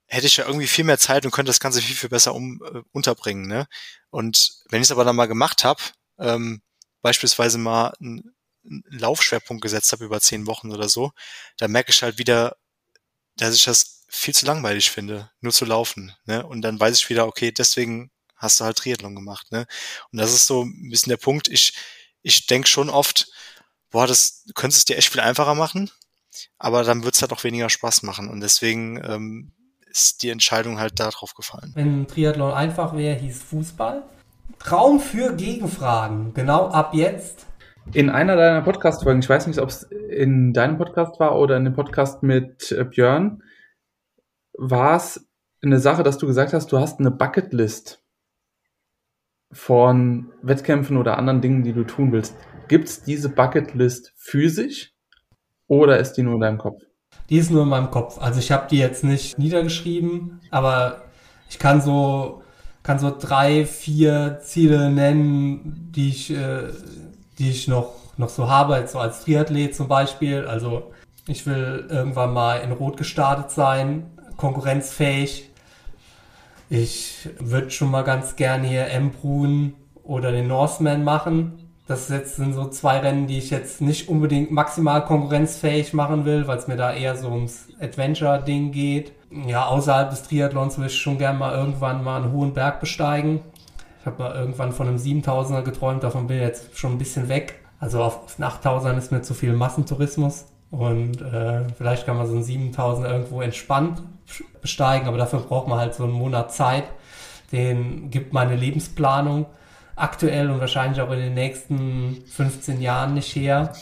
hätte 0.06 0.26
ich 0.26 0.38
ja 0.38 0.46
irgendwie 0.46 0.66
viel 0.66 0.84
mehr 0.84 0.98
Zeit 0.98 1.24
und 1.24 1.32
könnte 1.32 1.50
das 1.50 1.60
Ganze 1.60 1.82
viel, 1.82 1.94
viel 1.94 2.08
besser 2.08 2.34
um, 2.34 2.62
äh, 2.64 2.82
unterbringen. 2.92 3.46
Ne? 3.46 3.68
Und 4.10 4.50
wenn 4.70 4.80
ich 4.80 4.86
es 4.86 4.92
aber 4.92 5.04
dann 5.04 5.16
mal 5.16 5.26
gemacht 5.26 5.64
habe, 5.64 5.82
ähm, 6.18 6.62
beispielsweise 7.02 7.58
mal 7.58 7.92
einen, 8.00 8.34
Laufschwerpunkt 8.62 9.62
gesetzt 9.62 9.90
habe 9.90 10.04
über 10.04 10.20
zehn 10.20 10.46
Wochen 10.46 10.70
oder 10.70 10.86
so, 10.90 11.12
dann 11.56 11.70
merke 11.70 11.92
ich 11.92 12.02
halt 12.02 12.18
wieder, 12.18 12.56
dass 13.36 13.54
ich 13.54 13.64
das 13.64 14.04
viel 14.08 14.34
zu 14.34 14.44
langweilig 14.44 14.90
finde, 14.90 15.30
nur 15.40 15.52
zu 15.52 15.64
laufen. 15.64 16.14
Ne? 16.26 16.46
Und 16.46 16.60
dann 16.60 16.78
weiß 16.78 16.98
ich 16.98 17.08
wieder, 17.08 17.26
okay, 17.26 17.52
deswegen 17.52 18.10
hast 18.36 18.60
du 18.60 18.64
halt 18.64 18.76
Triathlon 18.76 19.14
gemacht. 19.14 19.50
Ne? 19.50 19.66
Und 20.12 20.18
das 20.18 20.34
ist 20.34 20.46
so 20.46 20.64
ein 20.64 20.90
bisschen 20.90 21.08
der 21.08 21.16
Punkt. 21.16 21.48
Ich, 21.48 21.72
ich 22.20 22.46
denke 22.46 22.68
schon 22.68 22.90
oft, 22.90 23.28
boah, 23.88 24.06
das 24.06 24.44
du 24.44 24.52
könntest 24.52 24.80
es 24.80 24.84
dir 24.84 24.98
echt 24.98 25.10
viel 25.10 25.22
einfacher 25.22 25.54
machen 25.54 25.90
aber 26.58 26.84
dann 26.84 27.04
wird 27.04 27.14
es 27.14 27.22
halt 27.22 27.32
auch 27.32 27.44
weniger 27.44 27.68
Spaß 27.68 28.02
machen 28.02 28.28
und 28.28 28.40
deswegen 28.40 29.00
ähm, 29.04 29.52
ist 29.90 30.22
die 30.22 30.30
Entscheidung 30.30 30.78
halt 30.78 31.00
darauf 31.00 31.34
gefallen. 31.34 31.72
Wenn 31.74 32.06
Triathlon 32.06 32.52
einfach 32.52 32.96
wäre, 32.96 33.16
hieß 33.16 33.42
Fußball. 33.42 34.02
Traum 34.58 35.00
für 35.00 35.34
Gegenfragen, 35.34 36.34
genau 36.34 36.68
ab 36.68 36.94
jetzt. 36.94 37.46
In 37.92 38.10
einer 38.10 38.36
deiner 38.36 38.62
Podcast-Folgen, 38.62 39.20
ich 39.20 39.28
weiß 39.28 39.46
nicht, 39.46 39.58
ob 39.58 39.70
es 39.70 39.82
in 39.82 40.52
deinem 40.52 40.78
Podcast 40.78 41.18
war 41.18 41.38
oder 41.38 41.56
in 41.56 41.64
dem 41.64 41.74
Podcast 41.74 42.22
mit 42.22 42.70
äh, 42.72 42.84
Björn, 42.84 43.42
war 44.52 44.96
es 44.96 45.28
eine 45.62 45.80
Sache, 45.80 46.02
dass 46.02 46.18
du 46.18 46.26
gesagt 46.26 46.52
hast, 46.52 46.70
du 46.72 46.78
hast 46.78 47.00
eine 47.00 47.10
Bucketlist 47.10 48.02
von 49.52 50.32
Wettkämpfen 50.42 50.96
oder 50.96 51.18
anderen 51.18 51.40
Dingen, 51.40 51.64
die 51.64 51.72
du 51.72 51.84
tun 51.84 52.12
willst. 52.12 52.34
Gibt 52.68 52.88
es 52.88 53.02
diese 53.02 53.28
Bucketlist 53.28 54.12
physisch 54.16 54.94
oder 55.70 55.98
ist 55.98 56.14
die 56.14 56.22
nur 56.22 56.34
in 56.34 56.40
deinem 56.40 56.58
Kopf? 56.58 56.82
Die 57.28 57.38
ist 57.38 57.50
nur 57.50 57.62
in 57.62 57.68
meinem 57.68 57.92
Kopf. 57.92 58.18
Also 58.20 58.40
ich 58.40 58.50
habe 58.50 58.66
die 58.68 58.78
jetzt 58.78 59.04
nicht 59.04 59.38
niedergeschrieben, 59.38 60.40
aber 60.50 61.02
ich 61.48 61.60
kann 61.60 61.80
so 61.80 62.42
kann 62.82 62.98
so 62.98 63.14
drei, 63.16 63.66
vier 63.66 64.40
Ziele 64.42 64.90
nennen, 64.90 65.92
die 65.94 66.08
ich, 66.08 66.30
äh, 66.30 66.72
die 67.38 67.50
ich 67.50 67.68
noch 67.68 67.92
noch 68.16 68.30
so 68.30 68.50
habe, 68.50 68.76
jetzt 68.76 68.92
so 68.92 68.98
als 68.98 69.24
Triathlet 69.24 69.74
zum 69.76 69.86
Beispiel. 69.86 70.44
Also 70.44 70.90
ich 71.28 71.46
will 71.46 71.86
irgendwann 71.88 72.32
mal 72.32 72.56
in 72.56 72.72
Rot 72.72 72.96
gestartet 72.96 73.52
sein, 73.52 74.10
konkurrenzfähig. 74.36 75.50
Ich 76.68 77.28
würde 77.38 77.70
schon 77.70 77.92
mal 77.92 78.02
ganz 78.02 78.34
gerne 78.34 78.66
hier 78.66 78.88
Embrun 78.88 79.74
oder 80.02 80.32
den 80.32 80.48
Norseman 80.48 81.04
machen. 81.04 81.59
Das 81.90 82.08
jetzt 82.08 82.36
sind 82.36 82.54
so 82.54 82.68
zwei 82.68 83.00
Rennen, 83.00 83.26
die 83.26 83.38
ich 83.38 83.50
jetzt 83.50 83.80
nicht 83.80 84.08
unbedingt 84.08 84.52
maximal 84.52 85.04
konkurrenzfähig 85.04 85.92
machen 85.92 86.24
will, 86.24 86.46
weil 86.46 86.56
es 86.56 86.68
mir 86.68 86.76
da 86.76 86.92
eher 86.92 87.16
so 87.16 87.28
ums 87.30 87.66
Adventure-Ding 87.80 88.70
geht. 88.70 89.10
Ja, 89.48 89.66
außerhalb 89.66 90.08
des 90.08 90.22
Triathlons 90.22 90.78
würde 90.78 90.86
ich 90.86 90.96
schon 90.96 91.18
gerne 91.18 91.36
mal 91.36 91.52
irgendwann 91.52 92.04
mal 92.04 92.22
einen 92.22 92.30
hohen 92.30 92.54
Berg 92.54 92.78
besteigen. 92.78 93.40
Ich 93.98 94.06
habe 94.06 94.22
mal 94.22 94.36
irgendwann 94.36 94.70
von 94.70 94.86
einem 94.86 94.98
7000er 94.98 95.62
geträumt, 95.62 96.04
davon 96.04 96.28
bin 96.28 96.36
ich 96.36 96.44
jetzt 96.44 96.78
schon 96.78 96.92
ein 96.92 96.98
bisschen 96.98 97.28
weg. 97.28 97.58
Also 97.80 98.04
auf, 98.04 98.22
auf 98.22 98.40
8000 98.40 98.96
ist 98.96 99.10
mir 99.10 99.22
zu 99.22 99.34
viel 99.34 99.52
Massentourismus. 99.52 100.46
Und 100.70 101.20
äh, 101.20 101.64
vielleicht 101.76 102.06
kann 102.06 102.16
man 102.16 102.28
so 102.28 102.34
einen 102.34 102.44
7000 102.44 103.04
irgendwo 103.04 103.40
entspannt 103.40 104.00
besteigen, 104.62 105.08
aber 105.08 105.18
dafür 105.18 105.40
braucht 105.40 105.66
man 105.66 105.80
halt 105.80 105.94
so 105.96 106.04
einen 106.04 106.12
Monat 106.12 106.52
Zeit. 106.52 106.84
Den 107.50 108.10
gibt 108.10 108.32
meine 108.32 108.54
Lebensplanung 108.54 109.46
aktuell 110.00 110.50
und 110.50 110.60
wahrscheinlich 110.60 111.00
auch 111.00 111.10
in 111.10 111.18
den 111.18 111.34
nächsten 111.34 112.22
15 112.26 112.80
Jahren 112.80 113.14
nicht 113.14 113.34
her. 113.34 113.72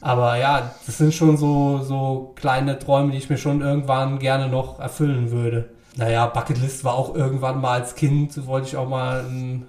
Aber 0.00 0.36
ja, 0.36 0.70
das 0.84 0.98
sind 0.98 1.14
schon 1.14 1.36
so, 1.36 1.78
so 1.82 2.32
kleine 2.36 2.78
Träume, 2.78 3.12
die 3.12 3.18
ich 3.18 3.30
mir 3.30 3.38
schon 3.38 3.62
irgendwann 3.62 4.18
gerne 4.18 4.48
noch 4.48 4.78
erfüllen 4.78 5.30
würde. 5.30 5.70
Naja, 5.96 6.26
Bucketlist 6.26 6.84
war 6.84 6.94
auch 6.94 7.14
irgendwann 7.14 7.60
mal 7.60 7.80
als 7.80 7.94
Kind, 7.94 8.46
wollte 8.46 8.68
ich 8.68 8.76
auch 8.76 8.88
mal 8.88 9.20
ein 9.20 9.66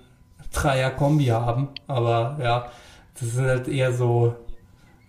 Dreier-Kombi 0.54 1.28
haben. 1.28 1.70
Aber 1.88 2.38
ja, 2.42 2.70
das 3.20 3.34
sind 3.34 3.48
halt 3.48 3.68
eher 3.68 3.94
so, 3.94 4.36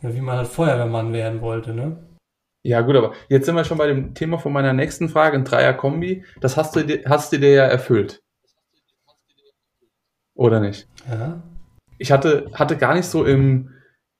ja, 0.03 0.15
wie 0.15 0.21
man 0.21 0.39
halt 0.39 0.49
Feuerwehrmann 0.49 1.13
werden 1.13 1.41
wollte, 1.41 1.75
ne? 1.75 1.97
Ja, 2.65 2.81
gut, 2.83 2.97
aber 2.97 3.13
jetzt 3.29 3.47
sind 3.47 3.55
wir 3.55 3.65
schon 3.65 3.79
bei 3.79 3.87
dem 3.87 4.15
Thema 4.15 4.39
von 4.39 4.53
meiner 4.53 4.73
nächsten 4.73 5.09
Frage, 5.09 5.37
ein 5.37 5.45
Dreier-Kombi. 5.45 6.25
Das 6.41 6.57
hast 6.57 6.77
du, 6.77 6.83
hast 7.09 7.33
du 7.33 7.39
dir 7.39 7.53
ja 7.53 7.65
erfüllt. 7.65 8.21
Oder 10.39 10.61
nicht? 10.61 10.87
Ja. 11.11 11.43
Ich 11.99 12.13
hatte, 12.13 12.49
hatte 12.55 12.77
gar 12.77 12.95
nicht 12.95 13.07
so 13.07 13.25
im, 13.25 13.71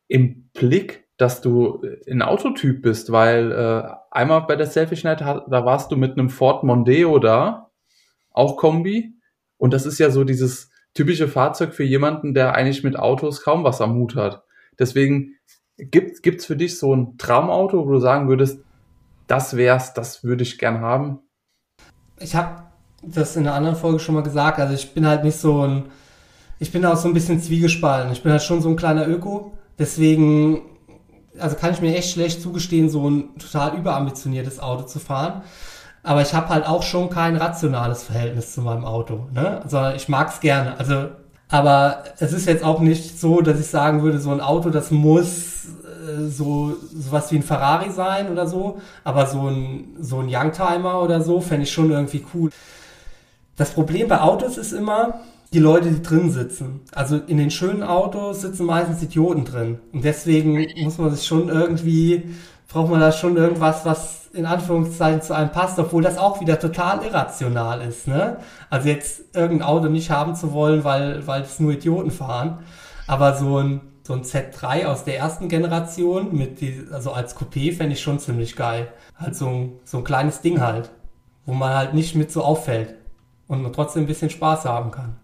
im 0.09 0.51
Blick, 0.53 1.07
dass 1.17 1.41
du 1.41 1.81
ein 2.11 2.23
Autotyp 2.23 2.83
bist, 2.83 3.13
weil 3.13 3.53
äh, 3.53 3.89
einmal 4.11 4.43
bei 4.43 4.57
der 4.57 4.67
Selfish 4.67 5.05
Night, 5.05 5.21
da 5.21 5.65
warst 5.65 5.93
du 5.93 5.97
mit 5.97 6.13
einem 6.13 6.29
Ford 6.29 6.65
Mondeo 6.65 7.21
da, 7.21 7.71
auch 8.33 8.57
Kombi. 8.57 9.15
Und 9.59 9.73
das 9.73 9.87
ist 9.87 10.01
ja 10.01 10.11
so 10.11 10.25
dieses 10.25 10.71
typische 10.93 11.29
Fahrzeug 11.29 11.73
für 11.73 11.85
jemanden, 11.85 12.35
der 12.35 12.55
eigentlich 12.55 12.83
mit 12.83 12.99
Autos 12.99 13.43
kaum 13.43 13.63
was 13.63 13.81
am 13.81 13.95
Hut 13.95 14.17
hat. 14.17 14.43
Deswegen 14.77 15.37
gibt 15.77 16.25
es 16.25 16.47
für 16.47 16.57
dich 16.57 16.79
so 16.79 16.95
ein 16.95 17.17
Traumauto, 17.17 17.87
wo 17.87 17.93
du 17.93 18.01
sagen 18.01 18.29
würdest, 18.29 18.61
das 19.29 19.57
wär's, 19.57 19.95
das 19.95 20.25
würde 20.25 20.43
ich 20.43 20.59
gern 20.59 20.81
haben? 20.81 21.21
Ich 22.19 22.35
habe 22.35 22.65
das 23.03 23.37
in 23.37 23.47
einer 23.47 23.55
anderen 23.55 23.77
Folge 23.77 24.01
schon 24.01 24.17
mal 24.17 24.25
gesagt. 24.25 24.59
Also 24.59 24.75
ich 24.75 24.95
bin 24.95 25.07
halt 25.07 25.23
nicht 25.23 25.37
so 25.37 25.63
ein, 25.63 25.85
ich 26.59 26.73
bin 26.73 26.85
auch 26.85 26.97
so 26.97 27.09
ein 27.09 27.15
bisschen 27.15 27.41
zwiegespalten. 27.41 28.13
Ich 28.13 28.23
bin 28.23 28.33
halt 28.33 28.43
schon 28.43 28.61
so 28.61 28.69
ein 28.69 28.77
kleiner 28.77 29.07
Öko. 29.07 29.53
Deswegen, 29.79 30.63
also 31.39 31.57
kann 31.57 31.73
ich 31.73 31.81
mir 31.81 31.97
echt 31.97 32.11
schlecht 32.11 32.43
zugestehen, 32.43 32.91
so 32.91 33.09
ein 33.09 33.39
total 33.39 33.77
überambitioniertes 33.77 34.59
Auto 34.59 34.85
zu 34.85 34.99
fahren. 34.99 35.43
Aber 36.03 36.23
ich 36.23 36.35
habe 36.35 36.49
halt 36.49 36.67
auch 36.67 36.83
schon 36.83 37.11
kein 37.11 37.37
rationales 37.37 38.03
Verhältnis 38.03 38.55
zu 38.55 38.63
meinem 38.63 38.85
Auto. 38.85 39.29
Ne? 39.33 39.61
Also 39.63 39.91
ich 39.95 40.09
mag 40.09 40.31
es 40.31 40.41
gerne. 40.41 40.79
Also, 40.79 41.09
aber 41.49 42.05
es 42.19 42.33
ist 42.33 42.47
jetzt 42.47 42.65
auch 42.65 42.81
nicht 42.81 43.21
so, 43.21 43.41
dass 43.41 43.61
ich 43.61 43.67
sagen 43.67 44.03
würde, 44.03 44.19
so 44.19 44.31
ein 44.31 44.41
Auto, 44.41 44.71
das 44.71 44.91
muss 44.91 45.67
äh, 45.67 46.29
so 46.29 46.77
sowas 46.95 47.31
wie 47.31 47.37
ein 47.37 47.43
Ferrari 47.43 47.91
sein 47.91 48.31
oder 48.31 48.47
so. 48.47 48.81
Aber 49.05 49.27
so 49.27 49.49
ein 49.49 49.97
so 50.01 50.19
ein 50.21 50.29
Youngtimer 50.29 51.03
oder 51.03 51.21
so 51.21 51.41
fände 51.41 51.65
ich 51.65 51.73
schon 51.73 51.91
irgendwie 51.91 52.25
cool. 52.35 52.51
Das 53.57 53.71
Problem 53.71 54.09
bei 54.09 54.21
Autos 54.21 54.57
ist 54.57 54.73
immer, 54.73 55.21
die 55.53 55.59
Leute, 55.59 55.91
die 55.91 56.03
drin 56.03 56.31
sitzen. 56.31 56.81
Also 56.95 57.17
in 57.17 57.39
den 57.39 57.51
schönen 57.51 57.83
Autos 57.83 58.43
sitzen 58.43 58.67
meistens 58.67 59.03
Idioten 59.03 59.45
drin. 59.45 59.79
Und 59.93 60.05
deswegen 60.05 60.67
muss 60.83 60.99
man 60.99 61.15
sich 61.15 61.27
schon 61.27 61.49
irgendwie, 61.49 62.35
braucht 62.69 62.91
man 62.91 63.01
da 63.01 63.13
schon 63.13 63.37
irgendwas, 63.37 63.85
was 63.87 64.29
in 64.35 64.45
Anführungszeichen 64.45 65.23
zu 65.23 65.35
einem 65.35 65.51
passt, 65.51 65.79
obwohl 65.79 66.03
das 66.03 66.19
auch 66.19 66.41
wieder 66.41 66.61
total 66.61 67.03
irrational 67.05 67.81
ist. 67.81 68.07
Ne? 68.07 68.37
Also 68.69 68.89
jetzt 68.89 69.35
irgendein 69.35 69.69
Auto 69.69 69.89
nicht 69.89 70.11
haben 70.11 70.35
zu 70.35 70.53
wollen, 70.53 70.85
weil, 70.85 71.27
weil 71.27 71.43
es 71.43 71.59
nur 71.61 71.73
Idioten 71.73 72.11
fahren. 72.11 72.59
Aber 73.07 73.35
so 73.37 73.59
ein, 73.59 73.81
so 74.03 74.13
ein 74.13 74.23
Z3 74.23 74.85
aus 74.85 75.05
der 75.05 75.19
ersten 75.19 75.49
Generation 75.49 76.37
mit 76.37 76.61
die, 76.61 76.85
also 76.93 77.13
als 77.13 77.37
Coupé 77.37 77.75
fände 77.75 77.95
ich 77.95 78.03
schon 78.03 78.19
ziemlich 78.19 78.55
geil. 78.55 78.89
Halt 79.17 79.35
so 79.35 79.49
ein, 79.49 79.73
so 79.85 79.99
ein 79.99 80.05
kleines 80.05 80.43
Ding 80.43 80.61
halt, 80.61 80.91
wo 81.47 81.55
man 81.55 81.75
halt 81.75 81.95
nicht 81.95 82.15
mit 82.15 82.31
so 82.31 82.45
auffällt 82.45 82.97
und 83.47 83.63
man 83.63 83.73
trotzdem 83.73 84.03
ein 84.03 84.07
bisschen 84.07 84.29
Spaß 84.29 84.67
haben 84.67 84.91
kann. 84.91 85.17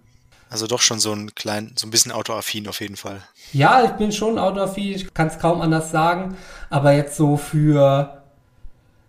Also 0.55 0.69
doch 0.69 0.83
schon 0.83 1.01
so 1.01 1.13
ein 1.13 1.35
klein, 1.35 1.73
so 1.75 1.85
ein 1.85 1.91
bisschen 1.91 2.13
autoaffin 2.13 2.69
auf 2.69 2.81
jeden 2.81 2.95
Fall. 2.95 3.21
Ja, 3.53 3.83
ich 3.83 3.91
bin 3.91 4.13
schon 4.13 4.39
autoaffin, 4.39 4.95
ich 4.95 5.13
kann 5.13 5.27
es 5.27 5.41
kaum 5.41 5.61
anders 5.61 5.91
sagen, 5.91 6.37
aber 6.71 6.93
jetzt 6.93 7.17
so 7.17 7.37
für 7.37 8.23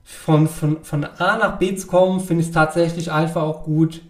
von, 0.04 0.48
von, 0.48 0.84
von 0.84 1.04
A 1.04 1.38
nach 1.38 1.60
B 1.60 1.76
zu 1.76 1.86
kommen, 1.86 2.20
finde 2.20 2.42
ich 2.42 2.48
es 2.48 2.54
tatsächlich 2.56 3.12
einfach 3.12 3.44
auch 3.44 3.64
gut, 3.64 4.02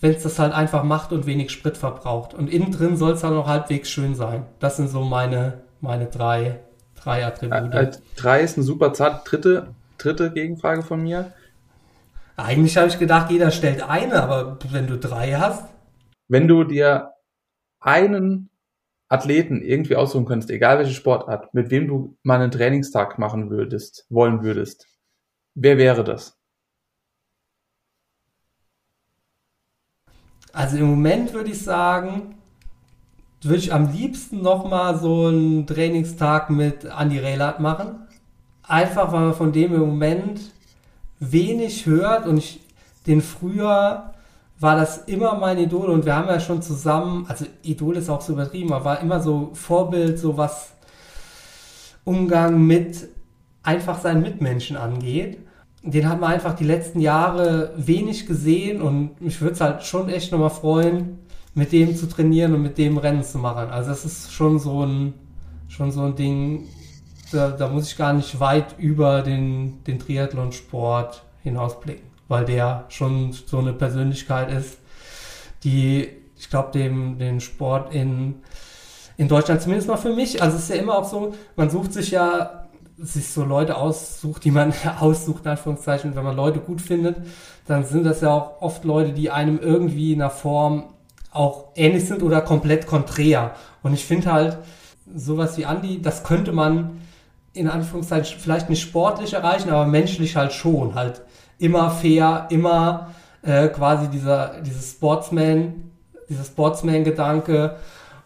wenn 0.00 0.12
es 0.12 0.22
das 0.22 0.38
halt 0.38 0.52
einfach 0.52 0.84
macht 0.84 1.10
und 1.10 1.26
wenig 1.26 1.50
Sprit 1.50 1.76
verbraucht. 1.76 2.34
Und 2.34 2.48
innen 2.48 2.70
drin 2.70 2.96
soll 2.96 3.14
es 3.14 3.22
dann 3.22 3.36
auch 3.36 3.48
halbwegs 3.48 3.90
schön 3.90 4.14
sein. 4.14 4.46
Das 4.60 4.76
sind 4.76 4.88
so 4.88 5.02
meine, 5.02 5.62
meine 5.80 6.06
drei, 6.06 6.60
drei 7.02 7.26
Attribute. 7.26 7.74
Äh, 7.74 7.90
drei 8.14 8.42
ist 8.42 8.58
eine 8.58 8.64
super 8.64 8.92
Zahl. 8.92 9.22
Dritte, 9.24 9.74
dritte 9.98 10.30
Gegenfrage 10.30 10.84
von 10.84 11.02
mir. 11.02 11.32
Eigentlich 12.36 12.76
habe 12.76 12.86
ich 12.86 13.00
gedacht, 13.00 13.32
jeder 13.32 13.50
stellt 13.50 13.82
eine, 13.82 14.22
aber 14.22 14.56
wenn 14.70 14.86
du 14.86 14.96
drei 14.96 15.32
hast. 15.32 15.64
Wenn 16.28 16.48
du 16.48 16.64
dir 16.64 17.12
einen 17.80 18.50
Athleten 19.08 19.62
irgendwie 19.62 19.96
aussuchen 19.96 20.26
könntest, 20.26 20.50
egal 20.50 20.78
welche 20.78 20.94
Sportart, 20.94 21.54
mit 21.54 21.70
wem 21.70 21.86
du 21.86 22.16
mal 22.22 22.40
einen 22.40 22.50
Trainingstag 22.50 23.18
machen 23.18 23.50
würdest, 23.50 24.06
wollen 24.08 24.42
würdest, 24.42 24.88
Wer 25.58 25.78
wäre 25.78 26.04
das? 26.04 26.36
Also 30.52 30.76
im 30.76 30.84
Moment 30.84 31.32
würde 31.32 31.50
ich 31.50 31.62
sagen, 31.62 32.36
würde 33.40 33.58
ich 33.58 33.72
am 33.72 33.90
liebsten 33.90 34.42
nochmal 34.42 34.98
so 34.98 35.28
einen 35.28 35.66
Trainingstag 35.66 36.50
mit 36.50 36.84
Andy 36.84 37.18
Relat 37.18 37.60
machen. 37.60 38.06
Einfach, 38.62 39.12
weil 39.12 39.20
man 39.20 39.34
von 39.34 39.52
dem 39.52 39.74
im 39.74 39.80
Moment 39.80 40.52
wenig 41.20 41.86
hört 41.86 42.26
und 42.26 42.36
ich 42.36 42.60
den 43.06 43.22
früher 43.22 44.12
war 44.58 44.76
das 44.76 44.98
immer 45.06 45.34
mein 45.36 45.58
Idol 45.58 45.90
und 45.90 46.06
wir 46.06 46.16
haben 46.16 46.28
ja 46.28 46.40
schon 46.40 46.62
zusammen, 46.62 47.26
also 47.28 47.44
Idol 47.62 47.96
ist 47.96 48.08
auch 48.08 48.20
so 48.20 48.32
übertrieben, 48.32 48.72
aber 48.72 48.84
war 48.84 49.00
immer 49.00 49.20
so 49.20 49.50
Vorbild, 49.52 50.18
so 50.18 50.36
was 50.36 50.72
Umgang 52.04 52.66
mit 52.66 53.08
einfach 53.62 54.00
seinen 54.00 54.22
Mitmenschen 54.22 54.76
angeht 54.76 55.38
den 55.86 56.08
hat 56.08 56.20
man 56.20 56.32
einfach 56.32 56.54
die 56.54 56.64
letzten 56.64 57.00
Jahre 57.00 57.72
wenig 57.76 58.26
gesehen 58.26 58.82
und 58.82 59.20
mich 59.20 59.40
würde 59.40 59.54
es 59.54 59.60
halt 59.60 59.84
schon 59.84 60.08
echt 60.08 60.32
nochmal 60.32 60.50
freuen, 60.50 61.18
mit 61.54 61.72
dem 61.72 61.96
zu 61.96 62.08
trainieren 62.08 62.54
und 62.54 62.62
mit 62.62 62.76
dem 62.76 62.98
Rennen 62.98 63.22
zu 63.22 63.38
machen. 63.38 63.70
Also 63.70 63.90
das 63.90 64.04
ist 64.04 64.32
schon 64.32 64.58
so 64.58 64.84
ein, 64.84 65.14
schon 65.68 65.92
so 65.92 66.02
ein 66.02 66.16
Ding, 66.16 66.64
da, 67.30 67.50
da 67.50 67.68
muss 67.68 67.88
ich 67.88 67.96
gar 67.96 68.12
nicht 68.12 68.40
weit 68.40 68.78
über 68.78 69.22
den, 69.22 69.82
den 69.84 69.98
Triathlon-Sport 69.98 71.22
hinausblicken, 71.42 72.04
weil 72.28 72.44
der 72.44 72.84
schon 72.88 73.32
so 73.32 73.58
eine 73.58 73.72
Persönlichkeit 73.72 74.50
ist, 74.50 74.78
die, 75.64 76.08
ich 76.38 76.50
glaube, 76.50 76.70
dem, 76.72 77.18
den 77.18 77.40
Sport 77.40 77.94
in, 77.94 78.42
in 79.16 79.28
Deutschland 79.28 79.62
zumindest 79.62 79.88
mal 79.88 79.96
für 79.96 80.14
mich, 80.14 80.42
also 80.42 80.56
es 80.56 80.64
ist 80.64 80.70
ja 80.70 80.76
immer 80.76 80.98
auch 80.98 81.08
so, 81.08 81.34
man 81.56 81.70
sucht 81.70 81.92
sich 81.92 82.10
ja 82.10 82.66
sich 82.98 83.28
so 83.28 83.44
Leute 83.44 83.76
aussucht, 83.76 84.44
die 84.44 84.50
man 84.50 84.72
aussucht, 85.00 85.44
in 85.44 85.50
Anführungszeichen, 85.50 86.16
wenn 86.16 86.24
man 86.24 86.36
Leute 86.36 86.60
gut 86.60 86.80
findet, 86.80 87.16
dann 87.66 87.84
sind 87.84 88.04
das 88.04 88.20
ja 88.20 88.32
auch 88.32 88.62
oft 88.62 88.84
Leute, 88.84 89.12
die 89.12 89.30
einem 89.30 89.58
irgendwie 89.58 90.12
in 90.12 90.22
einer 90.22 90.30
Form 90.30 90.94
auch 91.32 91.68
ähnlich 91.74 92.06
sind 92.06 92.22
oder 92.22 92.40
komplett 92.40 92.86
konträr. 92.86 93.54
Und 93.82 93.92
ich 93.92 94.04
finde 94.04 94.32
halt, 94.32 94.58
sowas 95.14 95.56
wie 95.58 95.64
Andy, 95.64 96.00
das 96.00 96.24
könnte 96.24 96.52
man 96.52 97.02
in 97.52 97.68
Anführungszeichen 97.68 98.38
vielleicht 98.38 98.68
nicht 98.68 98.82
sportlich 98.82 99.34
erreichen, 99.34 99.70
aber 99.70 99.86
menschlich 99.86 100.36
halt 100.36 100.52
schon. 100.52 100.94
Halt 100.94 101.22
immer 101.58 101.90
fair, 101.90 102.48
immer 102.50 103.14
äh, 103.42 103.68
quasi 103.68 104.08
dieser, 104.08 104.60
dieses 104.60 104.90
Sportsman, 104.92 105.90
dieser 106.28 106.44
Sportsman-Gedanke 106.44 107.78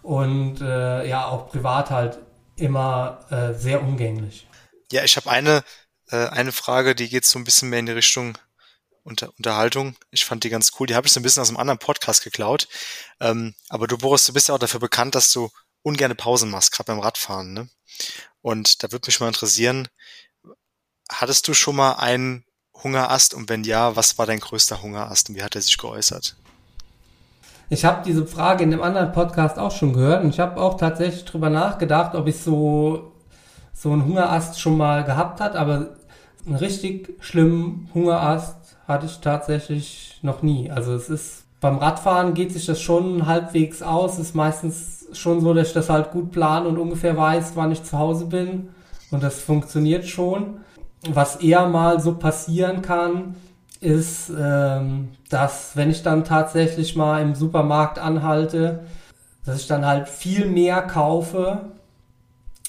und 0.02 0.60
äh, 0.60 1.08
ja, 1.08 1.26
auch 1.26 1.48
privat 1.48 1.90
halt 1.90 2.18
immer 2.56 3.20
äh, 3.30 3.54
sehr 3.54 3.82
umgänglich. 3.82 4.46
Ja, 4.92 5.04
ich 5.04 5.16
habe 5.16 5.30
eine, 5.30 5.62
äh, 6.10 6.26
eine 6.28 6.52
Frage, 6.52 6.94
die 6.94 7.08
geht 7.08 7.24
so 7.24 7.38
ein 7.38 7.44
bisschen 7.44 7.70
mehr 7.70 7.78
in 7.80 7.86
die 7.86 7.92
Richtung 7.92 8.36
Unter 9.02 9.32
Unterhaltung. 9.36 9.96
Ich 10.10 10.24
fand 10.24 10.44
die 10.44 10.50
ganz 10.50 10.72
cool. 10.78 10.86
Die 10.86 10.94
habe 10.94 11.06
ich 11.06 11.12
so 11.12 11.20
ein 11.20 11.22
bisschen 11.22 11.40
aus 11.42 11.48
einem 11.48 11.58
anderen 11.58 11.78
Podcast 11.78 12.22
geklaut. 12.22 12.68
Ähm, 13.20 13.54
aber 13.68 13.86
du, 13.86 13.96
Boris, 13.98 14.26
du 14.26 14.32
bist 14.32 14.48
ja 14.48 14.54
auch 14.54 14.58
dafür 14.58 14.80
bekannt, 14.80 15.14
dass 15.14 15.32
du 15.32 15.50
ungerne 15.82 16.14
Pausen 16.14 16.50
machst, 16.50 16.72
gerade 16.72 16.88
beim 16.88 17.00
Radfahren. 17.00 17.52
Ne? 17.52 17.68
Und 18.42 18.82
da 18.82 18.92
würde 18.92 19.06
mich 19.06 19.20
mal 19.20 19.28
interessieren, 19.28 19.88
hattest 21.10 21.48
du 21.48 21.54
schon 21.54 21.76
mal 21.76 21.94
einen 21.94 22.44
Hungerast 22.82 23.34
und 23.34 23.48
wenn 23.48 23.64
ja, 23.64 23.96
was 23.96 24.18
war 24.18 24.26
dein 24.26 24.40
größter 24.40 24.82
Hungerast 24.82 25.28
und 25.28 25.36
wie 25.36 25.42
hat 25.42 25.54
er 25.54 25.62
sich 25.62 25.76
geäußert? 25.78 26.36
Ich 27.68 27.84
habe 27.84 28.02
diese 28.04 28.26
Frage 28.26 28.64
in 28.64 28.72
einem 28.72 28.82
anderen 28.82 29.12
Podcast 29.12 29.58
auch 29.58 29.70
schon 29.70 29.92
gehört 29.92 30.24
und 30.24 30.30
ich 30.30 30.40
habe 30.40 30.60
auch 30.60 30.76
tatsächlich 30.76 31.24
drüber 31.24 31.50
nachgedacht, 31.50 32.14
ob 32.14 32.26
ich 32.26 32.40
so, 32.40 33.12
so 33.72 33.92
einen 33.92 34.04
Hungerast 34.04 34.60
schon 34.60 34.76
mal 34.76 35.04
gehabt 35.04 35.40
hat, 35.40 35.54
aber 35.54 35.90
einen 36.46 36.56
richtig 36.56 37.14
schlimmen 37.20 37.88
Hungerast 37.94 38.56
hatte 38.88 39.06
ich 39.06 39.18
tatsächlich 39.20 40.18
noch 40.22 40.42
nie. 40.42 40.70
Also 40.70 40.94
es 40.94 41.08
ist 41.08 41.44
beim 41.60 41.76
Radfahren 41.76 42.34
geht 42.34 42.52
sich 42.52 42.66
das 42.66 42.80
schon 42.80 43.26
halbwegs 43.26 43.82
aus. 43.82 44.14
Es 44.14 44.28
ist 44.28 44.34
meistens 44.34 45.06
schon 45.12 45.40
so, 45.40 45.52
dass 45.52 45.68
ich 45.68 45.74
das 45.74 45.90
halt 45.90 46.10
gut 46.10 46.32
plane 46.32 46.66
und 46.66 46.78
ungefähr 46.78 47.16
weiß, 47.16 47.52
wann 47.54 47.70
ich 47.70 47.82
zu 47.82 47.98
Hause 47.98 48.26
bin. 48.26 48.70
Und 49.10 49.22
das 49.22 49.40
funktioniert 49.40 50.06
schon. 50.06 50.60
Was 51.08 51.36
eher 51.36 51.66
mal 51.66 52.00
so 52.00 52.14
passieren 52.14 52.82
kann, 52.82 53.34
ist, 53.80 54.30
ähm, 54.30 55.08
dass 55.30 55.76
wenn 55.76 55.90
ich 55.90 56.02
dann 56.02 56.24
tatsächlich 56.24 56.96
mal 56.96 57.22
im 57.22 57.34
Supermarkt 57.34 57.98
anhalte, 57.98 58.80
dass 59.46 59.60
ich 59.60 59.66
dann 59.66 59.86
halt 59.86 60.08
viel 60.08 60.46
mehr 60.46 60.82
kaufe, 60.82 61.70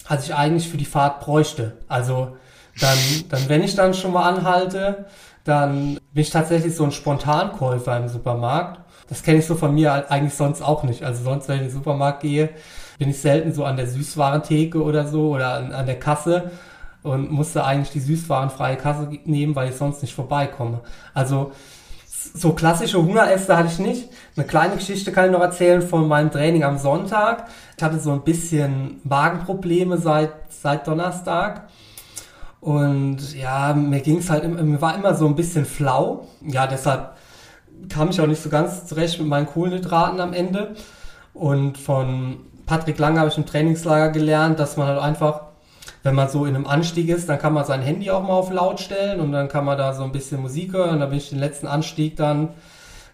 als 0.08 0.26
ich 0.26 0.36
eigentlich 0.36 0.70
für 0.70 0.78
die 0.78 0.86
Fahrt 0.86 1.20
bräuchte. 1.20 1.78
Also 1.90 2.38
dann, 2.80 2.98
dann 3.30 3.49
wenn 3.49 3.64
ich 3.64 3.76
dann 3.76 3.94
schon 3.94 4.14
mal 4.14 4.28
anhalte, 4.30 5.06
dann 5.44 5.99
bin 6.14 6.22
ich 6.22 6.30
tatsächlich 6.30 6.76
so 6.76 6.86
ein 6.86 6.91
Spontankäufer 6.91 7.98
im 7.98 8.08
Supermarkt. 8.08 8.80
Das 9.10 9.24
kenne 9.24 9.40
ich 9.40 9.45
so 9.45 9.56
von 9.56 9.74
mir 9.74 10.10
eigentlich 10.10 10.36
sonst 10.36 10.62
auch 10.62 10.84
nicht. 10.84 11.03
Also 11.03 11.24
sonst, 11.24 11.49
wenn 11.49 11.56
ich 11.56 11.62
in 11.64 11.68
den 11.68 11.74
Supermarkt 11.74 12.22
gehe, 12.22 12.49
bin 12.98 13.10
ich 13.10 13.20
selten 13.20 13.53
so 13.53 13.66
an 13.66 13.76
der 13.76 13.88
Süßwarentheke 13.88 14.82
oder 14.82 15.08
so 15.08 15.32
oder 15.32 15.56
an, 15.56 15.74
an 15.74 15.86
der 15.86 15.99
Kasse 15.99 16.52
und 17.03 17.32
musste 17.32 17.64
eigentlich 17.64 17.91
die 17.91 17.99
süßwarenfreie 17.99 18.78
Kasse 18.78 19.10
nehmen, 19.26 19.56
weil 19.56 19.69
ich 19.69 19.76
sonst 19.76 20.02
nicht 20.02 20.14
vorbeikomme. 20.14 20.82
Also 21.14 21.52
so 22.34 22.53
klassische 22.53 23.02
Hungeräste 23.02 23.57
hatte 23.57 23.69
ich 23.69 23.80
nicht. 23.80 24.10
Eine 24.36 24.45
kleine 24.45 24.76
Geschichte 24.76 25.11
kann 25.11 25.26
ich 25.26 25.32
noch 25.32 25.41
erzählen 25.41 25.82
von 25.82 26.07
meinem 26.07 26.32
Training 26.32 26.64
am 26.64 26.78
Sonntag. 26.78 27.48
Ich 27.78 27.84
hatte 27.84 27.99
so 27.99 28.11
ein 28.11 28.23
bisschen 28.23 29.02
Magenprobleme 29.03 29.98
seit, 29.98 30.32
seit 30.49 30.88
Donnerstag. 30.88 31.68
Und 32.60 33.36
ja, 33.36 33.73
mir 33.73 34.02
ging 34.02 34.19
es 34.19 34.30
halt, 34.30 34.48
mir 34.48 34.82
war 34.82 34.95
immer 34.95 35.15
so 35.15 35.26
ein 35.26 35.36
bisschen 35.36 35.65
flau. 35.65 36.28
Ja, 36.41 36.68
deshalb 36.68 37.15
kam 37.90 38.10
ich 38.10 38.22
auch 38.22 38.28
nicht 38.28 38.44
so 38.44 38.49
ganz 38.49 38.86
zurecht 38.86 39.19
mit 39.19 39.28
meinen 39.28 39.48
Kohlenhydraten 39.48 40.19
am 40.19 40.34
Ende. 40.34 40.76
Und 41.34 41.80
von 41.80 42.38
Patrick 42.68 42.99
Lange 42.99 43.19
habe 43.19 43.30
ich 43.30 43.38
im 43.38 43.45
Trainingslager 43.45 44.10
gelernt, 44.11 44.60
dass 44.60 44.78
man 44.78 44.88
halt 44.88 44.99
einfach, 44.99 45.51
wenn 46.03 46.15
man 46.15 46.30
so 46.30 46.45
in 46.45 46.56
einem 46.56 46.68
Anstieg 46.68 47.10
ist, 47.10 47.30
dann 47.30 47.40
kann 47.40 47.53
man 47.53 47.65
sein 47.65 47.82
Handy 47.82 48.10
auch 48.10 48.23
mal 48.23 48.34
auf 48.34 48.52
laut 48.52 48.80
stellen 48.80 49.19
und 49.19 49.32
dann 49.32 49.48
kann 49.48 49.65
man 49.65 49.78
da 49.78 49.94
so 49.94 50.03
ein 50.03 50.11
bisschen 50.11 50.41
Musik 50.41 50.73
hören. 50.73 50.99
Da 50.99 51.06
bin 51.07 51.18
ich 51.18 51.30
den 51.30 51.40
letzten 51.40 51.68
Anstieg 51.68 52.15
dann 52.18 52.49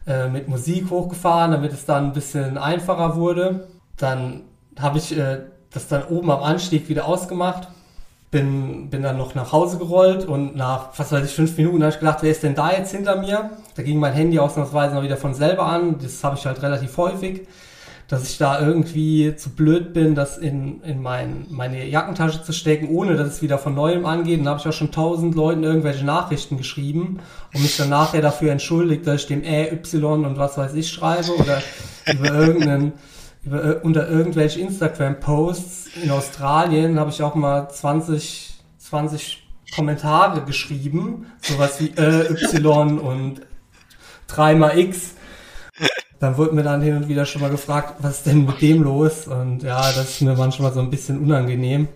äh, 0.05 0.27
mit 0.30 0.47
Musik 0.47 0.89
hochgefahren, 0.89 1.51
damit 1.51 1.73
es 1.73 1.85
dann 1.85 2.05
ein 2.05 2.14
bisschen 2.14 2.57
einfacher 2.57 3.15
wurde. 3.15 3.68
Dann 3.97 4.43
habe 4.80 4.99
ich 4.99 5.18
äh, 5.18 5.39
das 5.72 5.88
dann 5.88 6.05
oben 6.05 6.31
am 6.31 6.43
Anstieg 6.43 6.88
wieder 6.88 7.05
ausgemacht 7.05 7.68
bin, 8.31 8.89
bin 8.89 9.03
dann 9.03 9.18
noch 9.18 9.35
nach 9.35 9.51
Hause 9.51 9.77
gerollt 9.77 10.26
und 10.26 10.55
nach, 10.55 10.89
was 10.97 11.11
weiß 11.11 11.26
ich, 11.26 11.31
fünf 11.34 11.57
Minuten 11.57 11.81
habe 11.81 11.93
ich 11.93 11.99
gedacht, 11.99 12.19
wer 12.22 12.31
ist 12.31 12.43
denn 12.43 12.55
da 12.55 12.72
jetzt 12.72 12.91
hinter 12.91 13.15
mir? 13.15 13.51
Da 13.76 13.84
ging 13.84 13.99
mein 13.99 14.14
Handy 14.14 14.38
ausnahmsweise 14.39 14.95
noch 14.95 15.03
wieder 15.03 15.18
von 15.18 15.34
selber 15.34 15.65
an. 15.65 15.97
Das 16.01 16.23
habe 16.23 16.35
ich 16.38 16.45
halt 16.45 16.61
relativ 16.61 16.97
häufig, 16.97 17.47
dass 18.07 18.29
ich 18.29 18.38
da 18.38 18.61
irgendwie 18.61 19.35
zu 19.35 19.49
blöd 19.49 19.93
bin, 19.93 20.15
das 20.15 20.38
in, 20.38 20.81
in 20.84 21.01
mein, 21.01 21.45
meine 21.49 21.85
Jackentasche 21.85 22.41
zu 22.41 22.53
stecken, 22.53 22.88
ohne 22.89 23.15
dass 23.15 23.27
es 23.27 23.41
wieder 23.41 23.57
von 23.57 23.75
neuem 23.75 24.05
angeht. 24.05 24.39
Und 24.39 24.45
da 24.45 24.51
habe 24.51 24.61
ich 24.61 24.67
auch 24.67 24.73
schon 24.73 24.91
tausend 24.91 25.35
Leuten 25.35 25.63
irgendwelche 25.63 26.05
Nachrichten 26.05 26.57
geschrieben 26.57 27.19
und 27.53 27.61
mich 27.61 27.75
dann 27.75 27.89
nachher 27.89 28.21
dafür 28.21 28.51
entschuldigt, 28.51 29.05
dass 29.05 29.21
ich 29.21 29.27
dem 29.27 29.43
Ä, 29.43 29.71
Y 29.73 30.25
und 30.25 30.38
was 30.38 30.57
weiß 30.57 30.73
ich 30.75 30.89
schreibe 30.89 31.35
oder 31.35 31.61
über 32.11 32.34
irgendeinen 32.34 32.93
über, 33.43 33.81
unter 33.84 34.07
irgendwelche 34.09 34.61
Instagram-Posts 34.61 35.89
in 36.03 36.11
Australien 36.11 36.99
habe 36.99 37.09
ich 37.09 37.21
auch 37.21 37.35
mal 37.35 37.69
20, 37.69 38.53
20 38.77 39.43
Kommentare 39.75 40.43
geschrieben, 40.43 41.27
sowas 41.41 41.79
wie 41.79 41.89
äh, 41.97 42.31
Y 42.31 42.99
und 42.99 43.41
3 44.27 44.55
mal 44.55 44.77
X. 44.77 45.15
Dann 46.19 46.38
wurde 46.38 46.56
mir 46.56 46.64
dann 46.64 46.81
hin 46.81 46.95
und 46.95 47.07
wieder 47.07 47.26
schon 47.26 47.41
mal 47.41 47.52
gefragt, 47.52 47.95
was 47.99 48.18
ist 48.18 48.26
denn 48.26 48.45
mit 48.45 48.61
dem 48.61 48.84
los? 48.84 49.27
Und 49.27 49.64
ja, 49.64 49.77
das 49.77 50.10
ist 50.10 50.22
mir 50.22 50.35
manchmal 50.35 50.73
so 50.73 50.80
ein 50.80 50.89
bisschen 50.89 51.19
unangenehm. 51.19 51.88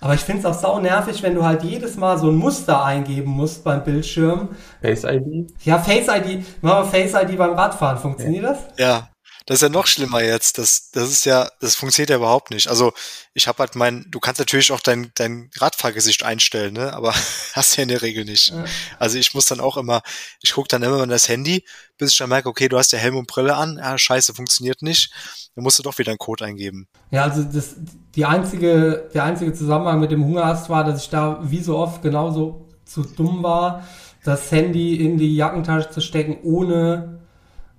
Aber 0.00 0.14
ich 0.14 0.20
finde 0.20 0.40
es 0.40 0.46
auch 0.46 0.60
sau 0.60 0.80
nervig, 0.80 1.22
wenn 1.22 1.36
du 1.36 1.44
halt 1.44 1.62
jedes 1.62 1.96
Mal 1.96 2.18
so 2.18 2.28
ein 2.28 2.34
Muster 2.34 2.84
eingeben 2.84 3.30
musst 3.30 3.62
beim 3.62 3.84
Bildschirm. 3.84 4.48
Face 4.80 5.04
ID? 5.04 5.52
Ja, 5.64 5.78
Face 5.78 6.08
ID. 6.08 6.44
Machen 6.60 6.84
wir 6.84 6.84
Face 6.86 7.14
ID 7.14 7.38
beim 7.38 7.52
Radfahren. 7.52 7.98
Funktioniert 7.98 8.42
ja. 8.42 8.50
das? 8.50 8.58
Ja, 8.78 9.11
das 9.46 9.56
ist 9.56 9.62
ja 9.62 9.68
noch 9.68 9.86
schlimmer 9.86 10.22
jetzt. 10.22 10.58
Das, 10.58 10.90
das 10.90 11.10
ist 11.10 11.24
ja, 11.24 11.50
das 11.60 11.74
funktioniert 11.74 12.10
ja 12.10 12.16
überhaupt 12.16 12.50
nicht. 12.50 12.68
Also 12.68 12.92
ich 13.34 13.48
habe 13.48 13.58
halt 13.58 13.74
mein, 13.74 14.06
du 14.10 14.20
kannst 14.20 14.38
natürlich 14.38 14.72
auch 14.72 14.80
dein, 14.80 15.10
dein 15.14 15.50
Radfahrgesicht 15.56 16.24
einstellen, 16.24 16.74
ne? 16.74 16.92
Aber 16.92 17.14
hast 17.52 17.76
ja 17.76 17.82
in 17.82 17.88
der 17.88 18.02
Regel 18.02 18.24
nicht. 18.24 18.50
Ja. 18.50 18.64
Also 18.98 19.18
ich 19.18 19.34
muss 19.34 19.46
dann 19.46 19.60
auch 19.60 19.76
immer, 19.76 20.02
ich 20.42 20.52
gucke 20.52 20.68
dann 20.68 20.82
immer 20.82 21.02
in 21.02 21.10
das 21.10 21.28
Handy, 21.28 21.64
bis 21.98 22.12
ich 22.12 22.18
dann 22.18 22.28
merke, 22.28 22.48
okay, 22.48 22.68
du 22.68 22.78
hast 22.78 22.92
ja 22.92 22.98
Helm 22.98 23.16
und 23.16 23.26
Brille 23.26 23.56
an, 23.56 23.78
ja, 23.78 23.96
scheiße, 23.96 24.34
funktioniert 24.34 24.82
nicht. 24.82 25.12
Dann 25.54 25.64
musst 25.64 25.78
du 25.78 25.82
doch 25.82 25.98
wieder 25.98 26.10
einen 26.10 26.18
Code 26.18 26.44
eingeben. 26.44 26.88
Ja, 27.10 27.24
also 27.24 27.42
das, 27.42 27.76
die 28.14 28.24
einzige, 28.24 29.10
der 29.12 29.24
einzige 29.24 29.52
Zusammenhang 29.52 30.00
mit 30.00 30.10
dem 30.10 30.24
Hungerast 30.24 30.68
war, 30.70 30.84
dass 30.84 31.02
ich 31.02 31.10
da 31.10 31.40
wie 31.42 31.62
so 31.62 31.76
oft 31.76 32.02
genauso 32.02 32.68
zu 32.84 33.02
dumm 33.02 33.42
war, 33.42 33.86
das 34.24 34.50
Handy 34.52 34.96
in 34.96 35.18
die 35.18 35.34
Jackentasche 35.36 35.90
zu 35.90 36.00
stecken, 36.00 36.38
ohne, 36.42 37.20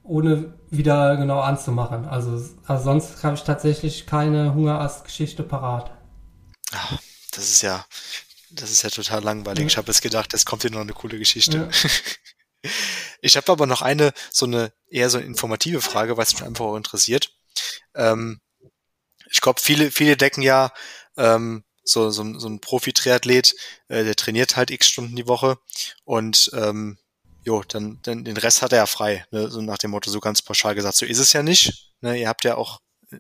ohne 0.04 0.54
wieder 0.76 1.18
genau 1.18 1.42
anzumachen. 1.42 2.06
Also, 2.06 2.44
also 2.66 2.84
sonst 2.84 3.24
habe 3.24 3.36
ich 3.36 3.44
tatsächlich 3.44 4.06
keine 4.06 4.54
Hungerast-Geschichte 4.54 5.44
parat. 5.44 5.92
Ach, 6.72 7.00
das 7.32 7.50
ist 7.50 7.62
ja, 7.62 7.86
das 8.52 8.72
ist 8.72 8.82
ja 8.84 8.90
total 8.90 9.24
langweilig. 9.24 9.62
Ja. 9.62 9.68
Ich 9.68 9.78
habe 9.78 9.88
jetzt 9.88 10.02
gedacht, 10.02 10.34
es 10.34 10.46
kommt 10.46 10.64
hier 10.64 10.72
noch 10.72 10.82
eine 10.82 10.94
coole 10.94 11.18
Geschichte. 11.18 11.70
Ja. 11.72 11.90
Ich 13.20 13.38
habe 13.38 13.52
aber 13.52 13.66
noch 13.66 13.82
eine, 13.82 14.14
so 14.32 14.46
eine, 14.46 14.74
eher 14.90 15.10
so 15.10 15.18
eine 15.18 15.28
informative 15.28 15.82
Frage, 15.82 16.18
was 16.18 16.34
mich 16.34 16.44
einfach 16.44 16.66
auch 16.66 16.76
interessiert. 16.76 17.34
Ähm, 17.96 18.42
ich 19.32 19.42
glaube, 19.42 19.62
viele, 19.62 19.92
viele 19.92 20.18
decken 20.18 20.42
ja 20.42 20.72
ähm, 21.18 21.64
so, 21.84 22.10
so, 22.10 22.38
so 22.40 22.48
ein 22.48 22.60
Profi-Triathlet, 22.60 23.56
äh, 23.88 24.04
der 24.04 24.16
trainiert 24.16 24.56
halt 24.56 24.72
x 24.72 24.88
Stunden 24.88 25.16
die 25.16 25.28
Woche 25.28 25.58
und 26.04 26.52
ähm, 26.54 26.98
jo, 27.44 27.64
dann, 27.64 28.00
dann 28.04 28.24
den 28.24 28.38
Rest 28.38 28.62
hat 28.62 28.72
er 28.72 28.80
ja 28.80 28.86
frei. 28.86 29.26
Ne? 29.32 29.50
So 29.50 29.62
nach 29.62 29.78
dem 29.78 29.92
Motto, 29.92 30.10
so 30.10 30.20
ganz 30.20 30.42
pauschal 30.42 30.76
gesagt, 30.76 30.96
so 30.96 31.06
ist 31.06 31.20
es 31.20 31.34
ja 31.34 31.44
nicht. 31.44 31.92
Ne? 32.02 32.20
Ihr 32.20 32.28
habt 32.28 32.44
ja 32.46 32.56
auch 32.56 32.80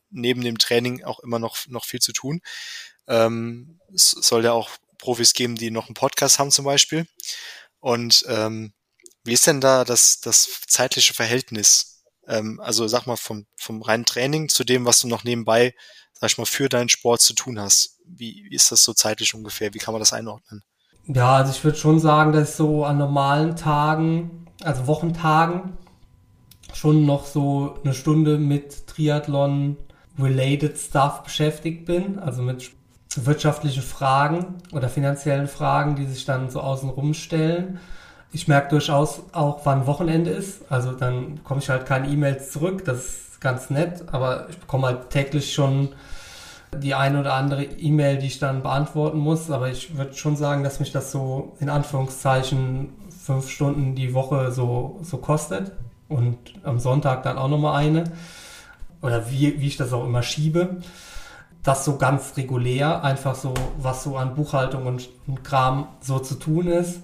neben 0.09 0.41
dem 0.41 0.57
Training 0.57 1.03
auch 1.03 1.19
immer 1.19 1.39
noch, 1.39 1.57
noch 1.67 1.85
viel 1.85 1.99
zu 1.99 2.13
tun. 2.13 2.41
Ähm, 3.07 3.79
es 3.93 4.11
soll 4.11 4.43
ja 4.43 4.53
auch 4.53 4.69
Profis 4.97 5.33
geben, 5.33 5.55
die 5.55 5.71
noch 5.71 5.87
einen 5.87 5.95
Podcast 5.95 6.39
haben 6.39 6.51
zum 6.51 6.65
Beispiel. 6.65 7.05
Und 7.79 8.23
ähm, 8.27 8.73
wie 9.23 9.33
ist 9.33 9.47
denn 9.47 9.61
da 9.61 9.83
das, 9.83 10.21
das 10.21 10.61
zeitliche 10.67 11.13
Verhältnis? 11.13 12.03
Ähm, 12.27 12.59
also 12.61 12.87
sag 12.87 13.05
mal 13.05 13.17
vom, 13.17 13.45
vom 13.57 13.81
reinen 13.81 14.05
Training 14.05 14.49
zu 14.49 14.63
dem, 14.63 14.85
was 14.85 14.99
du 14.99 15.07
noch 15.07 15.23
nebenbei, 15.23 15.75
sag 16.13 16.31
ich 16.31 16.37
mal, 16.37 16.45
für 16.45 16.69
deinen 16.69 16.89
Sport 16.89 17.21
zu 17.21 17.33
tun 17.33 17.59
hast. 17.59 17.99
Wie, 18.05 18.45
wie 18.49 18.55
ist 18.55 18.71
das 18.71 18.83
so 18.83 18.93
zeitlich 18.93 19.33
ungefähr? 19.33 19.73
Wie 19.73 19.79
kann 19.79 19.93
man 19.93 20.01
das 20.01 20.13
einordnen? 20.13 20.63
Ja, 21.07 21.33
also 21.35 21.51
ich 21.51 21.63
würde 21.63 21.77
schon 21.77 21.99
sagen, 21.99 22.31
dass 22.31 22.55
so 22.55 22.85
an 22.85 22.97
normalen 22.97 23.57
Tagen, 23.57 24.47
also 24.63 24.87
Wochentagen, 24.87 25.73
schon 26.73 27.05
noch 27.05 27.25
so 27.25 27.77
eine 27.83 27.93
Stunde 27.93 28.37
mit 28.37 28.87
Triathlon-related 28.87 30.77
Stuff 30.77 31.23
beschäftigt 31.23 31.85
bin, 31.85 32.19
also 32.19 32.41
mit 32.41 32.71
wirtschaftlichen 33.15 33.83
Fragen 33.83 34.55
oder 34.71 34.87
finanziellen 34.87 35.47
Fragen, 35.47 35.95
die 35.95 36.05
sich 36.05 36.23
dann 36.25 36.49
so 36.49 36.61
außenrum 36.61 37.13
stellen. 37.13 37.79
Ich 38.31 38.47
merke 38.47 38.69
durchaus 38.69 39.23
auch, 39.33 39.65
wann 39.65 39.85
Wochenende 39.85 40.31
ist. 40.31 40.71
Also 40.71 40.93
dann 40.93 41.35
bekomme 41.35 41.59
ich 41.59 41.69
halt 41.69 41.85
keine 41.85 42.07
E-Mails 42.07 42.51
zurück, 42.51 42.85
das 42.85 42.99
ist 42.99 43.41
ganz 43.41 43.69
nett, 43.69 44.05
aber 44.11 44.47
ich 44.49 44.57
bekomme 44.57 44.87
halt 44.87 45.09
täglich 45.09 45.53
schon 45.53 45.89
die 46.75 46.95
eine 46.95 47.19
oder 47.19 47.33
andere 47.33 47.63
E-Mail, 47.63 48.17
die 48.17 48.27
ich 48.27 48.39
dann 48.39 48.63
beantworten 48.63 49.17
muss. 49.17 49.49
Aber 49.51 49.69
ich 49.69 49.97
würde 49.97 50.13
schon 50.13 50.35
sagen, 50.35 50.63
dass 50.63 50.79
mich 50.79 50.91
das 50.91 51.11
so 51.11 51.55
in 51.59 51.69
Anführungszeichen 51.69 52.89
fünf 53.09 53.49
Stunden 53.49 53.95
die 53.95 54.13
Woche 54.13 54.51
so, 54.51 54.99
so 55.01 55.17
kostet. 55.17 55.71
Und 56.09 56.37
am 56.63 56.79
Sonntag 56.79 57.23
dann 57.23 57.37
auch 57.37 57.47
nochmal 57.47 57.83
eine. 57.83 58.03
Oder 59.01 59.29
wie, 59.31 59.59
wie 59.59 59.67
ich 59.67 59.77
das 59.77 59.93
auch 59.93 60.05
immer 60.05 60.23
schiebe. 60.23 60.77
Das 61.63 61.85
so 61.85 61.97
ganz 61.97 62.35
regulär, 62.35 63.03
einfach 63.03 63.35
so, 63.35 63.53
was 63.77 64.03
so 64.03 64.17
an 64.17 64.35
Buchhaltung 64.35 64.85
und, 64.85 65.09
und 65.27 65.43
Kram 65.43 65.87
so 66.01 66.19
zu 66.19 66.35
tun 66.35 66.67
ist. 66.67 67.01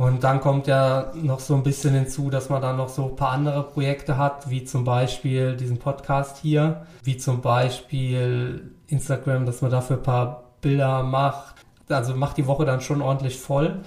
Und 0.00 0.24
dann 0.24 0.40
kommt 0.40 0.66
ja 0.66 1.12
noch 1.12 1.40
so 1.40 1.54
ein 1.54 1.62
bisschen 1.62 1.92
hinzu, 1.92 2.30
dass 2.30 2.48
man 2.48 2.62
dann 2.62 2.78
noch 2.78 2.88
so 2.88 3.10
ein 3.10 3.16
paar 3.16 3.32
andere 3.32 3.62
Projekte 3.64 4.16
hat, 4.16 4.48
wie 4.48 4.64
zum 4.64 4.82
Beispiel 4.82 5.58
diesen 5.58 5.76
Podcast 5.76 6.38
hier, 6.38 6.86
wie 7.02 7.18
zum 7.18 7.42
Beispiel 7.42 8.72
Instagram, 8.86 9.44
dass 9.44 9.60
man 9.60 9.70
dafür 9.70 9.98
ein 9.98 10.02
paar 10.02 10.44
Bilder 10.62 11.02
macht. 11.02 11.56
Also 11.90 12.16
macht 12.16 12.38
die 12.38 12.46
Woche 12.46 12.64
dann 12.64 12.80
schon 12.80 13.02
ordentlich 13.02 13.38
voll. 13.38 13.82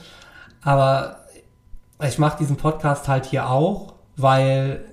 Aber 0.62 1.16
ich 2.00 2.20
mache 2.20 2.38
diesen 2.38 2.58
Podcast 2.58 3.08
halt 3.08 3.26
hier 3.26 3.50
auch, 3.50 3.96
weil 4.16 4.86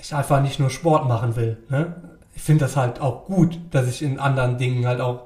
ich 0.00 0.14
einfach 0.14 0.40
nicht 0.40 0.60
nur 0.60 0.70
Sport 0.70 1.08
machen 1.08 1.34
will. 1.34 1.56
Ne? 1.68 1.96
Ich 2.36 2.42
finde 2.42 2.66
das 2.66 2.76
halt 2.76 3.00
auch 3.00 3.24
gut, 3.24 3.58
dass 3.72 3.88
ich 3.88 4.02
in 4.02 4.20
anderen 4.20 4.56
Dingen 4.56 4.86
halt 4.86 5.00
auch 5.00 5.24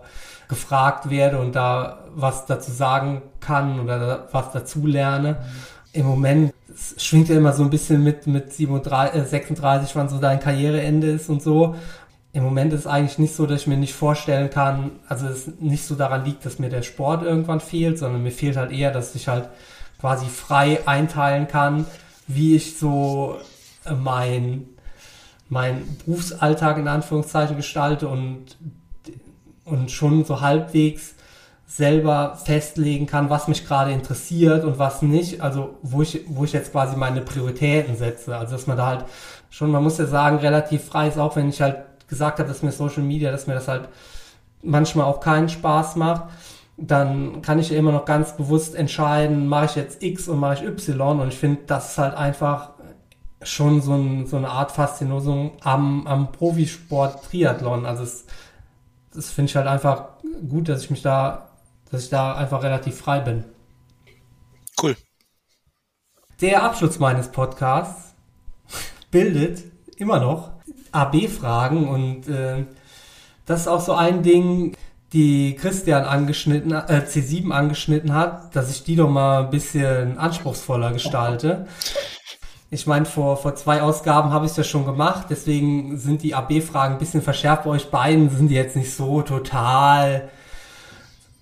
gefragt 0.55 1.10
werde 1.10 1.39
und 1.39 1.55
da 1.56 1.98
was 2.14 2.47
dazu 2.47 2.70
sagen 2.70 3.22
kann 3.40 3.81
oder 3.81 4.28
was 4.32 4.52
dazu 4.52 4.86
lerne. 4.86 5.36
Im 5.93 6.06
Moment 6.06 6.55
schwingt 6.97 7.28
ja 7.28 7.36
immer 7.36 7.52
so 7.52 7.62
ein 7.62 7.70
bisschen 7.70 8.02
mit, 8.02 8.26
mit 8.26 8.52
37, 8.52 9.20
äh, 9.20 9.24
36, 9.24 9.97
wann 9.97 10.09
so 10.09 10.18
dein 10.18 10.40
Karriereende 10.40 11.09
ist 11.09 11.28
und 11.28 11.43
so. 11.43 11.74
Im 12.32 12.43
Moment 12.43 12.72
ist 12.72 12.86
eigentlich 12.86 13.18
nicht 13.18 13.35
so, 13.35 13.47
dass 13.47 13.62
ich 13.62 13.66
mir 13.66 13.76
nicht 13.76 13.94
vorstellen 13.94 14.51
kann, 14.51 14.93
also 15.09 15.26
es 15.26 15.48
nicht 15.60 15.85
so 15.85 15.94
daran 15.94 16.24
liegt, 16.24 16.44
dass 16.44 16.59
mir 16.59 16.68
der 16.68 16.82
Sport 16.82 17.22
irgendwann 17.22 17.60
fehlt, 17.60 17.98
sondern 17.98 18.22
mir 18.22 18.32
fehlt 18.32 18.56
halt 18.56 18.72
eher, 18.72 18.90
dass 18.90 19.14
ich 19.14 19.28
halt 19.28 19.48
quasi 20.01 20.26
frei 20.26 20.81
einteilen 20.86 21.47
kann, 21.48 21.86
wie 22.26 22.56
ich 22.56 22.78
so 22.78 23.36
äh, 23.85 23.94
mein, 23.94 24.66
mein 25.48 25.82
Berufsalltag 26.05 26.78
in 26.78 26.89
Anführungszeichen 26.89 27.56
gestalte 27.56 28.09
und, 28.09 28.56
und 29.65 29.91
schon 29.91 30.24
so 30.24 30.41
halbwegs 30.41 31.15
selber 31.66 32.36
festlegen 32.45 33.07
kann, 33.07 33.31
was 33.31 33.49
mich 33.49 33.66
gerade 33.66 33.93
interessiert 33.93 34.65
und 34.65 34.78
was 34.78 35.03
nicht, 35.03 35.41
also 35.41 35.77
wo 35.82 36.03
ich, 36.03 36.23
wo 36.28 36.45
ich 36.45 36.53
jetzt 36.53 36.73
quasi 36.73 36.97
meine 36.97 37.20
Prioritäten 37.20 37.97
setze. 37.97 38.36
Also 38.36 38.53
dass 38.53 38.66
man 38.66 38.77
da 38.77 38.86
halt 38.86 39.05
schon, 39.51 39.70
man 39.70 39.82
muss 39.82 39.99
ja 39.99 40.07
sagen, 40.07 40.39
relativ 40.39 40.85
frei 40.85 41.09
ist, 41.09 41.19
auch 41.19 41.36
wenn 41.36 41.49
ich 41.49 41.61
halt 41.61 41.78
gesagt 42.09 42.39
habe, 42.39 42.49
dass 42.49 42.62
mir 42.62 42.73
Social 42.73 43.03
Media, 43.03 43.32
dass 43.32 43.47
mir 43.47 43.55
das 43.55 43.69
halt 43.69 43.89
manchmal 44.62 45.07
auch 45.07 45.20
keinen 45.20 45.49
Spaß 45.49 45.97
macht, 45.97 46.24
dann 46.77 47.41
kann 47.43 47.59
ich 47.59 47.70
ja 47.70 47.78
immer 47.78 47.93
noch 47.93 48.05
ganz 48.05 48.36
bewusst 48.36 48.74
entscheiden, 48.74 49.47
mache 49.47 49.66
ich 49.66 49.74
jetzt 49.77 50.03
X 50.03 50.28
und 50.28 50.41
mache 50.41 50.55
ich 50.55 50.62
Y 50.62 51.20
und 51.20 51.28
ich 51.28 51.39
finde, 51.39 51.62
das 51.66 51.93
ist 51.93 51.99
halt 51.99 52.15
einfach 52.15 52.70
schon 53.43 53.81
so, 53.81 53.95
ein, 53.95 54.27
so 54.27 54.36
eine 54.36 54.49
Art 54.49 54.73
Faszination 54.73 55.53
am, 55.62 56.07
am 56.07 56.32
Profisport 56.32 57.24
Triathlon. 57.24 57.86
Also 57.86 58.03
es, 58.03 58.27
das 59.15 59.31
finde 59.31 59.51
ich 59.51 59.57
halt 59.57 59.66
einfach 59.66 60.09
gut, 60.49 60.69
dass 60.69 60.85
ich 60.85 60.91
mich 60.91 61.03
da 61.03 61.51
dass 61.95 62.05
ich 62.05 62.11
da 62.11 62.35
einfach 62.35 62.62
relativ 62.62 62.99
frei 62.99 63.20
bin. 63.20 63.45
Cool. 64.82 64.97
Der 66.41 66.65
Abschluss 66.65 66.99
meines 66.99 67.28
Podcasts 67.28 68.15
bildet 69.12 69.62
immer 69.97 70.19
noch 70.19 70.51
AB-Fragen 70.91 71.89
und 71.89 72.28
äh, 72.28 72.65
das 73.47 73.62
ist 73.62 73.69
auch 73.69 73.81
so 73.81 73.95
ein 73.95 74.23
Ding, 74.24 74.77
die 75.12 75.55
Christian 75.55 76.05
angeschnitten, 76.05 76.73
äh, 76.73 77.07
C7 77.07 77.53
angeschnitten 77.53 78.12
hat, 78.12 78.57
dass 78.57 78.70
ich 78.70 78.82
die 78.82 78.97
doch 78.97 79.09
mal 79.09 79.45
ein 79.45 79.51
bisschen 79.51 80.19
anspruchsvoller 80.19 80.93
gestalte. 80.93 81.69
Ich 82.75 82.89
meine, 82.89 83.05
vor, 83.05 83.37
vor 83.37 83.55
zwei 83.55 83.83
Ausgaben 83.83 84.33
habe 84.33 84.47
ich 84.47 84.51
es 84.51 84.57
ja 84.57 84.65
schon 84.65 84.85
gemacht, 84.85 85.27
deswegen 85.31 85.97
sind 85.97 86.25
die 86.25 86.35
AB-Fragen 86.35 86.95
ein 86.95 86.99
bisschen 86.99 87.23
verschärft 87.23 87.63
bei 87.63 87.71
euch 87.71 87.89
beiden, 87.89 88.31
sind 88.31 88.49
die 88.49 88.57
jetzt 88.57 88.75
nicht 88.75 88.93
so 88.93 89.23
total 89.23 90.29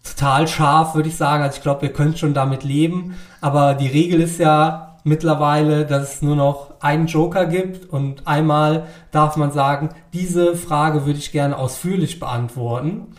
total 0.05 0.47
scharf, 0.47 0.95
würde 0.95 1.09
ich 1.09 1.17
sagen. 1.17 1.43
Also 1.43 1.57
ich 1.57 1.63
glaube, 1.63 1.87
ihr 1.87 1.93
könnt 1.95 2.19
schon 2.19 2.35
damit 2.35 2.65
leben. 2.65 3.17
Aber 3.41 3.73
die 3.73 3.87
Regel 3.87 4.21
ist 4.21 4.41
ja 4.41 4.99
mittlerweile, 5.05 5.87
dass 5.87 6.17
es 6.17 6.23
nur 6.23 6.37
noch 6.37 6.75
einen 6.81 7.07
Joker 7.07 7.47
gibt 7.47 7.89
und 7.89 8.27
einmal 8.27 8.89
darf 9.11 9.37
man 9.37 9.53
sagen, 9.53 9.89
diese 10.13 10.55
Frage 10.55 11.07
würde 11.07 11.19
ich 11.19 11.33
gerne 11.33 11.57
ausführlich 11.57 12.21
beantworten. 12.21 13.15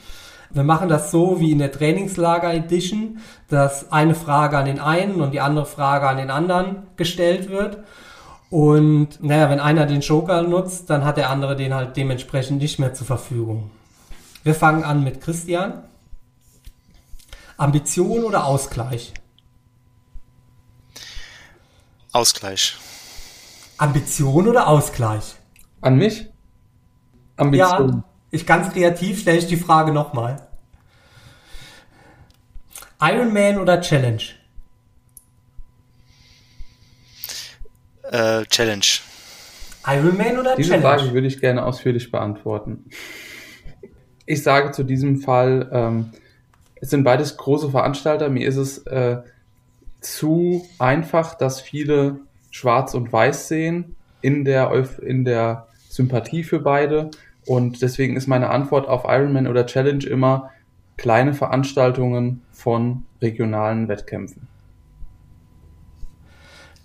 Wir 0.51 0.63
machen 0.63 0.87
das 0.87 1.09
so 1.09 1.39
wie 1.39 1.51
in 1.51 1.57
der 1.57 1.71
Trainingslager 1.71 2.53
Edition, 2.53 3.17
dass 3.49 3.91
eine 3.91 4.13
Frage 4.13 4.55
an 4.55 4.65
den 4.65 4.79
einen 4.79 5.19
und 5.19 5.31
die 5.31 5.41
andere 5.41 5.65
Frage 5.65 6.07
an 6.07 6.17
den 6.17 6.29
anderen 6.29 6.83
gestellt 6.95 7.49
wird. 7.49 7.79
Und 8.53 9.23
naja, 9.23 9.49
wenn 9.49 9.59
einer 9.59 9.87
den 9.87 10.01
Joker 10.01 10.43
nutzt, 10.43 10.87
dann 10.91 11.03
hat 11.03 11.17
der 11.17 11.31
andere 11.31 11.55
den 11.55 11.73
halt 11.73 11.97
dementsprechend 11.97 12.61
nicht 12.61 12.77
mehr 12.77 12.93
zur 12.93 13.07
Verfügung. 13.07 13.71
Wir 14.43 14.53
fangen 14.53 14.83
an 14.83 15.03
mit 15.03 15.21
Christian. 15.21 15.85
Ambition 17.57 18.23
oder 18.23 18.45
Ausgleich? 18.45 19.15
Ausgleich. 22.11 22.77
Ambition 23.79 24.47
oder 24.47 24.67
Ausgleich? 24.67 25.33
An 25.81 25.95
mich? 25.95 26.27
Ambition. 27.37 27.89
Ja, 27.89 28.03
ich 28.29 28.45
ganz 28.45 28.71
kreativ 28.71 29.21
stelle 29.21 29.39
ich 29.39 29.47
die 29.47 29.57
Frage 29.57 29.91
nochmal. 29.91 30.47
Ironman 33.01 33.57
oder 33.57 33.81
Challenge? 33.81 34.21
Äh, 38.13 38.45
Challenge. 38.45 38.85
Ironman 39.85 40.37
oder 40.39 40.55
Diese 40.55 40.69
Challenge? 40.69 40.87
Diese 40.87 41.03
Frage 41.03 41.13
würde 41.13 41.27
ich 41.27 41.41
gerne 41.41 41.65
ausführlich 41.65 42.11
beantworten. 42.11 42.85
Ich 44.25 44.43
sage 44.43 44.71
zu 44.71 44.83
diesem 44.83 45.17
Fall 45.17 45.69
ähm, 45.73 46.11
es 46.83 46.89
sind 46.89 47.05
beides 47.05 47.37
große 47.37 47.71
Veranstalter. 47.71 48.27
Mir 48.27 48.45
ist 48.45 48.57
es 48.57 48.79
äh, 48.87 49.21
zu 50.01 50.67
einfach, 50.79 51.33
dass 51.33 51.61
viele 51.61 52.19
Schwarz 52.51 52.93
und 52.93 53.13
Weiß 53.13 53.47
sehen 53.47 53.95
in 54.21 54.43
der, 54.43 54.69
in 55.01 55.23
der 55.23 55.67
Sympathie 55.87 56.43
für 56.43 56.59
beide. 56.59 57.09
Und 57.45 57.81
deswegen 57.81 58.17
ist 58.17 58.27
meine 58.27 58.49
Antwort 58.49 58.89
auf 58.89 59.05
Ironman 59.05 59.47
oder 59.47 59.65
Challenge 59.65 60.05
immer 60.05 60.51
kleine 60.97 61.33
Veranstaltungen 61.33 62.41
von 62.51 63.05
regionalen 63.21 63.87
Wettkämpfen. 63.87 64.49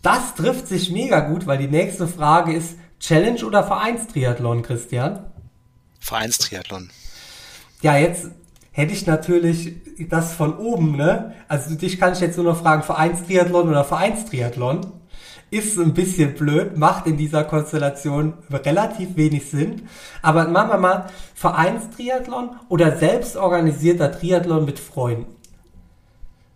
Das 0.03 0.35
trifft 0.35 0.69
sich 0.69 0.91
mega 0.91 1.21
gut, 1.21 1.47
weil 1.47 1.59
die 1.59 1.69
nächste 1.69 2.07
Frage 2.07 2.53
ist 2.53 2.77
Challenge 3.01 3.45
oder 3.45 3.65
Vereinstriathlon, 3.65 4.63
Christian? 4.63 5.27
Vereinstriathlon. 6.01 6.91
Ja, 7.83 7.97
jetzt 7.97 8.31
hätte 8.73 8.93
ich 8.93 9.07
natürlich 9.07 9.75
das 10.09 10.35
von 10.35 10.57
oben, 10.57 10.97
ne? 10.97 11.35
Also 11.49 11.75
dich 11.75 11.99
kann 11.99 12.13
ich 12.13 12.21
jetzt 12.21 12.37
nur 12.37 12.47
noch 12.47 12.63
fragen, 12.63 12.83
Vereinstriathlon 12.83 13.69
oder 13.69 13.85
Vereinstriathlon. 13.85 14.93
Ist 15.51 15.79
ein 15.79 15.95
bisschen 15.95 16.35
blöd, 16.35 16.77
macht 16.77 17.07
in 17.07 17.17
dieser 17.17 17.43
Konstellation 17.43 18.35
relativ 18.51 19.17
wenig 19.17 19.51
Sinn. 19.51 19.89
Aber 20.23 20.47
machen 20.47 20.71
wir 20.71 20.79
mal 20.79 21.07
Vereinstriathlon 21.35 22.51
oder 22.69 22.97
selbstorganisierter 22.97 24.13
Triathlon 24.13 24.65
mit 24.65 24.79
Freunden. 24.79 25.35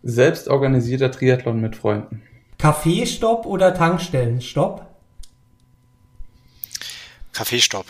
Selbstorganisierter 0.03 1.11
Triathlon 1.11 1.61
mit 1.61 1.75
Freunden. 1.77 2.23
Kaffeestopp 2.63 3.45
oder 3.45 3.75
Tankstellenstopp? 3.75 4.87
Kaffeestopp. 7.33 7.87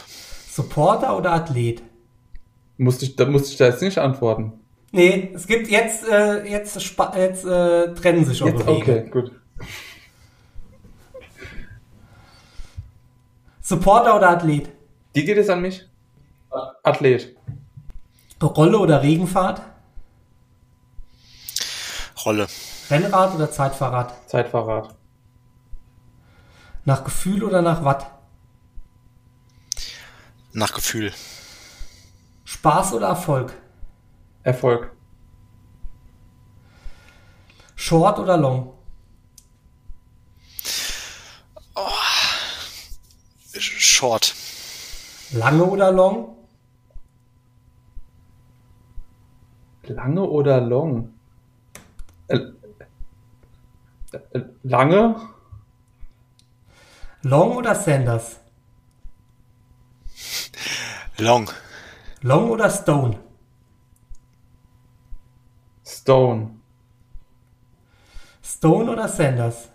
Supporter 0.51 1.19
oder 1.19 1.33
Athlet? 1.33 1.83
Musste 2.79 3.05
ich, 3.05 3.15
da 3.17 3.27
musste 3.27 3.51
ich 3.51 3.59
da 3.59 3.67
jetzt 3.67 3.83
nicht 3.83 3.99
antworten. 3.99 4.55
Nee, 4.91 5.31
es 5.35 5.47
gibt 5.47 5.69
jetzt, 5.69 6.09
äh, 6.09 6.49
jetzt, 6.49 6.75
jetzt 6.75 7.45
äh, 7.45 7.93
trennen 7.93 8.25
sich 8.25 8.43
eure 8.43 8.67
Wege. 8.67 9.01
Okay, 9.03 9.11
gut. 9.11 9.33
Supporter 13.61 14.17
oder 14.17 14.31
Athlet? 14.31 14.71
Die 15.15 15.27
geht 15.27 15.37
es 15.37 15.51
an 15.51 15.61
mich? 15.61 15.87
Athlet. 16.83 17.37
Rolle 18.43 18.79
oder 18.79 19.03
Regenfahrt? 19.03 19.61
Rolle. 22.25 22.47
Rennrad 22.91 23.35
oder 23.35 23.51
Zeitfahrrad? 23.51 24.29
Zeitfahrrad. 24.29 24.95
Nach 26.85 27.05
Gefühl 27.05 27.45
oder 27.45 27.63
nach 27.63 27.85
Watt? 27.85 28.11
Nach 30.53 30.73
Gefühl. 30.73 31.13
Spaß 32.45 32.95
oder 32.95 33.09
Erfolg? 33.09 33.55
Erfolg. 34.43 34.91
Short 37.77 38.19
oder 38.19 38.37
Long? 38.37 38.75
Oh. 41.75 41.89
Short. 43.59 44.35
Lange 45.33 45.65
oder 45.65 45.91
Long? 45.91 46.37
Lange 49.85 50.23
oder 50.23 50.61
Long? 50.61 51.15
Äh, 52.29 52.37
äh, 52.37 52.53
lange? 54.63 55.17
Long 57.23 57.57
oder 57.57 57.75
Sanders? 57.75 58.41
Long. 61.19 61.49
Long 62.23 62.51
oder 62.51 62.71
Stone? 62.71 63.19
Stone. 65.85 66.61
Stone 68.43 68.91
oder 68.91 69.09
Sanders? 69.09 69.69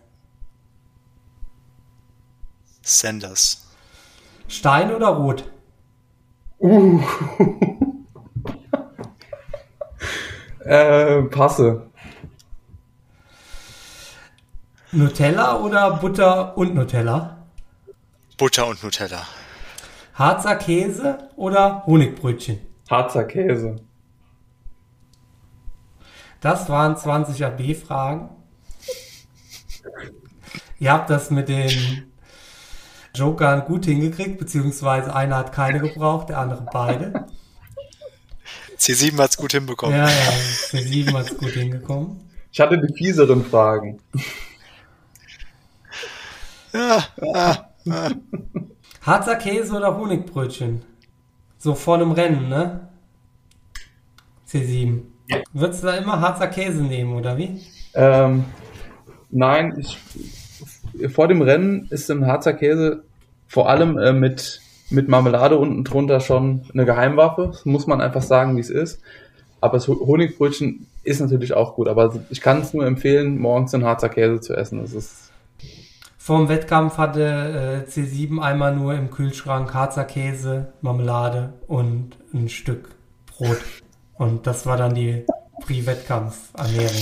Sanders. 2.82 3.68
Stein 4.48 4.94
oder 4.94 5.08
Rot? 5.08 5.44
Uh. 6.60 7.02
äh, 10.66 11.22
passe. 11.24 11.90
Nutella 14.94 15.60
oder 15.60 15.98
Butter 15.98 16.58
und 16.58 16.74
Nutella? 16.74 17.46
Butter 18.38 18.68
und 18.68 18.82
Nutella. 18.82 19.28
Harzer 20.14 20.56
Käse 20.56 21.30
oder 21.36 21.86
Honigbrötchen? 21.86 22.60
Harzer 22.90 23.26
Käse. 23.26 23.76
Das 26.40 26.70
waren 26.70 26.96
20 26.96 27.44
AB-Fragen. 27.44 28.30
Ihr 30.80 30.94
habt 30.94 31.10
das 31.10 31.32
mit 31.32 31.50
den 31.50 32.14
Jokern 33.14 33.66
gut 33.66 33.86
hingekriegt, 33.86 34.38
beziehungsweise 34.38 35.14
einer 35.14 35.36
hat 35.38 35.52
keine 35.52 35.80
gebraucht, 35.80 36.30
der 36.30 36.38
andere 36.38 36.66
beide. 36.72 37.26
C7 38.78 39.18
hat's 39.18 39.36
gut 39.36 39.52
hinbekommen. 39.52 39.98
Ja, 39.98 40.08
ja, 40.08 40.32
C7 40.70 41.14
hat's 41.14 41.36
gut 41.36 41.50
hingekommen. 41.50 42.22
Ich 42.52 42.60
hatte 42.62 42.80
die 42.80 42.94
fieseren 42.94 43.44
Fragen. 43.44 44.00
Ja, 46.74 47.04
ja, 47.22 47.70
ja. 47.86 48.12
Harzer 49.02 49.36
Käse 49.36 49.74
oder 49.76 49.98
Honigbrötchen? 49.98 50.82
So 51.58 51.76
vor 51.76 51.96
einem 51.96 52.12
Rennen, 52.12 52.50
ne? 52.50 52.88
C7. 54.48 55.04
Würdest 55.54 55.84
du 55.84 55.88
da 55.88 55.96
immer 55.98 56.20
Harzer 56.22 56.48
Käse 56.48 56.82
nehmen, 56.84 57.14
oder 57.16 57.38
wie? 57.38 57.62
Ähm, 57.94 58.46
nein, 59.30 59.76
ich, 59.80 59.98
vor 61.14 61.28
dem 61.28 61.42
Rennen 61.42 61.88
ist 61.90 62.10
ein 62.12 62.26
Harzer 62.28 62.54
Käse 62.54 63.04
vor 63.48 63.70
allem 63.70 63.98
äh, 63.98 64.14
mit, 64.14 64.62
mit 64.90 65.08
Marmelade 65.08 65.58
unten 65.58 65.84
drunter 65.84 66.20
schon 66.20 66.64
eine 66.74 66.86
Geheimwaffe. 66.86 67.48
Das 67.52 67.66
muss 67.66 67.88
man 67.88 68.02
einfach 68.02 68.22
sagen, 68.22 68.56
wie 68.58 68.62
es 68.62 68.70
ist. 68.70 69.02
Aber 69.62 69.78
das 69.78 69.88
Ho- 69.88 70.06
Honigbrötchen 70.06 70.88
ist 71.04 71.20
natürlich 71.20 71.54
auch 71.54 71.76
gut. 71.76 71.88
Aber 71.88 72.14
ich 72.30 72.42
kann 72.42 72.62
es 72.62 72.74
nur 72.74 72.86
empfehlen, 72.86 73.38
morgens 73.40 73.74
einen 73.74 73.86
Harzer 73.86 74.10
Käse 74.10 74.40
zu 74.42 74.54
essen. 74.56 74.82
Das 74.82 74.94
ist 74.94 75.32
Vor 76.28 76.40
dem 76.40 76.50
Wettkampf 76.50 76.98
hatte 76.98 77.86
äh, 77.88 77.90
C7 77.90 78.42
einmal 78.42 78.76
nur 78.76 78.94
im 78.94 79.12
Kühlschrank 79.12 79.74
Harzer 79.74 80.04
Käse, 80.04 80.74
Marmelade 80.82 81.54
und 81.68 82.18
ein 82.34 82.50
Stück 82.50 82.90
Brot. 83.28 83.60
Und 84.16 84.46
das 84.46 84.66
war 84.66 84.76
dann 84.76 84.94
die 84.94 85.24
Pre-Wettkampf-Ernährung. 85.62 87.02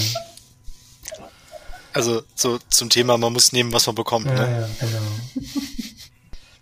Also 1.91 2.21
so 2.35 2.59
zum 2.69 2.91
Thema, 2.91 3.17
man 3.17 3.33
muss 3.33 3.51
nehmen, 3.51 3.73
was 3.73 3.87
man 3.87 3.95
bekommt. 3.95 4.27
Ja, 4.27 4.33
Ne? 4.33 4.59
ja, 4.61 4.67
genau. 4.79 5.41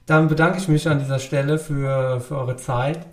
Dann 0.06 0.30
bedanke 0.30 0.57
ich 0.60 0.69
mich 0.69 0.88
an 0.88 0.99
dieser 0.99 1.19
Stelle 1.19 1.60
für, 1.60 2.22
für 2.22 2.38
eure 2.38 2.56
Zeit. 2.56 3.06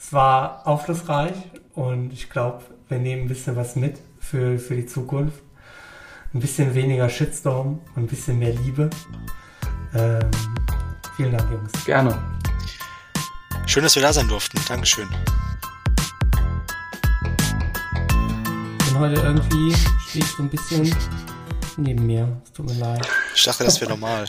Es 0.00 0.12
war 0.12 0.66
aufschlussreich 0.66 1.36
und 1.76 2.12
ich 2.12 2.28
glaube, 2.28 2.64
wir 2.88 2.98
nehmen 2.98 3.22
ein 3.26 3.28
bisschen 3.28 3.54
was 3.54 3.76
mit 3.76 4.00
für, 4.18 4.58
für 4.58 4.74
die 4.74 4.86
Zukunft. 4.86 5.45
Ein 6.34 6.40
bisschen 6.40 6.74
weniger 6.74 7.08
Shitstorm 7.08 7.80
und 7.94 8.02
ein 8.02 8.06
bisschen 8.06 8.38
mehr 8.38 8.52
Liebe. 8.52 8.90
Ähm, 9.94 10.30
vielen 11.16 11.36
Dank, 11.36 11.50
Jungs. 11.50 11.84
gerne. 11.84 12.16
Schön, 13.66 13.82
dass 13.82 13.94
wir 13.94 14.02
da 14.02 14.12
sein 14.12 14.28
durften. 14.28 14.60
Dankeschön. 14.68 15.08
bin 18.96 19.10
heute 19.10 19.20
irgendwie, 19.20 19.74
stehe 20.08 20.24
ich 20.24 20.30
so 20.30 20.42
ein 20.42 20.48
bisschen 20.48 20.94
neben 21.76 22.06
mir. 22.06 22.40
Es 22.44 22.52
tut 22.52 22.66
mir 22.66 22.78
leid. 22.78 23.06
Ich 23.34 23.44
dachte, 23.44 23.64
das 23.64 23.80
wäre 23.80 23.90
normal. 23.90 24.24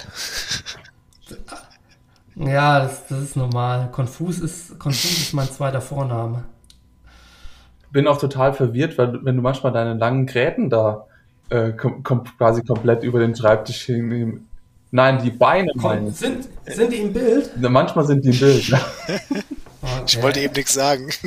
Ja, 2.35 2.81
das, 2.81 3.07
das 3.07 3.19
ist 3.21 3.35
normal. 3.35 3.89
Konfus 3.91 4.39
ist, 4.39 4.77
Konfus 4.77 5.19
ist 5.19 5.33
mein 5.33 5.49
zweiter 5.49 5.81
Vorname. 5.81 6.43
Bin 7.91 8.07
auch 8.07 8.19
total 8.19 8.53
verwirrt, 8.53 8.97
weil 8.97 9.23
wenn 9.23 9.37
du 9.37 9.41
manchmal 9.41 9.71
deine 9.71 9.93
langen 9.93 10.25
Gräten 10.25 10.69
da 10.69 11.07
äh, 11.49 11.71
kom 11.73 12.03
kom 12.03 12.23
quasi 12.37 12.61
komplett 12.63 13.03
über 13.03 13.19
den 13.19 13.35
Schreibtisch 13.35 13.83
hin. 13.83 14.47
Nein, 14.91 15.21
die 15.23 15.31
Beine 15.31 15.71
Komm, 15.79 16.11
sind, 16.11 16.47
sind 16.65 16.91
die 16.93 16.97
im 16.97 17.13
Bild? 17.13 17.51
Manchmal 17.59 18.05
sind 18.05 18.23
die 18.23 18.29
im 18.29 18.39
Bild. 18.39 18.69
Ne? 18.69 18.79
Ich 20.05 20.15
Okay. 20.15 20.23
wollte 20.23 20.39
eben 20.41 20.53
nichts 20.53 20.73
sagen. 20.73 21.09